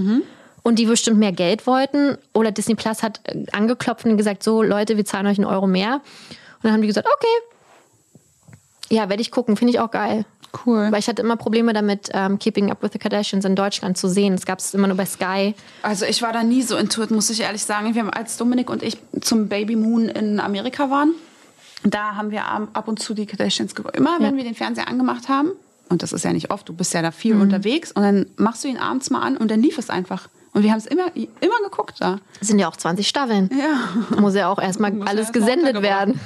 Und 0.64 0.78
die 0.78 0.86
bestimmt 0.86 1.18
mehr 1.18 1.32
Geld 1.32 1.66
wollten. 1.66 2.18
Oder 2.34 2.52
Disney 2.52 2.76
Plus 2.76 3.02
hat 3.04 3.20
äh, 3.26 3.46
angeklopft 3.52 4.06
und 4.06 4.18
gesagt, 4.18 4.44
so 4.44 4.62
Leute, 4.62 4.96
wir 4.98 5.06
zahlen 5.06 5.26
euch 5.28 5.38
einen 5.40 5.48
Euro 5.48 5.66
mehr. 5.68 5.96
Und 5.96 6.64
dann 6.64 6.74
haben 6.74 6.82
die 6.82 6.88
gesagt, 6.88 7.08
okay. 7.08 7.28
Ja, 8.96 9.10
werde 9.10 9.22
ich 9.22 9.32
gucken, 9.32 9.56
finde 9.58 9.74
ich 9.74 9.80
auch 9.80 9.90
geil. 9.92 10.26
Cool. 10.66 10.92
Weil 10.92 11.00
ich 11.00 11.08
hatte 11.08 11.22
immer 11.22 11.38
Probleme 11.38 11.72
damit, 11.72 12.10
ähm, 12.14 12.38
Keeping 12.38 12.72
Up 12.72 12.84
with 12.84 12.92
the 12.92 13.00
Kardashians 13.00 13.46
in 13.46 13.56
Deutschland 13.56 13.98
zu 13.98 14.10
sehen. 14.10 14.36
Das 14.36 14.46
gab 14.46 14.60
es 14.60 14.74
immer 14.74 14.88
nur 14.88 14.98
bei 14.98 15.06
Sky. 15.06 15.56
Also 15.82 16.06
ich 16.06 16.22
war 16.22 16.34
da 16.34 16.44
nie 16.44 16.62
so 16.62 16.76
intuit, 16.76 17.10
muss 17.10 17.30
ich 17.30 17.40
ehrlich 17.40 17.64
sagen. 17.64 17.96
Wir 17.96 18.02
haben, 18.02 18.10
als 18.10 18.36
Dominik 18.36 18.70
und 18.70 18.84
ich 18.84 18.98
zum 19.22 19.48
Baby 19.48 19.78
Moon 19.78 20.10
in 20.10 20.42
Amerika 20.42 20.90
waren, 20.90 21.14
da 21.84 22.16
haben 22.16 22.32
wir 22.32 22.46
ab 22.46 22.68
ab 22.74 22.88
und 22.90 23.00
zu 23.02 23.14
die 23.14 23.26
Kardashians 23.26 23.74
geguckt. 23.76 23.96
Immer 23.96 24.18
wenn 24.20 24.32
Ja. 24.32 24.38
wir 24.38 24.44
den 24.44 24.54
Fernseher 24.56 24.90
angemacht 24.90 25.30
haben, 25.30 25.52
und 25.90 26.04
das 26.04 26.12
ist 26.14 26.24
ja 26.26 26.34
nicht 26.34 26.52
oft, 26.52 26.68
du 26.68 26.74
bist 26.74 26.94
ja 26.94 27.02
da 27.02 27.12
viel 27.12 27.36
Mhm. 27.36 27.42
unterwegs, 27.44 27.92
und 27.94 28.04
dann 28.04 28.26
machst 28.36 28.64
du 28.66 28.68
ihn 28.68 28.78
abends 28.78 29.10
mal 29.10 29.22
an 29.22 29.38
und 29.38 29.50
dann 29.50 29.62
lief 29.62 29.78
es 29.78 29.90
einfach. 29.90 30.28
Und 30.54 30.64
wir 30.64 30.72
haben 30.72 30.80
es 30.80 30.86
immer, 30.86 31.16
immer 31.16 31.60
geguckt 31.64 31.96
da. 32.00 32.20
Es 32.42 32.48
sind 32.48 32.60
ja 32.60 32.68
auch 32.68 32.76
20 32.76 33.08
Staffeln. 33.08 33.50
Ja. 33.58 34.20
Muss 34.20 34.36
ja 34.36 34.50
auch 34.50 34.60
erstmal 34.60 34.92
alles 35.04 35.28
mal 35.28 35.32
gesendet 35.32 35.82
werden. 35.82 36.20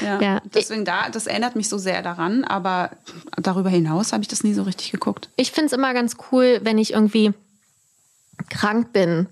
Ja. 0.00 0.20
Ja. 0.20 0.42
Deswegen 0.52 0.84
da, 0.84 1.08
das 1.10 1.26
erinnert 1.26 1.54
mich 1.54 1.68
so 1.68 1.78
sehr 1.78 2.02
daran, 2.02 2.44
aber 2.44 2.90
darüber 3.36 3.70
hinaus 3.70 4.12
habe 4.12 4.22
ich 4.22 4.28
das 4.28 4.42
nie 4.42 4.52
so 4.52 4.62
richtig 4.64 4.90
geguckt. 4.90 5.28
Ich 5.36 5.52
finde 5.52 5.66
es 5.66 5.72
immer 5.72 5.94
ganz 5.94 6.16
cool, 6.32 6.60
wenn 6.64 6.78
ich 6.78 6.92
irgendwie 6.92 7.32
krank 8.48 8.92
bin. 8.92 9.28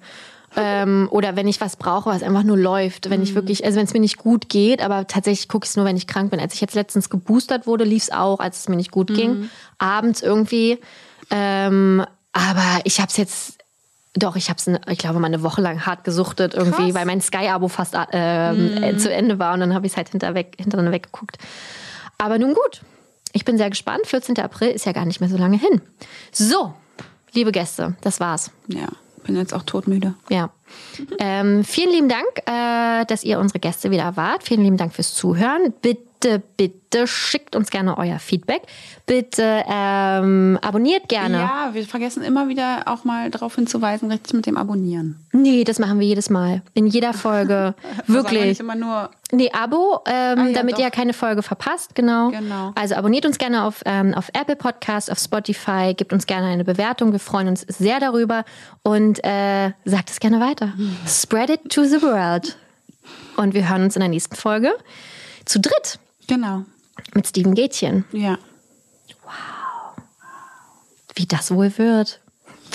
Ähm, 0.56 1.08
oder 1.12 1.36
wenn 1.36 1.46
ich 1.46 1.60
was 1.60 1.76
brauche, 1.76 2.10
was 2.10 2.24
einfach 2.24 2.42
nur 2.42 2.56
läuft. 2.56 3.08
Wenn 3.08 3.22
ich 3.22 3.36
wirklich, 3.36 3.64
also 3.64 3.78
wenn 3.78 3.84
es 3.86 3.94
mir 3.94 4.00
nicht 4.00 4.18
gut 4.18 4.48
geht, 4.48 4.82
aber 4.82 5.06
tatsächlich 5.06 5.48
gucke 5.48 5.64
ich 5.64 5.70
es 5.70 5.76
nur, 5.76 5.84
wenn 5.84 5.96
ich 5.96 6.08
krank 6.08 6.30
bin. 6.30 6.40
Als 6.40 6.54
ich 6.54 6.60
jetzt 6.60 6.74
letztens 6.74 7.08
geboostert 7.08 7.68
wurde, 7.68 7.84
lief 7.84 8.04
es 8.04 8.12
auch, 8.12 8.40
als 8.40 8.60
es 8.60 8.68
mir 8.68 8.76
nicht 8.76 8.90
gut 8.90 9.14
ging. 9.14 9.48
Abends 9.78 10.22
irgendwie. 10.22 10.78
Ähm, 11.30 12.04
aber 12.32 12.80
ich 12.82 12.98
habe 12.98 13.08
es 13.10 13.16
jetzt, 13.16 13.58
doch, 14.22 14.36
ich 14.36 14.48
habe 14.48 14.58
es, 14.58 14.70
ich 14.90 14.98
glaube, 14.98 15.18
mal 15.18 15.26
eine 15.26 15.42
Woche 15.42 15.60
lang 15.60 15.84
hart 15.86 16.04
gesuchtet 16.04 16.54
irgendwie, 16.54 16.84
Krass. 16.84 16.94
weil 16.94 17.06
mein 17.06 17.20
Sky-Abo 17.20 17.68
fast 17.68 17.94
äh, 17.94 18.96
zu 18.96 19.12
Ende 19.12 19.38
war 19.38 19.54
und 19.54 19.60
dann 19.60 19.74
habe 19.74 19.86
ich 19.86 19.92
es 19.92 19.96
halt 19.96 20.10
hinterweg, 20.10 20.54
hinterher 20.58 20.92
weggeguckt. 20.92 21.38
Aber 22.18 22.38
nun 22.38 22.54
gut, 22.54 22.82
ich 23.32 23.44
bin 23.44 23.56
sehr 23.58 23.70
gespannt. 23.70 24.06
14. 24.06 24.38
April 24.38 24.68
ist 24.70 24.86
ja 24.86 24.92
gar 24.92 25.04
nicht 25.04 25.20
mehr 25.20 25.28
so 25.28 25.36
lange 25.36 25.58
hin. 25.58 25.80
So, 26.32 26.74
liebe 27.32 27.52
Gäste, 27.52 27.96
das 28.02 28.20
war's. 28.20 28.50
Ja, 28.68 28.88
bin 29.24 29.36
jetzt 29.36 29.54
auch 29.54 29.62
todmüde. 29.62 30.14
Ja. 30.28 30.50
Ähm, 31.18 31.64
vielen 31.64 31.90
lieben 31.90 32.08
Dank, 32.08 32.26
äh, 32.46 33.04
dass 33.06 33.24
ihr 33.24 33.38
unsere 33.38 33.58
Gäste 33.58 33.90
wieder 33.90 34.16
wart. 34.16 34.44
Vielen 34.44 34.62
lieben 34.62 34.76
Dank 34.76 34.94
fürs 34.94 35.14
Zuhören. 35.14 35.72
Bitte, 35.82 36.02
bitte 36.56 37.06
schickt 37.06 37.56
uns 37.56 37.70
gerne 37.70 37.96
euer 37.98 38.18
Feedback. 38.18 38.62
Bitte 39.06 39.64
ähm, 39.68 40.58
abonniert 40.62 41.08
gerne. 41.08 41.38
Ja, 41.38 41.70
wir 41.72 41.84
vergessen 41.86 42.22
immer 42.22 42.48
wieder 42.48 42.82
auch 42.86 43.04
mal 43.04 43.30
darauf 43.30 43.54
hinzuweisen, 43.54 44.10
richtig 44.10 44.34
mit 44.34 44.46
dem 44.46 44.56
Abonnieren. 44.56 45.16
Nee, 45.32 45.64
das 45.64 45.78
machen 45.78 45.98
wir 45.98 46.06
jedes 46.06 46.30
Mal. 46.30 46.62
In 46.74 46.86
jeder 46.86 47.12
Folge. 47.12 47.74
Wir 48.06 48.14
Wirklich. 48.16 48.44
nicht 48.44 48.60
immer 48.60 48.74
nur 48.74 49.10
Nee, 49.32 49.50
Abo, 49.52 50.00
ähm, 50.06 50.38
Ah, 50.38 50.46
ja, 50.48 50.52
damit 50.54 50.74
doch. 50.74 50.80
ihr 50.80 50.90
keine 50.90 51.12
Folge 51.12 51.42
verpasst, 51.42 51.94
genau. 51.94 52.30
Genau. 52.30 52.72
Also 52.74 52.96
abonniert 52.96 53.24
uns 53.26 53.38
gerne 53.38 53.62
auf, 53.64 53.82
ähm, 53.84 54.12
auf 54.14 54.28
Apple 54.32 54.56
Podcast, 54.56 55.10
auf 55.10 55.18
Spotify, 55.18 55.94
gebt 55.96 56.12
uns 56.12 56.26
gerne 56.26 56.48
eine 56.48 56.64
Bewertung. 56.64 57.12
Wir 57.12 57.20
freuen 57.20 57.46
uns 57.46 57.60
sehr 57.68 58.00
darüber 58.00 58.44
und 58.82 59.22
äh, 59.24 59.70
sagt 59.84 60.10
es 60.10 60.18
gerne 60.18 60.40
weiter. 60.40 60.72
Spread 61.06 61.50
it 61.50 61.70
to 61.70 61.84
the 61.84 62.02
world. 62.02 62.56
Und 63.36 63.54
wir 63.54 63.68
hören 63.68 63.84
uns 63.84 63.94
in 63.94 64.00
der 64.00 64.08
nächsten 64.08 64.34
Folge 64.34 64.72
zu 65.44 65.60
dritt 65.60 65.99
Genau. 66.30 66.64
mit 67.14 67.26
Steven 67.26 67.54
Gätchen. 67.54 68.04
Ja. 68.12 68.38
Wie 71.16 71.26
das 71.26 71.52
wohl 71.52 71.76
wird. 71.76 72.20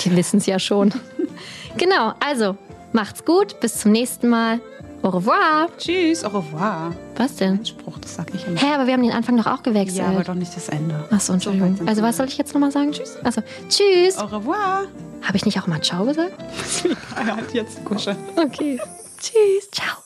Wir 0.04 0.16
wissen 0.18 0.38
es 0.38 0.46
ja 0.46 0.60
schon. 0.60 0.94
genau, 1.78 2.14
also 2.20 2.58
macht's 2.92 3.24
gut, 3.24 3.60
bis 3.62 3.80
zum 3.80 3.92
nächsten 3.92 4.28
Mal. 4.28 4.60
Au 5.04 5.10
revoir. 5.10 5.70
Tschüss, 5.78 6.26
au 6.26 6.30
revoir. 6.30 6.94
Was 7.16 7.38
denn? 7.38 7.66
Spruch, 7.66 7.98
das 8.00 8.16
sag 8.16 8.34
ich 8.34 8.46
immer. 8.46 8.60
Hä, 8.60 8.74
aber 8.74 8.88
wir 8.88 8.94
haben 8.94 9.04
den 9.04 9.14
Anfang 9.14 9.38
doch 9.38 9.48
auch 9.48 9.64
gewechselt. 9.64 10.00
Ja, 10.00 10.08
aber 10.08 10.24
doch 10.24 10.34
nicht 10.34 10.54
das 10.56 10.68
Ende. 10.68 11.08
Achso, 11.12 11.32
Entschuldigung. 11.32 11.80
Also 11.88 12.02
was 12.02 12.18
soll 12.18 12.28
ich 12.28 12.38
jetzt 12.38 12.54
nochmal 12.54 12.72
sagen? 12.72 12.92
Tschüss. 12.92 13.16
Also 13.24 13.42
tschüss. 13.70 14.18
Au 14.18 14.26
revoir. 14.26 14.84
Habe 15.22 15.38
ich 15.38 15.46
nicht 15.46 15.60
auch 15.62 15.68
mal 15.68 15.82
Ciao 15.82 16.06
gesagt? 16.06 16.34
halt 17.16 17.54
jetzt 17.54 17.86
Kusche. 17.86 18.18
Okay. 18.36 18.80
Tschüss. 19.18 19.72
Ciao. 19.72 20.04